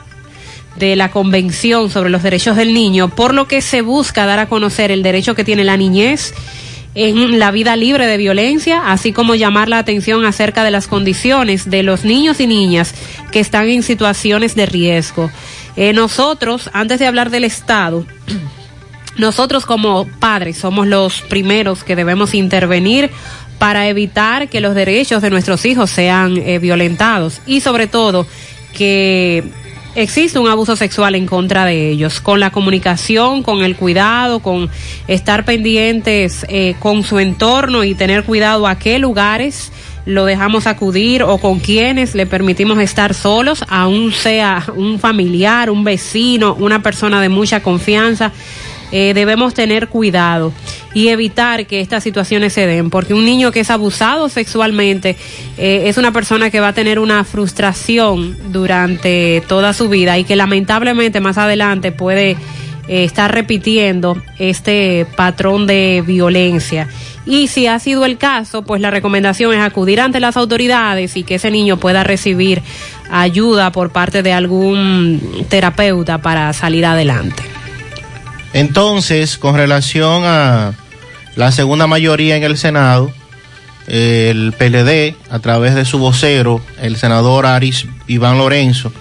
de 0.77 0.97
la 0.97 1.11
Convención 1.11 1.90
sobre 1.90 2.11
los 2.11 2.23
Derechos 2.23 2.57
del 2.57 2.74
Niño, 2.74 3.09
por 3.09 3.35
lo 3.35 3.47
que 3.47 3.61
se 3.61 3.82
busca 3.82 4.27
dar 4.27 4.39
a 4.39 4.49
conocer 4.49 4.90
el 4.90 5.03
derecho 5.03 5.35
que 5.35 5.44
tiene 5.44 5.65
la 5.65 5.77
niñez 5.77 6.35
en 6.94 7.39
la 7.39 7.51
vida 7.51 7.77
libre 7.77 8.07
de 8.07 8.16
violencia, 8.16 8.93
así 8.93 9.12
como 9.12 9.35
llamar 9.35 9.69
la 9.69 9.78
atención 9.78 10.24
acerca 10.24 10.62
de 10.62 10.70
las 10.70 10.86
condiciones 10.89 11.70
de 11.70 11.82
los 11.82 12.05
niños 12.05 12.40
y 12.40 12.47
niñas 12.47 12.94
que 13.31 13.40
están 13.40 13.69
en 13.69 13.82
situaciones 13.82 14.55
de 14.55 14.66
riesgo. 14.66 15.31
Eh, 15.77 15.93
nosotros, 15.94 16.69
antes 16.73 16.99
de 16.99 17.07
hablar 17.07 17.31
del 17.31 17.44
Estado, 17.44 18.05
nosotros 19.16 19.65
como 19.65 20.07
padres 20.07 20.59
somos 20.59 20.86
los 20.86 21.23
primeros 21.23 21.82
que 21.82 21.97
debemos 21.97 22.35
intervenir 22.35 23.11
para 23.59 23.89
evitar 23.89 24.49
que 24.49 24.61
los 24.61 24.74
derechos 24.74 25.23
de 25.23 25.31
nuestros 25.31 25.65
hijos 25.65 25.90
sean 25.90 26.36
eh, 26.36 26.59
violentados 26.59 27.40
y 27.47 27.61
sobre 27.61 27.86
todo 27.86 28.27
que 28.74 29.44
existe 29.94 30.39
un 30.39 30.48
abuso 30.48 30.77
sexual 30.77 31.14
en 31.14 31.27
contra 31.27 31.64
de 31.64 31.90
ellos, 31.90 32.20
con 32.20 32.40
la 32.40 32.51
comunicación, 32.51 33.43
con 33.43 33.62
el 33.62 33.77
cuidado, 33.77 34.40
con 34.40 34.70
estar 35.09 35.44
pendientes 35.44 36.47
eh, 36.48 36.74
con 36.78 37.02
su 37.02 37.19
entorno 37.19 37.85
y 37.85 37.94
tener 37.94 38.24
cuidado 38.24 38.66
a 38.66 38.78
qué 38.78 38.98
lugares 38.98 39.73
lo 40.05 40.24
dejamos 40.24 40.66
acudir 40.66 41.23
o 41.23 41.39
con 41.39 41.60
quienes 41.60 42.14
le 42.14 42.27
permitimos 42.27 42.78
estar 42.81 43.14
solos, 43.14 43.64
aun 43.69 44.12
sea 44.12 44.64
un 44.74 44.98
familiar, 44.98 45.70
un 45.70 45.85
vecino, 45.85 46.55
una 46.55 46.82
persona 46.82 47.20
de 47.20 47.28
mucha 47.28 47.62
confianza. 47.62 48.32
Eh, 48.93 49.14
debemos 49.14 49.55
tener 49.55 49.89
cuidado 49.89 50.52
y 50.93 51.09
evitar 51.09 51.66
que 51.66 51.81
estas 51.81 52.05
situaciones 52.05 52.52
se 52.52 52.66
den, 52.66 52.90
porque 52.90 53.14
un 53.14 53.24
niño 53.24 53.51
que 53.51 53.60
es 53.60 53.70
abusado 53.70 54.28
sexualmente 54.28 55.16
eh, 55.56 55.85
es 55.86 55.97
una 55.97 56.12
persona 56.12 56.51
que 56.51 56.60
va 56.60 56.69
a 56.69 56.73
tener 56.74 56.98
una 56.98 57.24
frustración 57.24 58.36
durante 58.52 59.43
toda 59.48 59.73
su 59.73 59.89
vida 59.89 60.19
y 60.19 60.24
que 60.24 60.36
lamentablemente 60.36 61.20
más 61.20 61.39
adelante 61.39 61.90
puede 61.90 62.36
eh, 62.89 63.05
estar 63.05 63.32
repitiendo 63.32 64.20
este 64.39 65.06
patrón 65.16 65.66
de 65.66 66.05
violencia. 66.06 66.86
Y 67.24 67.47
si 67.47 67.69
ha 67.69 67.78
sido 67.78 68.05
el 68.05 68.19
caso, 68.19 68.62
pues 68.62 68.82
la 68.82 68.90
recomendación 68.90 69.55
es 69.55 69.60
acudir 69.60 70.01
ante 70.01 70.20
las 70.20 70.36
autoridades 70.36 71.16
y 71.16 71.23
que 71.23 71.36
ese 71.36 71.51
niño 71.51 71.78
pueda 71.78 72.05
recibir 72.05 72.60
ayuda 73.10 73.73
por 73.73 73.90
parte 73.90 74.23
de 74.23 74.32
algún 74.32 75.47
terapeuta 75.48 76.19
para 76.19 76.52
salir 76.52 76.85
adelante. 76.85 77.43
Entonces, 78.53 79.39
con 79.39 79.57
relación 79.57 80.24
a 80.24 80.74
la 81.37 81.53
segunda 81.53 81.87
mayoría 81.87 82.37
en 82.37 82.43
el 82.43 82.59
Senado, 82.59 83.12
el 83.87 84.53
PLD, 84.57 85.16
a 85.31 85.39
través 85.41 85.74
de 85.74 85.85
su 85.85 85.99
vocero, 85.99 86.61
el 86.81 86.97
senador 86.97 87.47
Aris 87.47 87.87
Iván 88.07 88.39
Lorenzo, 88.39 88.93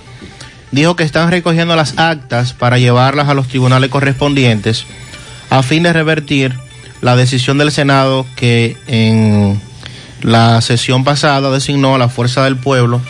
dijo 0.71 0.95
que 0.95 1.03
están 1.03 1.29
recogiendo 1.29 1.75
las 1.75 1.97
actas 1.97 2.53
para 2.53 2.77
llevarlas 2.77 3.27
a 3.27 3.33
los 3.33 3.47
tribunales 3.47 3.89
correspondientes 3.89 4.85
a 5.49 5.63
fin 5.63 5.83
de 5.83 5.93
revertir 5.93 6.55
la 7.01 7.15
decisión 7.15 7.57
del 7.57 7.71
Senado 7.71 8.25
que 8.35 8.77
en 8.87 9.61
la 10.21 10.61
sesión 10.61 11.03
pasada 11.03 11.51
designó 11.51 11.95
a 11.95 11.97
la 11.97 12.09
Fuerza 12.09 12.43
del 12.43 12.55
Pueblo 12.55 13.01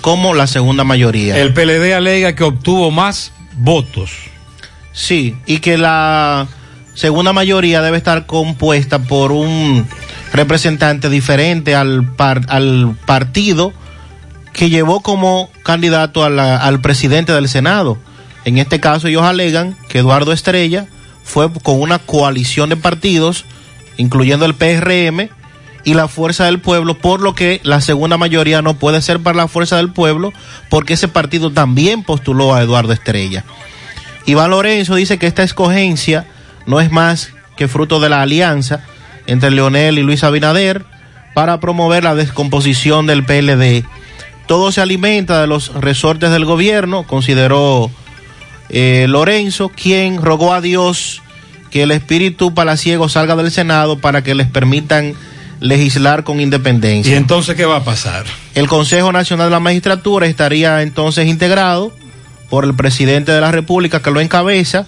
como 0.00 0.34
la 0.34 0.46
segunda 0.46 0.84
mayoría. 0.84 1.36
El 1.36 1.52
PLD 1.52 1.92
alega 1.94 2.34
que 2.34 2.44
obtuvo 2.44 2.90
más 2.90 3.32
votos. 3.58 4.29
Sí, 4.92 5.36
y 5.46 5.58
que 5.58 5.78
la 5.78 6.46
segunda 6.94 7.32
mayoría 7.32 7.80
debe 7.82 7.96
estar 7.96 8.26
compuesta 8.26 8.98
por 9.00 9.32
un 9.32 9.86
representante 10.32 11.08
diferente 11.08 11.74
al, 11.74 12.04
par- 12.16 12.46
al 12.48 12.96
partido 13.06 13.72
que 14.52 14.68
llevó 14.68 15.00
como 15.00 15.48
candidato 15.62 16.24
al 16.24 16.80
presidente 16.80 17.32
del 17.32 17.48
Senado. 17.48 17.98
En 18.44 18.58
este 18.58 18.80
caso 18.80 19.06
ellos 19.08 19.22
alegan 19.22 19.76
que 19.88 19.98
Eduardo 19.98 20.32
Estrella 20.32 20.86
fue 21.22 21.52
con 21.62 21.80
una 21.80 21.98
coalición 22.00 22.68
de 22.70 22.76
partidos, 22.76 23.44
incluyendo 23.96 24.44
el 24.46 24.54
PRM 24.54 25.28
y 25.84 25.94
la 25.94 26.08
Fuerza 26.08 26.44
del 26.46 26.58
Pueblo, 26.60 26.98
por 26.98 27.20
lo 27.20 27.34
que 27.34 27.60
la 27.62 27.80
segunda 27.80 28.16
mayoría 28.16 28.60
no 28.60 28.74
puede 28.74 29.00
ser 29.02 29.20
para 29.20 29.36
la 29.36 29.48
Fuerza 29.48 29.76
del 29.76 29.90
Pueblo, 29.92 30.32
porque 30.68 30.94
ese 30.94 31.08
partido 31.08 31.52
también 31.52 32.02
postuló 32.02 32.54
a 32.54 32.62
Eduardo 32.62 32.92
Estrella. 32.92 33.44
Iván 34.26 34.50
Lorenzo 34.50 34.94
dice 34.94 35.18
que 35.18 35.26
esta 35.26 35.42
escogencia 35.42 36.26
no 36.66 36.80
es 36.80 36.90
más 36.90 37.32
que 37.56 37.68
fruto 37.68 38.00
de 38.00 38.08
la 38.08 38.22
alianza 38.22 38.84
entre 39.26 39.50
Leonel 39.50 39.98
y 39.98 40.02
Luis 40.02 40.24
Abinader 40.24 40.84
para 41.34 41.60
promover 41.60 42.04
la 42.04 42.14
descomposición 42.14 43.06
del 43.06 43.24
PLD. 43.24 43.84
Todo 44.46 44.72
se 44.72 44.80
alimenta 44.80 45.40
de 45.40 45.46
los 45.46 45.72
resortes 45.74 46.30
del 46.30 46.44
gobierno, 46.44 47.04
consideró 47.04 47.90
eh, 48.68 49.06
Lorenzo, 49.08 49.68
quien 49.68 50.22
rogó 50.22 50.52
a 50.52 50.60
Dios 50.60 51.22
que 51.70 51.84
el 51.84 51.92
espíritu 51.92 52.52
palaciego 52.52 53.08
salga 53.08 53.36
del 53.36 53.50
Senado 53.50 53.98
para 53.98 54.22
que 54.22 54.34
les 54.34 54.48
permitan 54.48 55.14
legislar 55.60 56.24
con 56.24 56.40
independencia. 56.40 57.12
¿Y 57.12 57.16
entonces 57.16 57.54
qué 57.54 57.64
va 57.64 57.76
a 57.76 57.84
pasar? 57.84 58.24
El 58.54 58.66
Consejo 58.66 59.12
Nacional 59.12 59.46
de 59.46 59.52
la 59.52 59.60
Magistratura 59.60 60.26
estaría 60.26 60.82
entonces 60.82 61.28
integrado 61.28 61.92
por 62.50 62.64
el 62.64 62.74
presidente 62.74 63.32
de 63.32 63.40
la 63.40 63.52
República 63.52 64.02
que 64.02 64.10
lo 64.10 64.20
encabeza, 64.20 64.86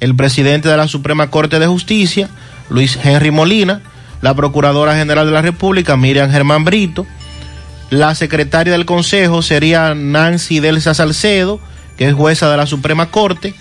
el 0.00 0.14
presidente 0.14 0.68
de 0.68 0.76
la 0.76 0.88
Suprema 0.88 1.30
Corte 1.30 1.58
de 1.58 1.66
Justicia, 1.66 2.28
Luis 2.68 2.98
Henry 3.02 3.30
Molina, 3.30 3.80
la 4.20 4.34
Procuradora 4.34 4.96
General 4.96 5.26
de 5.26 5.32
la 5.32 5.42
República, 5.42 5.96
Miriam 5.96 6.30
Germán 6.30 6.64
Brito, 6.64 7.06
la 7.90 8.14
secretaria 8.14 8.72
del 8.72 8.86
Consejo 8.86 9.42
sería 9.42 9.94
Nancy 9.94 10.58
Delsa 10.58 10.94
Salcedo, 10.94 11.60
que 11.96 12.08
es 12.08 12.14
jueza 12.14 12.50
de 12.50 12.56
la 12.56 12.66
Suprema 12.66 13.10
Corte, 13.10 13.54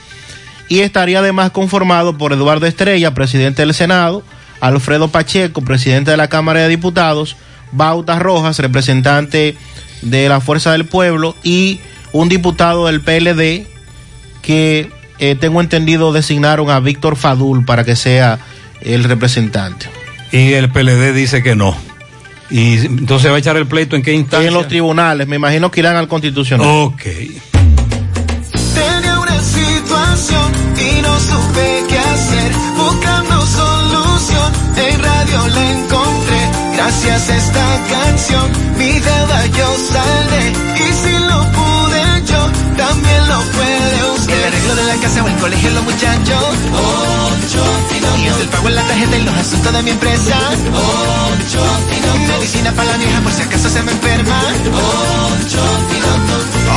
y 0.69 0.79
estaría 0.79 1.19
además 1.19 1.51
conformado 1.51 2.17
por 2.17 2.33
Eduardo 2.33 2.65
Estrella, 2.65 3.13
presidente 3.13 3.61
del 3.61 3.73
Senado, 3.73 4.23
Alfredo 4.59 5.09
Pacheco, 5.09 5.61
presidente 5.61 6.11
de 6.11 6.17
la 6.17 6.29
Cámara 6.29 6.61
de 6.61 6.69
Diputados, 6.69 7.35
Bauta 7.73 8.17
Rojas, 8.17 8.57
representante 8.59 9.57
de 10.01 10.29
la 10.29 10.39
Fuerza 10.39 10.71
del 10.71 10.85
Pueblo, 10.85 11.35
y 11.43 11.79
un 12.13 12.29
diputado 12.29 12.87
del 12.87 13.01
PLD 13.01 13.67
que 14.41 14.89
eh, 15.19 15.35
tengo 15.35 15.61
entendido 15.61 16.13
designaron 16.13 16.69
a 16.69 16.79
Víctor 16.79 17.15
Fadul 17.15 17.65
para 17.65 17.83
que 17.83 17.95
sea 17.95 18.39
el 18.81 19.03
representante. 19.03 19.87
Y 20.31 20.53
el 20.53 20.69
PLD 20.69 21.13
dice 21.13 21.43
que 21.43 21.55
no. 21.55 21.75
Y 22.49 22.85
entonces 22.85 23.31
va 23.31 23.35
a 23.35 23.39
echar 23.39 23.57
el 23.57 23.67
pleito 23.67 23.95
en 23.95 24.03
qué 24.03 24.13
instancia. 24.13 24.47
En 24.47 24.53
los 24.53 24.67
tribunales, 24.67 25.27
me 25.27 25.37
imagino 25.37 25.71
que 25.71 25.79
irán 25.79 25.95
al 25.95 26.07
constitucional. 26.07 26.67
Ok. 26.67 27.01
Tenía 27.03 29.19
una 29.19 29.41
situación 29.41 30.51
y 30.77 31.01
no 31.01 31.19
supe 31.19 31.83
qué 31.89 31.99
hacer. 31.99 32.51
Buscando 32.77 33.45
solución, 33.45 34.53
en 34.77 35.03
radio 35.03 35.47
la 35.47 35.71
encontré. 35.71 36.49
Gracias 36.75 37.29
a 37.29 37.37
esta 37.37 37.79
canción, 37.89 38.51
mi 38.77 38.91
deuda 38.91 39.45
yo 39.47 39.75
saldré. 39.91 40.51
Y 40.77 40.93
si 40.93 41.17
lo 41.27 41.32
puede 43.51 44.11
usted. 44.11 44.33
El 44.33 44.43
arreglo 44.43 44.75
de 44.75 44.83
la 44.83 44.95
casa 44.97 45.23
o 45.23 45.27
el 45.27 45.35
colegio, 45.37 45.69
los 45.71 45.83
muchachos. 45.83 46.55
Ocho 46.73 47.63
Y 48.19 48.27
es 48.27 48.39
el 48.39 48.47
pago 48.49 48.67
en 48.69 48.75
la 48.75 48.83
tarjeta 48.83 49.17
y 49.17 49.23
los 49.23 49.35
asuntos 49.35 49.73
de 49.73 49.83
mi 49.83 49.89
empresa. 49.91 50.35
Ocho 50.73 51.63
Medicina 52.27 52.71
para 52.71 52.91
la 52.91 52.97
vieja 52.97 53.21
por 53.21 53.31
si 53.31 53.41
acaso 53.41 53.69
se 53.69 53.83
me 53.83 53.91
enferma. 53.91 54.41
Ocho 55.41 55.63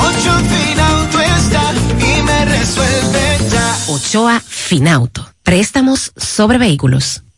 Ocho 0.09 0.33
Finauto 0.51 1.21
está 1.21 1.73
y 1.99 2.23
me 2.23 2.45
resuelve 2.45 3.39
ya. 3.51 3.77
Ochoa 3.89 4.41
Finauto. 4.41 5.29
Préstamos 5.43 6.13
sobre 6.17 6.59
vehículos. 6.59 7.26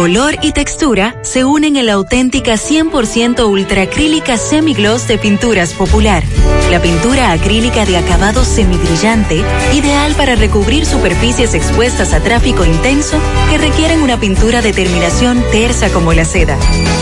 Color 0.00 0.38
y 0.40 0.52
textura 0.52 1.14
se 1.20 1.44
unen 1.44 1.76
en 1.76 1.84
la 1.84 1.92
auténtica 1.92 2.54
100% 2.54 3.46
ultracrílica 3.46 4.38
semigloss 4.38 5.06
de 5.06 5.18
Pinturas 5.18 5.74
Popular. 5.74 6.24
La 6.70 6.80
pintura 6.80 7.32
acrílica 7.32 7.84
de 7.84 7.98
acabado 7.98 8.42
semibrillante, 8.42 9.44
ideal 9.74 10.14
para 10.14 10.36
recubrir 10.36 10.86
superficies 10.86 11.52
expuestas 11.52 12.14
a 12.14 12.22
tráfico 12.22 12.64
intenso 12.64 13.20
que 13.50 13.58
requieren 13.58 14.00
una 14.00 14.18
pintura 14.18 14.62
de 14.62 14.72
terminación 14.72 15.44
tersa 15.52 15.90
como 15.90 16.14
la 16.14 16.24
seda. 16.24 16.56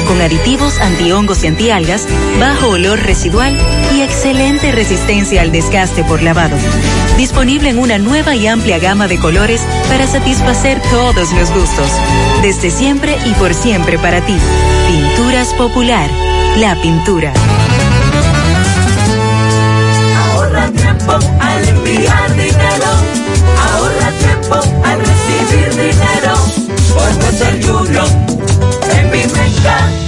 Con 0.09 0.21
aditivos 0.21 0.81
antihongos 0.81 1.45
y 1.45 1.49
antialgas, 1.49 2.05
bajo 2.41 2.71
olor 2.71 2.99
residual 2.99 3.57
y 3.95 4.01
excelente 4.01 4.73
resistencia 4.73 5.43
al 5.43 5.53
desgaste 5.53 6.03
por 6.03 6.23
lavado. 6.23 6.57
Disponible 7.17 7.69
en 7.69 7.79
una 7.79 7.99
nueva 7.99 8.35
y 8.35 8.47
amplia 8.47 8.79
gama 8.79 9.07
de 9.07 9.19
colores 9.19 9.61
para 9.89 10.07
satisfacer 10.07 10.81
todos 10.91 11.33
los 11.33 11.53
gustos. 11.53 11.91
Desde 12.43 12.71
siempre 12.89 13.19
y 13.27 13.35
por 13.35 13.53
siempre 13.53 13.99
para 13.99 14.23
ti. 14.23 14.35
Pinturas 14.89 15.53
Popular. 15.59 16.09
La 16.57 16.75
pintura. 16.81 17.35
Ahorra 20.17 20.71
tiempo 20.71 21.13
al 21.39 21.69
enviar 21.69 22.31
dinero. 22.35 22.91
Ahorra 23.75 24.11
tiempo 24.13 24.55
al 24.87 25.01
recibir 25.01 25.71
dinero. 25.71 26.35
Por 26.95 27.25
Western 27.25 27.71
Union. 27.77 28.09
En 28.97 29.11
mi 29.11 29.19
Menca. 29.35 30.08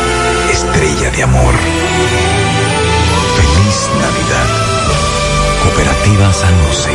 estrella 0.65 1.09
de 1.09 1.23
amor. 1.23 1.53
Feliz 3.35 3.89
Navidad. 3.99 4.47
Cooperativa 5.63 6.33
San 6.33 6.53
José. 6.67 6.91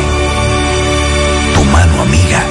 Tu 1.54 1.64
mano 1.64 2.02
amiga 2.02 2.44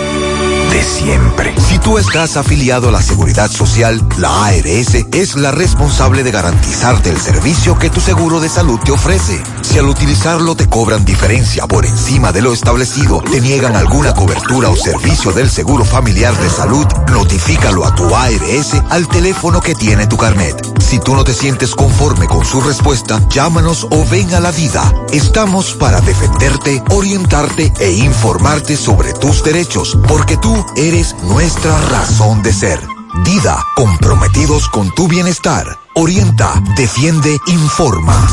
de 0.72 0.84
siempre. 0.84 1.54
Si 1.58 1.80
tú 1.80 1.98
estás 1.98 2.36
afiliado 2.36 2.90
a 2.90 2.92
la 2.92 3.02
Seguridad 3.02 3.50
Social, 3.50 4.06
la 4.18 4.48
ARS 4.48 5.06
es 5.14 5.36
la 5.36 5.52
responsable 5.52 6.24
de 6.24 6.32
garantizarte 6.32 7.12
el 7.12 7.18
servicio 7.18 7.80
que 7.80 7.90
tu 7.90 8.02
seguro 8.02 8.42
de 8.42 8.50
salud 8.50 8.80
te 8.84 8.92
ofrece. 8.92 9.42
Si 9.62 9.80
al 9.80 9.88
utilizarlo 9.88 10.56
te 10.56 10.68
cobran 10.68 11.06
diferencia 11.06 11.66
por 11.66 11.86
encima 11.86 12.34
de 12.34 12.42
lo 12.42 12.52
establecido, 12.52 13.22
te 13.22 13.40
niegan 13.40 13.76
alguna 13.78 14.14
cobertura 14.14 14.70
o 14.70 14.76
servicio 14.76 15.32
del 15.32 15.50
seguro 15.50 15.86
familiar 15.86 16.36
de 16.38 16.50
salud, 16.50 16.86
notifícalo 17.10 17.86
a 17.86 17.96
tu 17.96 18.14
ARS 18.14 18.74
al 18.90 19.08
teléfono 19.08 19.62
que 19.62 19.76
tiene 19.76 20.08
tu 20.08 20.18
carnet. 20.18 20.75
Si 20.86 21.00
tú 21.00 21.16
no 21.16 21.24
te 21.24 21.34
sientes 21.34 21.74
conforme 21.74 22.28
con 22.28 22.46
su 22.46 22.62
respuesta, 22.62 23.20
llámanos 23.30 23.88
o 23.90 24.06
ven 24.12 24.32
a 24.36 24.40
la 24.40 24.52
vida. 24.52 24.94
Estamos 25.12 25.74
para 25.74 26.00
defenderte, 26.00 26.84
orientarte 26.92 27.74
e 27.80 27.92
informarte 27.92 28.78
sobre 28.78 29.12
tus 29.14 29.44
derechos, 29.44 29.98
porque 30.08 30.38
tú 30.38 30.64
eres 30.76 31.16
nuestra 31.24 31.76
razón 31.90 32.44
de 32.44 32.54
ser. 32.54 32.80
Dida, 33.24 33.66
comprometidos 33.76 34.70
con 34.70 34.94
tu 34.94 35.08
bienestar. 35.08 35.66
Orienta, 35.96 36.54
defiende, 36.78 37.36
informa. 37.48 38.28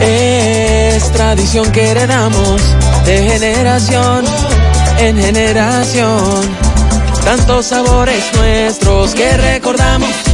Es 0.00 1.10
tradición 1.12 1.70
que 1.72 1.90
heredamos 1.90 2.62
de 3.06 3.28
generación 3.28 4.24
en 5.00 5.16
generación. 5.16 6.42
Tantos 7.24 7.66
sabores 7.66 8.24
nuestros 8.36 9.14
que 9.14 9.36
recordamos. 9.36 10.33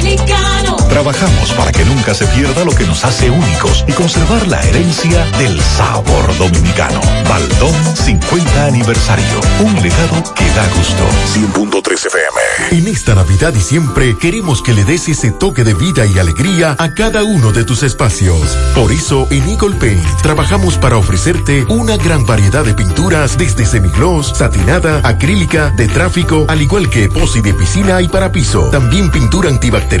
dominicano. 0.15 0.77
Trabajamos 0.89 1.53
para 1.53 1.71
que 1.71 1.85
nunca 1.85 2.13
se 2.13 2.25
pierda 2.27 2.65
lo 2.65 2.71
que 2.73 2.85
nos 2.85 3.05
hace 3.05 3.29
únicos 3.29 3.85
y 3.87 3.93
conservar 3.93 4.45
la 4.47 4.61
herencia 4.61 5.25
del 5.37 5.59
sabor 5.61 6.37
dominicano. 6.37 6.99
Baldón 7.29 7.73
50 7.95 8.65
aniversario. 8.65 9.39
Un 9.61 9.73
legado 9.81 10.21
que 10.35 10.45
da 10.51 10.67
gusto. 10.75 11.07
100.3 11.33 12.07
FM. 12.07 12.77
En 12.77 12.87
esta 12.87 13.15
Navidad 13.15 13.53
y 13.55 13.61
siempre 13.61 14.17
queremos 14.17 14.61
que 14.61 14.73
le 14.73 14.83
des 14.83 15.07
ese 15.07 15.31
toque 15.31 15.63
de 15.63 15.73
vida 15.73 16.05
y 16.05 16.19
alegría 16.19 16.75
a 16.77 16.93
cada 16.93 17.23
uno 17.23 17.53
de 17.53 17.63
tus 17.63 17.83
espacios. 17.83 18.57
Por 18.75 18.91
eso 18.91 19.27
en 19.31 19.47
Eagle 19.47 19.75
Paint 19.75 20.21
trabajamos 20.21 20.77
para 20.77 20.97
ofrecerte 20.97 21.65
una 21.69 21.95
gran 21.95 22.25
variedad 22.25 22.65
de 22.65 22.73
pinturas 22.73 23.37
desde 23.37 23.65
semigloss, 23.65 24.33
satinada, 24.35 24.99
acrílica, 25.03 25.69
de 25.69 25.87
tráfico, 25.87 26.45
al 26.49 26.61
igual 26.61 26.89
que 26.89 27.07
posi 27.07 27.41
de 27.41 27.53
piscina 27.53 28.01
y 28.01 28.09
para 28.09 28.31
piso. 28.31 28.69
También 28.71 29.09
pintura 29.09 29.49
antibacterial 29.49 30.00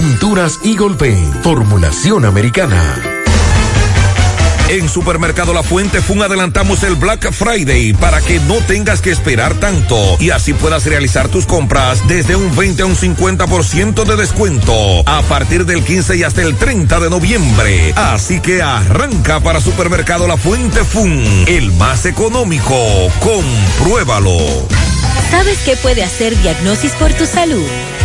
Pinturas 0.00 0.58
Eagle 0.64 0.94
Paint, 0.94 1.42
formulación 1.42 2.24
americana. 2.24 3.02
En 4.70 4.88
Supermercado 4.88 5.52
La 5.52 5.62
Fuente 5.62 6.00
Fun 6.00 6.22
adelantamos 6.22 6.82
el 6.84 6.94
Black 6.94 7.30
Friday 7.32 7.92
para 7.92 8.22
que 8.22 8.40
no 8.40 8.54
tengas 8.62 9.02
que 9.02 9.10
esperar 9.10 9.52
tanto 9.56 10.16
y 10.18 10.30
así 10.30 10.54
puedas 10.54 10.86
realizar 10.86 11.28
tus 11.28 11.44
compras 11.44 12.08
desde 12.08 12.34
un 12.34 12.56
20 12.56 12.80
a 12.80 12.86
un 12.86 12.96
50% 12.96 14.04
de 14.04 14.16
descuento 14.16 14.72
a 15.04 15.20
partir 15.20 15.66
del 15.66 15.84
15 15.84 16.16
y 16.16 16.22
hasta 16.22 16.40
el 16.40 16.56
30 16.56 16.98
de 16.98 17.10
noviembre. 17.10 17.92
Así 17.94 18.40
que 18.40 18.62
arranca 18.62 19.40
para 19.40 19.60
Supermercado 19.60 20.26
La 20.26 20.38
Fuente 20.38 20.82
Fun, 20.82 21.22
el 21.46 21.72
más 21.72 22.06
económico. 22.06 22.74
Compruébalo. 23.20 24.66
¿Sabes 25.30 25.58
qué 25.66 25.76
puede 25.76 26.02
hacer 26.02 26.34
Diagnosis 26.40 26.92
por 26.92 27.12
tu 27.12 27.26
salud? 27.26 27.66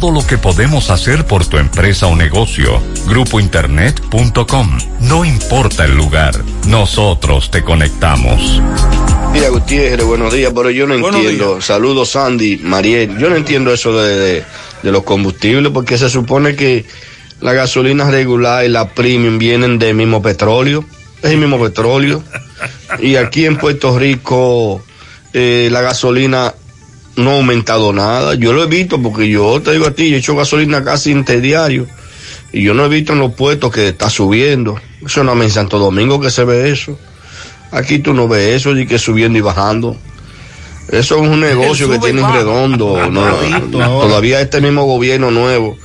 lo 0.00 0.24
que 0.26 0.36
podemos 0.38 0.90
hacer 0.90 1.24
por 1.26 1.46
tu 1.46 1.56
empresa 1.58 2.06
o 2.06 2.14
negocio. 2.14 2.80
Grupointernet.com. 3.06 4.78
No 5.00 5.24
importa 5.24 5.84
el 5.84 5.96
lugar, 5.96 6.34
nosotros 6.68 7.50
te 7.50 7.62
conectamos. 7.62 8.60
Mira, 9.32 9.48
Gutiérrez, 9.48 10.04
buenos 10.06 10.32
días, 10.32 10.52
pero 10.54 10.70
yo 10.70 10.86
no 10.86 10.98
Buenos 10.98 11.20
entiendo. 11.20 11.60
Saludos, 11.60 12.10
Sandy, 12.10 12.58
Mariel. 12.58 13.16
Yo 13.18 13.28
no 13.30 13.36
entiendo 13.36 13.72
eso 13.72 13.96
de, 14.00 14.16
de- 14.16 14.44
de 14.82 14.92
los 14.92 15.02
combustibles, 15.04 15.72
porque 15.72 15.98
se 15.98 16.08
supone 16.10 16.54
que 16.54 16.84
la 17.40 17.52
gasolina 17.54 18.08
regular 18.10 18.64
y 18.64 18.68
la 18.68 18.90
premium 18.90 19.38
vienen 19.38 19.78
del 19.78 19.94
mismo 19.96 20.22
petróleo. 20.22 20.84
Es 21.22 21.30
el 21.30 21.38
mismo 21.38 21.58
petróleo. 21.60 22.22
Y 23.00 23.16
aquí 23.16 23.46
en 23.46 23.56
Puerto 23.56 23.98
Rico, 23.98 24.84
eh, 25.32 25.68
la 25.72 25.80
gasolina 25.80 26.54
no 27.16 27.30
ha 27.30 27.34
aumentado 27.34 27.92
nada. 27.92 28.34
Yo 28.34 28.52
lo 28.52 28.62
he 28.62 28.66
visto 28.66 29.00
porque 29.00 29.28
yo 29.28 29.60
te 29.60 29.72
digo 29.72 29.86
a 29.86 29.90
ti, 29.92 30.10
yo 30.10 30.16
he 30.16 30.18
hecho 30.18 30.36
gasolina 30.36 30.84
casi 30.84 31.10
interdiario. 31.10 31.86
Y 32.52 32.62
yo 32.62 32.74
no 32.74 32.84
he 32.84 32.88
visto 32.88 33.12
en 33.12 33.18
los 33.18 33.34
puestos 33.34 33.72
que 33.72 33.88
está 33.88 34.08
subiendo. 34.08 34.80
Eso 35.04 35.24
no 35.24 35.34
es 35.34 35.40
en 35.42 35.50
Santo 35.50 35.78
Domingo 35.78 36.20
que 36.20 36.30
se 36.30 36.44
ve 36.44 36.70
eso. 36.70 36.98
Aquí 37.72 37.98
tú 37.98 38.14
no 38.14 38.28
ves 38.28 38.56
eso, 38.56 38.76
y 38.76 38.86
que 38.86 38.98
subiendo 38.98 39.38
y 39.38 39.42
bajando. 39.42 39.96
Eso 40.88 41.16
es 41.16 41.28
un 41.28 41.40
negocio 41.40 41.90
que 41.90 41.98
tienen 41.98 42.32
redondo. 42.32 43.10
no, 43.10 43.68
todavía 43.70 44.40
este 44.40 44.60
mismo 44.60 44.84
gobierno 44.84 45.30
nuevo 45.30 45.76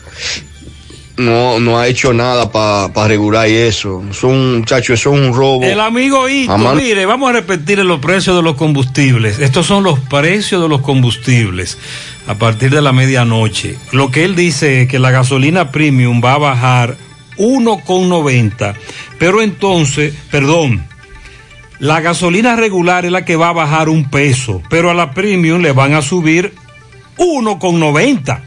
no, 1.17 1.59
no 1.59 1.77
ha 1.79 1.87
hecho 1.87 2.13
nada 2.13 2.51
para 2.51 3.07
regular 3.07 3.47
eso. 3.47 4.01
Eso 4.01 4.11
es 4.11 4.23
un 4.23 4.57
muchacho, 4.59 4.93
eso 4.93 5.13
es 5.13 5.19
un 5.19 5.33
robo. 5.35 5.63
El 5.63 5.79
amigo 5.79 6.25
Amar- 6.49 6.75
mire, 6.75 7.05
vamos 7.05 7.29
a 7.29 7.33
repetir 7.33 7.79
los 7.79 7.99
precios 7.99 8.35
de 8.35 8.41
los 8.41 8.55
combustibles. 8.55 9.39
Estos 9.39 9.65
son 9.67 9.83
los 9.83 9.99
precios 9.99 10.61
de 10.61 10.69
los 10.69 10.81
combustibles 10.81 11.77
a 12.27 12.35
partir 12.35 12.71
de 12.71 12.81
la 12.81 12.91
medianoche. 12.93 13.75
Lo 13.91 14.09
que 14.11 14.23
él 14.25 14.35
dice 14.35 14.81
es 14.83 14.87
que 14.87 14.99
la 14.99 15.11
gasolina 15.11 15.71
premium 15.71 16.21
va 16.23 16.33
a 16.33 16.37
bajar 16.39 16.97
1,90. 17.37 18.75
Pero 19.19 19.41
entonces, 19.41 20.13
perdón, 20.31 20.87
La 21.79 21.99
gasolina 21.99 22.55
regular 22.55 23.05
es 23.05 23.11
la 23.11 23.25
que 23.25 23.35
va 23.35 23.49
a 23.49 23.53
bajar 23.53 23.89
un 23.89 24.07
peso, 24.11 24.61
pero 24.69 24.91
a 24.91 24.93
la 24.93 25.15
premium 25.15 25.61
le 25.63 25.71
van 25.71 25.95
a 25.95 26.03
subir 26.03 26.53
1,90, 27.17 28.39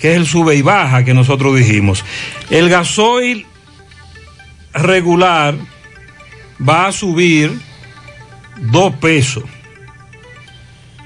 que 0.00 0.12
es 0.12 0.16
el 0.16 0.26
sube 0.26 0.54
y 0.54 0.62
baja 0.62 1.04
que 1.04 1.14
nosotros 1.14 1.56
dijimos. 1.56 2.04
El 2.50 2.68
gasoil 2.68 3.46
regular 4.72 5.54
va 6.66 6.86
a 6.86 6.92
subir 6.92 7.58
2 8.56 8.94
pesos. 8.96 9.44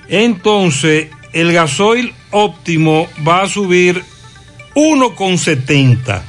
Entonces, 0.09 1.09
el 1.33 1.53
gasoil 1.53 2.13
óptimo 2.31 3.09
va 3.27 3.43
a 3.43 3.49
subir 3.49 4.05
1,70. 4.75 6.23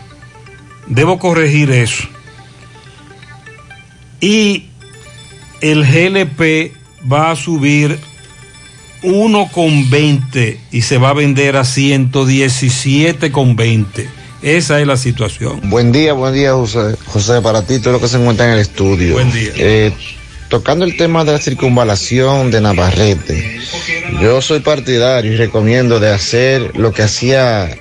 Debo 0.88 1.19
corregir 1.19 1.72
eso. 1.72 2.03
Y 4.19 4.69
el 5.61 5.85
GLP 5.85 6.73
va 7.11 7.31
a 7.31 7.35
subir 7.35 7.99
1,20 9.03 10.57
y 10.71 10.81
se 10.81 10.97
va 10.97 11.09
a 11.09 11.13
vender 11.13 11.57
a 11.57 11.61
117,20. 11.61 14.07
Esa 14.41 14.81
es 14.81 14.88
la 14.88 14.97
situación. 14.97 15.61
Buen 15.69 15.91
día, 15.91 16.13
buen 16.13 16.34
día, 16.34 16.53
José, 16.53 16.95
José, 17.05 17.39
para 17.41 17.63
ti, 17.65 17.77
todo 17.80 17.93
lo 17.93 18.01
que 18.01 18.07
se 18.07 18.17
encuentra 18.17 18.47
en 18.47 18.53
el 18.53 18.59
estudio. 18.59 19.13
Buen 19.13 19.31
día. 19.31 19.51
Eh, 19.55 19.91
tocando 20.49 20.85
el 20.85 20.97
tema 20.97 21.23
de 21.23 21.31
la 21.31 21.39
circunvalación 21.39 22.51
de 22.51 22.59
Navarrete, 22.59 23.59
yo 24.21 24.41
soy 24.41 24.59
partidario 24.59 25.31
y 25.31 25.38
recomiendo 25.38 25.99
de 25.99 26.11
hacer 26.11 26.77
lo 26.77 26.91
que 26.91 27.03
hacía 27.03 27.77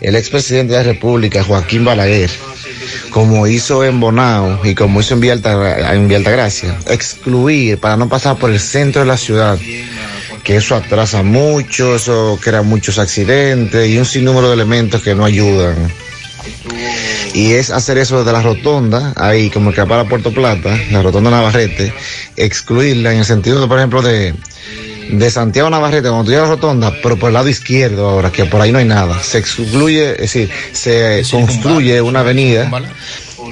el 0.00 0.16
expresidente 0.16 0.72
de 0.74 0.80
la 0.80 0.84
República, 0.84 1.44
Joaquín 1.44 1.84
Balaguer, 1.84 2.30
como 3.10 3.46
hizo 3.46 3.84
en 3.84 4.00
Bonao 4.00 4.60
y 4.64 4.74
como 4.74 5.00
hizo 5.00 5.14
en 5.14 5.20
Villa, 5.20 5.34
Altagracia, 5.34 6.76
excluir 6.88 7.78
para 7.78 7.96
no 7.96 8.08
pasar 8.08 8.36
por 8.36 8.50
el 8.50 8.60
centro 8.60 9.02
de 9.02 9.06
la 9.06 9.16
ciudad, 9.16 9.58
que 10.44 10.56
eso 10.56 10.76
atrasa 10.76 11.22
mucho, 11.22 11.96
eso 11.96 12.38
crea 12.42 12.62
muchos 12.62 12.98
accidentes 12.98 13.88
y 13.88 13.98
un 13.98 14.04
sinnúmero 14.04 14.48
de 14.48 14.54
elementos 14.54 15.02
que 15.02 15.14
no 15.14 15.24
ayudan. 15.24 15.74
Y 17.32 17.52
es 17.52 17.70
hacer 17.70 17.98
eso 17.98 18.18
desde 18.18 18.32
la 18.32 18.42
rotonda, 18.42 19.12
ahí 19.16 19.50
como 19.50 19.72
que 19.72 19.84
para 19.86 20.04
Puerto 20.04 20.32
Plata, 20.32 20.78
la 20.90 21.02
rotonda 21.02 21.30
Navarrete, 21.30 21.92
excluirla 22.36 23.12
en 23.12 23.20
el 23.20 23.24
sentido, 23.24 23.60
de, 23.60 23.66
por 23.66 23.78
ejemplo, 23.78 24.02
de, 24.02 24.34
de 25.10 25.30
Santiago 25.30 25.68
Navarrete, 25.70 26.08
cuando 26.08 26.24
tú 26.24 26.30
llegas 26.30 26.44
a 26.46 26.48
la 26.50 26.54
rotonda, 26.56 26.92
pero 27.02 27.16
por 27.18 27.28
el 27.30 27.34
lado 27.34 27.48
izquierdo 27.48 28.08
ahora, 28.08 28.30
que 28.30 28.44
por 28.44 28.60
ahí 28.60 28.70
no 28.70 28.78
hay 28.78 28.84
nada. 28.84 29.20
Se 29.22 29.38
excluye, 29.38 30.12
es 30.12 30.18
decir, 30.18 30.50
se 30.72 31.22
construye 31.30 32.00
una 32.02 32.20
avenida 32.20 32.68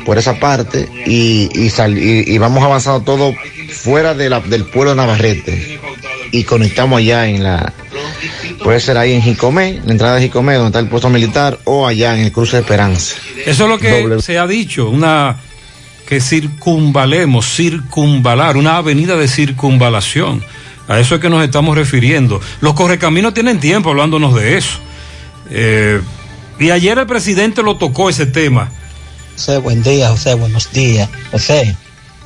por 0.04 0.18
esa 0.18 0.38
parte 0.38 0.88
y, 1.06 1.48
y, 1.54 1.70
sal- 1.70 1.98
y- 1.98 2.24
y 2.26 2.38
vamos 2.38 2.62
avanzando 2.62 3.00
todo 3.02 3.34
fuera 3.70 4.14
de 4.14 4.28
la, 4.30 4.40
del 4.40 4.64
pueblo 4.64 4.90
de 4.90 4.96
Navarrete 4.96 5.80
y 6.32 6.42
conectamos 6.44 6.98
allá 6.98 7.28
en 7.28 7.44
la, 7.44 7.72
puede 8.64 8.80
ser 8.80 8.96
ahí 8.98 9.12
en 9.12 9.22
Jicomé, 9.22 9.80
la 9.84 9.92
entrada 9.92 10.16
de 10.16 10.22
Jicomé, 10.22 10.54
donde 10.54 10.68
está 10.68 10.80
el 10.80 10.88
puesto 10.88 11.08
militar, 11.10 11.58
o 11.64 11.86
allá 11.86 12.14
en 12.16 12.24
el 12.24 12.32
cruce 12.32 12.56
de 12.56 12.62
Esperanza. 12.62 13.16
Eso 13.46 13.64
es 13.64 13.70
lo 13.70 13.78
que 13.78 14.04
Doble- 14.04 14.20
se 14.20 14.38
ha 14.38 14.46
dicho, 14.46 14.88
una 14.90 15.36
que 16.08 16.20
circunvalemos, 16.20 17.46
circunvalar, 17.54 18.56
una 18.56 18.78
avenida 18.78 19.16
de 19.16 19.28
circunvalación. 19.28 20.42
A 20.88 20.98
eso 20.98 21.14
es 21.14 21.20
que 21.20 21.30
nos 21.30 21.44
estamos 21.44 21.76
refiriendo. 21.76 22.40
Los 22.60 22.74
correcaminos 22.74 23.32
tienen 23.34 23.60
tiempo 23.60 23.90
hablándonos 23.90 24.34
de 24.34 24.58
eso. 24.58 24.78
Eh, 25.50 26.00
y 26.58 26.70
ayer 26.70 26.98
el 26.98 27.06
presidente 27.06 27.62
lo 27.62 27.76
tocó 27.76 28.10
ese 28.10 28.26
tema. 28.26 28.70
José, 29.34 29.58
buen 29.58 29.82
día, 29.82 30.08
José, 30.10 30.34
buenos 30.34 30.70
días. 30.72 31.08
José, 31.30 31.76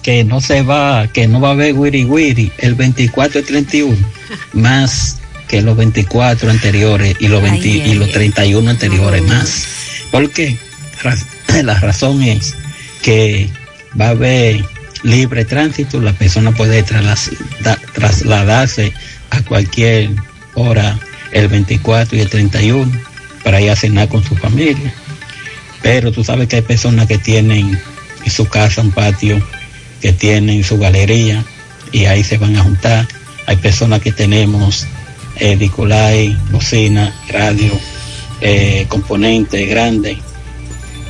que 0.06 0.22
no 0.22 0.40
se 0.40 0.62
va, 0.62 1.08
que 1.08 1.26
no 1.26 1.40
va 1.40 1.48
a 1.48 1.52
haber 1.52 1.74
wiri 1.74 2.04
wiri 2.04 2.52
el 2.58 2.76
24 2.76 3.40
y 3.40 3.42
31, 3.42 3.96
más 4.52 5.18
que 5.48 5.62
los 5.62 5.76
24 5.76 6.48
anteriores 6.48 7.16
y 7.18 7.26
los, 7.26 7.42
20 7.42 7.68
y 7.68 7.94
los 7.94 8.12
31 8.12 8.70
anteriores 8.70 9.22
más. 9.22 9.66
¿Por 10.12 10.30
qué? 10.30 10.56
Raz- 11.02 11.26
La 11.64 11.80
razón 11.80 12.22
es 12.22 12.54
que 13.02 13.50
va 14.00 14.06
a 14.06 14.10
haber 14.10 14.64
libre 15.02 15.44
tránsito, 15.44 16.00
la 16.00 16.12
persona 16.12 16.52
puede 16.52 16.84
da- 17.62 17.78
trasladarse 17.92 18.92
a 19.30 19.42
cualquier 19.42 20.10
hora 20.54 20.98
el 21.32 21.48
24 21.48 22.16
y 22.16 22.20
el 22.20 22.28
31 22.30 22.92
para 23.42 23.60
ir 23.60 23.70
a 23.70 23.76
cenar 23.76 24.08
con 24.08 24.22
su 24.22 24.36
familia. 24.36 24.94
Pero 25.82 26.12
tú 26.12 26.22
sabes 26.22 26.46
que 26.46 26.56
hay 26.56 26.62
personas 26.62 27.08
que 27.08 27.18
tienen 27.18 27.76
en 28.24 28.30
su 28.30 28.46
casa 28.48 28.82
un 28.82 28.90
patio, 28.92 29.44
que 30.00 30.12
tienen 30.12 30.64
su 30.64 30.78
galería 30.78 31.44
y 31.92 32.06
ahí 32.06 32.24
se 32.24 32.38
van 32.38 32.56
a 32.56 32.62
juntar. 32.62 33.06
Hay 33.46 33.56
personas 33.56 34.00
que 34.00 34.12
tenemos 34.12 34.86
eh, 35.36 35.70
bocina, 36.50 37.14
radio, 37.28 37.72
eh, 38.40 38.86
componentes 38.88 39.68
grandes 39.68 40.18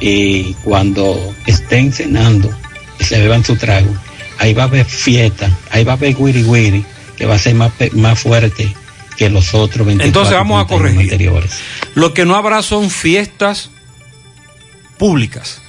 y 0.00 0.52
cuando 0.64 1.34
estén 1.46 1.92
cenando 1.92 2.50
y 2.98 3.04
se 3.04 3.18
beban 3.20 3.44
su 3.44 3.56
trago, 3.56 3.94
ahí 4.38 4.52
va 4.52 4.64
a 4.64 4.66
haber 4.66 4.84
fiesta, 4.84 5.50
ahí 5.70 5.84
va 5.84 5.92
a 5.92 5.96
haber 5.96 6.14
wiri 6.16 6.44
wiri 6.44 6.84
que 7.16 7.26
va 7.26 7.34
a 7.34 7.38
ser 7.38 7.54
más, 7.54 7.72
más 7.92 8.18
fuerte 8.18 8.74
que 9.16 9.30
los 9.30 9.54
otros 9.54 9.86
24 9.86 10.06
Entonces 10.06 10.34
vamos 10.34 10.62
a 10.62 10.66
31 10.66 10.78
corregir. 10.78 11.12
anteriores. 11.12 11.50
Lo 11.94 12.12
que 12.12 12.24
no 12.26 12.36
habrá 12.36 12.62
son 12.62 12.90
fiestas 12.90 13.70
públicas, 14.98 15.62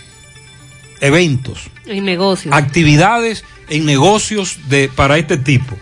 eventos, 1.02 1.70
En 1.86 2.06
negocios. 2.06 2.54
actividades 2.56 3.44
en 3.70 3.86
negocios 3.86 4.58
de, 4.70 4.90
para 4.90 5.18
este 5.18 5.38
tipo. 5.38 5.78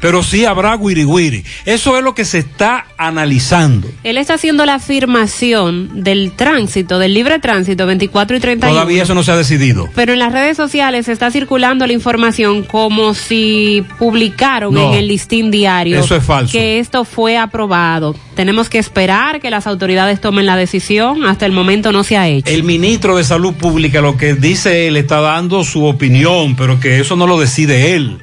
Pero 0.00 0.22
sí 0.22 0.44
habrá 0.44 0.76
wiri. 0.76 1.44
Eso 1.64 1.96
es 1.96 2.04
lo 2.04 2.14
que 2.14 2.24
se 2.24 2.38
está 2.38 2.86
analizando. 2.98 3.88
Él 4.04 4.18
está 4.18 4.34
haciendo 4.34 4.64
la 4.66 4.74
afirmación 4.74 6.02
del 6.04 6.32
tránsito, 6.32 6.98
del 6.98 7.14
libre 7.14 7.38
tránsito 7.38 7.86
24 7.86 8.36
y 8.36 8.40
31. 8.40 8.72
Todavía 8.74 9.02
eso 9.02 9.14
no 9.14 9.22
se 9.22 9.32
ha 9.32 9.36
decidido. 9.36 9.88
Pero 9.94 10.12
en 10.12 10.18
las 10.18 10.32
redes 10.32 10.56
sociales 10.56 11.08
está 11.08 11.30
circulando 11.30 11.86
la 11.86 11.92
información 11.92 12.62
como 12.62 13.14
si 13.14 13.84
publicaron 13.98 14.74
No. 14.74 14.92
en 14.92 14.98
el 14.98 15.08
listín 15.08 15.50
diario 15.50 15.98
Eso 15.98 16.14
es 16.16 16.24
falso. 16.24 16.52
que 16.52 16.78
esto 16.78 17.04
fue 17.04 17.38
aprobado. 17.38 18.14
Tenemos 18.34 18.68
que 18.68 18.78
esperar 18.78 19.40
que 19.40 19.50
las 19.50 19.66
autoridades 19.66 20.20
tomen 20.20 20.44
la 20.46 20.56
decisión. 20.56 21.24
Hasta 21.24 21.46
el 21.46 21.52
momento 21.52 21.90
no 21.92 22.04
se 22.04 22.16
ha 22.18 22.28
hecho. 22.28 22.50
El 22.52 22.64
ministro 22.64 23.16
de 23.16 23.24
Salud 23.24 23.54
Pública 23.54 24.00
lo 24.00 24.16
que 24.16 24.34
dice 24.34 24.88
él 24.88 24.96
está 24.96 25.20
dando 25.20 25.64
su 25.64 25.84
opinión, 25.86 26.54
pero 26.56 26.78
que 26.80 27.00
eso 27.00 27.16
no 27.16 27.26
lo 27.26 27.38
decide 27.40 27.94
él. 27.94 28.18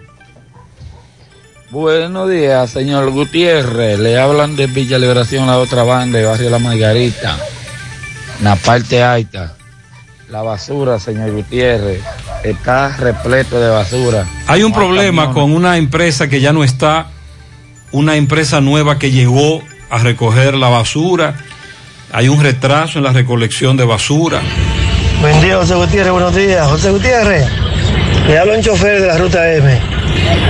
Buenos 1.74 2.30
días, 2.30 2.70
señor 2.70 3.10
Gutiérrez. 3.10 3.98
Le 3.98 4.20
hablan 4.20 4.56
de 4.56 4.68
Villa 4.68 5.00
Liberación, 5.00 5.48
la 5.48 5.58
otra 5.58 5.82
banda, 5.82 6.20
de 6.20 6.26
Barrio 6.26 6.52
La 6.52 6.60
Margarita, 6.60 7.36
en 8.38 8.46
la 8.46 8.56
parte 8.56 9.02
alta. 9.02 9.56
La 10.30 10.44
basura, 10.44 11.00
señor 11.00 11.32
Gutiérrez, 11.32 12.00
está 12.44 12.96
repleto 12.96 13.60
de 13.60 13.72
basura. 13.72 14.28
Hay 14.46 14.62
un 14.62 14.72
problema 14.72 15.34
con 15.34 15.52
una 15.52 15.78
empresa 15.78 16.28
que 16.28 16.40
ya 16.40 16.54
no 16.54 16.64
está, 16.64 17.08
una 17.92 18.18
empresa 18.18 18.62
nueva 18.62 19.00
que 19.00 19.10
llegó 19.10 19.64
a 19.90 19.98
recoger 19.98 20.54
la 20.54 20.70
basura. 20.70 21.38
Hay 22.12 22.30
un 22.30 22.40
retraso 22.40 23.00
en 23.00 23.06
la 23.06 23.14
recolección 23.14 23.78
de 23.78 23.86
basura. 23.86 24.44
Buen 25.22 25.42
día, 25.42 25.58
José 25.58 25.74
Gutiérrez, 25.74 26.12
buenos 26.12 26.36
días. 26.36 26.68
José 26.68 26.92
Gutiérrez, 26.92 27.48
le 28.28 28.38
hablo 28.38 28.54
a 28.54 28.58
un 28.58 28.62
chofer 28.62 29.02
de 29.02 29.08
la 29.08 29.18
ruta 29.18 29.54
M. 29.54 29.80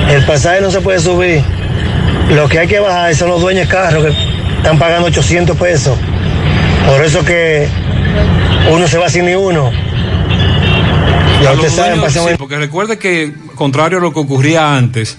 El 0.09 0.25
pasaje 0.25 0.61
no 0.61 0.69
se 0.69 0.81
puede 0.81 0.99
subir. 0.99 1.43
Lo 2.29 2.47
que 2.47 2.59
hay 2.59 2.67
que 2.67 2.79
bajar 2.79 3.15
son 3.15 3.29
los 3.29 3.41
dueños 3.41 3.67
de 3.67 3.73
carros 3.73 4.03
que 4.05 4.57
están 4.57 4.77
pagando 4.77 5.07
800 5.07 5.57
pesos. 5.57 5.97
Por 6.87 7.03
eso 7.03 7.23
que 7.23 7.67
uno 8.71 8.87
se 8.87 8.97
va 8.97 9.09
sin 9.09 9.25
ni 9.25 9.35
uno. 9.35 9.71
Ya 11.41 11.51
ustedes 11.53 11.73
saben, 11.73 11.99
dueños, 11.99 12.13
sí, 12.13 12.35
porque 12.37 12.57
recuerde 12.57 12.97
que, 12.97 13.33
contrario 13.55 13.97
a 13.97 14.01
lo 14.01 14.13
que 14.13 14.19
ocurría 14.19 14.77
antes, 14.77 15.17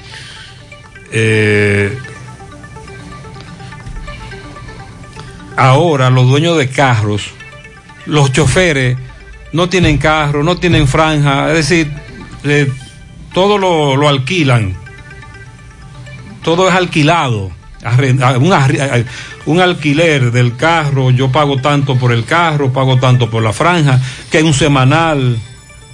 eh, 1.12 1.96
ahora 5.56 6.08
los 6.08 6.26
dueños 6.28 6.56
de 6.56 6.68
carros, 6.68 7.30
los 8.06 8.32
choferes, 8.32 8.96
no 9.52 9.68
tienen 9.68 9.98
carro, 9.98 10.42
no 10.42 10.56
tienen 10.56 10.88
franja, 10.88 11.48
es 11.48 11.68
decir, 11.68 11.92
eh, 12.44 12.70
todo 13.32 13.58
lo, 13.58 13.96
lo 13.96 14.08
alquilan, 14.08 14.74
todo 16.42 16.68
es 16.68 16.74
alquilado. 16.74 17.50
Un, 18.38 18.54
un 19.44 19.60
alquiler 19.60 20.30
del 20.30 20.56
carro, 20.56 21.10
yo 21.10 21.30
pago 21.30 21.58
tanto 21.58 21.96
por 21.96 22.12
el 22.12 22.24
carro, 22.24 22.72
pago 22.72 22.98
tanto 22.98 23.28
por 23.28 23.42
la 23.42 23.52
franja, 23.52 24.00
que 24.30 24.42
un 24.42 24.54
semanal, 24.54 25.38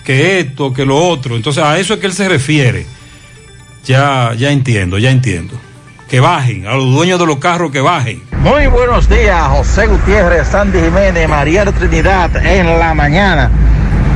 que 0.04 0.38
esto, 0.38 0.72
que 0.72 0.84
lo 0.84 0.96
otro. 0.96 1.34
Entonces 1.34 1.64
a 1.64 1.78
eso 1.78 1.94
es 1.94 2.00
que 2.00 2.06
él 2.06 2.12
se 2.12 2.28
refiere. 2.28 2.86
Ya, 3.84 4.34
ya 4.36 4.52
entiendo, 4.52 4.98
ya 4.98 5.10
entiendo. 5.10 5.54
Que 6.08 6.20
bajen, 6.20 6.66
a 6.66 6.74
los 6.74 6.92
dueños 6.92 7.18
de 7.18 7.26
los 7.26 7.38
carros 7.38 7.72
que 7.72 7.80
bajen. 7.80 8.22
Muy 8.38 8.66
buenos 8.68 9.08
días, 9.08 9.48
José 9.48 9.86
Gutiérrez, 9.86 10.48
Sandy 10.48 10.80
Jiménez, 10.80 11.28
María 11.28 11.64
de 11.64 11.72
Trinidad 11.72 12.36
en 12.44 12.78
la 12.78 12.94
mañana. 12.94 13.50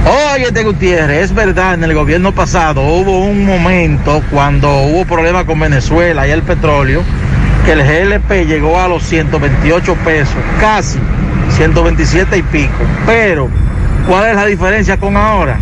Oye, 0.06 0.50
de 0.50 0.64
Gutiérrez, 0.64 1.24
es 1.24 1.34
verdad, 1.34 1.74
en 1.74 1.84
el 1.84 1.94
gobierno 1.94 2.32
pasado 2.32 2.82
hubo 2.82 3.20
un 3.20 3.46
momento 3.46 4.22
cuando 4.30 4.82
hubo 4.82 5.06
problemas 5.06 5.44
con 5.44 5.58
Venezuela 5.58 6.28
y 6.28 6.30
el 6.30 6.42
petróleo, 6.42 7.02
que 7.64 7.72
el 7.72 7.82
GLP 7.82 8.46
llegó 8.46 8.78
a 8.78 8.86
los 8.86 9.02
128 9.04 9.94
pesos, 10.04 10.36
casi 10.60 10.98
127 11.56 12.36
y 12.36 12.42
pico. 12.42 12.84
Pero, 13.06 13.48
¿cuál 14.06 14.28
es 14.28 14.36
la 14.36 14.44
diferencia 14.44 14.98
con 14.98 15.16
ahora? 15.16 15.58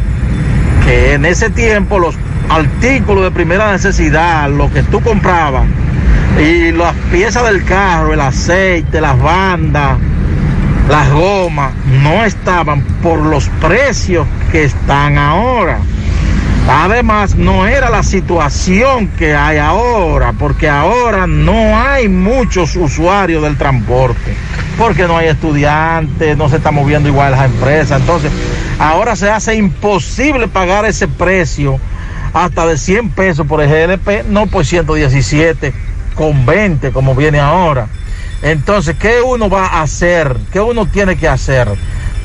Que 0.85 1.13
en 1.13 1.25
ese 1.25 1.49
tiempo 1.49 2.01
los 2.01 2.17
artículos 2.49 3.23
de 3.23 3.31
primera 3.31 3.71
necesidad, 3.71 4.51
lo 4.51 4.73
que 4.73 4.83
tú 4.83 5.01
comprabas, 5.03 5.67
y 6.41 6.73
las 6.73 6.95
piezas 7.13 7.45
del 7.45 7.65
carro, 7.65 8.13
el 8.13 8.21
aceite, 8.21 9.01
las 9.01 9.17
bandas, 9.23 9.99
las 10.89 11.11
gomas, 11.11 11.73
no 12.03 12.25
estaban 12.25 12.83
por 13.03 13.19
los 13.21 13.49
precios 13.61 14.27
que 14.51 14.65
están 14.65 15.19
ahora. 15.19 15.79
Además, 16.69 17.35
no 17.35 17.67
era 17.67 17.91
la 17.91 18.03
situación 18.05 19.09
que 19.09 19.35
hay 19.35 19.59
ahora, 19.59 20.33
porque 20.33 20.69
ahora 20.69 21.27
no 21.27 21.79
hay 21.79 22.09
muchos 22.09 22.77
usuarios 22.77 23.43
del 23.43 23.59
transporte, 23.59 24.35
porque 24.79 25.09
no 25.09 25.17
hay 25.17 25.29
estudiantes, 25.29 26.37
no 26.37 26.49
se 26.49 26.57
está 26.57 26.71
moviendo 26.71 27.09
igual 27.09 27.33
las 27.33 27.47
empresas. 27.47 28.01
Entonces, 28.01 28.31
ahora 28.79 29.17
se 29.17 29.29
hace 29.29 29.57
imposible 29.57 30.47
pagar 30.47 30.85
ese 30.85 31.09
precio 31.09 31.81
hasta 32.33 32.65
de 32.67 32.79
100 32.79 33.11
pesos 33.11 33.47
por 33.47 33.61
el 33.61 33.69
GLP, 33.69 34.25
no 34.29 34.47
por 34.47 34.65
117 34.65 35.73
con 36.15 36.47
20 36.47 36.93
como 36.93 37.15
viene 37.15 37.41
ahora. 37.41 37.89
Entonces, 38.43 38.97
¿qué 38.99 39.21
uno 39.23 39.49
va 39.49 39.67
a 39.67 39.83
hacer? 39.83 40.37
¿Qué 40.53 40.61
uno 40.61 40.87
tiene 40.87 41.17
que 41.17 41.29
hacer? 41.29 41.69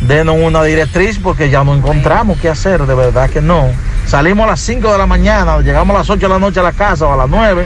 Denos 0.01 0.35
una 0.39 0.63
directriz 0.63 1.19
porque 1.21 1.49
ya 1.49 1.63
no 1.63 1.75
encontramos 1.75 2.39
qué 2.39 2.49
hacer, 2.49 2.85
de 2.85 2.95
verdad 2.95 3.29
que 3.29 3.41
no. 3.41 3.69
Salimos 4.07 4.45
a 4.45 4.51
las 4.51 4.59
5 4.61 4.91
de 4.91 4.97
la 4.97 5.05
mañana, 5.05 5.59
llegamos 5.59 5.95
a 5.95 5.99
las 5.99 6.09
8 6.09 6.27
de 6.27 6.29
la 6.29 6.39
noche 6.39 6.59
a 6.59 6.63
la 6.63 6.71
casa 6.71 7.05
o 7.07 7.13
a 7.13 7.17
las 7.17 7.29
9 7.29 7.65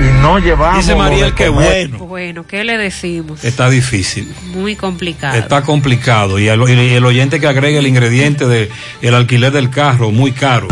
y 0.00 0.22
no 0.22 0.38
llevamos. 0.38 0.78
Dice 0.78 0.96
Mariel 0.96 1.30
de 1.30 1.34
que 1.34 1.48
bueno. 1.48 1.98
Bueno, 1.98 2.46
¿qué 2.46 2.64
le 2.64 2.76
decimos? 2.78 3.44
Está 3.44 3.68
difícil. 3.68 4.32
Muy 4.54 4.74
complicado. 4.74 5.36
Está 5.36 5.62
complicado. 5.62 6.38
Y 6.38 6.48
el, 6.48 6.60
y 6.68 6.94
el 6.94 7.04
oyente 7.04 7.40
que 7.40 7.46
agregue 7.46 7.78
el 7.78 7.86
ingrediente 7.86 8.46
de 8.46 8.70
el 9.00 9.14
alquiler 9.14 9.52
del 9.52 9.70
carro, 9.70 10.10
muy 10.10 10.32
caro. 10.32 10.68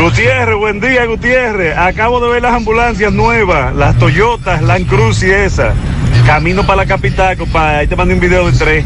Gutiérrez, 0.00 0.56
buen 0.56 0.80
día, 0.80 1.04
Gutiérrez. 1.06 1.76
Acabo 1.76 2.20
de 2.20 2.28
ver 2.30 2.42
las 2.42 2.54
ambulancias 2.54 3.12
nuevas, 3.12 3.74
las 3.74 3.98
Toyotas, 3.98 4.62
Land 4.62 4.86
Cruz 4.88 5.22
y 5.22 5.30
esa. 5.30 5.74
Camino 6.26 6.64
para 6.66 6.78
la 6.82 6.86
capital, 6.86 7.36
compadre. 7.36 7.78
Ahí 7.78 7.86
te 7.86 7.96
mando 7.96 8.14
un 8.14 8.20
video 8.20 8.50
de 8.50 8.56
tres. 8.56 8.84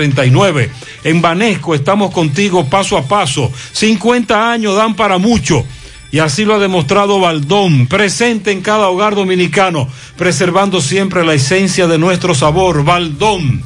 809-332-1239. 0.00 0.68
En 1.04 1.22
Banesco 1.22 1.74
estamos 1.74 2.12
contigo 2.12 2.64
paso 2.66 2.96
a 2.96 3.02
paso. 3.02 3.50
50 3.72 4.50
años 4.50 4.76
dan 4.76 4.94
para 4.94 5.18
mucho. 5.18 5.64
Y 6.12 6.18
así 6.18 6.44
lo 6.44 6.54
ha 6.54 6.58
demostrado 6.58 7.20
Baldón, 7.20 7.86
presente 7.86 8.50
en 8.50 8.62
cada 8.62 8.88
hogar 8.88 9.14
dominicano, 9.14 9.88
preservando 10.16 10.80
siempre 10.80 11.24
la 11.24 11.34
esencia 11.34 11.86
de 11.86 11.98
nuestro 11.98 12.34
sabor. 12.34 12.84
Baldón, 12.84 13.62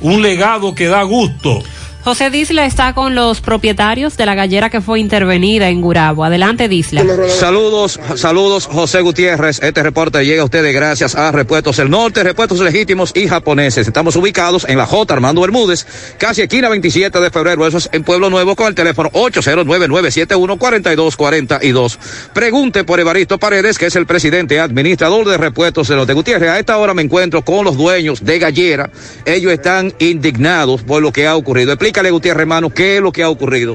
un 0.00 0.20
legado 0.20 0.74
que 0.74 0.88
da 0.88 1.02
gusto. 1.04 1.62
José 2.06 2.30
Disla 2.30 2.64
está 2.66 2.94
con 2.94 3.16
los 3.16 3.40
propietarios 3.40 4.16
de 4.16 4.26
la 4.26 4.36
gallera 4.36 4.70
que 4.70 4.80
fue 4.80 5.00
intervenida 5.00 5.70
en 5.70 5.80
Gurabo. 5.80 6.22
Adelante, 6.22 6.68
Disla. 6.68 7.04
Saludos, 7.28 7.98
saludos, 8.14 8.66
José 8.66 9.00
Gutiérrez. 9.00 9.60
Este 9.60 9.82
reporte 9.82 10.24
llega 10.24 10.42
a 10.42 10.44
ustedes 10.44 10.72
gracias 10.72 11.16
a 11.16 11.32
Repuestos 11.32 11.78
del 11.78 11.90
Norte, 11.90 12.22
Repuestos 12.22 12.60
Legítimos 12.60 13.10
y 13.12 13.26
Japoneses. 13.26 13.88
Estamos 13.88 14.14
ubicados 14.14 14.66
en 14.68 14.78
la 14.78 14.86
J. 14.86 15.14
Armando 15.14 15.40
Bermúdez, 15.40 15.84
casi 16.16 16.42
esquina 16.42 16.68
27 16.68 17.20
de 17.20 17.28
febrero. 17.28 17.66
Eso 17.66 17.78
es 17.78 17.88
en 17.90 18.04
Pueblo 18.04 18.30
Nuevo 18.30 18.54
con 18.54 18.68
el 18.68 18.76
teléfono 18.76 19.10
809-971-4242. 19.10 21.98
Pregunte 22.32 22.84
por 22.84 23.00
Evaristo 23.00 23.38
Paredes, 23.38 23.78
que 23.78 23.86
es 23.86 23.96
el 23.96 24.06
presidente 24.06 24.60
administrador 24.60 25.26
de 25.26 25.38
Repuestos 25.38 25.88
del 25.88 25.96
Norte. 25.96 26.12
Gutiérrez, 26.12 26.50
a 26.50 26.60
esta 26.60 26.78
hora 26.78 26.94
me 26.94 27.02
encuentro 27.02 27.42
con 27.42 27.64
los 27.64 27.76
dueños 27.76 28.24
de 28.24 28.38
Gallera. 28.38 28.90
Ellos 29.24 29.50
están 29.50 29.92
indignados 29.98 30.84
por 30.84 31.02
lo 31.02 31.10
que 31.10 31.26
ha 31.26 31.34
ocurrido. 31.34 31.72
Explícale, 31.96 32.10
Gutiérrez, 32.10 32.42
hermano, 32.42 32.68
qué 32.68 32.96
es 32.96 33.02
lo 33.02 33.10
que 33.10 33.22
ha 33.22 33.30
ocurrido. 33.30 33.74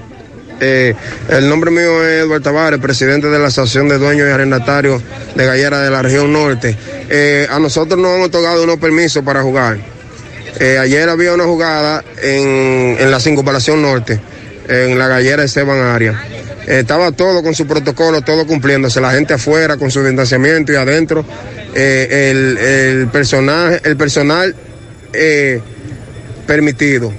Eh, 0.60 0.94
el 1.30 1.50
nombre 1.50 1.72
mío 1.72 2.06
es 2.06 2.22
Eduardo 2.22 2.44
Tavares, 2.44 2.80
presidente 2.80 3.26
de 3.30 3.40
la 3.40 3.48
Asociación 3.48 3.90
de 3.90 3.98
Dueños 3.98 4.28
y 4.28 4.32
Arrendatarios 4.32 5.02
de 5.34 5.44
Gallera 5.44 5.82
de 5.82 5.90
la 5.90 6.04
región 6.04 6.32
norte. 6.32 6.78
Eh, 7.10 7.48
a 7.50 7.58
nosotros 7.58 8.00
nos 8.00 8.16
han 8.16 8.22
otorgado 8.22 8.64
unos 8.64 8.78
permisos 8.78 9.24
para 9.24 9.42
jugar. 9.42 9.80
Eh, 10.60 10.78
ayer 10.78 11.10
había 11.10 11.34
una 11.34 11.46
jugada 11.46 12.04
en, 12.22 12.98
en 13.00 13.10
la 13.10 13.20
circunvalación 13.20 13.82
norte, 13.82 14.20
en 14.68 15.00
la 15.00 15.08
gallera 15.08 15.44
Esteban 15.44 15.80
Arias. 15.80 16.16
estaba 16.68 17.12
todo 17.12 17.42
con 17.42 17.56
su 17.56 17.66
protocolo, 17.66 18.22
todo 18.22 18.46
cumpliéndose, 18.46 19.02
la 19.02 19.14
gente 19.14 19.34
afuera 19.34 19.78
con 19.78 19.90
su 19.90 20.04
distanciamiento 20.04 20.72
y 20.72 20.76
adentro 20.76 21.26
el 21.74 23.10
personal 23.12 24.56
permitido 26.46 27.12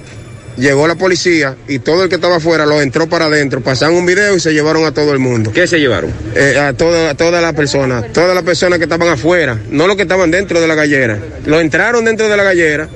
llegó 0.57 0.87
la 0.87 0.95
policía 0.95 1.55
y 1.67 1.79
todo 1.79 2.03
el 2.03 2.09
que 2.09 2.15
estaba 2.15 2.37
afuera 2.37 2.65
lo 2.65 2.81
entró 2.81 3.07
para 3.07 3.25
adentro, 3.25 3.61
pasaron 3.61 3.95
un 3.95 4.05
video 4.05 4.35
y 4.35 4.39
se 4.39 4.53
llevaron 4.53 4.85
a 4.85 4.93
todo 4.93 5.11
el 5.11 5.19
mundo. 5.19 5.51
¿Qué 5.51 5.67
se 5.67 5.79
llevaron? 5.79 6.11
Eh, 6.35 6.57
a, 6.57 6.73
toda, 6.73 7.11
a 7.11 7.15
todas 7.15 7.41
las 7.41 7.53
personas, 7.53 8.11
todas 8.13 8.35
las 8.35 8.43
personas 8.43 8.79
que 8.79 8.83
estaban 8.83 9.07
afuera, 9.09 9.57
no 9.69 9.87
los 9.87 9.95
que 9.95 10.03
estaban 10.03 10.31
dentro 10.31 10.61
de 10.61 10.67
la 10.67 10.75
gallera. 10.75 11.17
Lo 11.45 11.59
entraron 11.59 12.05
dentro 12.05 12.27
de 12.27 12.37
la 12.37 12.43
gallera, 12.43 12.89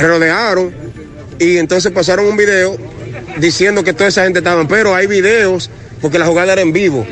rodearon 0.00 0.72
y 1.38 1.56
entonces 1.58 1.92
pasaron 1.92 2.26
un 2.26 2.36
video 2.36 2.76
diciendo 3.38 3.84
que 3.84 3.92
toda 3.92 4.08
esa 4.08 4.24
gente 4.24 4.40
estaba, 4.40 4.66
pero 4.66 4.94
hay 4.94 5.06
videos 5.06 5.70
porque 6.00 6.18
la 6.18 6.26
jugada 6.26 6.52
era 6.52 6.62
en 6.62 6.72
vivo. 6.72 7.06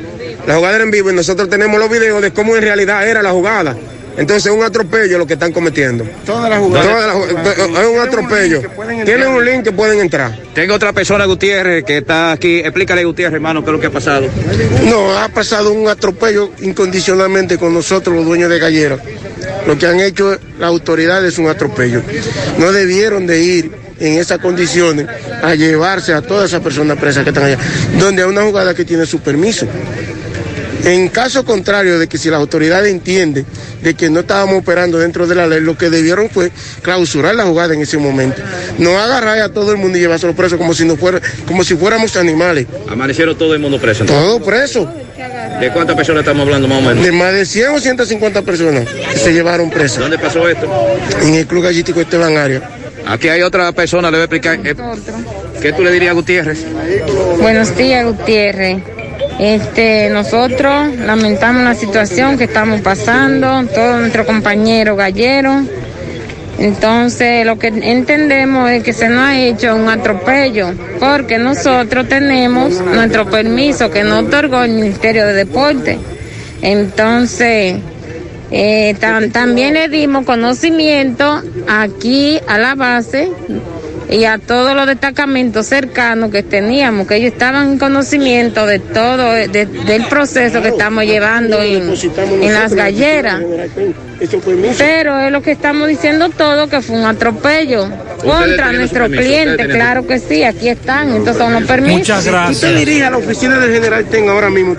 La 0.46 0.56
jugada 0.56 0.76
era 0.76 0.84
en 0.84 0.90
vivo 0.90 1.10
y 1.10 1.14
nosotros 1.14 1.48
tenemos 1.48 1.78
los 1.80 1.90
videos 1.90 2.22
de 2.22 2.32
cómo 2.32 2.56
en 2.56 2.62
realidad 2.62 3.08
era 3.08 3.22
la 3.22 3.30
jugada. 3.30 3.76
Entonces 4.16 4.46
es 4.46 4.52
un 4.52 4.62
atropello 4.62 5.18
lo 5.18 5.26
que 5.26 5.34
están 5.34 5.52
cometiendo. 5.52 6.06
Todas 6.24 6.48
las 6.48 6.58
jugadas. 6.58 7.16
es 7.46 7.86
un 7.86 8.00
atropello. 8.00 8.62
Tienen 9.04 9.28
un 9.28 9.44
link 9.44 9.64
que 9.64 9.72
pueden 9.72 10.00
entrar. 10.00 10.38
Tengo 10.54 10.74
otra 10.74 10.92
persona, 10.92 11.26
Gutiérrez, 11.26 11.84
que 11.84 11.98
está 11.98 12.32
aquí. 12.32 12.60
Explícale, 12.60 13.04
Gutiérrez, 13.04 13.34
hermano, 13.34 13.62
qué 13.62 13.70
es 13.70 13.72
lo 13.72 13.80
que 13.80 13.88
ha 13.88 13.90
pasado. 13.90 14.26
No, 14.84 15.16
ha 15.18 15.28
pasado 15.28 15.72
un 15.72 15.88
atropello 15.88 16.50
incondicionalmente 16.60 17.58
con 17.58 17.74
nosotros, 17.74 18.16
los 18.16 18.24
dueños 18.24 18.48
de 18.48 18.58
Gallera. 18.58 18.98
Lo 19.66 19.76
que 19.76 19.86
han 19.86 20.00
hecho 20.00 20.38
las 20.58 20.68
autoridades 20.68 21.34
es 21.34 21.38
un 21.38 21.48
atropello. 21.48 22.02
No 22.58 22.72
debieron 22.72 23.26
de 23.26 23.42
ir 23.42 23.72
en 24.00 24.18
esas 24.18 24.38
condiciones 24.38 25.06
a 25.42 25.54
llevarse 25.54 26.12
a 26.12 26.22
todas 26.22 26.50
esas 26.50 26.60
personas 26.60 26.98
presas 26.98 27.24
que 27.24 27.30
están 27.30 27.44
allá, 27.44 27.58
donde 27.98 28.22
hay 28.22 28.28
una 28.28 28.42
jugada 28.42 28.74
que 28.74 28.84
tiene 28.84 29.06
su 29.06 29.20
permiso. 29.20 29.66
En 30.86 31.08
caso 31.08 31.44
contrario 31.44 31.98
de 31.98 32.06
que 32.06 32.16
si 32.16 32.30
las 32.30 32.38
autoridades 32.38 32.92
entienden 32.92 33.44
de 33.82 33.94
que 33.94 34.08
no 34.08 34.20
estábamos 34.20 34.58
operando 34.58 34.98
dentro 34.98 35.26
de 35.26 35.34
la 35.34 35.48
ley, 35.48 35.60
lo 35.60 35.76
que 35.76 35.90
debieron 35.90 36.30
fue 36.30 36.52
clausurar 36.80 37.34
la 37.34 37.44
jugada 37.44 37.74
en 37.74 37.82
ese 37.82 37.98
momento. 37.98 38.40
No 38.78 38.96
agarrar 38.96 39.40
a 39.40 39.52
todo 39.52 39.72
el 39.72 39.78
mundo 39.78 39.98
y 39.98 40.02
llevárselo 40.02 40.36
preso 40.36 40.56
como 40.56 40.74
si 40.74 40.84
no 40.84 40.96
fuera, 40.96 41.20
como 41.44 41.64
si 41.64 41.74
fuéramos 41.74 42.16
animales. 42.16 42.68
Amanecieron 42.88 43.36
todo 43.36 43.52
el 43.52 43.58
mundo 43.58 43.80
preso. 43.80 44.04
¿no? 44.04 44.12
Todo 44.12 44.40
preso. 44.44 44.88
¿De 45.58 45.72
cuántas 45.72 45.96
personas 45.96 46.20
estamos 46.20 46.42
hablando 46.42 46.68
más 46.68 46.78
o 46.78 46.82
menos? 46.82 47.04
De 47.04 47.10
más 47.10 47.32
de 47.32 47.44
100 47.46 47.68
o 47.70 47.80
150 47.80 48.42
personas 48.42 48.86
que 48.88 49.18
se 49.18 49.32
llevaron 49.32 49.70
presas. 49.70 49.98
¿Dónde 49.98 50.18
pasó 50.18 50.48
esto? 50.48 50.68
En 51.20 51.34
el 51.34 51.48
Club 51.48 51.64
Gallístico 51.64 52.00
Esteban 52.00 52.36
Arias. 52.36 52.62
Aquí 53.06 53.28
hay 53.28 53.42
otra 53.42 53.72
persona, 53.72 54.08
le 54.08 54.18
voy 54.18 54.22
a 54.22 54.24
explicar. 54.24 54.60
Eh, 54.64 54.76
¿Qué 55.60 55.72
tú 55.72 55.82
le 55.82 55.90
dirías 55.90 56.12
a 56.12 56.14
Gutiérrez? 56.14 56.64
Buenos 57.40 57.76
días, 57.76 58.04
Gutiérrez. 58.04 58.95
Este, 59.38 60.08
nosotros 60.08 60.96
lamentamos 60.96 61.62
la 61.62 61.74
situación 61.74 62.38
que 62.38 62.44
estamos 62.44 62.80
pasando, 62.80 63.66
todos 63.66 64.00
nuestros 64.00 64.26
compañeros 64.26 64.96
galleros. 64.96 65.64
Entonces, 66.58 67.44
lo 67.44 67.58
que 67.58 67.66
entendemos 67.68 68.70
es 68.70 68.82
que 68.82 68.94
se 68.94 69.10
nos 69.10 69.20
ha 69.20 69.38
hecho 69.38 69.76
un 69.76 69.90
atropello, 69.90 70.72
porque 70.98 71.36
nosotros 71.36 72.08
tenemos 72.08 72.80
nuestro 72.80 73.26
permiso 73.26 73.90
que 73.90 74.04
nos 74.04 74.24
otorgó 74.24 74.62
el 74.62 74.72
Ministerio 74.72 75.26
de 75.26 75.34
Deporte. 75.34 75.98
Entonces, 76.62 77.76
eh, 78.50 78.94
también 79.32 79.74
le 79.74 79.88
dimos 79.88 80.24
conocimiento 80.24 81.42
aquí 81.68 82.40
a 82.48 82.56
la 82.58 82.74
base 82.74 83.30
y 84.10 84.24
a 84.24 84.38
todos 84.38 84.74
los 84.74 84.86
destacamentos 84.86 85.66
cercanos 85.66 86.30
que 86.30 86.42
teníamos, 86.42 87.06
que 87.06 87.16
ellos 87.16 87.32
estaban 87.32 87.72
en 87.72 87.78
conocimiento 87.78 88.66
de 88.66 88.78
todo, 88.78 89.32
del 89.32 90.04
proceso 90.08 90.62
que 90.62 90.68
estamos 90.68 91.04
llevando 91.04 91.60
en, 91.60 91.88
las 92.52 92.74
galleras. 92.74 93.42
Pero 94.78 95.20
es 95.20 95.32
lo 95.32 95.42
que 95.42 95.50
estamos 95.50 95.88
diciendo 95.88 96.30
todo, 96.30 96.68
que 96.68 96.80
fue 96.80 96.96
un 96.96 97.04
atropello 97.04 97.88
contra 98.22 98.72
nuestro 98.72 99.08
cliente, 99.08 99.66
claro 99.66 100.06
que 100.06 100.18
sí, 100.18 100.42
aquí 100.42 100.68
están, 100.68 101.14
estos 101.14 101.36
son 101.36 101.52
los 101.52 101.64
permisos. 101.64 101.98
Muchas 101.98 102.26
gracias. 102.26 102.56
Usted 102.56 102.78
dirige 102.78 103.04
a 103.04 103.10
la 103.10 103.16
oficina 103.18 103.58
del 103.58 103.72
general 103.72 104.04
Ten 104.06 104.28
ahora 104.28 104.50
mismo. 104.50 104.76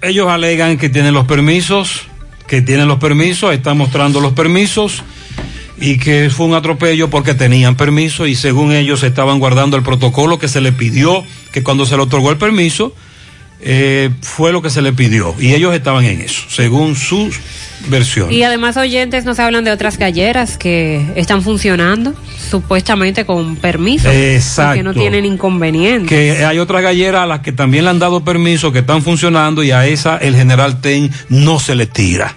Ellos 0.00 0.28
alegan 0.28 0.78
que 0.78 0.88
tienen 0.88 1.12
los 1.12 1.26
permisos, 1.26 2.06
que 2.46 2.62
tienen 2.62 2.86
los 2.86 2.98
permisos, 2.98 3.52
están 3.52 3.76
mostrando 3.76 4.20
los 4.20 4.32
permisos 4.32 5.02
y 5.80 5.98
que 5.98 6.30
fue 6.30 6.46
un 6.46 6.54
atropello 6.54 7.08
porque 7.10 7.34
tenían 7.34 7.76
permiso 7.76 8.26
y 8.26 8.34
según 8.34 8.72
ellos 8.72 9.02
estaban 9.02 9.38
guardando 9.38 9.76
el 9.76 9.82
protocolo 9.82 10.38
que 10.38 10.48
se 10.48 10.60
le 10.60 10.72
pidió, 10.72 11.24
que 11.52 11.62
cuando 11.62 11.86
se 11.86 11.96
le 11.96 12.02
otorgó 12.02 12.30
el 12.30 12.36
permiso, 12.38 12.94
eh, 13.60 14.10
fue 14.22 14.52
lo 14.52 14.62
que 14.62 14.70
se 14.70 14.82
le 14.82 14.92
pidió 14.92 15.34
y 15.38 15.52
ellos 15.54 15.74
estaban 15.74 16.04
en 16.04 16.20
eso, 16.20 16.42
según 16.48 16.94
su 16.94 17.30
versión. 17.88 18.32
Y 18.32 18.42
además 18.42 18.76
oyentes 18.76 19.24
nos 19.24 19.38
hablan 19.38 19.64
de 19.64 19.70
otras 19.70 19.98
galleras 19.98 20.56
que 20.58 21.04
están 21.16 21.42
funcionando 21.42 22.14
supuestamente 22.50 23.24
con 23.24 23.56
permiso. 23.56 24.10
Exacto. 24.10 24.76
Que 24.76 24.82
no 24.82 24.94
tienen 24.94 25.24
inconveniente. 25.24 26.08
Que 26.08 26.44
hay 26.44 26.58
otras 26.58 26.82
galleras 26.82 27.22
a 27.22 27.26
las 27.26 27.40
que 27.40 27.52
también 27.52 27.84
le 27.84 27.90
han 27.90 27.98
dado 27.98 28.24
permiso, 28.24 28.72
que 28.72 28.80
están 28.80 29.02
funcionando 29.02 29.62
y 29.62 29.70
a 29.70 29.86
esa 29.86 30.18
el 30.18 30.36
general 30.36 30.80
Ten 30.80 31.10
no 31.28 31.58
se 31.60 31.74
le 31.74 31.86
tira. 31.86 32.36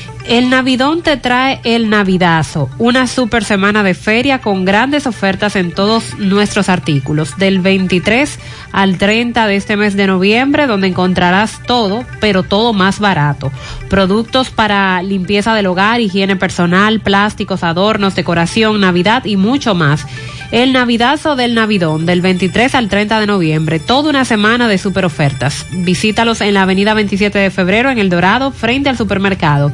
El 0.27 0.49
Navidón 0.49 1.01
te 1.01 1.17
trae 1.17 1.59
el 1.63 1.89
Navidazo, 1.89 2.69
una 2.77 3.07
super 3.07 3.43
semana 3.43 3.83
de 3.83 3.95
feria 3.95 4.39
con 4.39 4.65
grandes 4.65 5.07
ofertas 5.07 5.55
en 5.55 5.71
todos 5.71 6.17
nuestros 6.19 6.69
artículos, 6.69 7.37
del 7.37 7.59
23 7.59 8.39
al 8.71 8.97
30 8.97 9.47
de 9.47 9.55
este 9.55 9.77
mes 9.77 9.95
de 9.95 10.07
noviembre, 10.07 10.67
donde 10.67 10.87
encontrarás 10.87 11.61
todo, 11.65 12.05
pero 12.19 12.43
todo 12.43 12.71
más 12.71 12.99
barato. 12.99 13.51
Productos 13.89 14.51
para 14.51 15.01
limpieza 15.01 15.55
del 15.55 15.65
hogar, 15.65 15.99
higiene 15.99 16.35
personal, 16.35 17.01
plásticos, 17.01 17.63
adornos, 17.63 18.15
decoración, 18.15 18.79
Navidad 18.79 19.25
y 19.25 19.37
mucho 19.37 19.73
más. 19.73 20.05
El 20.51 20.73
Navidazo 20.73 21.35
del 21.35 21.55
Navidón, 21.55 22.05
del 22.05 22.21
23 22.21 22.75
al 22.75 22.89
30 22.89 23.21
de 23.21 23.27
noviembre, 23.27 23.79
toda 23.79 24.09
una 24.09 24.25
semana 24.25 24.67
de 24.67 24.77
super 24.77 25.05
ofertas. 25.05 25.65
Visítalos 25.71 26.41
en 26.41 26.53
la 26.53 26.63
avenida 26.63 26.93
27 26.93 27.39
de 27.39 27.51
febrero 27.51 27.89
en 27.89 27.97
El 27.97 28.09
Dorado, 28.09 28.51
frente 28.51 28.89
al 28.89 28.97
supermercado 28.97 29.71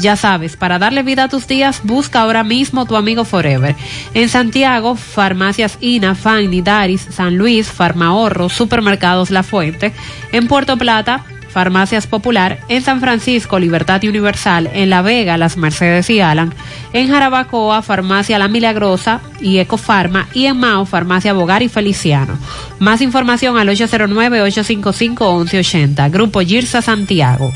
Ya 0.00 0.16
sabes, 0.16 0.56
para 0.56 0.78
darle 0.78 1.02
vida 1.02 1.24
a 1.24 1.28
tus 1.28 1.46
días, 1.46 1.82
busca 1.84 2.22
ahora 2.22 2.42
mismo 2.42 2.86
tu 2.86 2.96
amigo 2.96 3.26
Forever. 3.26 3.76
En 4.14 4.30
Santiago, 4.30 4.96
farmacias 4.96 5.76
INA, 5.82 6.14
Fanny, 6.14 6.62
Daris, 6.62 7.06
San 7.10 7.36
Luis, 7.36 7.70
Farmahorro, 7.70 8.48
Supermercados 8.48 9.30
La 9.30 9.42
Fuente. 9.42 9.92
En 10.32 10.48
Puerto 10.48 10.78
Plata, 10.78 11.22
Farmacias 11.50 12.06
Popular, 12.06 12.60
en 12.68 12.80
San 12.80 13.00
Francisco, 13.00 13.58
Libertad 13.58 14.02
Universal, 14.04 14.70
en 14.72 14.88
La 14.88 15.02
Vega, 15.02 15.36
Las 15.36 15.58
Mercedes 15.58 16.08
y 16.08 16.20
Alan, 16.20 16.54
en 16.94 17.08
Jarabacoa, 17.08 17.82
Farmacia 17.82 18.38
La 18.38 18.48
Milagrosa 18.48 19.20
y 19.40 19.58
Ecofarma, 19.58 20.28
y 20.32 20.46
en 20.46 20.56
Mao, 20.56 20.86
Farmacia 20.86 21.34
Bogar 21.34 21.62
y 21.62 21.68
Feliciano. 21.68 22.38
Más 22.78 23.02
información 23.02 23.58
al 23.58 23.68
809-855-1180, 23.68 26.10
Grupo 26.10 26.40
Girsa 26.40 26.80
Santiago. 26.80 27.52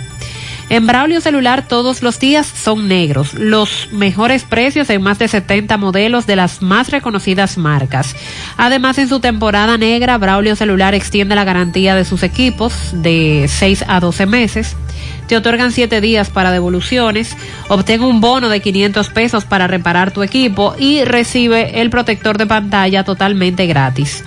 En 0.71 0.87
Braulio 0.87 1.21
Celular 1.21 1.69
todos 1.69 2.03
los 2.03 2.19
días 2.19 2.47
son 2.47 2.89
negros. 2.89 3.35
Los 3.35 3.89
mejores 3.93 4.45
precios 4.45 4.89
en 4.91 5.03
más 5.03 5.19
de 5.19 5.29
70 5.29 5.77
modelos 5.77 6.27
de 6.27 6.37
las 6.37 6.63
más 6.63 6.91
reconocidas 6.91 7.59
marcas. 7.59 8.17
Además, 8.57 8.99
en 8.99 9.09
su 9.09 9.21
temporada 9.21 9.77
negra, 9.77 10.17
Braulio 10.17 10.57
Celular 10.57 10.95
extiende 10.95 11.35
la 11.35 11.45
garantía 11.45 11.95
de 11.95 12.05
sus 12.05 12.23
equipos 12.23 12.73
de 12.93 13.47
6 13.49 13.85
a 13.89 14.01
12 14.01 14.27
meses. 14.27 14.77
Te 15.27 15.37
otorgan 15.37 15.71
7 15.71 16.01
días 16.01 16.31
para 16.31 16.51
devoluciones. 16.51 17.37
Obtén 17.69 18.03
un 18.03 18.21
bono 18.21 18.49
de 18.49 18.61
500 18.61 19.11
pesos 19.11 19.45
para 19.45 19.67
reparar 19.67 20.13
tu 20.13 20.23
equipo 20.23 20.75
y 20.79 21.05
recibe 21.05 21.81
el 21.81 21.91
protector 21.91 22.39
de 22.39 22.47
pantalla 22.47 23.05
totalmente 23.05 23.67
gratis. 23.67 24.25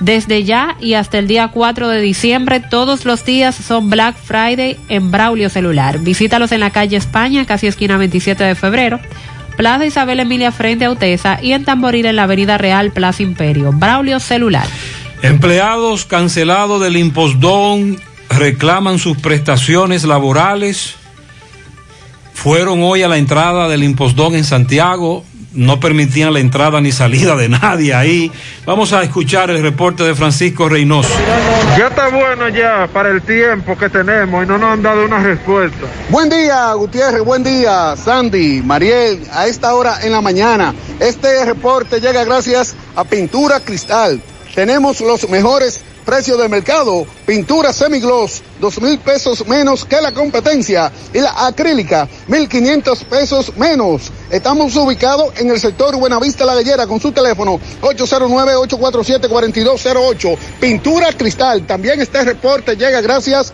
Desde 0.00 0.44
ya 0.44 0.76
y 0.80 0.94
hasta 0.94 1.18
el 1.18 1.28
día 1.28 1.48
4 1.48 1.88
de 1.88 2.00
diciembre, 2.00 2.60
todos 2.60 3.04
los 3.04 3.24
días 3.24 3.54
son 3.54 3.90
Black 3.90 4.16
Friday 4.16 4.78
en 4.88 5.10
Braulio 5.10 5.50
Celular. 5.50 5.98
Visítalos 5.98 6.52
en 6.52 6.60
la 6.60 6.70
calle 6.70 6.96
España, 6.96 7.44
casi 7.44 7.66
esquina 7.66 7.98
27 7.98 8.42
de 8.42 8.54
febrero, 8.54 8.98
Plaza 9.56 9.84
Isabel 9.84 10.20
Emilia 10.20 10.52
frente 10.52 10.86
a 10.86 10.90
Utesa 10.90 11.38
y 11.42 11.52
en 11.52 11.66
Tamboril 11.66 12.06
en 12.06 12.16
la 12.16 12.22
Avenida 12.22 12.56
Real 12.56 12.92
Plaza 12.92 13.22
Imperio. 13.22 13.72
Braulio 13.72 14.18
Celular. 14.18 14.66
Empleados 15.20 16.06
cancelados 16.06 16.80
del 16.80 16.96
Impostón 16.96 18.00
reclaman 18.30 18.98
sus 18.98 19.18
prestaciones 19.18 20.04
laborales. 20.04 20.94
Fueron 22.32 22.82
hoy 22.82 23.02
a 23.02 23.08
la 23.08 23.18
entrada 23.18 23.68
del 23.68 23.84
Impostón 23.84 24.34
en 24.34 24.44
Santiago 24.44 25.24
no 25.52 25.80
permitían 25.80 26.32
la 26.32 26.40
entrada 26.40 26.80
ni 26.80 26.92
salida 26.92 27.36
de 27.36 27.48
nadie 27.48 27.94
ahí. 27.94 28.30
Vamos 28.64 28.92
a 28.92 29.02
escuchar 29.02 29.50
el 29.50 29.62
reporte 29.62 30.04
de 30.04 30.14
Francisco 30.14 30.68
Reynoso. 30.68 31.10
Ya 31.76 31.88
está 31.88 32.08
bueno 32.08 32.48
ya 32.48 32.88
para 32.92 33.10
el 33.10 33.22
tiempo 33.22 33.76
que 33.76 33.88
tenemos 33.88 34.44
y 34.44 34.46
no 34.46 34.58
nos 34.58 34.72
han 34.72 34.82
dado 34.82 35.04
una 35.04 35.22
respuesta. 35.22 35.86
Buen 36.08 36.28
día, 36.28 36.72
Gutiérrez, 36.74 37.24
buen 37.24 37.42
día, 37.42 37.96
Sandy, 37.96 38.62
Mariel, 38.62 39.20
a 39.32 39.46
esta 39.46 39.74
hora 39.74 39.98
en 40.02 40.12
la 40.12 40.20
mañana. 40.20 40.74
Este 41.00 41.44
reporte 41.44 42.00
llega 42.00 42.24
gracias 42.24 42.74
a 42.94 43.04
Pintura 43.04 43.60
Cristal. 43.60 44.20
Tenemos 44.54 45.00
los 45.00 45.28
mejores 45.28 45.80
Precio 46.10 46.36
de 46.36 46.48
mercado, 46.48 47.06
pintura 47.24 47.72
semigloss, 47.72 48.42
dos 48.58 48.80
mil 48.80 48.98
pesos 48.98 49.46
menos 49.46 49.84
que 49.84 50.00
la 50.00 50.10
competencia. 50.10 50.90
Y 51.14 51.20
la 51.20 51.46
acrílica, 51.46 52.08
mil 52.26 52.48
quinientos 52.48 53.04
pesos 53.04 53.56
menos. 53.56 54.10
Estamos 54.28 54.74
ubicados 54.74 55.32
en 55.38 55.50
el 55.50 55.60
sector 55.60 55.94
Buenavista 55.94 56.44
La 56.44 56.56
Gallera 56.56 56.88
con 56.88 57.00
su 57.00 57.12
teléfono 57.12 57.60
809-847-4208. 57.82 60.36
Pintura 60.58 61.12
cristal. 61.12 61.64
También 61.64 62.00
este 62.00 62.24
reporte 62.24 62.74
llega 62.74 63.00
gracias 63.00 63.52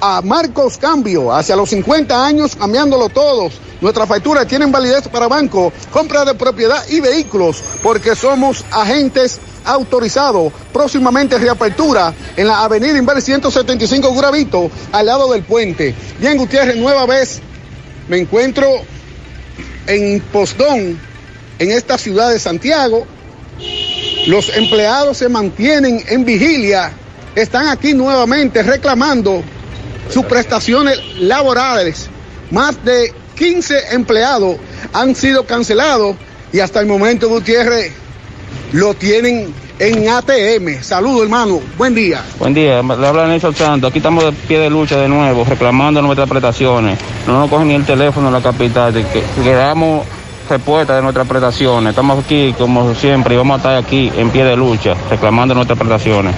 a 0.00 0.22
Marcos 0.22 0.78
Cambio, 0.78 1.32
hacia 1.32 1.56
los 1.56 1.70
50 1.70 2.26
años 2.26 2.56
cambiándolo 2.56 3.08
todos. 3.08 3.54
Nuestras 3.80 4.08
facturas 4.08 4.46
tienen 4.46 4.72
validez 4.72 5.08
para 5.08 5.28
banco, 5.28 5.72
compra 5.90 6.24
de 6.24 6.34
propiedad 6.34 6.82
y 6.88 7.00
vehículos, 7.00 7.62
porque 7.82 8.16
somos 8.16 8.64
agentes 8.70 9.38
autorizados. 9.64 10.52
Próximamente 10.72 11.38
reapertura 11.38 12.14
en 12.36 12.46
la 12.46 12.64
avenida 12.64 12.98
Inver 12.98 13.20
175 13.20 14.14
Gravito, 14.14 14.70
al 14.92 15.06
lado 15.06 15.30
del 15.32 15.42
puente. 15.42 15.94
Bien, 16.18 16.36
Gutiérrez, 16.38 16.76
nueva 16.76 17.06
vez 17.06 17.40
me 18.08 18.18
encuentro 18.18 18.66
en 19.86 20.20
Postón, 20.32 20.98
en 21.58 21.70
esta 21.70 21.98
ciudad 21.98 22.30
de 22.30 22.38
Santiago. 22.38 23.06
Los 24.26 24.54
empleados 24.56 25.18
se 25.18 25.28
mantienen 25.28 26.02
en 26.08 26.24
vigilia, 26.24 26.92
están 27.34 27.68
aquí 27.68 27.94
nuevamente 27.94 28.62
reclamando 28.62 29.42
sus 30.08 30.24
prestaciones 30.26 30.98
laborales. 31.18 32.08
Más 32.50 32.84
de 32.84 33.12
15 33.36 33.94
empleados 33.94 34.56
han 34.92 35.14
sido 35.14 35.44
cancelados 35.44 36.16
y 36.52 36.60
hasta 36.60 36.80
el 36.80 36.86
momento 36.86 37.28
Gutiérrez 37.28 37.92
lo 38.72 38.94
tienen 38.94 39.52
en 39.78 40.08
ATM. 40.08 40.82
Saludos 40.82 41.24
hermano, 41.24 41.60
buen 41.76 41.94
día. 41.94 42.22
Buen 42.38 42.54
día, 42.54 42.82
le 42.82 43.06
habla 43.06 43.26
Nelson 43.26 43.54
Santos. 43.54 43.90
Aquí 43.90 43.98
estamos 43.98 44.24
de 44.24 44.32
pie 44.32 44.58
de 44.58 44.70
lucha 44.70 44.96
de 44.98 45.08
nuevo, 45.08 45.44
reclamando 45.44 46.00
nuestras 46.02 46.28
prestaciones. 46.28 46.98
No 47.26 47.40
nos 47.40 47.50
cogen 47.50 47.68
ni 47.68 47.74
el 47.74 47.84
teléfono 47.84 48.28
en 48.28 48.32
la 48.32 48.40
capital, 48.40 48.92
que, 48.92 49.22
que 49.42 49.52
damos 49.52 50.06
respuesta 50.48 50.96
de 50.96 51.02
nuestras 51.02 51.26
prestaciones. 51.26 51.90
Estamos 51.90 52.24
aquí 52.24 52.54
como 52.56 52.94
siempre 52.94 53.34
y 53.34 53.38
vamos 53.38 53.54
a 53.54 53.56
estar 53.58 53.76
aquí 53.76 54.10
en 54.16 54.30
pie 54.30 54.44
de 54.44 54.56
lucha, 54.56 54.94
reclamando 55.10 55.54
nuestras 55.54 55.78
prestaciones. 55.78 56.34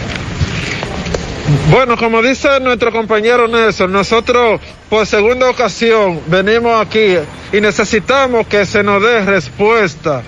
Bueno, 1.70 1.96
como 1.96 2.20
dice 2.20 2.60
nuestro 2.60 2.92
compañero 2.92 3.48
Nelson, 3.48 3.90
nosotros 3.90 4.60
por 4.90 5.06
segunda 5.06 5.48
ocasión 5.48 6.20
venimos 6.26 6.78
aquí 6.78 7.16
y 7.52 7.60
necesitamos 7.60 8.46
que 8.46 8.66
se 8.66 8.82
nos 8.82 9.02
dé 9.02 9.24
respuesta, 9.24 10.22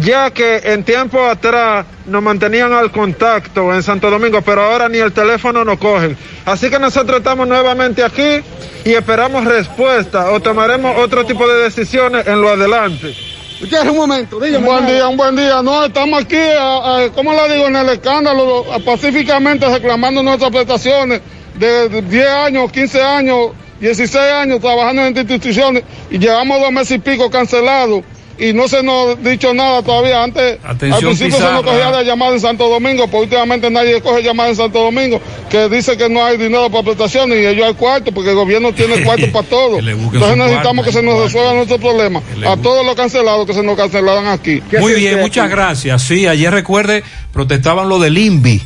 ya 0.00 0.30
que 0.30 0.58
en 0.64 0.84
tiempo 0.84 1.24
atrás 1.24 1.86
nos 2.04 2.22
mantenían 2.22 2.74
al 2.74 2.90
contacto 2.90 3.74
en 3.74 3.82
Santo 3.82 4.10
Domingo, 4.10 4.42
pero 4.42 4.64
ahora 4.64 4.86
ni 4.90 4.98
el 4.98 5.12
teléfono 5.12 5.64
nos 5.64 5.78
cogen. 5.78 6.14
Así 6.44 6.68
que 6.68 6.78
nosotros 6.78 7.18
estamos 7.18 7.48
nuevamente 7.48 8.04
aquí 8.04 8.42
y 8.84 8.92
esperamos 8.92 9.46
respuesta 9.46 10.30
o 10.30 10.40
tomaremos 10.40 10.98
otro 10.98 11.24
tipo 11.24 11.48
de 11.48 11.62
decisiones 11.62 12.26
en 12.26 12.42
lo 12.42 12.50
adelante. 12.50 13.14
Un 13.60 13.96
momento, 13.96 14.38
dígame. 14.38 14.58
Un 14.58 14.64
buen 14.64 14.86
día, 14.86 15.08
un 15.08 15.16
buen 15.16 15.36
día. 15.36 15.62
No, 15.62 15.84
estamos 15.84 16.20
aquí, 16.20 16.36
a, 16.36 17.04
a, 17.04 17.12
¿cómo 17.12 17.32
le 17.32 17.54
digo? 17.54 17.66
En 17.66 17.76
el 17.76 17.88
escándalo, 17.88 18.72
a, 18.72 18.78
pacíficamente 18.78 19.66
reclamando 19.66 20.22
nuestras 20.22 20.50
prestaciones 20.50 21.20
de, 21.54 21.88
de 21.88 22.02
10 22.02 22.28
años, 22.28 22.70
15 22.70 23.02
años, 23.02 23.50
16 23.80 24.16
años 24.16 24.60
trabajando 24.60 25.02
en 25.02 25.16
instituciones 25.16 25.84
y 26.10 26.18
llevamos 26.18 26.60
dos 26.60 26.70
meses 26.70 26.96
y 26.96 26.98
pico 26.98 27.30
cancelados 27.30 28.02
y 28.38 28.52
no 28.52 28.68
se 28.68 28.82
nos 28.82 29.16
ha 29.16 29.28
dicho 29.28 29.52
nada 29.54 29.82
todavía. 29.82 30.22
Antes, 30.22 30.58
Atención, 30.64 30.92
al 30.92 31.00
principio 31.00 31.36
Pizarra. 31.36 31.48
se 31.48 31.62
nos 31.62 31.72
cogía 31.72 31.90
la 31.90 32.02
llamada 32.02 32.32
en 32.32 32.40
Santo 32.40 32.68
Domingo, 32.68 33.06
pero 33.06 33.22
últimamente 33.22 33.70
nadie 33.70 34.00
coge 34.00 34.22
llamada 34.22 34.50
en 34.50 34.56
Santo 34.56 34.82
Domingo, 34.82 35.20
que 35.50 35.68
dice 35.68 35.96
que 35.96 36.08
no 36.08 36.24
hay 36.24 36.36
dinero 36.36 36.70
para 36.70 36.84
prestaciones 36.84 37.38
y 37.38 37.46
ellos 37.46 37.66
hay 37.66 37.74
cuarto, 37.74 38.12
porque 38.12 38.30
el 38.30 38.36
gobierno 38.36 38.72
tiene 38.72 39.02
cuarto 39.02 39.26
para 39.32 39.48
todo. 39.48 39.78
Entonces 39.78 40.36
necesitamos 40.36 40.84
que 40.84 40.92
se 40.92 41.02
nos 41.02 41.22
resuelva 41.22 41.54
nuestro 41.54 41.78
problema. 41.78 42.22
A 42.46 42.56
todos 42.56 42.84
los 42.84 42.94
cancelados 42.94 43.46
que 43.46 43.54
se 43.54 43.62
nos 43.62 43.76
cancelaran 43.76 44.26
aquí. 44.26 44.62
Muy 44.78 44.94
bien, 44.94 45.20
muchas 45.20 45.50
gracias. 45.50 46.02
Sí, 46.02 46.26
ayer 46.26 46.52
recuerde, 46.52 47.02
protestaban 47.32 47.88
lo 47.88 47.98
del 47.98 48.18
INVI. 48.18 48.62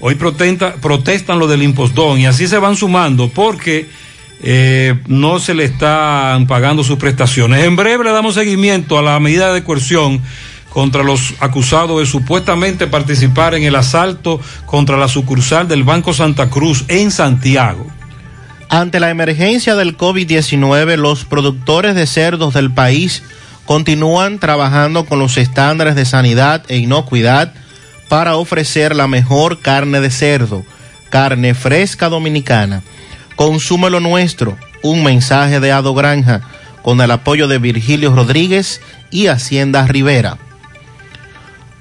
Hoy 0.00 0.16
protesta, 0.16 0.74
protestan 0.74 1.38
lo 1.38 1.46
del 1.46 1.62
impostón 1.62 2.20
y 2.20 2.26
así 2.26 2.46
se 2.46 2.58
van 2.58 2.76
sumando 2.76 3.28
porque 3.28 3.86
eh, 4.42 4.98
no 5.06 5.38
se 5.38 5.54
le 5.54 5.64
están 5.64 6.46
pagando 6.46 6.84
sus 6.84 6.98
prestaciones. 6.98 7.64
En 7.64 7.76
breve 7.76 8.04
le 8.04 8.12
damos 8.12 8.34
seguimiento 8.34 8.98
a 8.98 9.02
la 9.02 9.18
medida 9.20 9.52
de 9.52 9.64
coerción 9.64 10.20
contra 10.70 11.04
los 11.04 11.34
acusados 11.38 12.00
de 12.00 12.06
supuestamente 12.06 12.88
participar 12.88 13.54
en 13.54 13.62
el 13.62 13.76
asalto 13.76 14.40
contra 14.66 14.96
la 14.96 15.06
sucursal 15.06 15.68
del 15.68 15.84
Banco 15.84 16.12
Santa 16.12 16.50
Cruz 16.50 16.84
en 16.88 17.12
Santiago. 17.12 17.86
Ante 18.68 18.98
la 18.98 19.10
emergencia 19.10 19.76
del 19.76 19.96
COVID-19, 19.96 20.96
los 20.96 21.24
productores 21.24 21.94
de 21.94 22.08
cerdos 22.08 22.54
del 22.54 22.72
país 22.72 23.22
continúan 23.66 24.40
trabajando 24.40 25.06
con 25.06 25.20
los 25.20 25.36
estándares 25.36 25.94
de 25.94 26.04
sanidad 26.04 26.64
e 26.68 26.78
inocuidad 26.78 27.54
para 28.08 28.36
ofrecer 28.36 28.96
la 28.96 29.06
mejor 29.06 29.60
carne 29.60 30.00
de 30.00 30.10
cerdo, 30.10 30.64
carne 31.08 31.54
fresca 31.54 32.08
dominicana. 32.08 32.82
Consume 33.36 33.90
lo 33.90 34.00
nuestro, 34.00 34.56
un 34.82 35.02
mensaje 35.02 35.60
de 35.60 35.72
Ado 35.72 35.94
Granja, 35.94 36.42
con 36.82 37.00
el 37.00 37.10
apoyo 37.10 37.48
de 37.48 37.58
Virgilio 37.58 38.14
Rodríguez 38.14 38.80
y 39.10 39.26
Hacienda 39.26 39.86
Rivera. 39.86 40.38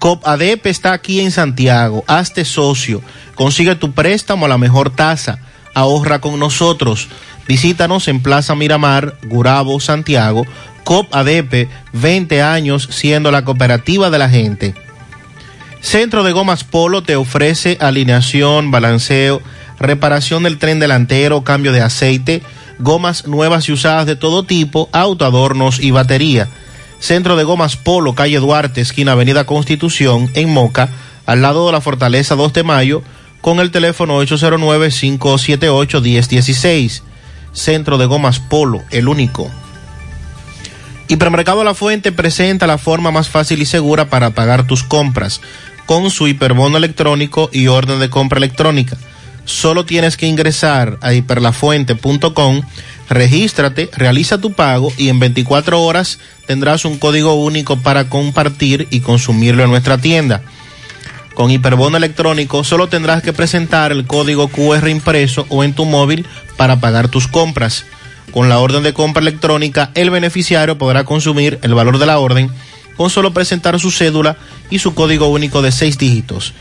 COP 0.03 0.27
ADEP 0.27 0.65
está 0.65 0.91
aquí 0.91 1.21
en 1.21 1.31
Santiago. 1.31 2.03
Hazte 2.07 2.43
socio. 2.43 3.01
Consigue 3.35 3.75
tu 3.75 3.93
préstamo 3.93 4.45
a 4.45 4.49
la 4.49 4.57
mejor 4.57 4.89
tasa. 4.89 5.39
ahorra 5.73 6.19
con 6.19 6.37
nosotros. 6.37 7.07
Visítanos 7.47 8.09
en 8.09 8.21
Plaza 8.21 8.53
Miramar, 8.53 9.17
Gurabo, 9.23 9.79
Santiago. 9.79 10.45
COP 10.83 11.07
ADP, 11.15 11.69
20 11.93 12.41
años 12.41 12.89
siendo 12.91 13.31
la 13.31 13.45
cooperativa 13.45 14.09
de 14.09 14.17
la 14.17 14.29
gente. 14.29 14.75
Centro 15.79 16.23
de 16.23 16.33
Gomas 16.33 16.65
Polo 16.65 17.03
te 17.03 17.15
ofrece 17.15 17.77
alineación, 17.79 18.71
balanceo, 18.71 19.41
reparación 19.83 20.41
del 20.43 20.57
tren 20.57 20.79
delantero, 20.79 21.43
cambio 21.43 21.71
de 21.71 21.81
aceite, 21.81 22.41
gomas 22.79 23.27
nuevas 23.27 23.69
y 23.69 23.73
usadas 23.73 24.07
de 24.07 24.15
todo 24.15 24.41
tipo, 24.43 24.89
autoadornos 24.91 25.79
y 25.79 25.91
batería. 25.91 26.47
Centro 26.99 27.35
de 27.35 27.43
Gomas 27.43 27.75
Polo, 27.75 28.15
calle 28.15 28.39
Duarte, 28.39 28.81
esquina 28.81 29.11
Avenida 29.11 29.45
Constitución, 29.45 30.31
en 30.33 30.51
Moca, 30.51 30.89
al 31.25 31.41
lado 31.41 31.65
de 31.67 31.73
la 31.73 31.81
Fortaleza 31.81 32.35
2 32.35 32.53
de 32.53 32.63
Mayo, 32.63 33.03
con 33.41 33.59
el 33.59 33.71
teléfono 33.71 34.23
809-578-1016. 34.23 37.01
Centro 37.51 37.97
de 37.97 38.05
Gomas 38.05 38.39
Polo, 38.39 38.81
el 38.89 39.09
único. 39.09 39.51
Hipermercado 41.09 41.65
La 41.65 41.73
Fuente 41.73 42.13
presenta 42.13 42.67
la 42.67 42.77
forma 42.77 43.11
más 43.11 43.27
fácil 43.29 43.61
y 43.61 43.65
segura 43.65 44.09
para 44.09 44.29
pagar 44.31 44.65
tus 44.65 44.83
compras 44.83 45.41
con 45.85 46.09
su 46.09 46.27
hiperbono 46.27 46.77
electrónico 46.77 47.49
y 47.51 47.67
orden 47.67 47.99
de 47.99 48.09
compra 48.09 48.37
electrónica. 48.37 48.97
Solo 49.45 49.85
tienes 49.85 50.15
que 50.15 50.27
ingresar 50.27 50.97
a 51.01 51.13
hiperlafuente.com, 51.13 52.61
regístrate, 53.09 53.89
realiza 53.95 54.37
tu 54.37 54.53
pago 54.53 54.91
y 54.97 55.09
en 55.09 55.19
24 55.19 55.81
horas 55.81 56.19
tendrás 56.47 56.85
un 56.85 56.97
código 56.97 57.33
único 57.33 57.77
para 57.77 58.09
compartir 58.09 58.87
y 58.89 59.01
consumirlo 59.01 59.63
en 59.63 59.69
nuestra 59.69 59.97
tienda. 59.97 60.41
Con 61.33 61.51
hiperbono 61.51 61.97
electrónico 61.97 62.63
solo 62.63 62.87
tendrás 62.87 63.23
que 63.23 63.33
presentar 63.33 63.91
el 63.91 64.05
código 64.05 64.47
QR 64.47 64.87
impreso 64.87 65.45
o 65.49 65.63
en 65.63 65.73
tu 65.73 65.85
móvil 65.85 66.25
para 66.57 66.79
pagar 66.79 67.09
tus 67.09 67.27
compras. 67.27 67.85
Con 68.31 68.49
la 68.49 68.59
orden 68.59 68.83
de 68.83 68.93
compra 68.93 69.21
electrónica, 69.21 69.91
el 69.95 70.09
beneficiario 70.09 70.77
podrá 70.77 71.03
consumir 71.03 71.59
el 71.63 71.73
valor 71.73 71.97
de 71.97 72.05
la 72.05 72.19
orden 72.19 72.49
con 72.95 73.09
solo 73.09 73.33
presentar 73.33 73.79
su 73.79 73.91
cédula 73.91 74.37
y 74.69 74.79
su 74.79 74.93
código 74.93 75.27
único 75.27 75.61
de 75.61 75.71
seis 75.71 75.97
dígitos. 75.97 76.53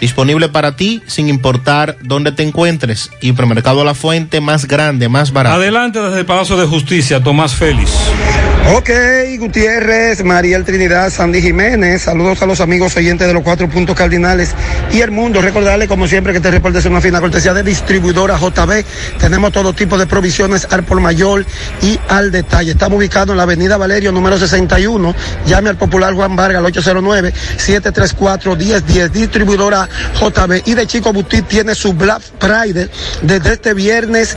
Disponible 0.00 0.48
para 0.48 0.76
ti 0.76 1.02
sin 1.06 1.28
importar 1.28 1.96
dónde 2.02 2.32
te 2.32 2.42
encuentres. 2.42 3.10
Hipermercado 3.20 3.84
La 3.84 3.94
Fuente 3.94 4.40
más 4.40 4.66
grande, 4.66 5.08
más 5.08 5.32
barato. 5.32 5.56
Adelante 5.56 6.00
desde 6.00 6.20
el 6.20 6.26
Palacio 6.26 6.56
de 6.56 6.66
Justicia, 6.66 7.22
Tomás 7.22 7.54
Félix. 7.54 7.90
Ok, 8.74 8.90
Gutiérrez, 9.38 10.24
Mariel 10.24 10.64
Trinidad, 10.64 11.10
Sandy 11.10 11.40
Jiménez, 11.40 12.02
saludos 12.02 12.42
a 12.42 12.46
los 12.46 12.60
amigos 12.60 12.94
oyentes 12.96 13.26
de 13.26 13.32
los 13.32 13.42
cuatro 13.42 13.66
puntos 13.70 13.96
cardinales 13.96 14.54
y 14.92 15.00
el 15.00 15.10
mundo. 15.10 15.40
Recordarle, 15.40 15.88
como 15.88 16.06
siempre, 16.06 16.34
que 16.34 16.40
te 16.40 16.50
reportes 16.50 16.84
una 16.84 17.00
fina 17.00 17.18
cortesía 17.18 17.54
de 17.54 17.62
distribuidora 17.62 18.38
JB. 18.38 18.84
Tenemos 19.18 19.52
todo 19.52 19.72
tipo 19.72 19.96
de 19.96 20.06
provisiones 20.06 20.68
al 20.70 20.84
por 20.84 21.00
mayor 21.00 21.46
y 21.80 21.98
al 22.08 22.30
detalle. 22.30 22.72
Estamos 22.72 22.98
ubicados 22.98 23.30
en 23.30 23.38
la 23.38 23.44
avenida 23.44 23.78
Valerio, 23.78 24.12
número 24.12 24.38
61. 24.38 25.14
Llame 25.46 25.70
al 25.70 25.76
popular 25.76 26.12
Juan 26.12 26.36
Vargas 26.36 26.62
al 26.62 26.70
809-734-1010. 26.70 29.10
Distribuidora 29.10 29.87
JB. 30.20 30.62
Y 30.66 30.74
de 30.74 30.86
Chico 30.86 31.12
Butit 31.12 31.46
tiene 31.46 31.74
su 31.74 31.92
Black 31.92 32.22
Friday 32.38 32.88
desde 33.22 33.52
este 33.52 33.74
viernes 33.74 34.36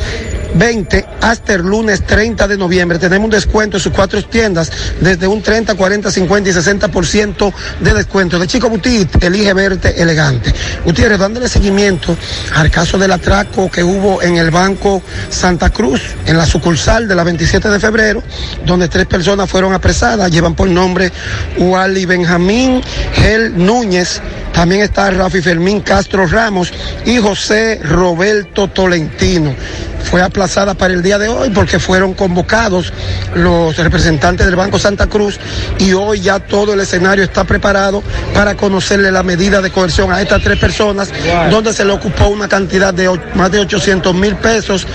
20 0.55 1.05
hasta 1.21 1.53
el 1.53 1.61
lunes 1.61 2.05
30 2.05 2.47
de 2.47 2.57
noviembre. 2.57 2.99
Tenemos 2.99 3.25
un 3.25 3.31
descuento 3.31 3.77
en 3.77 3.83
sus 3.83 3.93
cuatro 3.93 4.21
tiendas 4.23 4.71
desde 4.99 5.27
un 5.27 5.41
30, 5.41 5.75
40, 5.75 6.11
50 6.11 6.49
y 6.49 6.53
60% 6.53 7.53
de 7.80 7.93
descuento. 7.93 8.39
De 8.39 8.47
Chico 8.47 8.69
Butit, 8.69 9.23
elige 9.23 9.53
verte 9.53 10.01
elegante. 10.01 10.53
Gutiérrez, 10.85 11.19
dándole 11.19 11.47
seguimiento 11.47 12.15
al 12.55 12.69
caso 12.69 12.97
del 12.97 13.11
atraco 13.11 13.69
que 13.69 13.83
hubo 13.83 14.21
en 14.21 14.38
el 14.38 14.51
Banco 14.51 15.01
Santa 15.30 15.69
Cruz, 15.69 16.01
en 16.25 16.38
la 16.38 16.45
sucursal 16.45 17.07
de 17.07 17.15
la 17.15 17.23
27 17.23 17.69
de 17.69 17.80
febrero, 17.80 18.23
donde 18.65 18.88
tres 18.88 19.05
personas 19.05 19.49
fueron 19.49 19.73
apresadas, 19.73 20.31
llevan 20.31 20.55
por 20.55 20.69
nombre 20.69 21.11
Wally 21.57 22.05
Benjamín 22.05 22.81
Gel 23.13 23.57
Núñez, 23.57 24.21
también 24.53 24.81
está 24.81 25.09
Rafi 25.11 25.41
Fermín 25.42 25.82
Castro 25.82 26.26
Ramos 26.28 26.72
y 27.06 27.18
José 27.18 27.80
Roberto 27.84 28.68
Tolentino. 28.68 29.56
Fue 30.03 30.22
aplazada 30.22 30.74
para 30.74 30.94
el 30.94 31.02
día 31.02 31.18
de 31.18 31.30
hoy 31.30 31.52
porque 31.52 31.80
fueron 31.80 32.14
convocados 32.14 32.92
los 33.36 33.78
representantes 33.78 34.45
del 34.45 34.56
Banco 34.56 34.78
Santa 34.78 35.08
Cruz 35.08 35.40
y 35.80 35.94
hoy 35.94 36.20
ya 36.20 36.40
todo 36.40 36.74
el 36.74 36.82
escenario 36.82 37.24
está 37.24 37.45
preparado 37.45 38.03
para 38.34 38.56
conocerle 38.56 39.11
la 39.11 39.24
medida 39.24 39.61
de 39.61 39.70
coerción 39.70 40.11
a 40.11 40.22
estas 40.22 40.42
tres 40.44 40.60
personas, 40.60 41.10
donde 41.50 41.74
se 41.74 41.86
le 41.86 41.94
ocupó 41.94 42.28
una 42.28 42.50
cantidad 42.50 42.94
de 42.94 43.10
más 43.36 43.52
de 43.52 43.60
800 43.60 44.14
mil 44.14 44.36
pesos, 44.36 44.86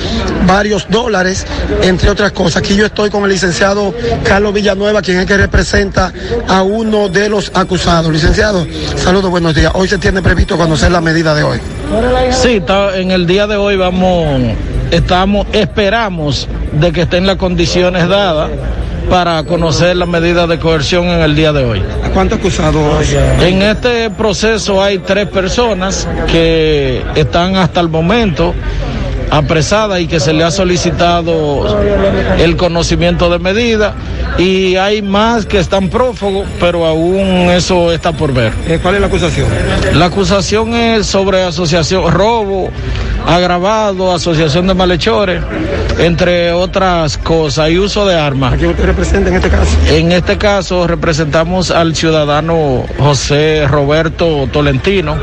varios 0.46 0.86
dólares, 0.90 1.46
entre 1.82 2.10
otras 2.10 2.32
cosas. 2.32 2.56
Aquí 2.56 2.76
yo 2.76 2.86
estoy 2.86 3.08
con 3.08 3.24
el 3.24 3.30
licenciado 3.30 3.94
Carlos 4.22 4.52
Villanueva, 4.52 5.00
quien 5.00 5.18
es 5.20 5.26
que 5.26 5.36
representa 5.36 6.12
a 6.48 6.62
uno 6.62 7.08
de 7.08 7.28
los 7.28 7.50
acusados. 7.54 8.12
Licenciado, 8.12 8.66
saludos, 8.96 9.30
buenos 9.30 9.54
días. 9.54 9.72
Hoy 9.74 9.88
se 9.88 9.98
tiene 9.98 10.20
previsto 10.36 10.58
conocer 10.58 10.92
la 10.92 11.00
medida 11.00 11.34
de 11.34 11.44
hoy. 11.44 11.58
Sí, 12.30 12.62
en 12.94 13.10
el 13.10 13.26
día 13.26 13.46
de 13.46 13.56
hoy 13.56 13.76
vamos, 13.76 14.38
estamos, 14.90 15.46
esperamos 15.54 16.46
de 16.72 16.92
que 16.92 17.02
estén 17.02 17.26
las 17.26 17.36
condiciones 17.36 18.06
dadas 18.06 18.50
para 19.08 19.42
conocer 19.44 19.96
la 19.96 20.04
medida 20.04 20.46
de 20.46 20.58
coerción 20.58 21.06
en 21.06 21.20
el 21.20 21.34
día 21.34 21.54
de 21.54 21.64
hoy. 21.64 21.82
¿A 22.04 22.10
cuántos 22.10 22.38
acusados? 22.38 22.84
En 23.40 23.62
este 23.62 24.10
proceso 24.10 24.82
hay 24.82 24.98
tres 24.98 25.26
personas 25.26 26.06
que 26.30 27.02
están 27.14 27.56
hasta 27.56 27.80
el 27.80 27.88
momento 27.88 28.52
apresadas 29.30 30.00
y 30.00 30.06
que 30.06 30.20
se 30.20 30.34
le 30.34 30.44
ha 30.44 30.50
solicitado 30.50 31.80
el 32.38 32.56
conocimiento 32.58 33.30
de 33.30 33.38
medida 33.38 33.94
y 34.38 34.76
hay 34.76 35.02
más 35.02 35.46
que 35.46 35.58
están 35.58 35.88
prófugos, 35.88 36.46
pero 36.60 36.84
aún 36.86 37.50
eso 37.50 37.92
está 37.92 38.12
por 38.12 38.32
ver. 38.32 38.52
Eh, 38.66 38.78
¿Cuál 38.82 38.96
es 38.96 39.00
la 39.00 39.06
acusación? 39.06 39.48
La 39.94 40.06
acusación 40.06 40.74
es 40.74 41.06
sobre 41.06 41.42
asociación, 41.42 42.10
robo 42.12 42.70
agravado, 43.26 44.12
asociación 44.14 44.66
de 44.66 44.74
malhechores, 44.74 45.42
entre 45.98 46.52
otras 46.52 47.18
cosas, 47.18 47.70
y 47.70 47.78
uso 47.78 48.06
de 48.06 48.18
armas. 48.18 48.54
¿A 48.54 48.56
quién 48.56 48.70
usted 48.70 48.84
representa 48.84 49.30
en 49.30 49.36
este 49.36 49.48
caso? 49.48 49.76
En 49.88 50.12
este 50.12 50.38
caso 50.38 50.86
representamos 50.86 51.70
al 51.70 51.96
ciudadano 51.96 52.84
José 52.98 53.66
Roberto 53.68 54.48
Tolentino 54.52 55.16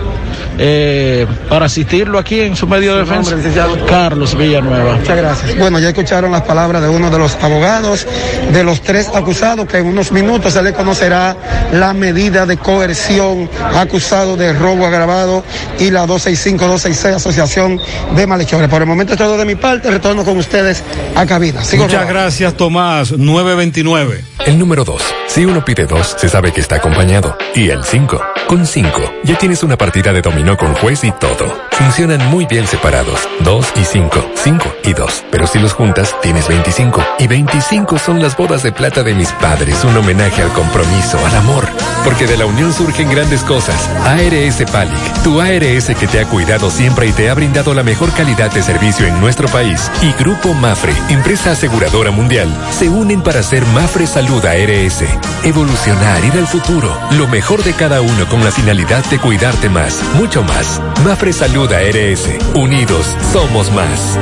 eh, 0.58 1.26
para 1.50 1.66
asistirlo 1.66 2.20
aquí 2.20 2.42
en 2.42 2.56
su 2.56 2.68
medio 2.68 2.96
de 2.96 3.06
nombre, 3.06 3.36
defensa. 3.38 3.68
Carlos 3.88 4.38
Villanueva. 4.38 4.96
Muchas 4.96 5.18
gracias. 5.18 5.58
Bueno, 5.58 5.80
ya 5.80 5.90
escucharon 5.90 6.32
las 6.32 6.44
palabras 6.44 6.82
de 6.82 6.90
uno 6.90 7.10
de 7.10 7.18
los 7.18 7.36
abogados 7.42 8.06
de 8.52 8.64
los 8.64 8.82
tres 8.82 9.03
acusados, 9.14 9.68
que 9.68 9.78
en 9.78 9.88
unos 9.88 10.12
minutos 10.12 10.54
se 10.54 10.62
le 10.62 10.74
conocerá 10.74 11.36
la 11.72 11.94
medida 11.94 12.46
de 12.46 12.58
coerción 12.58 13.50
acusado 13.76 14.38
de 14.38 14.54
robo 14.54 14.86
agravado 14.86 15.44
y 15.80 15.92
la 15.92 16.06
265-266 16.06 17.16
Asociación 17.16 17.80
de 18.16 18.28
Malhechores. 18.28 18.70
Por 18.70 18.82
el 18.82 18.88
momento 18.88 19.14
es 19.14 19.20
todo 19.20 19.38
de 19.38 19.46
mi 19.46 19.56
parte, 19.56 19.90
retorno 19.90 20.24
con 20.24 20.38
ustedes 20.38 20.84
a 21.16 21.26
cabina. 21.26 21.64
Sigo 21.64 21.84
Muchas 21.84 22.08
gracias, 22.08 22.56
Tomás. 22.56 23.12
929. 23.12 24.24
El 24.46 24.60
número 24.60 24.84
2. 24.84 25.02
Si 25.28 25.46
uno 25.46 25.64
pide 25.66 25.86
dos, 25.86 26.16
se 26.18 26.30
sabe 26.30 26.52
que 26.52 26.62
está 26.62 26.76
acompañado. 26.76 27.38
Y 27.56 27.70
el 27.70 27.84
5. 27.84 28.22
Con 28.48 28.68
5, 28.68 29.02
ya 29.24 29.38
tienes 29.38 29.64
una 29.64 29.78
partida 29.78 30.14
de 30.14 30.22
dominó 30.22 30.58
con 30.58 30.76
juez 30.76 31.04
y 31.04 31.12
todo. 31.12 31.58
Funcionan 31.72 32.30
muy 32.30 32.46
bien 32.46 32.68
separados. 32.68 33.28
2 33.40 33.74
y 33.78 33.84
5. 33.84 34.32
5 34.36 34.76
y 34.84 34.94
2. 34.94 35.24
Pero 35.32 35.48
si 35.48 35.60
los 35.60 35.74
juntas, 35.74 36.14
tienes 36.22 36.48
25. 36.48 37.04
Y 37.20 37.28
25 37.28 37.98
son 37.98 38.22
las 38.22 38.38
bodas 38.38 38.62
de 38.64 38.72
plata 38.72 38.93
de 39.02 39.16
mis 39.16 39.32
padres. 39.32 39.84
Un 39.84 39.98
homenaje 39.98 40.44
al 40.44 40.52
compromiso, 40.54 41.18
al 41.26 41.36
amor. 41.36 41.68
Porque 42.04 42.28
de 42.28 42.38
la 42.38 42.46
unión 42.46 42.72
surgen 42.72 43.10
grandes 43.10 43.42
cosas. 43.42 43.90
ARS 44.06 44.70
Palic, 44.72 45.24
tu 45.24 45.42
ARS 45.42 45.88
que 46.00 46.08
te 46.08 46.20
ha 46.20 46.26
cuidado 46.26 46.70
siempre 46.70 47.08
y 47.08 47.14
te 47.14 47.30
ha 47.30 47.34
brindado 47.34 47.74
la 47.74 47.82
mejor 47.82 48.12
calidad 48.12 48.52
de 48.52 48.62
servicio 48.62 49.08
en 49.08 49.20
nuestro 49.20 49.48
país. 49.48 49.90
Y 50.02 50.12
Grupo 50.22 50.54
Mafre, 50.54 50.94
empresa 51.10 51.52
aseguradora 51.52 52.12
mundial, 52.12 52.56
se 52.70 52.90
unen 52.90 53.24
para 53.24 53.40
hacer 53.40 53.66
Mafre 53.68 54.06
Salud 54.06 54.46
ARS. 54.46 55.04
Evolucionar, 55.44 56.24
ir 56.26 56.34
al 56.34 56.48
futuro. 56.48 56.96
Lo 57.12 57.28
mejor 57.28 57.64
de 57.64 57.74
cada 57.74 58.02
uno 58.02 58.28
con 58.28 58.44
la 58.44 58.52
finalidad 58.52 59.04
de 59.06 59.18
cuidarte 59.18 59.70
más, 59.70 60.02
mucho 60.16 60.44
más. 60.44 60.82
Mafre 61.04 61.34
Salud 61.34 61.72
ARS. 61.72 62.30
Unidos, 62.54 63.16
somos 63.32 63.72
más. 63.72 64.18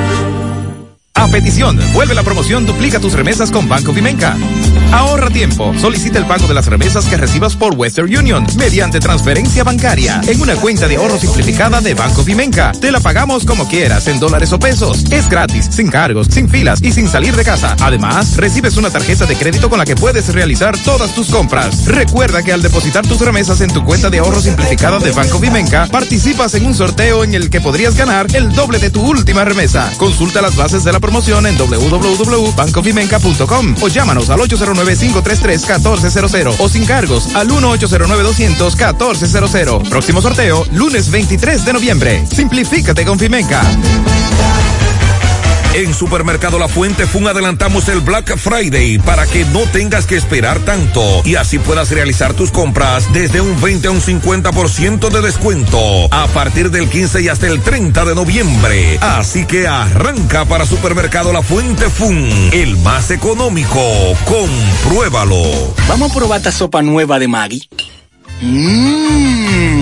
A 1.14 1.28
petición, 1.28 1.78
vuelve 1.92 2.14
la 2.14 2.22
promoción 2.22 2.66
Duplica 2.66 2.98
tus 2.98 3.12
remesas 3.12 3.50
con 3.50 3.68
Banco 3.68 3.92
Vimenca. 3.92 4.36
Ahorra 4.92 5.30
tiempo. 5.30 5.72
Solicita 5.78 6.18
el 6.18 6.26
pago 6.26 6.46
de 6.46 6.54
las 6.54 6.66
remesas 6.66 7.06
que 7.06 7.16
recibas 7.16 7.56
por 7.56 7.74
Western 7.74 8.14
Union 8.14 8.46
mediante 8.58 9.00
transferencia 9.00 9.64
bancaria 9.64 10.20
en 10.26 10.38
una 10.40 10.54
cuenta 10.56 10.86
de 10.86 10.96
ahorro 10.96 11.18
simplificada 11.18 11.80
de 11.80 11.94
Banco 11.94 12.22
Vimenca. 12.22 12.72
Te 12.72 12.92
la 12.92 13.00
pagamos 13.00 13.46
como 13.46 13.66
quieras, 13.68 14.06
en 14.08 14.20
dólares 14.20 14.52
o 14.52 14.58
pesos. 14.58 15.04
Es 15.10 15.30
gratis, 15.30 15.68
sin 15.70 15.88
cargos, 15.88 16.26
sin 16.30 16.46
filas 16.48 16.80
y 16.82 16.92
sin 16.92 17.08
salir 17.08 17.34
de 17.34 17.44
casa. 17.44 17.74
Además, 17.80 18.36
recibes 18.36 18.76
una 18.76 18.90
tarjeta 18.90 19.24
de 19.24 19.36
crédito 19.36 19.70
con 19.70 19.78
la 19.78 19.86
que 19.86 19.96
puedes 19.96 20.30
realizar 20.32 20.76
todas 20.78 21.14
tus 21.14 21.28
compras. 21.28 21.86
Recuerda 21.86 22.42
que 22.42 22.52
al 22.52 22.60
depositar 22.60 23.06
tus 23.06 23.20
remesas 23.20 23.62
en 23.62 23.72
tu 23.72 23.82
cuenta 23.84 24.10
de 24.10 24.18
ahorro 24.18 24.42
simplificada 24.42 24.98
de 24.98 25.12
Banco 25.12 25.38
Vimenca, 25.38 25.86
participas 25.86 26.52
en 26.54 26.66
un 26.66 26.74
sorteo 26.74 27.24
en 27.24 27.32
el 27.34 27.48
que 27.48 27.62
podrías 27.62 27.96
ganar 27.96 28.26
el 28.34 28.52
doble 28.52 28.78
de 28.78 28.90
tu 28.90 29.00
última 29.00 29.44
remesa. 29.44 29.90
Consulta 29.96 30.42
las 30.42 30.56
bases 30.56 30.84
de 30.84 30.92
la 30.92 31.00
promoción 31.00 31.46
en 31.46 31.56
www.bancovimenca.com 31.56 33.76
o 33.80 33.88
llámanos 33.88 34.28
al 34.28 34.42
809-533-1400 34.84 36.56
o 36.58 36.68
sin 36.68 36.84
cargos 36.84 37.34
al 37.34 37.48
1-809-200-1400. 37.48 39.88
Próximo 39.88 40.20
sorteo, 40.20 40.66
lunes 40.72 41.10
23 41.10 41.64
de 41.64 41.72
noviembre. 41.72 42.26
Simplifícate 42.26 43.04
con 43.04 43.18
Fimenca. 43.18 43.62
En 45.74 45.94
Supermercado 45.94 46.58
La 46.58 46.68
Fuente 46.68 47.06
Fun 47.06 47.26
adelantamos 47.26 47.88
el 47.88 48.00
Black 48.00 48.36
Friday 48.36 48.98
para 48.98 49.26
que 49.26 49.46
no 49.46 49.60
tengas 49.60 50.04
que 50.04 50.16
esperar 50.16 50.58
tanto 50.58 51.22
y 51.24 51.36
así 51.36 51.58
puedas 51.58 51.90
realizar 51.90 52.34
tus 52.34 52.50
compras 52.50 53.10
desde 53.14 53.40
un 53.40 53.58
20 53.58 53.88
a 53.88 53.90
un 53.90 54.02
50% 54.02 55.08
de 55.08 55.22
descuento 55.22 55.78
a 56.10 56.26
partir 56.26 56.70
del 56.70 56.90
15 56.90 57.22
y 57.22 57.28
hasta 57.28 57.46
el 57.46 57.62
30 57.62 58.04
de 58.04 58.14
noviembre. 58.14 58.98
Así 59.00 59.46
que 59.46 59.66
arranca 59.66 60.44
para 60.44 60.66
Supermercado 60.66 61.32
La 61.32 61.40
Fuente 61.40 61.88
Fun, 61.88 62.28
el 62.52 62.76
más 62.76 63.10
económico. 63.10 63.80
Compruébalo. 64.26 65.74
Vamos 65.88 66.10
a 66.10 66.14
probar 66.14 66.36
esta 66.36 66.52
sopa 66.52 66.82
nueva 66.82 67.18
de 67.18 67.28
Maggi. 67.28 67.66
Mmm. 68.42 69.72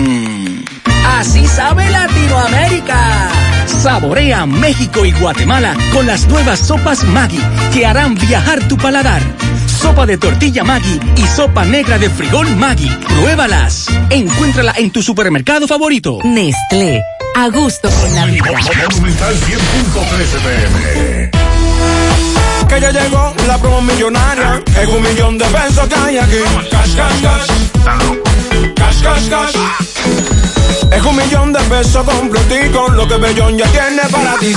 Así 1.05 1.49
sabe 1.49 1.91
Latinoamérica. 1.91 3.50
Saborea 3.83 4.45
México 4.45 5.07
y 5.07 5.13
Guatemala 5.13 5.75
con 5.95 6.07
las 6.07 6.29
nuevas 6.29 6.59
sopas 6.59 7.03
Maggi 7.03 7.41
que 7.73 7.87
harán 7.87 8.15
viajar 8.15 8.61
tu 8.69 8.77
paladar. 8.77 9.23
Sopa 9.67 10.05
de 10.05 10.19
tortilla 10.19 10.63
Maggi 10.65 11.01
y 11.17 11.27
sopa 11.27 11.65
negra 11.65 11.99
de 11.99 12.11
frijol 12.11 12.47
Maggi. 12.57 12.91
Pruébalas. 13.09 13.87
Encuéntrala 14.11 14.75
en 14.77 14.91
tu 14.91 15.03
supermercado 15.03 15.67
favorito. 15.67 16.19
Nestlé. 16.25 17.03
A 17.35 17.49
gusto 17.49 17.89
con 17.89 18.15
la 18.15 18.27
vida. 18.27 18.45
Monumental 18.91 19.35
100.13 19.35 20.41
pm. 20.45 21.31
Que 22.69 22.81
ya 22.83 22.91
llegó 22.91 23.35
la 23.47 23.57
promo 23.57 23.81
millonaria. 23.81 24.63
Es 24.79 24.89
un 24.89 25.03
millón 25.03 25.39
de 25.39 25.47
pesos 25.47 25.89
que 25.89 25.95
hay 25.95 26.19
aquí. 26.19 26.37
Cash, 26.71 26.97
cash, 26.97 27.23
cash. 27.23 27.47
Cash, 28.77 29.03
cash, 29.03 29.29
cash. 29.31 30.60
Es 30.93 31.03
un 31.05 31.17
millón 31.17 31.53
de 31.53 31.61
pesos 31.61 32.05
completico, 32.05 32.89
lo 32.91 33.07
que 33.07 33.17
Bellón 33.17 33.57
ya 33.57 33.67
tiene 33.67 34.03
para 34.11 34.37
ti. 34.39 34.53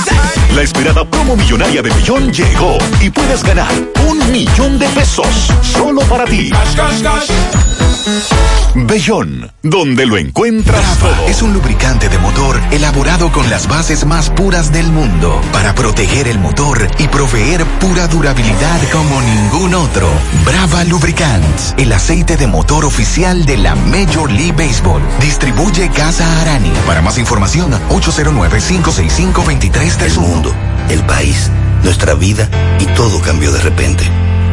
La 0.54 0.62
esperada 0.62 1.04
promo 1.04 1.36
millonaria 1.36 1.82
de 1.82 1.90
Bellón 1.90 2.32
llegó 2.32 2.78
y 3.00 3.10
puedes 3.10 3.42
ganar 3.42 3.72
un 4.08 4.32
millón 4.32 4.78
de 4.78 4.86
pesos 4.88 5.52
solo 5.62 6.00
para 6.02 6.24
ti. 6.24 6.50
Cash, 6.50 6.74
cash, 6.76 7.02
cash. 7.02 8.53
Bellón, 8.74 9.52
donde 9.62 10.04
lo 10.04 10.18
encuentras 10.18 10.80
Brava 10.80 11.16
todo. 11.16 11.28
es 11.28 11.42
un 11.42 11.52
lubricante 11.52 12.08
de 12.08 12.18
motor 12.18 12.60
elaborado 12.72 13.30
con 13.30 13.48
las 13.48 13.68
bases 13.68 14.04
más 14.04 14.30
puras 14.30 14.72
del 14.72 14.90
mundo 14.90 15.40
para 15.52 15.76
proteger 15.76 16.26
el 16.26 16.40
motor 16.40 16.88
y 16.98 17.06
proveer 17.06 17.64
pura 17.78 18.08
durabilidad 18.08 18.80
como 18.90 19.22
ningún 19.22 19.74
otro. 19.74 20.08
Brava 20.44 20.82
Lubricants, 20.84 21.74
el 21.78 21.92
aceite 21.92 22.36
de 22.36 22.48
motor 22.48 22.84
oficial 22.84 23.44
de 23.44 23.58
la 23.58 23.76
Major 23.76 24.28
League 24.30 24.52
Baseball. 24.52 25.02
Distribuye 25.20 25.88
Casa 25.90 26.40
Arani. 26.40 26.72
Para 26.84 27.00
más 27.00 27.16
información, 27.18 27.70
809-565-2331. 27.90 30.02
El 30.04 30.20
mundo, 30.20 30.52
el 30.90 31.04
país, 31.04 31.48
nuestra 31.84 32.14
vida 32.14 32.48
y 32.80 32.86
todo 32.96 33.20
cambió 33.20 33.52
de 33.52 33.60
repente. 33.60 34.02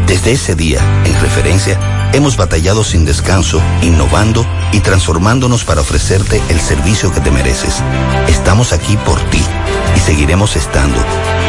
Desde 0.05 0.33
ese 0.33 0.53
día, 0.55 0.79
en 1.05 1.19
referencia, 1.21 1.79
hemos 2.13 2.37
batallado 2.37 2.83
sin 2.83 3.05
descanso, 3.05 3.61
innovando 3.81 4.45
y 4.71 4.79
transformándonos 4.79 5.63
para 5.63 5.81
ofrecerte 5.81 6.41
el 6.49 6.59
servicio 6.59 7.11
que 7.11 7.21
te 7.21 7.31
mereces. 7.31 7.81
Estamos 8.27 8.73
aquí 8.73 8.97
por 9.05 9.19
ti 9.29 9.41
y 9.95 9.99
seguiremos 9.99 10.55
estando. 10.55 10.97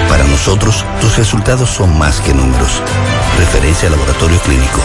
Para 0.08 0.24
nosotros, 0.24 0.84
tus 1.00 1.16
resultados 1.16 1.70
son 1.70 1.98
más 1.98 2.20
que 2.20 2.34
números. 2.34 2.80
Referencia 3.38 3.90
Laboratorio 3.90 4.38
Clínico. 4.40 4.80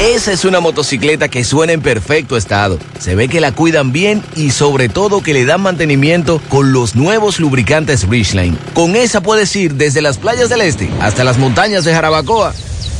Esa 0.00 0.32
es 0.32 0.44
una 0.44 0.60
motocicleta 0.60 1.28
que 1.28 1.44
suena 1.44 1.72
en 1.72 1.80
perfecto 1.80 2.36
estado. 2.36 2.78
Se 2.98 3.14
ve 3.14 3.28
que 3.28 3.40
la 3.40 3.52
cuidan 3.52 3.92
bien 3.92 4.22
y 4.34 4.50
sobre 4.50 4.88
todo 4.88 5.22
que 5.22 5.32
le 5.32 5.44
dan 5.44 5.62
mantenimiento 5.62 6.40
con 6.48 6.72
los 6.72 6.96
nuevos 6.96 7.38
lubricantes 7.38 8.08
Richline. 8.08 8.58
Con 8.74 8.96
esa 8.96 9.20
puedes 9.20 9.54
ir 9.54 9.74
desde 9.74 10.02
las 10.02 10.18
playas 10.18 10.48
del 10.48 10.62
este 10.62 10.90
hasta 11.00 11.24
las 11.24 11.38
montañas 11.38 11.84
de 11.84 11.94
Jarabacoa. 11.94 12.52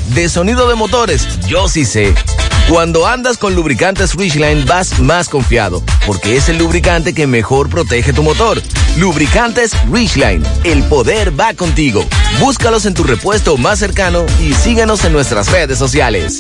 De 0.09 0.29
sonido 0.29 0.69
de 0.69 0.75
motores, 0.75 1.27
yo 1.47 1.69
sí 1.69 1.85
sé. 1.85 2.15
Cuando 2.69 3.07
andas 3.07 3.39
con 3.39 3.55
lubricantes 3.55 4.15
Richline 4.15 4.65
vas 4.67 5.01
más 5.01 5.29
confiado, 5.29 5.83
porque 6.07 6.37
es 6.37 6.49
el 6.49 6.59
lubricante 6.59 7.15
que 7.15 7.27
mejor 7.27 7.69
protege 7.69 8.13
tu 8.13 8.23
motor. 8.23 8.63
Lubricantes 8.97 9.73
Richline, 9.91 10.45
el 10.65 10.83
poder 10.85 11.39
va 11.39 11.55
contigo. 11.55 12.05
Búscalos 12.41 12.87
en 12.87 12.95
tu 12.95 13.05
repuesto 13.05 13.57
más 13.57 13.79
cercano 13.79 14.27
y 14.41 14.53
síguenos 14.55 15.05
en 15.05 15.13
nuestras 15.13 15.51
redes 15.51 15.79
sociales. 15.79 16.39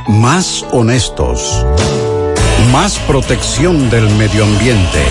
más 0.08 0.66
honestos, 0.72 1.66
más 2.72 3.00
protección 3.00 3.90
del 3.90 4.10
medio 4.12 4.44
ambiente, 4.44 5.04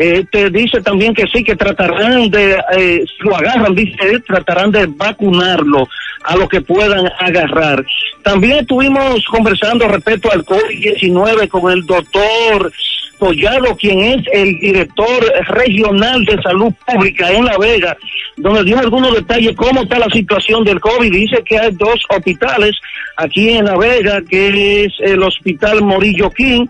Eh, 0.00 0.24
te 0.30 0.48
dice 0.50 0.80
también 0.80 1.12
que 1.12 1.26
sí, 1.26 1.42
que 1.42 1.56
tratarán 1.56 2.30
de, 2.30 2.56
eh, 2.76 3.04
si 3.04 3.28
lo 3.28 3.34
agarran, 3.34 3.74
dice, 3.74 3.96
él, 4.02 4.22
tratarán 4.22 4.70
de 4.70 4.86
vacunarlo 4.86 5.88
a 6.22 6.36
lo 6.36 6.48
que 6.48 6.60
puedan 6.60 7.10
agarrar. 7.18 7.84
También 8.22 8.58
estuvimos 8.58 9.24
conversando 9.24 9.88
respecto 9.88 10.30
al 10.30 10.44
COVID-19 10.44 11.48
con 11.48 11.72
el 11.72 11.84
doctor 11.84 12.72
Collado, 13.18 13.76
quien 13.76 13.98
es 13.98 14.24
el 14.32 14.60
director 14.60 15.32
regional 15.48 16.24
de 16.24 16.40
salud 16.42 16.72
pública 16.86 17.32
en 17.32 17.44
La 17.44 17.58
Vega, 17.58 17.96
donde 18.36 18.62
dio 18.62 18.78
algunos 18.78 19.14
detalles 19.14 19.56
cómo 19.56 19.82
está 19.82 19.98
la 19.98 20.10
situación 20.10 20.62
del 20.62 20.78
COVID. 20.78 21.10
Dice 21.10 21.42
que 21.44 21.58
hay 21.58 21.72
dos 21.72 22.00
hospitales 22.08 22.76
aquí 23.16 23.50
en 23.50 23.64
La 23.64 23.76
Vega, 23.76 24.22
que 24.28 24.84
es 24.84 24.92
el 25.00 25.22
Hospital 25.24 25.82
Morillo 25.82 26.30
King 26.30 26.66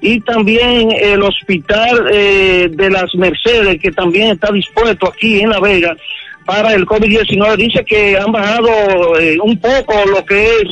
y 0.00 0.20
también 0.20 0.90
el 0.92 1.22
hospital 1.22 2.08
eh, 2.12 2.68
de 2.70 2.90
las 2.90 3.14
Mercedes, 3.14 3.80
que 3.80 3.92
también 3.92 4.30
está 4.32 4.50
dispuesto 4.52 5.08
aquí 5.08 5.40
en 5.40 5.50
La 5.50 5.60
Vega 5.60 5.96
para 6.44 6.74
el 6.74 6.86
COVID-19. 6.86 7.56
Dice 7.56 7.84
que 7.84 8.16
han 8.16 8.32
bajado 8.32 9.18
eh, 9.18 9.38
un 9.42 9.58
poco 9.58 9.94
lo 10.06 10.24
que 10.24 10.46
es 10.46 10.62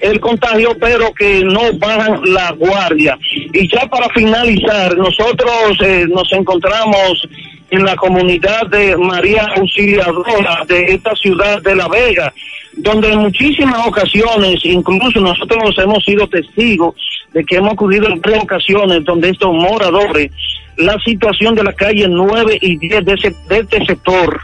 el 0.00 0.20
contagio, 0.20 0.76
pero 0.78 1.12
que 1.14 1.42
no 1.44 1.72
bajan 1.78 2.20
la 2.32 2.52
guardia. 2.52 3.18
Y 3.52 3.68
ya 3.68 3.86
para 3.86 4.08
finalizar, 4.10 4.96
nosotros 4.96 5.78
eh, 5.80 6.06
nos 6.08 6.30
encontramos 6.32 7.26
en 7.70 7.84
la 7.84 7.96
comunidad 7.96 8.66
de 8.68 8.96
María 8.96 9.48
Auxiliadora 9.56 10.64
de 10.68 10.84
esta 10.84 11.14
ciudad 11.16 11.60
de 11.62 11.74
La 11.74 11.88
Vega, 11.88 12.32
donde 12.76 13.12
en 13.12 13.20
muchísimas 13.20 13.86
ocasiones, 13.86 14.60
incluso 14.64 15.20
nosotros 15.20 15.74
hemos 15.78 16.04
sido 16.04 16.26
testigos 16.28 16.94
de 17.32 17.44
que 17.44 17.56
hemos 17.56 17.72
ocurrido 17.72 18.08
en 18.08 18.20
tres 18.20 18.42
ocasiones 18.42 19.04
donde 19.04 19.30
estos 19.30 19.52
moradores, 19.52 20.30
la 20.76 20.98
situación 21.00 21.54
de 21.54 21.64
la 21.64 21.72
calle 21.72 22.06
9 22.06 22.58
y 22.60 22.76
10 22.76 23.04
de, 23.04 23.12
ese, 23.14 23.34
de 23.48 23.58
este 23.60 23.84
sector, 23.86 24.40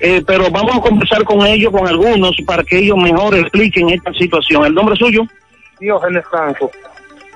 eh, 0.00 0.22
pero 0.26 0.50
vamos 0.50 0.76
a 0.76 0.80
conversar 0.80 1.22
con 1.24 1.46
ellos, 1.46 1.72
con 1.72 1.86
algunos, 1.86 2.36
para 2.44 2.64
que 2.64 2.78
ellos 2.78 2.96
mejor 2.98 3.36
expliquen 3.36 3.90
esta 3.90 4.12
situación. 4.12 4.66
¿El 4.66 4.74
nombre 4.74 4.96
suyo? 4.96 5.22
Diógenes 5.78 6.24
Franco. 6.28 6.70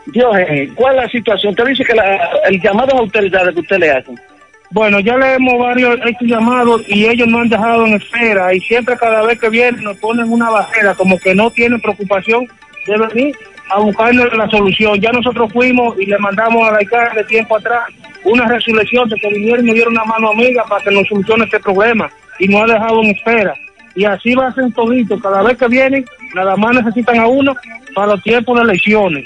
Diógenes, 0.07 0.73
¿cuál 0.75 0.97
es 0.97 1.03
la 1.03 1.09
situación? 1.09 1.51
Usted 1.53 1.67
dice 1.67 1.85
que 1.85 1.95
la, 1.95 2.31
el 2.49 2.61
llamado 2.61 2.97
a 2.97 3.01
autoridades 3.01 3.55
que 3.55 3.61
usted 3.61 3.79
le 3.79 3.91
hace. 3.91 4.13
Bueno, 4.73 5.01
ya 5.01 5.17
le 5.17 5.35
hemos 5.35 5.59
varios 5.59 5.99
hecho 6.07 6.25
llamados 6.25 6.83
y 6.87 7.05
ellos 7.07 7.27
no 7.27 7.41
han 7.41 7.49
dejado 7.49 7.87
en 7.87 7.95
espera 7.95 8.55
y 8.55 8.61
siempre 8.61 8.97
cada 8.97 9.23
vez 9.23 9.41
que 9.41 9.49
vienen 9.49 9.83
nos 9.83 9.97
ponen 9.97 10.31
una 10.31 10.49
barrera 10.49 10.95
como 10.95 11.19
que 11.19 11.35
no 11.35 11.51
tienen 11.51 11.81
preocupación 11.81 12.47
de 12.87 12.97
venir 12.97 13.37
a 13.69 13.81
buscarle 13.81 14.25
la 14.37 14.49
solución. 14.49 15.01
Ya 15.01 15.11
nosotros 15.11 15.53
fuimos 15.53 15.99
y 15.99 16.07
le 16.07 16.17
mandamos 16.19 16.69
a 16.69 16.73
la 16.73 16.83
ICAR 16.83 17.17
de 17.17 17.25
tiempo 17.25 17.57
atrás 17.57 17.83
una 18.23 18.47
resolución 18.47 19.09
de 19.09 19.17
que 19.17 19.29
vinieron 19.29 19.65
y 19.65 19.67
nos 19.67 19.75
dieron 19.75 19.93
una 19.93 20.05
mano 20.05 20.31
amiga 20.31 20.63
para 20.69 20.85
que 20.85 20.93
nos 20.93 21.09
solucione 21.09 21.47
este 21.47 21.59
problema 21.59 22.09
y 22.39 22.47
no 22.47 22.63
ha 22.63 22.67
dejado 22.67 23.03
en 23.03 23.11
espera. 23.11 23.55
Y 23.97 24.05
así 24.05 24.37
va 24.37 24.47
a 24.47 24.55
ser 24.55 24.73
todito. 24.73 25.19
Cada 25.19 25.43
vez 25.43 25.59
que 25.59 25.67
vienen, 25.67 26.05
nada 26.37 26.55
más 26.55 26.77
necesitan 26.77 27.19
a 27.19 27.27
uno 27.27 27.57
para 27.93 28.13
los 28.13 28.23
tiempos 28.23 28.57
de 28.57 28.63
elecciones. 28.63 29.25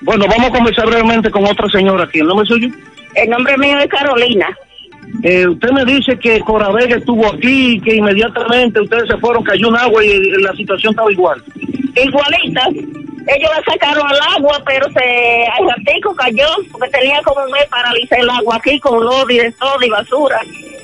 Bueno, 0.00 0.24
vamos 0.26 0.48
a 0.48 0.52
conversar 0.52 0.86
brevemente 0.86 1.30
con 1.30 1.44
otra 1.44 1.68
señora 1.68 2.04
aquí. 2.04 2.20
¿El 2.20 2.28
nombre 2.28 2.46
suyo? 2.46 2.68
El 3.14 3.28
nombre 3.28 3.58
mío 3.58 3.78
es 3.78 3.88
Carolina. 3.88 4.56
Eh, 5.22 5.46
usted 5.46 5.70
me 5.70 5.84
dice 5.84 6.18
que 6.18 6.40
Coravega 6.40 6.96
estuvo 6.96 7.26
aquí 7.26 7.74
y 7.74 7.80
que 7.80 7.96
inmediatamente 7.96 8.80
ustedes 8.80 9.08
se 9.08 9.18
fueron, 9.18 9.42
cayó 9.42 9.68
un 9.68 9.76
agua 9.76 10.04
y 10.04 10.18
la 10.42 10.52
situación 10.54 10.92
estaba 10.92 11.12
igual. 11.12 11.42
Igualita. 11.94 12.68
Ellos 13.26 13.50
la 13.54 13.72
sacaron 13.72 14.08
al 14.08 14.18
agua, 14.36 14.62
pero 14.64 14.86
se 14.92 15.46
al 15.46 15.68
ratico 15.68 16.14
cayó, 16.14 16.46
porque 16.72 16.88
tenía 16.88 17.20
como 17.22 17.44
un 17.44 17.50
mes 17.50 17.66
paralizar 17.66 18.18
el 18.18 18.30
agua 18.30 18.56
aquí 18.56 18.78
con 18.80 19.04
lobby 19.04 19.38
de 19.38 19.52
todo 19.52 19.76
y 19.82 19.90
basura. 19.90 20.40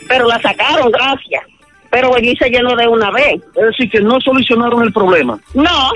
Pero 0.06 0.26
la 0.26 0.40
sacaron, 0.40 0.90
gracias. 0.90 1.42
Pero 1.90 2.14
allí 2.14 2.36
se 2.36 2.50
llenó 2.50 2.76
de 2.76 2.86
una 2.86 3.10
vez. 3.10 3.40
Es 3.54 3.64
decir, 3.64 3.90
que 3.90 4.00
no 4.00 4.20
solucionaron 4.20 4.82
el 4.82 4.92
problema. 4.92 5.38
No, 5.54 5.90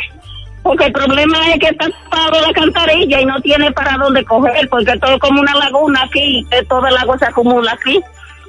porque 0.63 0.87
el 0.87 0.93
problema 0.93 1.53
es 1.53 1.61
que 1.61 1.69
está 1.69 1.89
tapado 1.89 2.41
la 2.41 2.53
cantarilla 2.53 3.21
y 3.21 3.27
no 3.27 3.41
tiene 3.41 3.71
para 3.73 3.97
dónde 3.97 4.25
coger, 4.25 4.69
porque 4.69 4.99
todo 4.99 5.19
como 5.19 5.41
una 5.41 5.55
laguna 5.55 6.03
aquí, 6.05 6.47
eh, 6.51 6.65
todo 6.69 6.87
el 6.87 6.97
agua 6.97 7.19
se 7.19 7.27
acumula 7.27 7.73
aquí. 7.73 8.01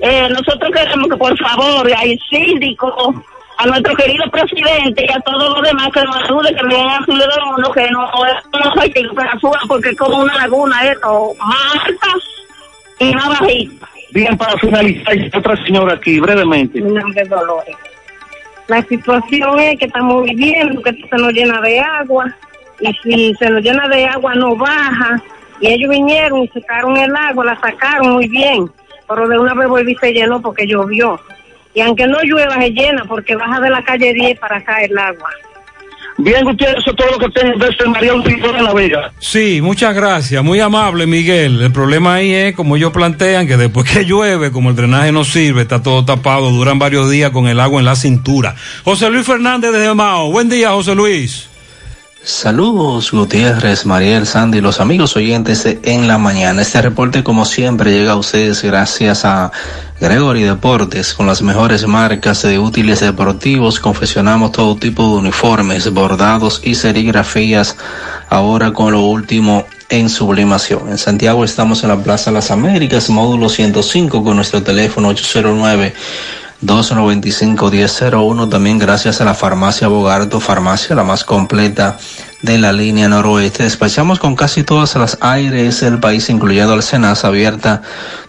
Eh, 0.01 0.27
nosotros 0.29 0.71
queremos 0.73 1.07
que 1.09 1.17
por 1.17 1.37
favor 1.37 1.93
al 1.93 2.19
síndico, 2.29 3.23
a 3.57 3.65
nuestro 3.67 3.95
querido 3.95 4.25
presidente 4.31 5.05
y 5.07 5.11
a 5.11 5.19
todos 5.19 5.53
los 5.53 5.61
demás 5.61 5.89
que 5.93 6.01
nos 6.01 6.15
ayuden, 6.23 6.55
que 6.55 6.63
me 6.63 6.73
den 6.73 6.87
uno, 7.55 7.71
que 7.71 7.87
no, 7.91 8.01
no 8.01 8.81
que 8.81 9.03
porque 9.67 9.89
es 9.89 9.97
como 9.97 10.17
una 10.17 10.35
laguna 10.37 10.83
esto, 10.85 11.33
más 11.39 11.85
alta 11.85 12.07
y 12.97 13.13
más 13.13 13.29
bajita. 13.29 13.87
Bien, 14.11 14.35
para 14.37 14.57
finalizar, 14.57 15.15
otra 15.37 15.55
señora 15.63 15.93
aquí, 15.93 16.19
brevemente. 16.19 16.81
Mi 16.81 16.91
nombre 16.91 17.21
es 17.21 17.29
Dolores. 17.29 17.75
La 18.67 18.81
situación 18.83 19.59
es 19.59 19.77
que 19.77 19.85
estamos 19.85 20.23
viviendo, 20.23 20.81
que 20.81 20.93
se 20.93 21.15
nos 21.17 21.31
llena 21.31 21.61
de 21.61 21.79
agua, 21.79 22.35
y 22.79 22.91
si 23.03 23.35
se 23.35 23.49
nos 23.49 23.61
llena 23.61 23.87
de 23.87 24.05
agua 24.05 24.33
no 24.33 24.55
baja, 24.55 25.21
y 25.59 25.67
ellos 25.67 25.89
vinieron 25.91 26.39
y 26.39 26.47
sacaron 26.47 26.97
el 26.97 27.15
agua, 27.15 27.45
la 27.45 27.59
sacaron 27.59 28.13
muy 28.13 28.27
bien, 28.27 28.69
pero 29.13 29.27
de 29.27 29.39
una 29.39 29.53
vez 29.53 29.67
volví 29.67 29.91
y 29.91 29.95
se 29.95 30.13
llenó 30.13 30.41
porque 30.41 30.65
llovió. 30.65 31.19
Y 31.73 31.81
aunque 31.81 32.07
no 32.07 32.17
llueva, 32.23 32.55
se 32.55 32.69
llena 32.69 33.05
porque 33.07 33.35
baja 33.35 33.59
de 33.59 33.69
la 33.69 33.83
calle 33.83 34.13
10 34.13 34.39
para 34.39 34.61
caer 34.63 34.91
el 34.91 34.97
agua. 34.97 35.29
Bien, 36.17 36.43
Gutiérrez, 36.43 36.79
eso 36.79 36.91
es 36.91 36.95
todo 36.97 37.11
lo 37.11 37.17
que 37.17 37.29
tengo 37.29 37.57
desde 37.57 37.87
María 37.87 38.11
Auxiliadora 38.11 38.59
en 38.59 38.63
La 38.65 38.73
Vega. 38.73 39.11
Sí, 39.19 39.59
muchas 39.61 39.95
gracias. 39.95 40.43
Muy 40.43 40.59
amable, 40.59 41.07
Miguel. 41.07 41.61
El 41.61 41.71
problema 41.71 42.15
ahí 42.15 42.31
es, 42.31 42.55
como 42.55 42.75
ellos 42.75 42.91
plantean, 42.91 43.47
que 43.47 43.57
después 43.57 43.89
que 43.89 44.05
llueve, 44.05 44.51
como 44.51 44.69
el 44.69 44.75
drenaje 44.75 45.11
no 45.11 45.23
sirve, 45.23 45.63
está 45.63 45.81
todo 45.81 46.05
tapado, 46.05 46.51
duran 46.51 46.77
varios 46.77 47.09
días 47.09 47.31
con 47.31 47.47
el 47.47 47.59
agua 47.59 47.79
en 47.79 47.85
la 47.85 47.95
cintura. 47.95 48.55
José 48.83 49.09
Luis 49.09 49.25
Fernández 49.25 49.71
de 49.71 49.93
Mao. 49.93 50.31
Buen 50.31 50.49
día, 50.49 50.71
José 50.71 50.93
Luis. 50.95 51.50
Saludos 52.23 53.11
Gutiérrez, 53.11 53.87
Mariel, 53.87 54.27
Sandy, 54.27 54.61
los 54.61 54.79
amigos 54.79 55.15
oyentes 55.15 55.63
de 55.63 55.79
En 55.81 56.07
la 56.07 56.19
Mañana. 56.19 56.61
Este 56.61 56.79
reporte 56.79 57.23
como 57.23 57.45
siempre 57.45 57.91
llega 57.91 58.11
a 58.11 58.15
ustedes 58.15 58.61
gracias 58.61 59.25
a 59.25 59.51
Gregory 59.99 60.43
Deportes 60.43 61.15
con 61.15 61.25
las 61.25 61.41
mejores 61.41 61.87
marcas 61.87 62.43
de 62.43 62.59
útiles 62.59 62.99
deportivos. 62.99 63.79
Confeccionamos 63.79 64.51
todo 64.51 64.75
tipo 64.75 65.01
de 65.01 65.15
uniformes, 65.15 65.91
bordados 65.91 66.61
y 66.63 66.75
serigrafías 66.75 67.75
ahora 68.29 68.71
con 68.71 68.91
lo 68.91 69.01
último 69.01 69.65
en 69.89 70.07
sublimación. 70.07 70.89
En 70.89 70.99
Santiago 70.99 71.43
estamos 71.43 71.81
en 71.81 71.89
la 71.89 72.03
Plaza 72.03 72.29
Las 72.29 72.51
Américas, 72.51 73.09
módulo 73.09 73.49
105 73.49 74.23
con 74.23 74.35
nuestro 74.35 74.61
teléfono 74.61 75.07
809 75.07 75.95
295-1001. 76.63 78.49
También 78.49 78.79
gracias 78.79 79.21
a 79.21 79.25
la 79.25 79.33
farmacia 79.33 79.87
Bogarto, 79.87 80.39
farmacia 80.39 80.95
la 80.95 81.03
más 81.03 81.23
completa 81.23 81.97
de 82.41 82.57
la 82.57 82.71
línea 82.73 83.07
noroeste. 83.07 83.63
Despachamos 83.63 84.19
con 84.19 84.35
casi 84.35 84.63
todas 84.63 84.95
las 84.95 85.17
aires 85.21 85.81
del 85.81 85.99
país, 85.99 86.29
incluyendo 86.29 86.73
el 86.73 86.83
Senas, 86.83 87.25
abierta 87.25 87.81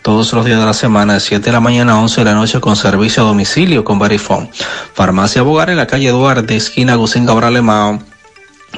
todos 0.03 0.33
los 0.33 0.45
días 0.45 0.61
de 0.61 0.67
la 0.67 0.75
semana, 0.75 1.15
de 1.15 1.21
7 1.21 1.45
de 1.45 1.53
la 1.53 1.61
mañana 1.61 1.93
a 1.93 1.99
11 2.01 2.21
de 2.21 2.25
la 2.25 2.35
noche, 2.35 2.61
con 2.61 2.77
servicio 2.77 3.23
a 3.23 3.27
domicilio 3.27 3.85
con 3.85 3.99
Verifone. 3.99 4.51
Farmacia 4.95 5.43
Bogar 5.43 5.71
en 5.71 5.77
la 5.77 5.87
calle 5.87 6.11
Duarte, 6.11 6.57
esquina 6.57 6.95
Gusín 6.95 7.27
Cabral 7.27 7.63
Mao 7.63 8.12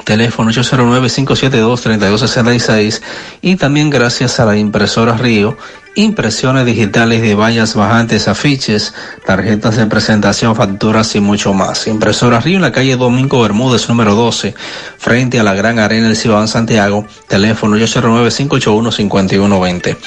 teléfono 0.03 0.51
809-572-3266 0.51 3.01
y 3.41 3.55
también 3.55 3.89
gracias 3.89 4.39
a 4.39 4.45
la 4.45 4.55
impresora 4.57 5.17
Río, 5.17 5.57
impresiones 5.95 6.65
digitales 6.65 7.21
de 7.21 7.35
vallas 7.35 7.73
bajantes, 7.73 8.27
afiches, 8.27 8.93
tarjetas 9.25 9.77
de 9.77 9.85
presentación, 9.85 10.53
facturas 10.55 11.15
y 11.15 11.21
mucho 11.21 11.53
más. 11.53 11.87
Impresora 11.87 12.41
Río 12.41 12.57
en 12.57 12.63
la 12.63 12.73
calle 12.73 12.97
Domingo 12.97 13.41
Bermúdez 13.41 13.87
número 13.87 14.15
12, 14.15 14.53
frente 14.97 15.39
a 15.39 15.43
la 15.43 15.53
Gran 15.53 15.79
Arena 15.79 16.07
del 16.07 16.17
Cibao 16.17 16.45
Santiago, 16.47 17.07
teléfono 17.27 17.77
809-581-5120. 17.77 19.97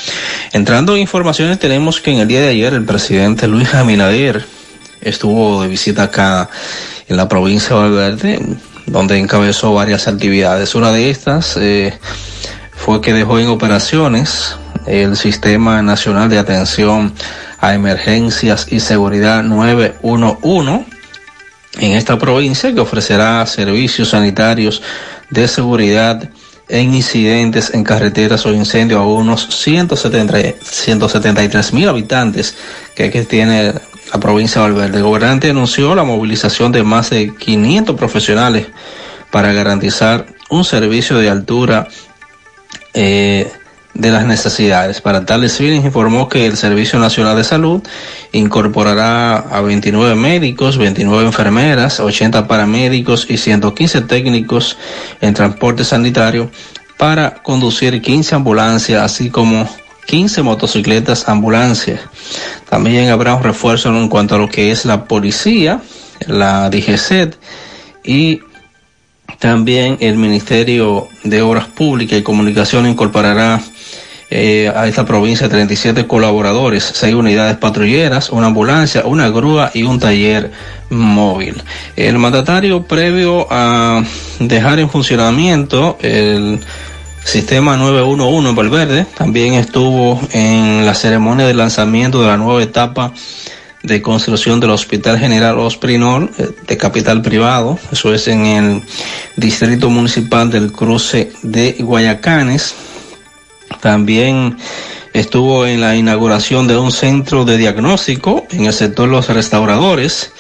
Entrando 0.53 0.95
en 0.95 1.01
informaciones, 1.01 1.59
tenemos 1.59 2.01
que 2.01 2.13
en 2.13 2.19
el 2.19 2.29
día 2.29 2.43
de 2.43 2.49
ayer 2.49 2.75
el 2.75 2.85
presidente 2.85 3.49
Luis 3.49 3.75
Abinader 3.75 4.45
estuvo 5.01 5.63
de 5.63 5.69
visita 5.69 6.03
acá 6.05 6.49
en 7.09 7.17
la 7.17 7.29
provincia 7.29 7.75
de 7.75 7.83
Valverde, 7.83 8.41
donde 8.89 9.19
encabezó 9.19 9.73
varias 9.75 10.09
actividades. 10.09 10.75
Una 10.75 10.93
de 10.93 11.11
estas 11.11 11.57
eh, 11.57 11.97
fue 12.77 13.01
que 13.01 13.13
dejó 13.13 13.39
en 13.39 13.49
operaciones 13.49 14.57
el 14.87 15.17
Sistema 15.17 15.83
Nacional 15.83 16.29
de 16.31 16.39
Atención 16.39 17.13
a 17.59 17.75
Emergencias 17.75 18.67
y 18.71 18.81
Seguridad 18.81 19.43
911 19.43 20.87
en 21.79 21.93
esta 21.93 22.19
provincia 22.19 22.73
que 22.73 22.81
ofrecerá 22.81 23.45
servicios 23.47 24.11
sanitarios 24.11 24.83
de 25.31 25.47
seguridad 25.47 26.31
en 26.69 26.95
incidentes 26.95 27.73
en 27.73 27.85
carreteras 27.85 28.45
o 28.47 28.53
incendios 28.53 29.01
a 29.01 29.05
unos 29.05 29.47
170, 29.51 30.55
173 30.63 31.73
mil 31.73 31.89
habitantes 31.89 32.57
que, 32.95 33.11
que 33.11 33.25
tiene 33.25 33.75
la 34.13 34.21
provincia 34.21 34.63
de 34.63 34.69
Valverde. 34.69 34.99
El 34.99 35.05
gobernante 35.05 35.51
anunció 35.51 35.95
la 35.95 36.05
movilización 36.05 36.73
de 36.73 36.83
más 36.83 37.11
de 37.11 37.35
500 37.35 37.97
profesionales 37.97 38.69
para 39.31 39.53
garantizar 39.53 40.27
un 40.51 40.65
servicio 40.65 41.19
de 41.19 41.29
altura 41.29 41.89
eh, 42.95 43.51
de 43.95 44.11
las 44.11 44.27
necesidades. 44.27 45.01
Para 45.01 45.27
tales 45.27 45.57
fines 45.57 45.85
informó 45.85 46.29
que 46.29 46.47
el 46.47 46.57
Servicio 46.57 46.99
Nacional 46.99 47.37
de 47.37 47.45
Salud 47.45 47.83
incorporará 48.33 49.37
a 49.37 49.61
29 49.61 50.15
médicos, 50.15 50.79
29 50.79 51.27
enfermeras, 51.27 52.01
80 52.01 52.47
paramédicos 52.47 53.27
y 53.29 53.37
115 53.37 54.03
técnicos 54.03 54.79
en 55.21 55.35
transporte 55.35 55.85
sanitario 55.85 56.51
para 56.97 57.35
conducir 57.43 58.01
15 58.01 58.37
ambulancias, 58.37 59.03
así 59.03 59.31
como 59.31 59.69
15 60.09 60.43
motocicletas 60.43 61.29
ambulancias. 61.29 62.01
También 62.71 63.11
habrá 63.11 63.35
un 63.35 63.43
refuerzo 63.43 63.91
en 63.91 64.09
cuanto 64.09 64.35
a 64.35 64.39
lo 64.39 64.49
que 64.49 64.71
es 64.71 64.87
la 64.87 65.05
policía, 65.05 65.83
la 66.27 66.71
DGCET 66.71 67.37
y 68.05 68.41
también 69.39 69.99
el 70.01 70.17
Ministerio 70.17 71.09
de 71.25 71.43
Obras 71.43 71.67
Públicas 71.67 72.19
y 72.19 72.23
Comunicación 72.23 72.87
incorporará 72.87 73.61
eh, 74.31 74.73
a 74.75 74.87
esta 74.89 75.05
provincia 75.05 75.47
37 75.47 76.07
colaboradores, 76.07 76.85
6 76.85 77.15
unidades 77.15 77.59
patrulleras, 77.59 78.31
una 78.31 78.47
ambulancia, 78.47 79.03
una 79.05 79.29
grúa 79.29 79.71
y 79.75 79.83
un 79.83 80.01
taller 80.01 80.51
móvil. 80.89 81.63
El 81.97 82.19
mandatario 82.19 82.83
previo 82.85 83.47
a 83.51 84.03
dejar 84.39 84.79
en 84.79 84.89
funcionamiento 84.89 85.99
el 86.01 86.61
Sistema 87.25 87.77
911 87.77 88.49
en 88.49 88.55
Valverde 88.57 89.07
también 89.17 89.55
estuvo 89.55 90.21
en 90.33 90.87
la 90.87 90.95
ceremonia 90.95 91.47
de 91.47 91.55
lanzamiento 91.55 92.23
de 92.23 92.29
la 92.29 92.37
nueva 92.37 92.63
etapa 92.63 93.13
de 93.83 94.03
construcción 94.03 94.61
del 94.61 94.71
Hospital 94.71 95.19
General 95.19 95.59
Osprinor 95.59 96.31
eh, 96.39 96.49
de 96.67 96.77
capital 96.77 97.23
privado. 97.23 97.79
Eso 97.93 98.13
es 98.15 98.29
en 98.29 98.47
el 98.47 98.83
Distrito 99.37 99.91
Municipal 99.91 100.51
del 100.51 100.73
Cruce 100.73 101.33
de 101.43 101.77
Guayacanes. 101.81 102.75
También 103.81 104.57
estuvo 105.13 105.67
en 105.67 105.81
la 105.81 105.97
inauguración 105.97 106.67
de 106.67 106.77
un 106.77 106.93
centro 106.93 107.45
de 107.45 107.57
diagnóstico 107.57 108.47
en 108.51 108.67
el 108.67 108.73
sector 108.73 109.09
Los 109.09 109.29
Restauradores 109.29 110.33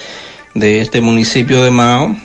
de 0.54 0.80
este 0.80 1.00
municipio 1.00 1.62
de 1.62 1.70
Mao 1.70 2.16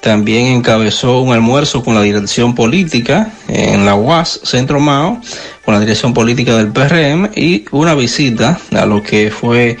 también 0.00 0.46
encabezó 0.46 1.20
un 1.20 1.32
almuerzo 1.32 1.84
con 1.84 1.94
la 1.94 2.02
dirección 2.02 2.54
política 2.54 3.32
en 3.48 3.84
la 3.84 3.94
UAS 3.94 4.40
Centro 4.44 4.80
Mao, 4.80 5.20
con 5.64 5.74
la 5.74 5.80
dirección 5.80 6.14
política 6.14 6.56
del 6.56 6.68
PRM 6.68 7.30
y 7.36 7.64
una 7.70 7.94
visita 7.94 8.58
a 8.72 8.86
lo 8.86 9.02
que 9.02 9.30
fue 9.30 9.76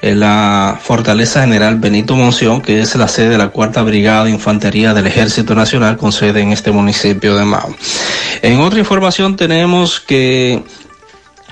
eh, 0.00 0.14
la 0.14 0.78
Fortaleza 0.80 1.40
General 1.42 1.76
Benito 1.76 2.14
Monción, 2.14 2.62
que 2.62 2.80
es 2.80 2.94
la 2.94 3.08
sede 3.08 3.30
de 3.30 3.38
la 3.38 3.48
Cuarta 3.48 3.82
Brigada 3.82 4.24
de 4.24 4.30
Infantería 4.30 4.94
del 4.94 5.06
Ejército 5.06 5.54
Nacional 5.54 5.96
con 5.96 6.12
sede 6.12 6.40
en 6.40 6.52
este 6.52 6.70
municipio 6.70 7.36
de 7.36 7.44
Mao. 7.44 7.74
En 8.42 8.60
otra 8.60 8.78
información 8.78 9.36
tenemos 9.36 10.00
que 10.00 10.62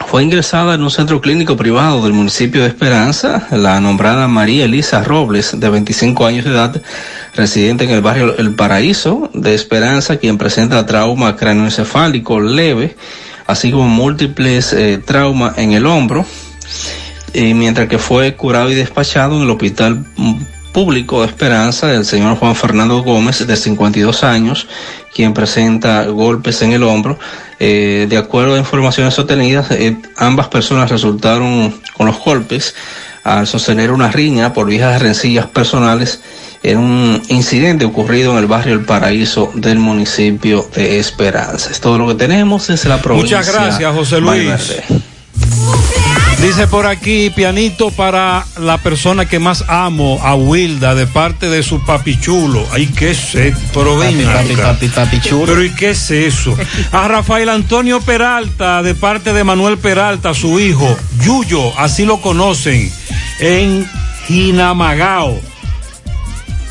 fue 0.04 0.22
ingresada 0.22 0.74
en 0.74 0.82
un 0.82 0.90
centro 0.90 1.20
clínico 1.20 1.56
privado 1.56 2.02
del 2.02 2.12
municipio 2.12 2.62
de 2.62 2.68
Esperanza, 2.68 3.48
la 3.50 3.80
nombrada 3.80 4.28
María 4.28 4.66
Elisa 4.66 5.02
Robles, 5.02 5.58
de 5.58 5.68
25 5.68 6.26
años 6.26 6.44
de 6.44 6.50
edad, 6.50 6.82
residente 7.34 7.84
en 7.84 7.90
el 7.90 8.02
barrio 8.02 8.36
El 8.36 8.54
Paraíso 8.54 9.30
de 9.32 9.54
Esperanza, 9.54 10.18
quien 10.18 10.38
presenta 10.38 10.86
trauma 10.86 11.36
cráneoencefálico 11.36 12.40
leve, 12.40 12.96
así 13.46 13.70
como 13.70 13.88
múltiples 13.88 14.72
eh, 14.72 14.98
traumas 14.98 15.56
en 15.58 15.72
el 15.72 15.86
hombro, 15.86 16.26
y 17.32 17.54
mientras 17.54 17.88
que 17.88 17.98
fue 17.98 18.34
curado 18.36 18.70
y 18.70 18.74
despachado 18.74 19.36
en 19.36 19.42
el 19.42 19.50
hospital 19.50 20.04
público 20.76 21.22
de 21.22 21.28
Esperanza 21.28 21.86
del 21.86 22.04
señor 22.04 22.36
Juan 22.36 22.54
Fernando 22.54 23.02
Gómez, 23.02 23.46
de 23.46 23.56
52 23.56 24.22
años, 24.24 24.68
quien 25.14 25.32
presenta 25.32 26.04
golpes 26.04 26.60
en 26.60 26.72
el 26.72 26.82
hombro. 26.82 27.18
Eh, 27.58 28.04
de 28.10 28.18
acuerdo 28.18 28.56
a 28.56 28.58
informaciones 28.58 29.18
obtenidas, 29.18 29.70
eh, 29.70 29.96
ambas 30.18 30.48
personas 30.48 30.90
resultaron 30.90 31.74
con 31.96 32.04
los 32.04 32.18
golpes 32.22 32.74
al 33.24 33.46
sostener 33.46 33.90
una 33.90 34.10
riña 34.10 34.52
por 34.52 34.66
viejas 34.66 35.00
rencillas 35.00 35.46
personales 35.46 36.20
en 36.62 36.76
un 36.76 37.22
incidente 37.28 37.86
ocurrido 37.86 38.32
en 38.32 38.38
el 38.40 38.46
barrio 38.46 38.74
El 38.74 38.84
Paraíso 38.84 39.52
del 39.54 39.78
municipio 39.78 40.68
de 40.74 40.98
Esperanza. 40.98 41.70
Es 41.70 41.80
todo 41.80 41.96
lo 41.96 42.06
que 42.08 42.16
tenemos 42.16 42.66
desde 42.66 42.90
la 42.90 43.00
provincia. 43.00 43.38
Muchas 43.38 43.54
gracias, 43.54 43.94
José 43.94 44.20
Luis. 44.20 44.82
Dice 46.40 46.66
por 46.66 46.86
aquí, 46.86 47.30
pianito 47.30 47.90
para 47.90 48.44
la 48.60 48.78
persona 48.78 49.26
que 49.26 49.38
más 49.38 49.64
amo, 49.68 50.20
a 50.22 50.34
Wilda, 50.34 50.94
de 50.94 51.06
parte 51.06 51.48
de 51.48 51.62
su 51.62 51.82
papi 51.84 52.20
chulo. 52.20 52.64
Ay, 52.72 52.86
¿qué 52.88 53.10
eso? 53.12 53.38
Pero 53.72 53.98
Papi, 53.98 54.14
papi, 54.22 54.54
papi, 54.54 54.88
papi 54.88 55.20
chulo. 55.20 55.46
Pero 55.46 55.64
¿y 55.64 55.70
qué 55.70 55.90
es 55.90 56.10
eso? 56.10 56.56
A 56.92 57.08
Rafael 57.08 57.48
Antonio 57.48 58.00
Peralta, 58.00 58.82
de 58.82 58.94
parte 58.94 59.32
de 59.32 59.44
Manuel 59.44 59.78
Peralta, 59.78 60.34
su 60.34 60.60
hijo, 60.60 60.96
Yuyo, 61.22 61.76
así 61.78 62.04
lo 62.04 62.20
conocen, 62.20 62.92
en 63.40 63.88
Jinamagao. 64.28 65.40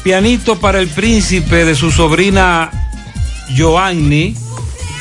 Pianito 0.03 0.59
para 0.59 0.79
el 0.79 0.87
príncipe 0.87 1.65
de 1.65 1.73
su 1.75 1.91
sobrina 1.91 2.69
Joanny. 3.57 4.35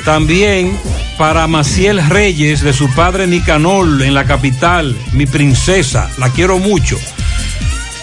También 0.05 0.78
para 1.16 1.47
Maciel 1.47 2.05
Reyes, 2.08 2.60
de 2.60 2.73
su 2.73 2.92
padre 2.94 3.26
Nicanor, 3.26 4.02
en 4.02 4.12
la 4.12 4.24
capital, 4.24 4.94
mi 5.12 5.26
princesa, 5.26 6.10
la 6.18 6.28
quiero 6.31 6.58
mucho. 6.58 6.99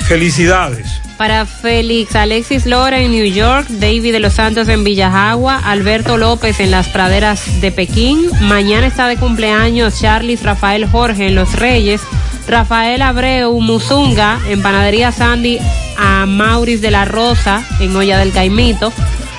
Felicidades. 0.07 1.01
Para 1.17 1.45
Félix 1.45 2.15
Alexis 2.15 2.65
Lora 2.65 2.99
en 2.99 3.11
New 3.11 3.31
York, 3.31 3.67
David 3.69 4.13
de 4.13 4.19
los 4.19 4.33
Santos 4.33 4.67
en 4.67 4.83
Villajagua, 4.83 5.59
Alberto 5.59 6.17
López 6.17 6.59
en 6.59 6.71
las 6.71 6.87
praderas 6.87 7.61
de 7.61 7.71
Pekín. 7.71 8.25
Mañana 8.41 8.87
está 8.87 9.07
de 9.07 9.17
cumpleaños 9.17 10.01
Charlis 10.01 10.41
Rafael 10.41 10.87
Jorge 10.87 11.27
en 11.27 11.35
Los 11.35 11.53
Reyes. 11.53 12.01
Rafael 12.47 13.03
Abreu 13.03 13.59
Musunga 13.61 14.39
en 14.47 14.63
Panadería 14.63 15.11
Sandy 15.11 15.59
a 15.95 16.25
Mauris 16.25 16.81
de 16.81 16.89
la 16.89 17.05
Rosa 17.05 17.63
en 17.79 17.95
Olla 17.95 18.17
del 18.17 18.31
Caimito. 18.31 18.91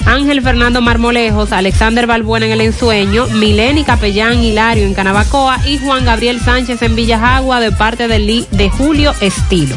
Ángel 0.07 0.43
Fernando 0.43 0.81
Marmolejos, 0.81 1.53
Alexander 1.53 2.07
Balbuena 2.07 2.47
en 2.47 2.53
El 2.53 2.61
Ensueño, 2.61 3.27
Mileni 3.29 3.85
Capellán 3.85 4.43
Hilario 4.43 4.85
en 4.85 4.95
Canabacoa 4.95 5.61
y 5.67 5.79
Juan 5.79 6.05
Gabriel 6.05 6.41
Sánchez 6.41 6.83
en 6.83 6.97
Villajagua 6.97 7.61
de 7.61 7.73
parte 7.73 8.09
de, 8.09 8.47
de 8.51 8.71
Julio 8.71 9.15
Estilo. 9.21 9.77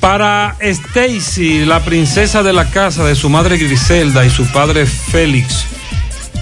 Para 0.00 0.56
Stacy, 0.60 1.64
la 1.64 1.80
princesa 1.80 2.42
de 2.42 2.52
la 2.52 2.70
casa 2.70 3.04
de 3.04 3.14
su 3.14 3.28
madre 3.28 3.58
Griselda 3.58 4.24
y 4.24 4.30
su 4.30 4.46
padre 4.46 4.86
Félix, 4.86 5.64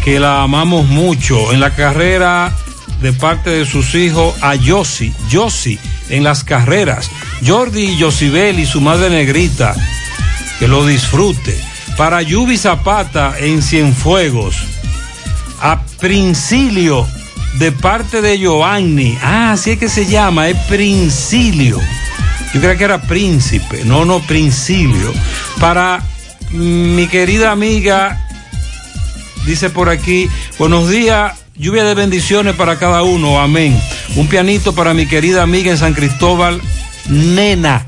que 0.05 0.21
la 0.21 0.43
amamos 0.43 0.87
mucho 0.87 1.53
en 1.53 1.61
la 1.61 1.75
carrera 1.75 2.53
de 3.01 3.13
parte 3.13 3.51
de 3.51 3.65
sus 3.65 3.95
hijos 3.95 4.35
a 4.43 4.55
Yossi, 4.55 5.13
Yossi 5.31 5.79
en 6.09 6.25
las 6.25 6.45
carreras. 6.45 7.11
Jordi 7.47 7.85
y 7.85 8.01
Josibel 8.01 8.59
y 8.59 8.67
su 8.67 8.81
madre 8.81 9.11
negrita, 9.11 9.75
que 10.59 10.69
lo 10.69 10.87
disfrute. 10.87 11.57
Para 11.97 12.21
Yubi 12.23 12.59
Zapata 12.59 13.35
en 13.39 13.63
Cienfuegos. 13.63 14.57
A 15.61 15.83
Princilio 15.99 17.07
de 17.59 17.73
parte 17.73 18.21
de 18.21 18.39
Giovanni. 18.39 19.17
Ah, 19.23 19.53
así 19.53 19.73
es 19.73 19.79
que 19.79 19.89
se 19.89 20.05
llama, 20.05 20.49
es 20.49 20.57
Princilio. 20.67 21.81
Yo 22.53 22.61
creía 22.61 22.77
que 22.77 22.85
era 22.85 23.03
príncipe, 23.03 23.85
no, 23.85 24.05
no, 24.05 24.21
Princilio. 24.21 25.13
Para 25.59 26.03
mi 26.51 27.07
querida 27.07 27.51
amiga, 27.51 28.27
dice 29.47 29.71
por 29.71 29.89
aquí, 29.89 30.29
buenos 30.59 30.89
días, 30.89 31.33
lluvia 31.57 31.85
de 31.85 31.95
bendiciones 31.95 32.55
para 32.55 32.79
cada 32.79 33.03
uno, 33.03 33.41
amén. 33.41 33.81
Un 34.17 34.27
pianito 34.27 34.75
para 34.75 34.93
mi 34.95 35.07
querida 35.07 35.43
amiga 35.43 35.71
en 35.71 35.79
San 35.79 35.95
Cristóbal, 35.95 36.61
Nena. 37.09 37.86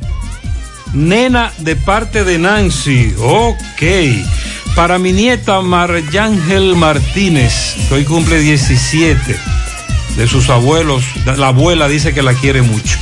Nena 0.92 1.52
de 1.58 1.76
parte 1.76 2.25
de 2.25 2.39
Nancy, 2.39 3.15
ok. 3.18 3.83
Para 4.75 4.99
mi 4.99 5.12
nieta 5.12 5.60
Maryángel 5.60 6.76
Martínez, 6.76 7.76
que 7.89 7.94
hoy 7.94 8.05
cumple 8.05 8.39
17, 8.41 9.36
de 10.17 10.28
sus 10.28 10.49
abuelos, 10.50 11.05
la 11.36 11.49
abuela 11.49 11.89
dice 11.89 12.15
que 12.15 12.23
la 12.23 12.34
quiere 12.34 12.62
mucho. 12.62 12.99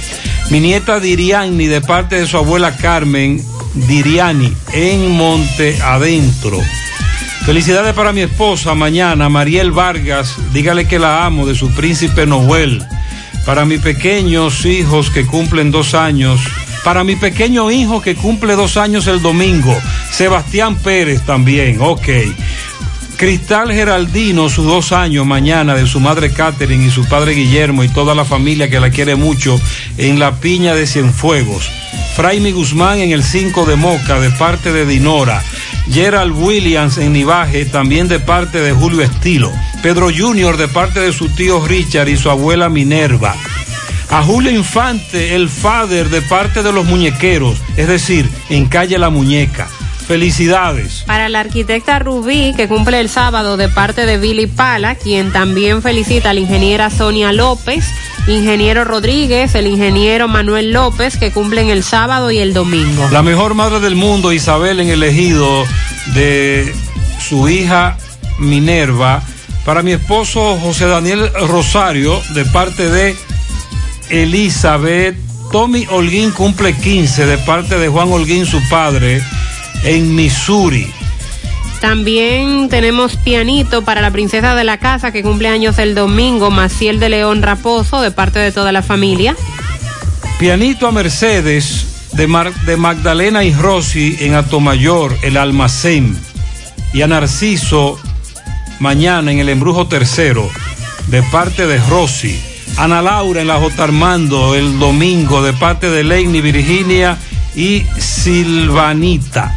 Mi 0.51 0.61
nieta 0.61 1.01
Diriani, 1.01 1.67
de 1.67 1.81
parte 1.81 2.17
de 2.17 2.27
su 2.27 2.37
abuela 2.37 2.77
Carmen 2.77 3.43
Diriani, 3.75 4.53
en 4.73 5.11
Monte 5.13 5.81
Adentro. 5.83 6.61
Felicidades 7.45 7.95
para 7.95 8.13
mi 8.13 8.23
esposa 8.23 8.75
mañana, 8.75 9.29
Mariel 9.29 9.71
Vargas, 9.71 10.35
dígale 10.53 10.89
que 10.89 10.99
la 10.99 11.25
amo, 11.25 11.47
de 11.47 11.55
su 11.55 11.71
príncipe 11.71 12.27
Noel. 12.27 12.85
Para 13.45 13.65
mis 13.65 13.81
pequeños 13.81 14.65
hijos 14.65 15.11
que 15.11 15.25
cumplen 15.25 15.71
dos 15.71 15.95
años, 15.95 16.41
para 16.87 17.03
mi 17.03 17.17
pequeño 17.17 17.69
hijo 17.73 18.01
que 18.01 18.15
cumple 18.15 18.55
dos 18.55 18.77
años 18.77 19.09
el 19.09 19.21
domingo, 19.21 19.77
Sebastián 20.13 20.77
Pérez 20.77 21.21
también, 21.23 21.79
ok. 21.81 22.09
Cristal 23.17 23.73
Geraldino, 23.73 24.49
sus 24.49 24.67
dos 24.67 24.93
años 24.93 25.27
mañana, 25.27 25.75
de 25.75 25.85
su 25.89 25.99
madre 25.99 26.31
Catherine 26.31 26.87
y 26.87 26.91
su 26.93 27.05
padre 27.09 27.33
Guillermo 27.33 27.83
y 27.83 27.89
toda 27.89 28.15
la 28.15 28.25
familia 28.25 28.71
que 28.71 28.79
la 28.79 28.91
quiere 28.91 29.17
mucho 29.17 29.61
en 29.99 30.21
la 30.21 30.39
piña 30.39 30.77
de 30.77 30.87
Cienfuegos. 30.87 31.69
Fraimi 32.15 32.53
Guzmán 32.53 33.01
en 33.01 33.11
el 33.11 33.25
5 33.25 33.65
de 33.65 33.75
Moca, 33.75 34.21
de 34.21 34.31
parte 34.31 34.73
de 34.73 34.87
Dinora. 34.87 35.43
Gerald 35.91 36.37
Williams 36.41 36.99
en 36.99 37.15
Nivaje, 37.15 37.65
también 37.65 38.07
de 38.07 38.21
parte 38.21 38.61
de 38.61 38.71
Julio 38.71 39.03
Estilo. 39.03 39.51
Pedro 39.83 40.09
Junior, 40.17 40.57
de 40.57 40.69
parte 40.69 41.01
de 41.01 41.13
su 41.13 41.31
tío 41.31 41.67
Richard 41.67 42.09
y 42.09 42.17
su 42.17 42.31
abuela 42.31 42.69
Minerva. 42.69 43.35
A 44.11 44.23
Julio 44.23 44.51
Infante, 44.53 45.35
el 45.35 45.49
father, 45.49 46.09
de 46.09 46.23
parte 46.23 46.63
de 46.63 46.73
los 46.73 46.85
muñequeros, 46.85 47.59
es 47.77 47.89
decir, 47.89 48.29
en 48.49 48.67
calle 48.67 48.99
La 48.99 49.11
Muñeca. 49.11 49.69
Felicidades. 50.07 51.03
Para 51.05 51.29
la 51.29 51.41
arquitecta 51.41 51.99
Rubí, 51.99 52.55
que 52.57 52.69
cumple 52.69 53.01
el 53.01 53.09
sábado 53.09 53.57
de 53.57 53.69
parte 53.69 54.07
de 54.07 54.19
Billy 54.19 54.47
Pala, 54.47 54.95
quien 54.95 55.33
también 55.33 55.83
felicita 55.83 56.31
a 56.31 56.35
la 56.35 56.39
ingeniera 56.39 56.91
Sonia 56.91 57.33
López, 57.33 57.85
ingeniero 58.29 58.85
Rodríguez, 58.85 59.57
el 59.57 59.67
ingeniero 59.67 60.29
Manuel 60.29 60.71
López, 60.71 61.17
que 61.17 61.33
cumplen 61.33 61.71
el 61.71 61.83
sábado 61.83 62.31
y 62.31 62.39
el 62.39 62.55
domingo. 62.55 63.09
La 63.11 63.25
mejor 63.25 63.55
madre 63.55 63.81
del 63.81 63.97
mundo, 63.97 64.33
Isabel, 64.33 64.79
en 64.79 64.91
el 64.91 65.03
ejido 65.03 65.65
de 66.15 66.73
su 67.19 67.49
hija 67.49 67.99
Minerva. 68.39 69.25
Para 69.65 69.83
mi 69.83 69.91
esposo 69.91 70.57
José 70.63 70.87
Daniel 70.87 71.33
Rosario, 71.49 72.23
de 72.35 72.45
parte 72.45 72.89
de 72.89 73.17
Elizabeth. 74.11 75.17
Tommy 75.53 75.87
Holguín 75.89 76.33
cumple 76.33 76.75
15, 76.75 77.27
de 77.27 77.39
parte 77.39 77.79
de 77.79 77.89
Juan 77.89 78.11
Holguín, 78.11 78.47
su 78.47 78.61
padre 78.69 79.23
en 79.85 80.15
Missouri. 80.15 80.91
También 81.81 82.69
tenemos 82.69 83.17
pianito 83.17 83.83
para 83.83 84.01
la 84.01 84.11
princesa 84.11 84.55
de 84.55 84.65
la 84.65 84.79
casa 84.79 85.13
que 85.13 85.23
cumple 85.23 85.49
años 85.49 85.79
el 85.79 85.95
domingo, 85.95 86.51
Maciel 86.51 86.99
de 86.99 87.11
León 87.11 87.43
Raposo, 87.43 88.01
de 88.01 88.11
parte 88.11 88.39
de 88.39 88.51
toda 88.51 88.73
la 88.73 88.83
familia. 88.83 89.37
Pianito 90.39 90.87
a 90.87 90.93
Mercedes 90.93 92.09
de, 92.13 92.27
Mar 92.27 92.53
de 92.65 92.77
Magdalena 92.77 93.45
y 93.45 93.53
Rossi 93.53 94.17
en 94.21 94.35
Atomayor, 94.35 95.17
el 95.23 95.37
almacén. 95.37 96.19
Y 96.93 97.03
a 97.03 97.07
Narciso 97.07 97.99
mañana 98.79 99.33
en 99.33 99.39
el 99.39 99.49
embrujo 99.49 99.87
tercero, 99.87 100.49
de 101.09 101.23
parte 101.25 101.67
de 101.67 101.79
Rossi. 101.79 102.41
Ana 102.77 103.03
Laura 103.03 103.41
en 103.41 103.49
la 103.49 103.59
J. 103.59 103.83
Armando 103.83 104.55
el 104.55 104.79
domingo, 104.79 105.43
de 105.43 105.53
parte 105.53 105.91
de 105.91 106.05
Leini 106.05 106.41
Virginia 106.41 107.19
y 107.55 107.85
Silvanita. 107.99 109.55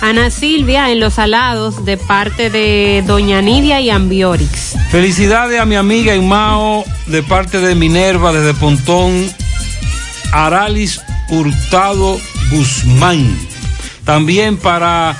Ana 0.00 0.30
Silvia 0.30 0.90
en 0.90 1.00
Los 1.00 1.18
Alados 1.18 1.84
de 1.84 1.96
parte 1.96 2.50
de 2.50 3.02
Doña 3.06 3.40
Nidia 3.40 3.80
y 3.80 3.90
Ambiorix. 3.90 4.76
Felicidades 4.90 5.60
a 5.60 5.64
mi 5.64 5.76
amiga 5.76 6.14
Imao 6.14 6.84
de 7.06 7.22
parte 7.22 7.58
de 7.60 7.74
Minerva 7.74 8.32
desde 8.32 8.52
Pontón, 8.54 9.30
Aralis 10.32 11.00
Hurtado 11.30 12.18
Guzmán. 12.50 13.34
También 14.04 14.58
para 14.58 15.16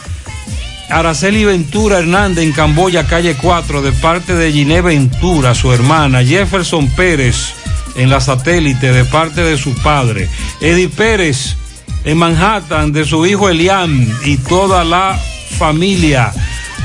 Araceli 0.90 1.44
Ventura 1.44 1.98
Hernández 1.98 2.44
en 2.44 2.52
Camboya, 2.52 3.06
calle 3.06 3.34
4, 3.34 3.82
de 3.82 3.92
parte 3.92 4.34
de 4.34 4.52
Giné 4.52 4.80
Ventura, 4.80 5.54
su 5.54 5.72
hermana. 5.72 6.22
Jefferson 6.22 6.88
Pérez 6.88 7.54
en 7.96 8.10
la 8.10 8.20
satélite 8.20 8.92
de 8.92 9.04
parte 9.04 9.42
de 9.42 9.56
su 9.56 9.74
padre. 9.74 10.28
Eddie 10.60 10.88
Pérez 10.88 11.56
en 12.04 12.18
Manhattan 12.18 12.92
de 12.92 13.04
su 13.04 13.24
hijo 13.26 13.48
Eliam 13.48 14.06
y 14.24 14.36
toda 14.36 14.84
la 14.84 15.18
familia. 15.58 16.32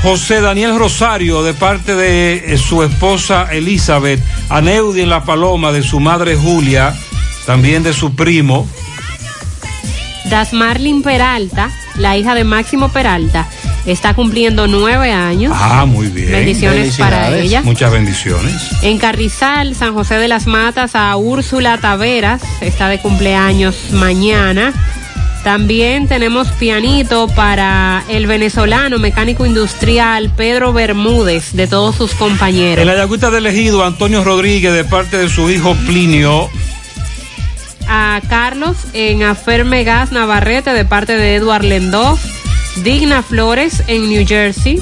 José 0.02 0.40
Daniel 0.40 0.78
Rosario 0.78 1.42
de 1.42 1.52
parte 1.52 1.94
de 1.94 2.56
su 2.56 2.82
esposa 2.82 3.48
Elizabeth. 3.52 4.20
Aneudi 4.48 5.02
en 5.02 5.10
La 5.10 5.24
Paloma 5.24 5.72
de 5.72 5.82
su 5.82 6.00
madre 6.00 6.36
Julia, 6.36 6.94
también 7.46 7.82
de 7.82 7.92
su 7.92 8.14
primo. 8.14 8.66
Dasmarlin 10.30 11.02
Peralta, 11.02 11.70
la 11.96 12.16
hija 12.16 12.34
de 12.34 12.44
Máximo 12.44 12.88
Peralta, 12.88 13.48
está 13.86 14.14
cumpliendo 14.14 14.66
nueve 14.66 15.12
años. 15.12 15.52
Ah, 15.54 15.84
muy 15.86 16.08
bien. 16.08 16.32
Bendiciones 16.32 16.96
para 16.96 17.36
ella. 17.36 17.62
Muchas 17.62 17.92
bendiciones. 17.92 18.54
En 18.82 18.98
Carrizal, 18.98 19.74
San 19.74 19.94
José 19.94 20.16
de 20.16 20.28
las 20.28 20.46
Matas, 20.46 20.94
a 20.94 21.16
Úrsula 21.16 21.78
Taveras, 21.78 22.42
está 22.60 22.88
de 22.88 22.98
cumpleaños 22.98 23.76
mañana. 23.92 24.72
También 25.44 26.06
tenemos 26.06 26.48
pianito 26.48 27.26
para 27.28 28.04
el 28.08 28.26
venezolano 28.26 28.98
mecánico 28.98 29.46
industrial 29.46 30.30
Pedro 30.36 30.74
Bermúdez, 30.74 31.52
de 31.54 31.66
todos 31.66 31.96
sus 31.96 32.12
compañeros. 32.12 32.82
En 32.82 32.86
la 32.86 32.94
Yagüita 32.94 33.30
del 33.30 33.46
Ejido, 33.46 33.84
Antonio 33.84 34.22
Rodríguez, 34.22 34.74
de 34.74 34.84
parte 34.84 35.16
de 35.16 35.30
su 35.30 35.48
hijo 35.48 35.74
Plinio. 35.86 36.50
A 37.88 38.20
Carlos 38.28 38.76
en 38.92 39.22
Aferme 39.22 39.82
Gas 39.82 40.12
Navarrete, 40.12 40.74
de 40.74 40.84
parte 40.84 41.16
de 41.16 41.36
Eduard 41.36 41.64
Lendoff. 41.64 42.20
Digna 42.76 43.22
Flores 43.22 43.82
en 43.86 44.08
New 44.08 44.26
Jersey. 44.26 44.80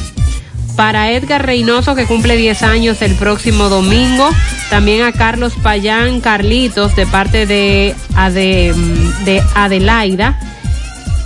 Para 0.77 1.11
Edgar 1.11 1.45
Reynoso, 1.45 1.95
que 1.95 2.07
cumple 2.07 2.37
10 2.37 2.63
años 2.63 3.03
el 3.03 3.15
próximo 3.17 3.69
domingo. 3.69 4.29
También 4.71 5.03
a 5.03 5.13
Carlos 5.13 5.55
Payán 5.63 6.21
Carlitos, 6.21 6.95
de 6.95 7.07
parte 7.07 7.47
de, 7.47 7.95
Ade, 8.15 8.73
de 9.25 9.43
Adelaida. 9.55 10.39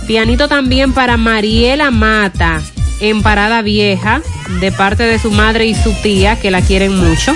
Pianito 0.07 0.47
también 0.47 0.93
para 0.93 1.17
Mariela 1.17 1.91
Mata, 1.91 2.61
en 2.99 3.21
Parada 3.21 3.61
Vieja, 3.61 4.21
de 4.59 4.71
parte 4.71 5.03
de 5.03 5.19
su 5.19 5.31
madre 5.31 5.65
y 5.67 5.75
su 5.75 5.93
tía, 6.01 6.39
que 6.39 6.51
la 6.51 6.61
quieren 6.61 6.97
mucho. 6.97 7.35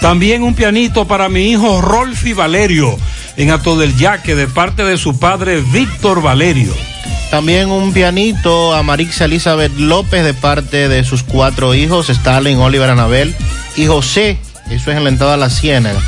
También 0.00 0.42
un 0.42 0.54
pianito 0.54 1.06
para 1.06 1.28
mi 1.28 1.50
hijo 1.50 1.80
Rolfi 1.80 2.32
Valerio, 2.32 2.96
en 3.36 3.50
Ato 3.50 3.76
del 3.76 3.96
Yaque, 3.96 4.34
de 4.34 4.46
parte 4.46 4.84
de 4.84 4.96
su 4.96 5.18
padre 5.18 5.60
Víctor 5.60 6.22
Valerio. 6.22 6.72
También 7.30 7.70
un 7.70 7.92
pianito 7.92 8.74
a 8.74 8.82
Marixa 8.82 9.26
Elizabeth 9.26 9.76
López 9.76 10.24
de 10.24 10.32
parte 10.32 10.88
de 10.88 11.04
sus 11.04 11.22
cuatro 11.22 11.74
hijos, 11.74 12.08
Stalin, 12.08 12.58
Oliver, 12.58 12.88
Anabel 12.88 13.34
y 13.76 13.86
José, 13.86 14.38
eso 14.70 14.90
es 14.90 14.96
en 14.96 15.04
la 15.04 15.10
entrada 15.10 15.34
a 15.34 15.36
la 15.36 15.50
Ciénaga. 15.50 16.00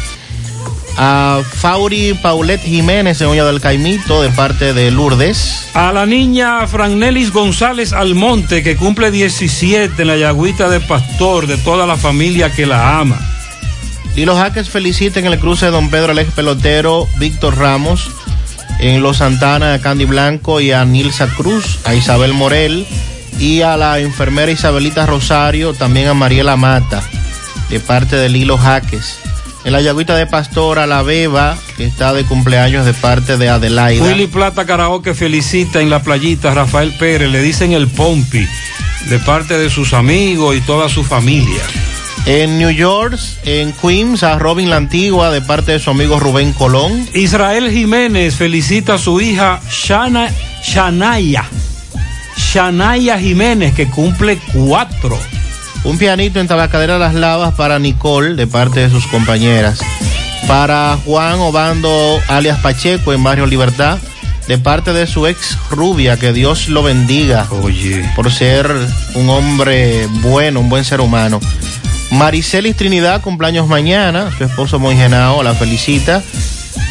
A 0.96 1.40
Fauri 1.56 2.14
Paulette 2.14 2.62
Jiménez 2.62 3.20
en 3.20 3.28
Olla 3.28 3.44
del 3.44 3.60
Caimito 3.60 4.22
de 4.22 4.30
parte 4.30 4.72
de 4.72 4.90
Lourdes. 4.90 5.68
A 5.74 5.92
la 5.92 6.06
niña 6.06 6.66
Frannelis 6.66 7.32
González 7.32 7.92
Almonte 7.92 8.62
que 8.62 8.76
cumple 8.76 9.10
17 9.10 10.00
en 10.00 10.08
la 10.08 10.16
Yagüita 10.16 10.68
de 10.68 10.80
Pastor, 10.80 11.46
de 11.46 11.58
toda 11.58 11.86
la 11.86 11.96
familia 11.96 12.50
que 12.50 12.66
la 12.66 12.98
ama. 12.98 13.18
Y 14.16 14.24
los 14.24 14.36
Jaques 14.36 14.68
feliciten 14.68 15.26
en 15.26 15.32
el 15.34 15.38
cruce 15.38 15.66
de 15.66 15.72
Don 15.72 15.88
Pedro 15.88 16.12
el 16.12 16.18
ex 16.18 16.32
pelotero 16.32 17.06
Víctor 17.18 17.56
Ramos 17.56 18.10
en 18.80 19.02
Los 19.02 19.18
Santana 19.18 19.74
a 19.74 19.78
Candy 19.78 20.06
Blanco 20.06 20.60
y 20.60 20.72
a 20.72 20.84
Nilsa 20.84 21.28
Cruz, 21.28 21.78
a 21.84 21.94
Isabel 21.94 22.32
Morel 22.32 22.86
y 23.38 23.60
a 23.60 23.76
la 23.76 23.98
enfermera 23.98 24.50
Isabelita 24.50 25.06
Rosario, 25.06 25.74
también 25.74 26.08
a 26.08 26.14
Mariela 26.14 26.56
Mata, 26.56 27.02
de 27.68 27.78
parte 27.80 28.16
de 28.16 28.28
Lilo 28.28 28.56
Jaques. 28.58 29.18
En 29.64 29.72
la 29.72 29.82
Yagüita 29.82 30.16
de 30.16 30.26
Pastora, 30.26 30.86
la 30.86 31.02
Beba, 31.02 31.56
que 31.76 31.84
está 31.84 32.14
de 32.14 32.24
cumpleaños 32.24 32.86
de 32.86 32.94
parte 32.94 33.36
de 33.36 33.50
Adelaida. 33.50 34.02
Willy 34.02 34.26
Plata 34.26 34.64
Karaoke 34.64 35.12
felicita 35.12 35.82
en 35.82 35.90
la 35.90 36.02
playita 36.02 36.52
a 36.52 36.54
Rafael 36.54 36.94
Pérez, 36.98 37.30
le 37.30 37.42
dicen 37.42 37.72
el 37.72 37.86
Pompi, 37.86 38.46
de 39.10 39.18
parte 39.18 39.58
de 39.58 39.68
sus 39.68 39.92
amigos 39.92 40.56
y 40.56 40.60
toda 40.62 40.88
su 40.88 41.04
familia. 41.04 41.62
En 42.26 42.58
New 42.58 42.70
York, 42.70 43.18
en 43.44 43.72
Queens, 43.72 44.22
a 44.22 44.38
Robin 44.38 44.70
la 44.70 44.76
Antigua, 44.76 45.30
de 45.30 45.40
parte 45.40 45.72
de 45.72 45.78
su 45.78 45.90
amigo 45.90 46.20
Rubén 46.20 46.52
Colón. 46.52 47.08
Israel 47.14 47.70
Jiménez 47.70 48.34
felicita 48.34 48.94
a 48.94 48.98
su 48.98 49.20
hija 49.20 49.60
Shana, 49.70 50.30
Shanaya. 50.62 51.44
Shanaya 52.36 53.18
Jiménez, 53.18 53.74
que 53.74 53.88
cumple 53.88 54.38
cuatro. 54.52 55.18
Un 55.82 55.96
pianito 55.96 56.40
en 56.40 56.46
Tabacadera 56.46 56.98
Las 56.98 57.14
Lavas 57.14 57.54
para 57.54 57.78
Nicole, 57.78 58.34
de 58.34 58.46
parte 58.46 58.80
de 58.80 58.90
sus 58.90 59.06
compañeras. 59.06 59.80
Para 60.46 60.98
Juan 61.04 61.40
Obando, 61.40 62.20
alias 62.28 62.58
Pacheco, 62.58 63.12
en 63.14 63.22
Barrio 63.22 63.46
Libertad, 63.46 63.98
de 64.46 64.58
parte 64.58 64.92
de 64.92 65.06
su 65.06 65.26
ex 65.26 65.56
rubia, 65.70 66.18
que 66.18 66.32
Dios 66.32 66.68
lo 66.68 66.82
bendiga. 66.82 67.46
Oye. 67.62 68.04
Por 68.14 68.30
ser 68.30 68.70
un 69.14 69.28
hombre 69.30 70.06
bueno, 70.20 70.60
un 70.60 70.68
buen 70.68 70.84
ser 70.84 71.00
humano. 71.00 71.40
Maricelis 72.10 72.76
Trinidad, 72.76 73.22
cumpleaños 73.22 73.68
mañana. 73.68 74.30
Su 74.36 74.44
esposo 74.44 74.78
muy 74.78 74.96
genao, 74.96 75.42
la 75.42 75.54
felicita. 75.54 76.22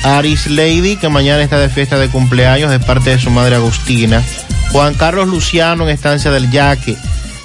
Aris 0.03 0.47
Lady, 0.47 0.95
que 0.95 1.09
mañana 1.09 1.43
está 1.43 1.59
de 1.59 1.69
fiesta 1.69 1.97
de 1.97 2.09
cumpleaños 2.09 2.71
de 2.71 2.79
parte 2.79 3.11
de 3.11 3.19
su 3.19 3.29
madre 3.29 3.55
Agustina. 3.55 4.23
Juan 4.71 4.93
Carlos 4.93 5.27
Luciano 5.27 5.83
en 5.83 5.89
Estancia 5.89 6.31
del 6.31 6.49
Yaque, 6.51 6.95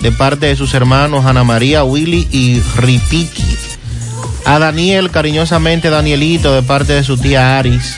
de 0.01 0.13
parte 0.13 0.47
de 0.47 0.57
sus 0.57 0.75
hermanos 0.75 1.25
Ana 1.25 1.43
María, 1.43 1.85
Willy 1.85 2.29
y 2.31 2.61
Ripiqui. 2.77 3.57
A 4.45 4.59
Daniel, 4.59 5.11
cariñosamente 5.11 5.91
Danielito, 5.91 6.55
de 6.55 6.63
parte 6.63 6.93
de 6.93 7.03
su 7.03 7.17
tía 7.17 7.59
Aris. 7.59 7.97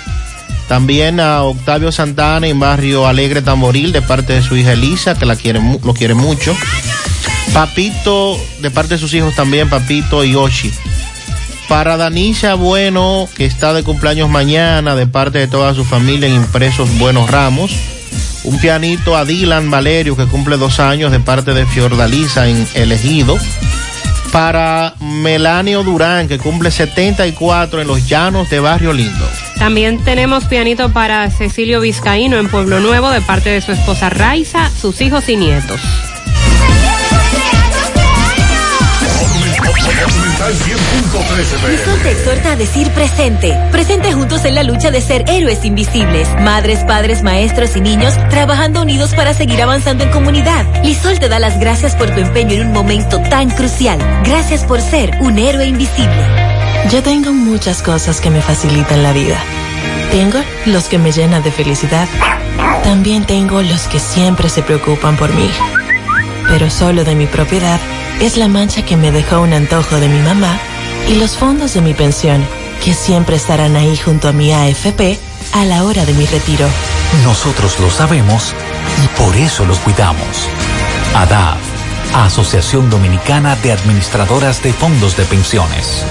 También 0.69 1.21
a 1.21 1.43
Octavio 1.43 1.93
Santana 1.93 2.47
en 2.47 2.59
Barrio 2.59 3.07
Alegre 3.07 3.43
Tamboril, 3.43 3.93
de 3.93 4.03
parte 4.03 4.33
de 4.33 4.43
su 4.43 4.57
hija 4.57 4.73
Elisa, 4.73 5.17
que 5.17 5.27
la 5.27 5.35
lo 5.35 5.95
quiere 5.95 6.15
mucho. 6.15 6.57
Papito, 7.53 8.39
de 8.61 8.71
parte 8.71 8.95
de 8.95 8.99
sus 8.99 9.15
hijos 9.15 9.35
también, 9.35 9.69
Papito 9.69 10.25
y 10.25 10.33
Yoshi. 10.33 10.73
Para 11.69 11.97
Danisha 11.97 12.55
Bueno, 12.55 13.29
que 13.35 13.45
está 13.45 13.73
de 13.73 13.83
cumpleaños 13.83 14.29
mañana, 14.29 14.95
de 14.95 15.07
parte 15.07 15.39
de 15.39 15.49
toda 15.49 15.75
su 15.75 15.85
familia 15.85 16.29
en 16.29 16.35
Impresos 16.37 16.89
Buenos 16.99 17.31
Ramos. 17.31 17.73
Un 18.45 18.59
pianito 18.61 19.17
a 19.17 19.25
Dylan 19.25 19.71
Valerio, 19.71 20.17
que 20.17 20.27
cumple 20.27 20.57
dos 20.57 20.79
años, 20.79 21.11
de 21.11 21.19
parte 21.19 21.53
de 21.53 21.67
Fiordalisa 21.67 22.49
en 22.49 22.67
Elegido. 22.75 23.37
Para 24.31 24.95
Melanio 25.01 25.83
Durán, 25.83 26.29
que 26.29 26.39
cumple 26.39 26.71
74 26.71 27.81
en 27.81 27.89
los 27.89 28.07
llanos 28.09 28.49
de 28.51 28.61
Barrio 28.61 28.93
Lindo. 28.93 29.29
También 29.59 30.05
tenemos 30.05 30.45
pianito 30.45 30.93
para 30.93 31.29
Cecilio 31.31 31.81
Vizcaíno 31.81 32.37
en 32.37 32.49
Pueblo 32.49 32.79
Nuevo, 32.79 33.11
de 33.11 33.23
parte 33.23 33.51
de 33.51 33.61
su 33.61 33.73
esposa 33.73 34.11
Raiza, 34.11 34.71
sus 34.71 35.01
hijos 35.01 35.29
y 35.29 35.37
nietos. 35.37 35.81
Jesús 41.67 42.03
te 42.03 42.11
exhorta 42.11 42.53
a 42.53 42.57
decir 42.57 42.91
presente. 42.91 43.57
Presente 43.73 44.13
juntos 44.13 44.45
en 44.45 44.55
la 44.55 44.63
lucha 44.63 44.91
de 44.91 45.01
ser 45.01 45.25
héroes 45.29 45.65
invisibles. 45.65 46.29
Madres, 46.41 46.81
padres, 46.85 47.23
maestros 47.23 47.77
y 47.77 47.81
niños 47.81 48.15
trabajando 48.31 48.83
unidos 48.83 49.15
para 49.15 49.35
seguir 49.35 49.63
avanzando 49.63 50.05
en 50.05 50.11
comunidad. 50.11 50.67
Lisol 50.85 51.19
te 51.19 51.29
da 51.29 51.39
las 51.39 51.59
gracias 51.59 51.95
por 51.95 52.11
tu 52.11 52.21
empeño 52.21 52.55
en 52.55 52.69
un 52.69 52.73
momento 52.73 53.21
tan 53.31 53.51
crucial. 53.51 53.99
Gracias 54.25 54.65
por 54.65 54.81
ser 54.81 55.13
un 55.21 55.39
héroe 55.39 55.67
invisible. 55.67 56.23
Yo 56.91 57.03
tengo 57.03 57.33
muchas 57.33 57.83
cosas 57.83 58.21
que 58.21 58.31
me 58.31 58.43
facilitan 58.43 59.03
la 59.03 59.13
vida. 59.13 59.39
Tengo 60.11 60.39
los 60.67 60.85
que 60.85 60.99
me 60.99 61.13
llenan 61.13 61.43
de 61.43 61.51
felicidad. 61.51 62.09
También 62.85 63.25
tengo 63.25 63.63
los 63.63 63.89
que 63.89 63.99
siempre 63.99 64.49
se 64.49 64.63
preocupan 64.63 65.17
por 65.17 65.33
mí. 65.35 65.51
Pero 66.49 66.71
solo 66.71 67.03
de 67.05 67.15
mi 67.15 67.27
propiedad 67.27 67.81
es 68.21 68.37
la 68.37 68.49
mancha 68.49 68.85
que 68.85 68.97
me 68.97 69.13
dejó 69.13 69.41
un 69.41 69.53
antojo 69.53 69.97
de 69.97 70.09
mi 70.09 70.21
mamá 70.21 70.59
y 71.09 71.17
los 71.17 71.37
fondos 71.37 71.75
de 71.75 71.83
mi 71.83 71.95
pensión, 71.95 72.45
que 72.85 72.95
siempre 72.95 73.37
estarán 73.37 73.77
ahí 73.77 73.97
junto 73.97 74.29
a 74.29 74.33
mi 74.33 74.53
AFP 74.53 75.19
a 75.53 75.65
la 75.65 75.85
hora 75.85 76.05
de 76.05 76.13
mi 76.15 76.27
retiro. 76.27 76.67
Nosotros 77.25 77.79
lo 77.81 77.91
sabemos 77.91 78.53
y 79.05 79.21
por 79.21 79.37
eso 79.37 79.65
los 79.65 79.79
cuidamos. 79.79 80.49
ADAF, 81.15 81.59
Asociación 82.15 82.91
Dominicana 82.91 83.57
de 83.57 83.73
Administradoras 83.73 84.63
de 84.63 84.73
Fondos 84.73 85.17
de 85.17 85.25
Pensiones. 85.25 86.05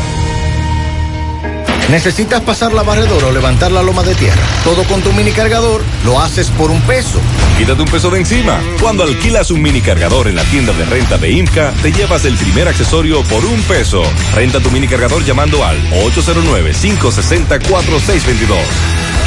¿Necesitas 1.90 2.42
pasar 2.42 2.74
la 2.74 2.82
barredora 2.82 3.28
o 3.28 3.32
levantar 3.32 3.72
la 3.72 3.84
loma 3.84 4.02
de 4.02 4.16
tierra? 4.16 4.42
Todo 4.64 4.84
con 4.86 5.02
tu 5.02 5.14
mini 5.14 5.32
cargador 5.32 5.84
lo 6.04 6.20
haces 6.20 6.50
por 6.50 6.72
un 6.72 6.82
peso. 6.82 7.22
Quítate 7.58 7.80
un 7.82 7.88
peso 7.88 8.10
de 8.10 8.18
encima. 8.20 8.60
Cuando 8.82 9.04
alquilas 9.04 9.52
un 9.52 9.62
mini 9.62 9.82
cargador 9.82 10.28
en 10.28 10.36
la 10.36 10.44
tienda 10.46 10.74
de 10.74 10.84
renta 10.86 11.20
de 11.20 11.30
IMCA, 11.32 11.74
te 11.84 11.92
llevas 11.92 12.26
el 12.26 12.36
primer 12.38 12.68
accesorio 12.68 13.22
por 13.24 13.46
un 13.46 13.62
peso. 13.64 14.02
Renta 14.34 14.60
tu 14.60 14.72
mini 14.72 14.88
cargador 14.88 15.24
llamando 15.24 15.64
al 15.64 15.78
809-560-4622. 15.92 18.58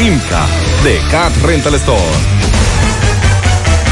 IMCA 0.00 0.46
de 0.82 0.98
Cat 1.10 1.36
Rental 1.42 1.74
Store. 1.74 2.02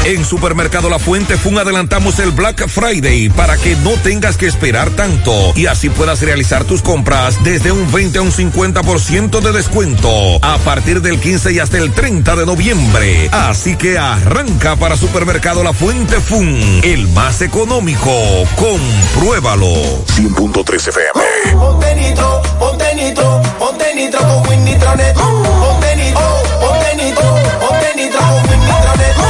En 0.07 0.23
Supermercado 0.23 0.89
La 0.89 0.99
Fuente 0.99 1.35
Fun 1.35 1.57
adelantamos 1.57 2.17
el 2.19 2.31
Black 2.31 2.69
Friday 2.69 3.27
para 3.27 3.57
que 3.57 3.75
no 3.75 3.91
tengas 4.03 4.37
que 4.37 4.47
esperar 4.47 4.89
tanto 4.91 5.51
y 5.53 5.65
así 5.65 5.89
puedas 5.89 6.21
realizar 6.21 6.63
tus 6.63 6.81
compras 6.81 7.43
desde 7.43 7.73
un 7.73 7.91
20 7.91 8.19
a 8.19 8.21
un 8.21 8.31
50% 8.31 9.41
de 9.41 9.51
descuento 9.51 10.09
a 10.41 10.59
partir 10.59 11.01
del 11.01 11.19
15 11.19 11.51
y 11.51 11.59
hasta 11.59 11.77
el 11.79 11.91
30 11.91 12.37
de 12.37 12.45
noviembre. 12.45 13.27
Así 13.33 13.75
que 13.75 13.97
arranca 13.97 14.77
para 14.77 14.95
Supermercado 14.95 15.61
La 15.61 15.73
Fuente 15.73 16.21
Fun, 16.21 16.57
el 16.83 17.09
más 17.09 17.41
económico. 17.41 18.09
Compruébalo. 18.55 19.67
100.3 19.67 20.87
FM. 20.87 21.59
Ponte 21.59 21.95
nitro, 21.95 22.41
ponte 22.57 22.95
nitro, 22.95 23.41
ponte 23.59 23.93
nitro 23.93 24.19
con 24.21 24.47
Win 24.47 24.63
Nitronet. 24.63 25.13
Ponte 25.15 25.95
nitro, 25.97 26.43
ponte 26.61 26.95
nitro, 26.95 27.35
ponte 27.59 27.95
nitro 27.97 28.19
con 28.21 28.66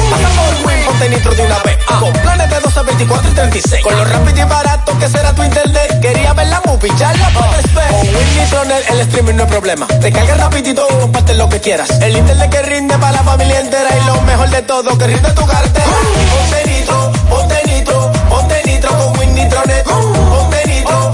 Pasa 0.10 0.30
por 0.30 0.68
Win, 0.68 0.86
ponte 0.86 1.10
nitro 1.10 1.34
de 1.36 1.42
una 1.44 1.60
vez. 1.64 1.78
Con 2.00 2.14
planes 2.14 2.50
de 2.50 2.60
12, 2.60 2.82
24 2.84 3.30
y 3.30 3.34
36. 3.34 3.84
Con 3.84 3.96
lo 3.98 4.06
rápido 4.06 4.40
y 4.40 4.44
barato 4.44 4.98
que 5.00 5.08
será 5.08 5.34
tu 5.34 5.44
internet. 5.44 6.00
Quería 6.02 6.34
ver 6.34 6.48
la 6.48 6.62
movie, 6.66 6.92
ya 6.98 7.14
la 7.14 7.30
puedes 7.30 7.74
ver. 7.74 7.88
Con 7.90 8.00
Win 8.02 8.38
Nitronet 8.38 8.90
el 8.90 9.00
streaming 9.02 9.36
no 9.36 9.44
es 9.44 9.50
problema. 9.50 9.88
Te 9.88 10.12
carga 10.12 10.36
rapidito 10.36 10.88
y 10.90 11.02
comparte 11.02 11.34
lo 11.34 11.50
que 11.50 11.60
quieras. 11.60 11.90
El 12.02 12.16
internet 12.18 12.50
que 12.50 12.62
rinde 12.62 12.98
para 12.98 13.14
la 13.14 13.24
familia 13.24 13.60
entera. 13.60 13.90
Y 13.96 14.06
lo 14.06 14.22
mejor 14.22 14.50
de 14.50 14.62
todo, 14.62 14.98
que 14.98 15.08
rinde 15.08 15.32
tu 15.32 15.46
cartera. 15.46 15.86
Ponte 15.86 16.70
nitro, 16.70 17.12
ponte 17.30 17.62
nitro, 17.66 18.12
ponte 18.30 18.62
nitro 18.66 18.90
con 18.98 19.20
Win 19.20 19.36
Nitronet. 19.36 19.86
Nitro, 19.86 20.30
ponte 20.30 20.68
nitro, 20.68 21.12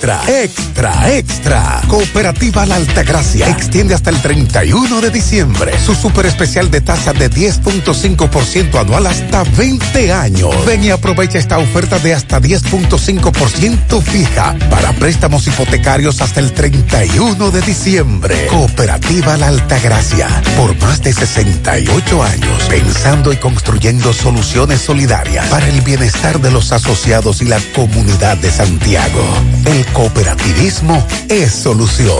Extra, 0.00 0.22
extra, 0.42 1.12
extra. 1.12 1.82
Cooperativa 1.86 2.64
La 2.64 2.76
Altagracia 2.76 3.50
extiende 3.50 3.92
hasta 3.92 4.08
el 4.08 4.22
31 4.22 4.98
de 5.02 5.10
diciembre 5.10 5.78
su 5.84 5.94
super 5.94 6.24
especial 6.24 6.70
de 6.70 6.80
tasa 6.80 7.12
de 7.12 7.30
10.5% 7.30 8.80
anual 8.80 9.06
hasta 9.06 9.42
20 9.42 10.10
años. 10.10 10.64
Ven 10.64 10.84
y 10.84 10.88
aprovecha 10.88 11.36
esta 11.36 11.58
oferta 11.58 11.98
de 11.98 12.14
hasta 12.14 12.40
10.5% 12.40 14.00
fija 14.00 14.56
para 14.70 14.94
préstamos 14.94 15.46
hipotecarios 15.46 16.22
hasta 16.22 16.40
el 16.40 16.52
31 16.52 17.50
de 17.50 17.60
diciembre. 17.60 18.46
Cooperativa 18.46 19.36
La 19.36 19.48
Altagracia, 19.48 20.28
por 20.56 20.80
más 20.80 21.02
de 21.02 21.12
68 21.12 22.22
años, 22.22 22.62
pensando 22.70 23.34
y 23.34 23.36
construyendo 23.36 24.14
soluciones 24.14 24.80
solidarias 24.80 25.46
para 25.48 25.68
el 25.68 25.82
bienestar 25.82 26.40
de 26.40 26.50
los 26.50 26.72
asociados 26.72 27.42
y 27.42 27.44
la 27.44 27.60
comunidad 27.74 28.38
de 28.38 28.50
Santiago. 28.50 29.22
El 29.66 29.89
cooperativismo 29.92 31.06
es 31.28 31.52
solución. 31.52 32.18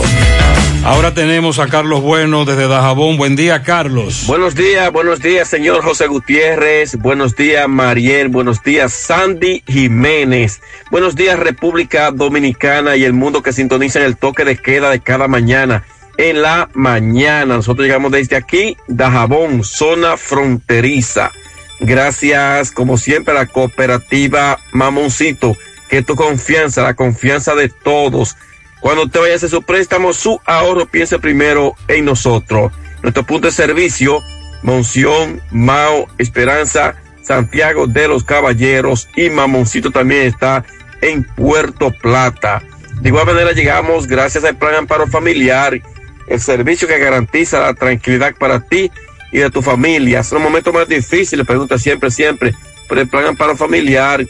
Ahora 0.83 1.13
tenemos 1.13 1.59
a 1.59 1.67
Carlos 1.67 2.01
Bueno 2.01 2.43
desde 2.45 2.67
Dajabón. 2.67 3.17
Buen 3.17 3.35
día, 3.35 3.61
Carlos. 3.63 4.25
Buenos 4.25 4.55
días, 4.55 4.91
buenos 4.91 5.19
días, 5.21 5.47
señor 5.47 5.83
José 5.83 6.07
Gutiérrez. 6.07 6.95
Buenos 6.95 7.35
días, 7.35 7.67
Mariel. 7.67 8.29
Buenos 8.29 8.63
días, 8.63 8.91
Sandy 8.93 9.63
Jiménez. 9.67 10.61
Buenos 10.89 11.15
días, 11.15 11.37
República 11.37 12.11
Dominicana 12.11 12.95
y 12.95 13.03
el 13.03 13.13
mundo 13.13 13.43
que 13.43 13.53
sintoniza 13.53 13.99
en 13.99 14.05
el 14.05 14.17
toque 14.17 14.43
de 14.43 14.57
queda 14.57 14.89
de 14.89 14.99
cada 14.99 15.27
mañana. 15.27 15.83
En 16.17 16.41
la 16.41 16.69
mañana, 16.73 17.55
nosotros 17.55 17.85
llegamos 17.85 18.11
desde 18.11 18.35
aquí, 18.35 18.75
Dajabón, 18.87 19.63
zona 19.63 20.17
fronteriza. 20.17 21.31
Gracias, 21.79 22.71
como 22.71 22.97
siempre, 22.97 23.33
a 23.33 23.39
la 23.39 23.45
cooperativa 23.47 24.59
Mamoncito, 24.71 25.57
que 25.91 26.01
tu 26.01 26.15
confianza, 26.15 26.83
la 26.83 26.93
confianza 26.93 27.53
de 27.53 27.67
todos. 27.67 28.37
Cuando 28.79 29.09
te 29.09 29.19
vayas 29.19 29.43
a 29.43 29.49
su 29.49 29.61
préstamo, 29.61 30.13
su 30.13 30.39
ahorro, 30.45 30.85
piense 30.85 31.19
primero 31.19 31.75
en 31.89 32.05
nosotros. 32.05 32.71
Nuestro 33.03 33.25
punto 33.25 33.47
de 33.47 33.51
servicio, 33.51 34.23
Monción, 34.63 35.41
Mao, 35.51 36.07
Esperanza, 36.17 36.95
Santiago 37.21 37.87
de 37.87 38.07
los 38.07 38.23
Caballeros 38.23 39.09
y 39.17 39.29
Mamoncito 39.29 39.91
también 39.91 40.27
está 40.27 40.63
en 41.01 41.25
Puerto 41.25 41.91
Plata. 41.91 42.63
De 43.01 43.09
igual 43.09 43.25
manera 43.25 43.51
llegamos 43.51 44.07
gracias 44.07 44.45
al 44.45 44.55
Plan 44.55 44.75
Amparo 44.75 45.07
Familiar, 45.07 45.81
el 46.27 46.39
servicio 46.39 46.87
que 46.87 46.99
garantiza 46.99 47.59
la 47.59 47.73
tranquilidad 47.73 48.33
para 48.35 48.61
ti 48.61 48.89
y 49.33 49.39
de 49.39 49.49
tu 49.49 49.61
familia. 49.61 50.23
Son 50.23 50.37
los 50.37 50.49
momentos 50.49 50.73
más 50.73 50.87
difíciles, 50.87 51.45
pregunta 51.45 51.77
siempre, 51.77 52.09
siempre, 52.11 52.55
por 52.87 52.97
el 52.97 53.09
Plan 53.09 53.25
Amparo 53.25 53.57
Familiar. 53.57 54.25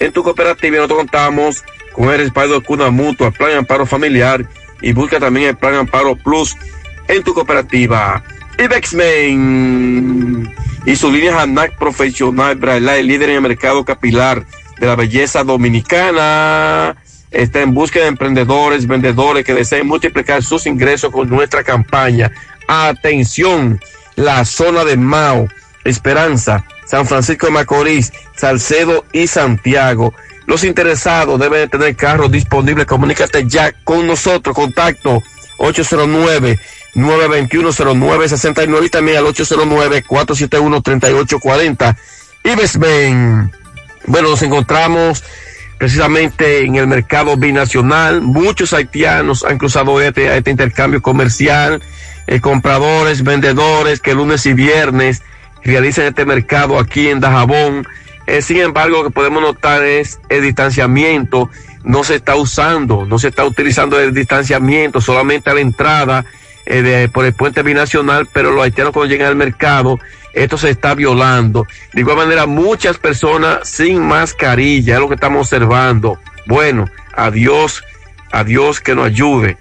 En 0.00 0.12
tu 0.12 0.22
cooperativa 0.22 0.76
nosotros 0.76 0.98
contamos 0.98 1.64
con 1.92 2.10
el 2.10 2.18
respaldo 2.18 2.54
de 2.60 2.66
Cuna 2.66 2.90
Mutua, 2.90 3.30
Plan 3.30 3.58
Amparo 3.58 3.86
Familiar 3.86 4.44
y 4.82 4.92
busca 4.92 5.20
también 5.20 5.48
el 5.48 5.56
Plan 5.56 5.74
Amparo 5.74 6.16
Plus 6.16 6.56
en 7.08 7.22
tu 7.22 7.32
cooperativa. 7.34 8.22
Ibexmen 8.58 10.52
y 10.86 10.96
su 10.96 11.10
línea 11.10 11.40
Hanac 11.40 11.76
Profesional 11.78 12.56
Braille, 12.56 13.02
líder 13.02 13.30
en 13.30 13.36
el 13.36 13.42
mercado 13.42 13.84
capilar 13.84 14.44
de 14.78 14.86
la 14.86 14.96
belleza 14.96 15.44
dominicana. 15.44 16.96
Está 17.30 17.62
en 17.62 17.74
busca 17.74 18.00
de 18.00 18.06
emprendedores, 18.06 18.86
vendedores 18.86 19.44
que 19.44 19.54
deseen 19.54 19.86
multiplicar 19.86 20.42
sus 20.42 20.66
ingresos 20.66 21.10
con 21.10 21.28
nuestra 21.28 21.64
campaña. 21.64 22.30
Atención, 22.68 23.80
la 24.14 24.44
zona 24.44 24.84
de 24.84 24.96
Mao, 24.96 25.48
Esperanza, 25.84 26.64
San 26.94 27.06
Francisco 27.08 27.46
de 27.46 27.52
Macorís, 27.52 28.12
Salcedo 28.36 29.04
y 29.12 29.26
Santiago. 29.26 30.14
Los 30.46 30.62
interesados 30.62 31.40
deben 31.40 31.62
de 31.62 31.66
tener 31.66 31.96
carros 31.96 32.30
disponibles. 32.30 32.86
Comunícate 32.86 33.48
ya 33.48 33.72
con 33.82 34.06
nosotros. 34.06 34.54
Contacto 34.54 35.20
809 35.58 36.56
921-0969 36.94 38.86
y 38.86 38.90
también 38.90 39.16
al 39.16 39.24
809-471-3840. 39.24 41.96
Y. 42.44 42.50
Bueno, 44.06 44.28
nos 44.28 44.42
encontramos 44.42 45.24
precisamente 45.76 46.64
en 46.64 46.76
el 46.76 46.86
mercado 46.86 47.36
binacional. 47.36 48.20
Muchos 48.20 48.72
haitianos 48.72 49.42
han 49.42 49.58
cruzado 49.58 50.00
este, 50.00 50.36
este 50.36 50.52
intercambio 50.52 51.02
comercial. 51.02 51.82
Eh, 52.28 52.40
compradores, 52.40 53.24
vendedores 53.24 53.98
que 53.98 54.14
lunes 54.14 54.46
y 54.46 54.52
viernes 54.52 55.22
realizan 55.64 56.06
este 56.06 56.24
mercado 56.24 56.78
aquí 56.78 57.08
en 57.08 57.20
Dajabón. 57.20 57.86
Eh, 58.26 58.42
sin 58.42 58.58
embargo, 58.58 58.98
lo 58.98 59.04
que 59.04 59.10
podemos 59.10 59.42
notar 59.42 59.84
es 59.84 60.20
el 60.28 60.42
distanciamiento. 60.42 61.50
No 61.82 62.04
se 62.04 62.16
está 62.16 62.36
usando, 62.36 63.04
no 63.04 63.18
se 63.18 63.28
está 63.28 63.44
utilizando 63.44 64.00
el 64.00 64.14
distanciamiento 64.14 65.00
solamente 65.00 65.50
a 65.50 65.54
la 65.54 65.60
entrada 65.60 66.24
eh, 66.66 67.08
por 67.12 67.26
el 67.26 67.34
puente 67.34 67.62
binacional, 67.62 68.26
pero 68.32 68.52
los 68.52 68.64
haitianos 68.64 68.94
cuando 68.94 69.12
llegan 69.12 69.28
al 69.28 69.36
mercado, 69.36 69.98
esto 70.32 70.56
se 70.56 70.70
está 70.70 70.94
violando. 70.94 71.66
De 71.92 72.00
igual 72.00 72.16
manera, 72.16 72.46
muchas 72.46 72.96
personas 72.96 73.68
sin 73.68 74.00
mascarilla, 74.06 74.94
es 74.94 75.00
lo 75.00 75.08
que 75.08 75.16
estamos 75.16 75.40
observando. 75.42 76.18
Bueno, 76.46 76.86
adiós, 77.14 77.84
adiós 78.32 78.80
que 78.80 78.94
nos 78.94 79.06
ayude 79.06 79.58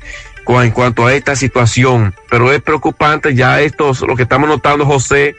en 0.47 0.71
cuanto 0.71 1.05
a 1.05 1.13
esta 1.13 1.35
situación, 1.35 2.13
pero 2.29 2.51
es 2.51 2.61
preocupante 2.61 3.33
ya 3.33 3.61
esto, 3.61 3.91
lo 4.05 4.15
que 4.15 4.23
estamos 4.23 4.49
notando, 4.49 4.85
José, 4.85 5.35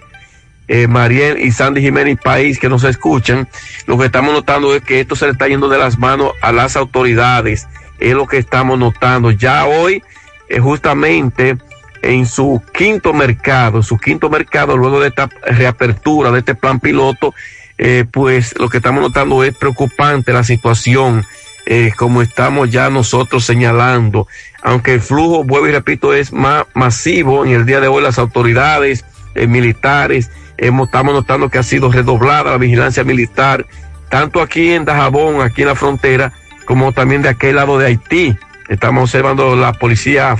eh, 0.68 0.86
Mariel 0.86 1.40
y 1.40 1.52
Sandy 1.52 1.80
Jiménez 1.80 2.18
País 2.22 2.58
que 2.58 2.68
nos 2.68 2.84
escuchan, 2.84 3.48
lo 3.86 3.98
que 3.98 4.06
estamos 4.06 4.32
notando 4.32 4.74
es 4.74 4.82
que 4.82 5.00
esto 5.00 5.16
se 5.16 5.26
le 5.26 5.32
está 5.32 5.48
yendo 5.48 5.68
de 5.68 5.78
las 5.78 5.98
manos 5.98 6.32
a 6.40 6.52
las 6.52 6.76
autoridades, 6.76 7.66
es 7.98 8.14
lo 8.14 8.26
que 8.26 8.38
estamos 8.38 8.78
notando. 8.78 9.30
Ya 9.30 9.66
hoy, 9.66 10.02
eh, 10.48 10.60
justamente 10.60 11.56
en 12.02 12.26
su 12.26 12.62
quinto 12.72 13.12
mercado, 13.12 13.82
su 13.82 13.98
quinto 13.98 14.28
mercado, 14.28 14.76
luego 14.76 15.00
de 15.00 15.08
esta 15.08 15.28
reapertura 15.46 16.30
de 16.30 16.40
este 16.40 16.54
plan 16.54 16.78
piloto, 16.80 17.34
eh, 17.78 18.04
pues 18.10 18.58
lo 18.58 18.68
que 18.68 18.76
estamos 18.76 19.02
notando 19.02 19.42
es 19.42 19.56
preocupante 19.56 20.32
la 20.32 20.44
situación, 20.44 21.24
eh, 21.66 21.92
como 21.96 22.22
estamos 22.22 22.70
ya 22.70 22.90
nosotros 22.90 23.44
señalando, 23.44 24.28
aunque 24.62 24.94
el 24.94 25.00
flujo, 25.00 25.44
vuelvo 25.44 25.68
y 25.68 25.72
repito, 25.72 26.12
es 26.12 26.32
más 26.32 26.66
masivo 26.74 27.44
en 27.44 27.52
el 27.52 27.66
día 27.66 27.80
de 27.80 27.88
hoy, 27.88 28.02
las 28.02 28.18
autoridades 28.18 29.04
eh, 29.34 29.46
militares, 29.46 30.30
estamos 30.56 31.14
notando 31.14 31.48
que 31.48 31.58
ha 31.58 31.62
sido 31.62 31.90
redoblada 31.90 32.52
la 32.52 32.58
vigilancia 32.58 33.04
militar, 33.04 33.66
tanto 34.08 34.40
aquí 34.40 34.72
en 34.72 34.84
Dajabón, 34.84 35.40
aquí 35.40 35.62
en 35.62 35.68
la 35.68 35.74
frontera, 35.74 36.32
como 36.64 36.92
también 36.92 37.22
de 37.22 37.30
aquel 37.30 37.56
lado 37.56 37.78
de 37.78 37.86
Haití. 37.86 38.36
Estamos 38.68 39.04
observando 39.04 39.56
la 39.56 39.72
policía 39.72 40.36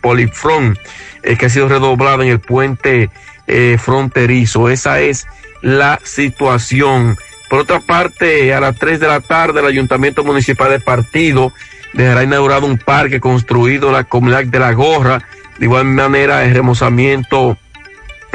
Polifront, 0.00 0.78
eh, 1.22 1.36
que 1.36 1.46
ha 1.46 1.48
sido 1.48 1.68
redoblada 1.68 2.24
en 2.24 2.30
el 2.30 2.40
puente 2.40 3.10
eh, 3.46 3.76
fronterizo. 3.78 4.68
Esa 4.68 5.00
es 5.00 5.26
la 5.62 5.98
situación. 6.02 7.16
Por 7.48 7.60
otra 7.60 7.80
parte, 7.80 8.54
a 8.54 8.60
las 8.60 8.76
3 8.76 9.00
de 9.00 9.08
la 9.08 9.20
tarde, 9.20 9.60
el 9.60 9.66
Ayuntamiento 9.66 10.24
Municipal 10.24 10.70
de 10.70 10.80
Partido 10.80 11.52
dejará 11.94 12.24
inaugurado 12.24 12.66
un 12.66 12.78
parque 12.78 13.20
construido 13.20 13.88
en 13.88 13.94
la 13.94 14.04
comunidad 14.04 14.44
de 14.44 14.58
La 14.58 14.72
Gorra. 14.72 15.22
De 15.58 15.66
igual 15.66 15.84
manera, 15.84 16.44
el 16.44 16.54
remozamiento 16.54 17.56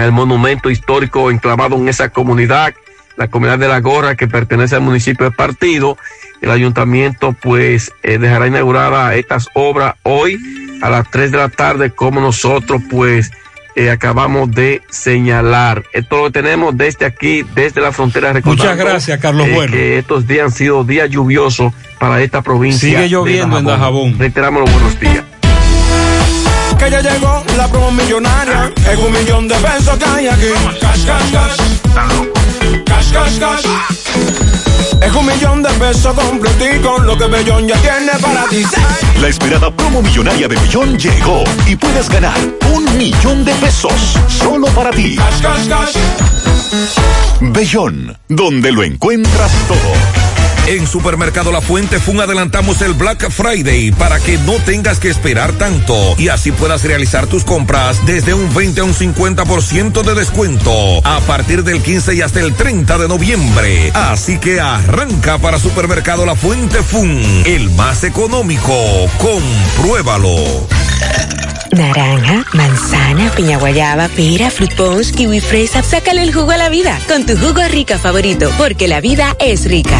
el 0.06 0.12
monumento 0.12 0.70
histórico 0.70 1.30
enclavado 1.32 1.76
en 1.76 1.90
esa 1.90 2.10
comunidad, 2.10 2.74
la 3.18 3.28
comunidad 3.28 3.60
de 3.60 3.68
La 3.68 3.80
Gorra 3.80 4.16
que 4.16 4.28
pertenece 4.28 4.76
al 4.76 4.82
municipio 4.82 5.26
de 5.26 5.32
Partido. 5.32 5.98
El 6.42 6.52
ayuntamiento 6.52 7.34
pues 7.34 7.92
eh, 8.04 8.18
dejará 8.18 8.48
inaugurada 8.48 9.14
estas 9.16 9.50
obras 9.54 9.96
hoy 10.04 10.40
a 10.82 10.90
las 10.90 11.10
3 11.12 11.32
de 11.32 11.38
la 11.38 11.50
tarde 11.50 11.92
como 11.92 12.22
nosotros 12.22 12.82
pues 12.90 13.32
eh, 13.76 13.92
acabamos 13.92 14.52
de 14.52 14.82
señalar. 14.90 15.84
Esto 15.94 16.18
lo 16.18 16.32
tenemos 16.32 16.76
desde 16.78 17.06
aquí, 17.06 17.44
desde 17.56 17.82
la 17.82 17.92
frontera. 17.92 18.34
Muchas 18.44 18.78
gracias, 18.78 19.20
Carlos 19.20 19.48
eh, 19.48 19.54
Bueno. 19.54 19.74
Que 19.74 19.98
estos 19.98 20.28
días 20.28 20.46
han 20.46 20.52
sido 20.52 20.84
días 20.84 21.10
lluviosos 21.10 21.74
para 22.00 22.22
esta 22.22 22.42
provincia. 22.42 22.90
Sigue 22.90 23.10
lloviendo 23.10 23.56
de 23.56 23.60
en 23.62 23.66
Dajabón. 23.68 24.18
Reiteramos 24.18 24.62
los 24.62 24.72
buenos 24.74 25.00
días. 25.00 25.29
Que 26.80 26.90
ya 26.90 27.02
llegó 27.02 27.44
la 27.58 27.68
promo 27.68 27.92
millonaria. 27.92 28.72
Es 28.90 28.98
un 28.98 29.12
millón 29.12 29.48
de 29.48 29.56
pesos 29.56 29.98
que 29.98 30.06
hay 30.06 30.28
aquí. 30.28 30.48
Cash, 30.80 31.06
cash, 31.06 31.32
cash. 31.32 31.58
Cash, 32.86 33.12
cash, 33.12 33.40
cash. 33.40 33.66
Es 35.02 35.14
un 35.14 35.26
millón 35.26 35.62
de 35.62 35.70
pesos 35.72 36.16
completico. 36.16 37.00
Lo 37.00 37.18
que 37.18 37.26
Bellón 37.26 37.68
ya 37.68 37.76
tiene 37.82 38.14
para 38.22 38.46
ti. 38.48 38.64
La 39.20 39.28
esperada 39.28 39.70
promo 39.76 40.02
millonaria 40.02 40.48
de 40.48 40.56
Bellón 40.56 40.98
llegó 40.98 41.44
y 41.68 41.76
puedes 41.76 42.08
ganar 42.08 42.38
un 42.74 42.98
millón 42.98 43.44
de 43.44 43.54
pesos 43.56 44.18
solo 44.28 44.68
para 44.68 44.92
ti. 44.92 45.18
Cash, 45.18 45.42
cash, 45.42 45.68
cash. 45.68 45.98
Bellón, 47.42 48.18
donde 48.30 48.72
lo 48.72 48.84
encuentras 48.84 49.52
todo. 49.68 50.29
En 50.70 50.86
Supermercado 50.86 51.52
La 51.52 51.62
Fuente 51.62 52.00
Fun 52.00 52.22
adelantamos 52.22 52.84
el 52.84 52.94
Black 52.94 53.32
Friday 53.32 53.92
para 53.92 54.20
que 54.20 54.38
no 54.38 54.54
tengas 54.58 55.00
que 55.00 55.10
esperar 55.10 55.52
tanto 55.54 56.14
y 56.20 56.28
así 56.28 56.52
puedas 56.52 56.84
realizar 56.84 57.26
tus 57.26 57.44
compras 57.44 58.06
desde 58.06 58.36
un 58.36 58.54
20 58.54 58.82
a 58.82 58.84
un 58.84 58.94
50% 58.94 60.04
de 60.04 60.14
descuento 60.14 60.72
a 61.04 61.22
partir 61.22 61.64
del 61.64 61.82
15 61.82 62.14
y 62.14 62.22
hasta 62.22 62.42
el 62.42 62.54
30 62.54 63.00
de 63.00 63.08
noviembre. 63.08 63.92
Así 63.96 64.38
que 64.38 64.60
arranca 64.60 65.40
para 65.40 65.58
Supermercado 65.58 66.24
La 66.24 66.36
Fuente 66.36 66.84
Fun, 66.84 67.20
el 67.48 67.72
más 67.72 68.04
económico. 68.04 68.76
Compruébalo. 69.18 70.68
Naranja, 71.72 72.46
manzana, 72.54 73.32
piña 73.32 73.58
guayaba, 73.58 74.08
pera, 74.10 74.52
fruit 74.52 74.76
punch, 74.76 75.16
kiwi 75.16 75.40
fresa. 75.40 75.82
Sácale 75.82 76.22
el 76.22 76.32
jugo 76.32 76.52
a 76.52 76.58
la 76.58 76.70
vida 76.70 77.00
con 77.08 77.26
tu 77.26 77.36
jugo 77.36 77.62
rica 77.70 77.98
favorito, 77.98 78.52
porque 78.60 78.88
la 78.88 79.02
vida 79.02 79.36
es 79.40 79.66
rica. 79.66 80.00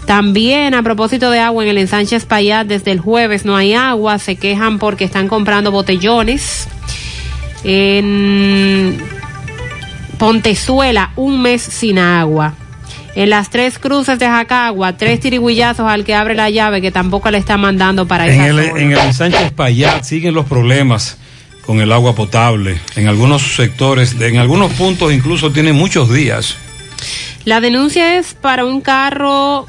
También 0.08 0.74
a 0.74 0.82
propósito 0.82 1.30
de 1.30 1.40
agua 1.40 1.64
en 1.64 1.70
el 1.70 1.78
ensanche 1.78 2.16
Espaillat, 2.16 2.66
desde 2.66 2.92
el 2.92 3.00
jueves 3.00 3.46
no 3.46 3.56
hay 3.56 3.76
agua, 3.76 4.18
se 4.18 4.36
quejan 4.36 4.80
porque 4.80 5.06
están 5.06 5.28
comprando 5.28 5.72
botellones. 5.72 6.68
En 7.64 8.98
Pontezuela, 10.18 11.12
un 11.16 11.40
mes 11.40 11.62
sin 11.62 12.00
agua. 12.00 12.56
En 13.16 13.30
las 13.30 13.50
tres 13.52 13.78
cruces 13.78 14.18
de 14.18 14.26
Jacagua, 14.26 14.98
tres 14.98 15.20
tiriguillazos 15.20 15.88
al 15.88 16.04
que 16.04 16.16
abre 16.16 16.34
la 16.34 16.50
llave 16.50 16.82
que 16.82 16.92
tampoco 16.92 17.30
le 17.30 17.38
está 17.38 17.58
mandando 17.58 18.08
para 18.08 18.26
En 18.28 18.42
esa 18.42 18.48
el, 18.48 18.68
zona. 18.70 18.82
en 18.82 18.92
el 18.92 18.98
ensanche 19.00 19.46
Espaillat 19.46 20.04
siguen 20.04 20.34
los 20.34 20.46
problemas 20.46 21.18
con 21.66 21.80
el 21.80 21.92
agua 21.92 22.16
potable. 22.16 22.80
En 22.96 23.08
algunos 23.08 23.56
sectores, 23.56 24.16
en 24.20 24.38
algunos 24.38 24.74
puntos 24.74 25.14
incluso 25.14 25.52
tiene 25.52 25.74
muchos 25.74 26.12
días. 26.12 26.56
La 27.46 27.62
denuncia 27.62 28.18
es 28.18 28.34
para 28.34 28.66
un 28.66 28.82
carro 28.82 29.68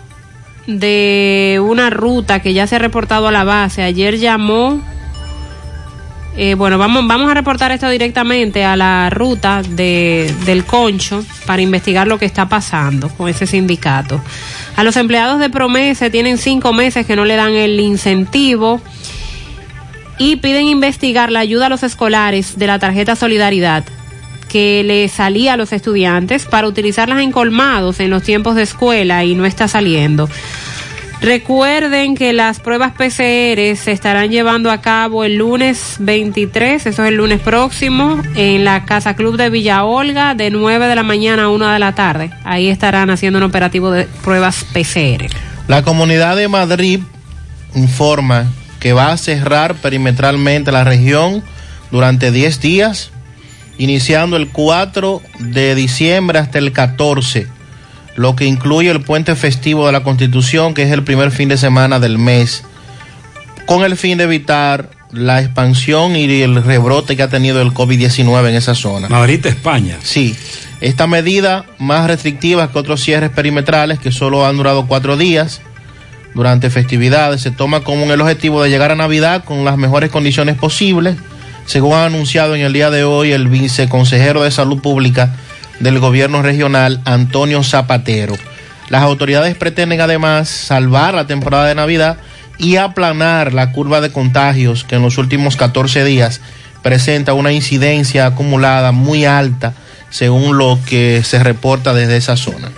de 0.66 1.60
una 1.62 1.90
ruta 1.90 2.40
que 2.40 2.54
ya 2.54 2.66
se 2.66 2.76
ha 2.76 2.78
reportado 2.78 3.28
a 3.28 3.32
la 3.32 3.44
base. 3.44 3.82
Ayer 3.82 4.18
llamó, 4.18 4.80
eh, 6.36 6.54
bueno, 6.54 6.78
vamos, 6.78 7.06
vamos 7.06 7.30
a 7.30 7.34
reportar 7.34 7.70
esto 7.70 7.88
directamente 7.88 8.64
a 8.64 8.76
la 8.76 9.08
ruta 9.10 9.62
de, 9.62 10.34
del 10.44 10.64
Concho 10.64 11.24
para 11.46 11.62
investigar 11.62 12.08
lo 12.08 12.18
que 12.18 12.26
está 12.26 12.48
pasando 12.48 13.08
con 13.08 13.28
ese 13.28 13.46
sindicato. 13.46 14.20
A 14.76 14.82
los 14.82 14.96
empleados 14.96 15.38
de 15.38 15.48
Promesa 15.48 16.10
tienen 16.10 16.38
cinco 16.38 16.72
meses 16.72 17.06
que 17.06 17.14
no 17.14 17.24
le 17.24 17.36
dan 17.36 17.52
el 17.52 17.78
incentivo 17.78 18.80
y 20.18 20.36
piden 20.36 20.66
investigar 20.66 21.30
la 21.30 21.40
ayuda 21.40 21.66
a 21.66 21.68
los 21.68 21.84
escolares 21.84 22.58
de 22.58 22.66
la 22.66 22.78
tarjeta 22.78 23.14
Solidaridad 23.14 23.84
que 24.48 24.84
le 24.84 25.08
salía 25.08 25.54
a 25.54 25.56
los 25.56 25.72
estudiantes 25.72 26.46
para 26.46 26.68
utilizarlas 26.68 27.20
en 27.20 27.32
colmados 27.32 27.98
en 27.98 28.10
los 28.10 28.22
tiempos 28.22 28.54
de 28.54 28.62
escuela 28.62 29.24
y 29.24 29.34
no 29.34 29.46
está 29.46 29.66
saliendo. 29.66 30.28
Recuerden 31.24 32.16
que 32.16 32.34
las 32.34 32.60
pruebas 32.60 32.92
PCR 32.92 33.74
se 33.78 33.92
estarán 33.92 34.28
llevando 34.28 34.70
a 34.70 34.82
cabo 34.82 35.24
el 35.24 35.36
lunes 35.36 35.96
23, 36.00 36.84
eso 36.84 37.02
es 37.02 37.08
el 37.08 37.14
lunes 37.14 37.40
próximo, 37.40 38.20
en 38.34 38.64
la 38.64 38.84
Casa 38.84 39.16
Club 39.16 39.38
de 39.38 39.48
Villa 39.48 39.84
Olga 39.84 40.34
de 40.34 40.50
9 40.50 40.86
de 40.86 40.94
la 40.94 41.02
mañana 41.02 41.44
a 41.44 41.48
1 41.48 41.66
de 41.66 41.78
la 41.78 41.94
tarde. 41.94 42.30
Ahí 42.44 42.68
estarán 42.68 43.08
haciendo 43.08 43.38
un 43.38 43.44
operativo 43.44 43.90
de 43.90 44.04
pruebas 44.22 44.66
PCR. 44.74 45.34
La 45.66 45.82
comunidad 45.82 46.36
de 46.36 46.46
Madrid 46.48 47.00
informa 47.74 48.44
que 48.78 48.92
va 48.92 49.10
a 49.10 49.16
cerrar 49.16 49.76
perimetralmente 49.76 50.72
la 50.72 50.84
región 50.84 51.42
durante 51.90 52.32
10 52.32 52.60
días, 52.60 53.12
iniciando 53.78 54.36
el 54.36 54.50
4 54.50 55.22
de 55.38 55.74
diciembre 55.74 56.38
hasta 56.38 56.58
el 56.58 56.72
14, 56.72 57.46
lo 58.16 58.36
que 58.36 58.44
incluye 58.44 58.90
el 58.90 59.00
puente 59.00 59.34
festivo 59.34 59.86
de 59.86 59.92
la 59.92 60.02
Constitución, 60.02 60.74
que 60.74 60.82
es 60.82 60.90
el 60.90 61.02
primer 61.02 61.30
fin 61.30 61.48
de 61.48 61.56
semana 61.56 62.00
del 62.00 62.18
mes, 62.18 62.64
con 63.66 63.84
el 63.84 63.96
fin 63.96 64.18
de 64.18 64.24
evitar 64.24 64.90
la 65.10 65.40
expansión 65.40 66.16
y 66.16 66.42
el 66.42 66.62
rebrote 66.62 67.16
que 67.16 67.22
ha 67.22 67.28
tenido 67.28 67.62
el 67.62 67.72
COVID-19 67.72 68.48
en 68.48 68.54
esa 68.56 68.74
zona. 68.74 69.08
Madrid, 69.08 69.44
España. 69.46 69.98
Sí, 70.02 70.36
esta 70.80 71.06
medida 71.06 71.64
más 71.78 72.08
restrictiva 72.08 72.70
que 72.70 72.78
otros 72.78 73.00
cierres 73.02 73.30
perimetrales 73.30 73.98
que 73.98 74.12
solo 74.12 74.46
han 74.46 74.56
durado 74.56 74.86
cuatro 74.86 75.16
días 75.16 75.60
durante 76.34 76.68
festividades 76.68 77.42
se 77.42 77.52
toma 77.52 77.80
como 77.80 78.12
el 78.12 78.20
objetivo 78.20 78.62
de 78.62 78.68
llegar 78.68 78.90
a 78.90 78.96
Navidad 78.96 79.44
con 79.44 79.64
las 79.64 79.78
mejores 79.78 80.10
condiciones 80.10 80.56
posibles, 80.56 81.16
según 81.64 81.94
ha 81.94 82.06
anunciado 82.06 82.56
en 82.56 82.62
el 82.62 82.72
día 82.72 82.90
de 82.90 83.04
hoy 83.04 83.30
el 83.30 83.48
viceconsejero 83.48 84.42
de 84.42 84.50
Salud 84.50 84.82
Pública 84.82 85.36
del 85.80 85.98
gobierno 85.98 86.42
regional, 86.42 87.00
Antonio 87.04 87.62
Zapatero. 87.62 88.36
Las 88.88 89.02
autoridades 89.02 89.56
pretenden 89.56 90.00
además 90.00 90.48
salvar 90.48 91.14
la 91.14 91.26
temporada 91.26 91.66
de 91.66 91.74
Navidad 91.74 92.18
y 92.58 92.76
aplanar 92.76 93.52
la 93.52 93.72
curva 93.72 94.00
de 94.00 94.12
contagios 94.12 94.84
que 94.84 94.96
en 94.96 95.02
los 95.02 95.18
últimos 95.18 95.56
14 95.56 96.04
días 96.04 96.40
presenta 96.82 97.32
una 97.32 97.52
incidencia 97.52 98.26
acumulada 98.26 98.92
muy 98.92 99.24
alta 99.24 99.72
según 100.10 100.58
lo 100.58 100.78
que 100.86 101.22
se 101.24 101.42
reporta 101.42 101.94
desde 101.94 102.16
esa 102.16 102.36
zona. 102.36 102.70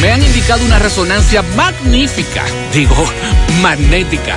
Me 0.00 0.10
han 0.10 0.22
indicado 0.22 0.64
una 0.64 0.78
resonancia 0.78 1.42
magnífica, 1.56 2.42
digo, 2.74 2.96
magnética. 3.62 4.36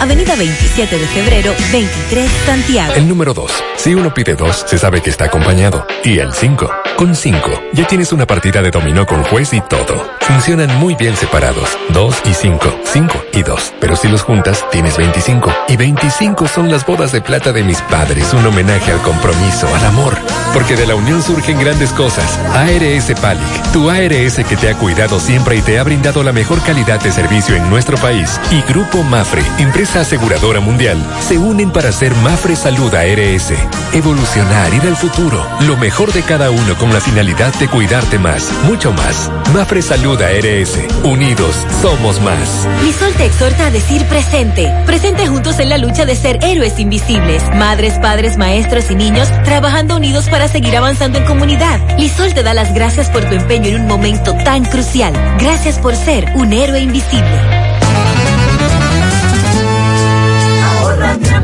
Avenida 0.00 0.34
27 0.36 0.98
de 0.98 1.06
febrero, 1.06 1.54
23, 1.70 2.30
Santiago. 2.46 2.94
El 2.94 3.08
número 3.08 3.34
2. 3.34 3.52
Si 3.76 3.94
uno 3.94 4.14
pide 4.14 4.34
dos, 4.34 4.64
se 4.66 4.78
sabe 4.78 5.00
que 5.00 5.10
está 5.10 5.26
acompañado. 5.26 5.86
Y 6.04 6.18
el 6.18 6.32
5. 6.32 6.70
Con 6.96 7.14
5, 7.14 7.62
ya 7.72 7.86
tienes 7.86 8.12
una 8.12 8.26
partida 8.26 8.62
de 8.62 8.70
dominó 8.70 9.06
con 9.06 9.24
juez 9.24 9.52
y 9.52 9.60
todo. 9.60 10.08
Funcionan 10.20 10.74
muy 10.78 10.94
bien 10.94 11.16
separados. 11.16 11.76
2 11.90 12.22
y 12.24 12.34
5. 12.34 12.80
5 12.84 13.24
y 13.32 13.42
2. 13.42 13.74
Pero 13.80 13.96
si 13.96 14.08
los 14.08 14.22
juntas, 14.22 14.64
tienes 14.70 14.96
25. 14.96 15.52
Y 15.68 15.76
25 15.76 16.46
son 16.48 16.70
las 16.70 16.86
bodas 16.86 17.12
de 17.12 17.20
plata 17.20 17.52
de 17.52 17.62
mis 17.62 17.80
padres. 17.82 18.32
Un 18.32 18.46
homenaje 18.46 18.92
al 18.92 19.02
compromiso, 19.02 19.68
al 19.74 19.84
amor. 19.84 20.16
Porque 20.52 20.76
de 20.76 20.86
la 20.86 20.94
unión 20.94 21.22
surgen 21.22 21.58
grandes 21.58 21.90
cosas. 21.90 22.38
ARS 22.54 23.20
Palic, 23.20 23.72
tu 23.72 23.90
ARS 23.90 24.36
que 24.48 24.56
te 24.56 24.70
ha 24.70 24.74
cuidado 24.74 25.18
siempre 25.18 25.56
y 25.56 25.62
te 25.62 25.78
ha 25.78 25.82
brindado 25.82 26.22
la 26.22 26.32
mejor 26.32 26.62
calidad 26.62 27.00
de 27.00 27.10
servicio 27.10 27.56
en 27.56 27.68
nuestro 27.68 27.96
país. 27.98 28.40
Y 28.50 28.60
Grupo 28.62 29.02
Mafre, 29.02 29.42
imprime 29.58 29.81
empresa 29.82 30.02
aseguradora 30.02 30.60
mundial, 30.60 30.96
se 31.18 31.38
unen 31.38 31.72
para 31.72 31.88
hacer 31.88 32.14
Mafre 32.14 32.54
Salud 32.54 32.94
ARS. 32.94 33.52
Evolucionar, 33.92 34.72
ir 34.72 34.82
al 34.82 34.96
futuro. 34.96 35.44
Lo 35.62 35.76
mejor 35.76 36.12
de 36.12 36.22
cada 36.22 36.52
uno 36.52 36.78
con 36.78 36.92
la 36.92 37.00
finalidad 37.00 37.52
de 37.54 37.66
cuidarte 37.66 38.16
más, 38.16 38.48
mucho 38.62 38.92
más. 38.92 39.28
Mafre 39.52 39.82
Salud 39.82 40.22
ARS. 40.22 40.78
Unidos, 41.02 41.66
somos 41.82 42.20
más. 42.20 42.64
Lisol 42.84 43.12
te 43.14 43.24
exhorta 43.24 43.66
a 43.66 43.70
decir 43.72 44.04
presente. 44.04 44.72
Presente 44.86 45.26
juntos 45.26 45.58
en 45.58 45.68
la 45.68 45.78
lucha 45.78 46.04
de 46.04 46.14
ser 46.14 46.38
héroes 46.44 46.78
invisibles. 46.78 47.42
Madres, 47.56 47.94
padres, 47.98 48.36
maestros 48.36 48.88
y 48.88 48.94
niños 48.94 49.28
trabajando 49.42 49.96
unidos 49.96 50.28
para 50.28 50.46
seguir 50.46 50.76
avanzando 50.76 51.18
en 51.18 51.24
comunidad. 51.24 51.80
Lisol 51.98 52.32
te 52.34 52.44
da 52.44 52.54
las 52.54 52.72
gracias 52.72 53.10
por 53.10 53.24
tu 53.24 53.34
empeño 53.34 53.70
en 53.70 53.80
un 53.80 53.88
momento 53.88 54.32
tan 54.44 54.64
crucial. 54.64 55.12
Gracias 55.40 55.80
por 55.80 55.96
ser 55.96 56.30
un 56.36 56.52
héroe 56.52 56.78
invisible. 56.78 57.71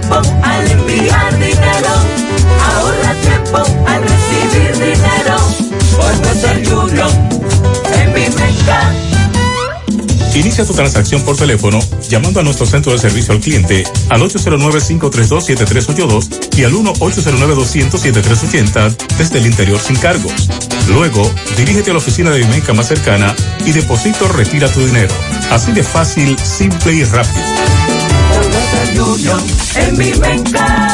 Tiempo 0.09 0.23
al 0.43 0.71
enviar 0.71 1.39
dinero. 1.39 1.93
Ahorra 2.65 3.15
tiempo 3.21 3.59
al 3.87 4.03
recibir 4.03 4.73
dinero. 4.73 5.37
Por 5.97 6.15
Junior 6.67 7.11
en 7.95 8.13
mi 8.13 8.21
mercado. 8.21 8.97
Inicia 10.35 10.65
tu 10.65 10.73
transacción 10.73 11.21
por 11.23 11.37
teléfono 11.37 11.79
llamando 12.09 12.41
a 12.41 12.45
nuestro 12.45 12.67
centro 12.67 12.93
de 12.93 12.99
servicio 12.99 13.35
al 13.35 13.41
cliente 13.41 13.85
al 14.09 14.23
809-532-7382 14.23 16.57
y 16.57 16.65
al 16.65 16.73
1-809-200-7380 16.75 18.97
desde 19.19 19.39
el 19.39 19.47
interior 19.47 19.81
sin 19.81 19.97
cargos. 19.97 20.49
Luego, 20.89 21.31
dirígete 21.57 21.91
a 21.91 21.95
la 21.95 21.99
oficina 21.99 22.31
de 22.31 22.39
Vimenca 22.39 22.73
más 22.73 22.87
cercana 22.87 23.35
y 23.67 23.73
deposito 23.73 24.27
o 24.27 24.29
retira 24.29 24.69
tu 24.69 24.87
dinero. 24.87 25.13
Así 25.51 25.73
de 25.73 25.83
fácil, 25.83 26.39
simple 26.39 26.93
y 26.93 27.03
rápido. 27.05 27.43
En 29.77 29.99
mi 29.99 30.13
mercado. 30.15 30.89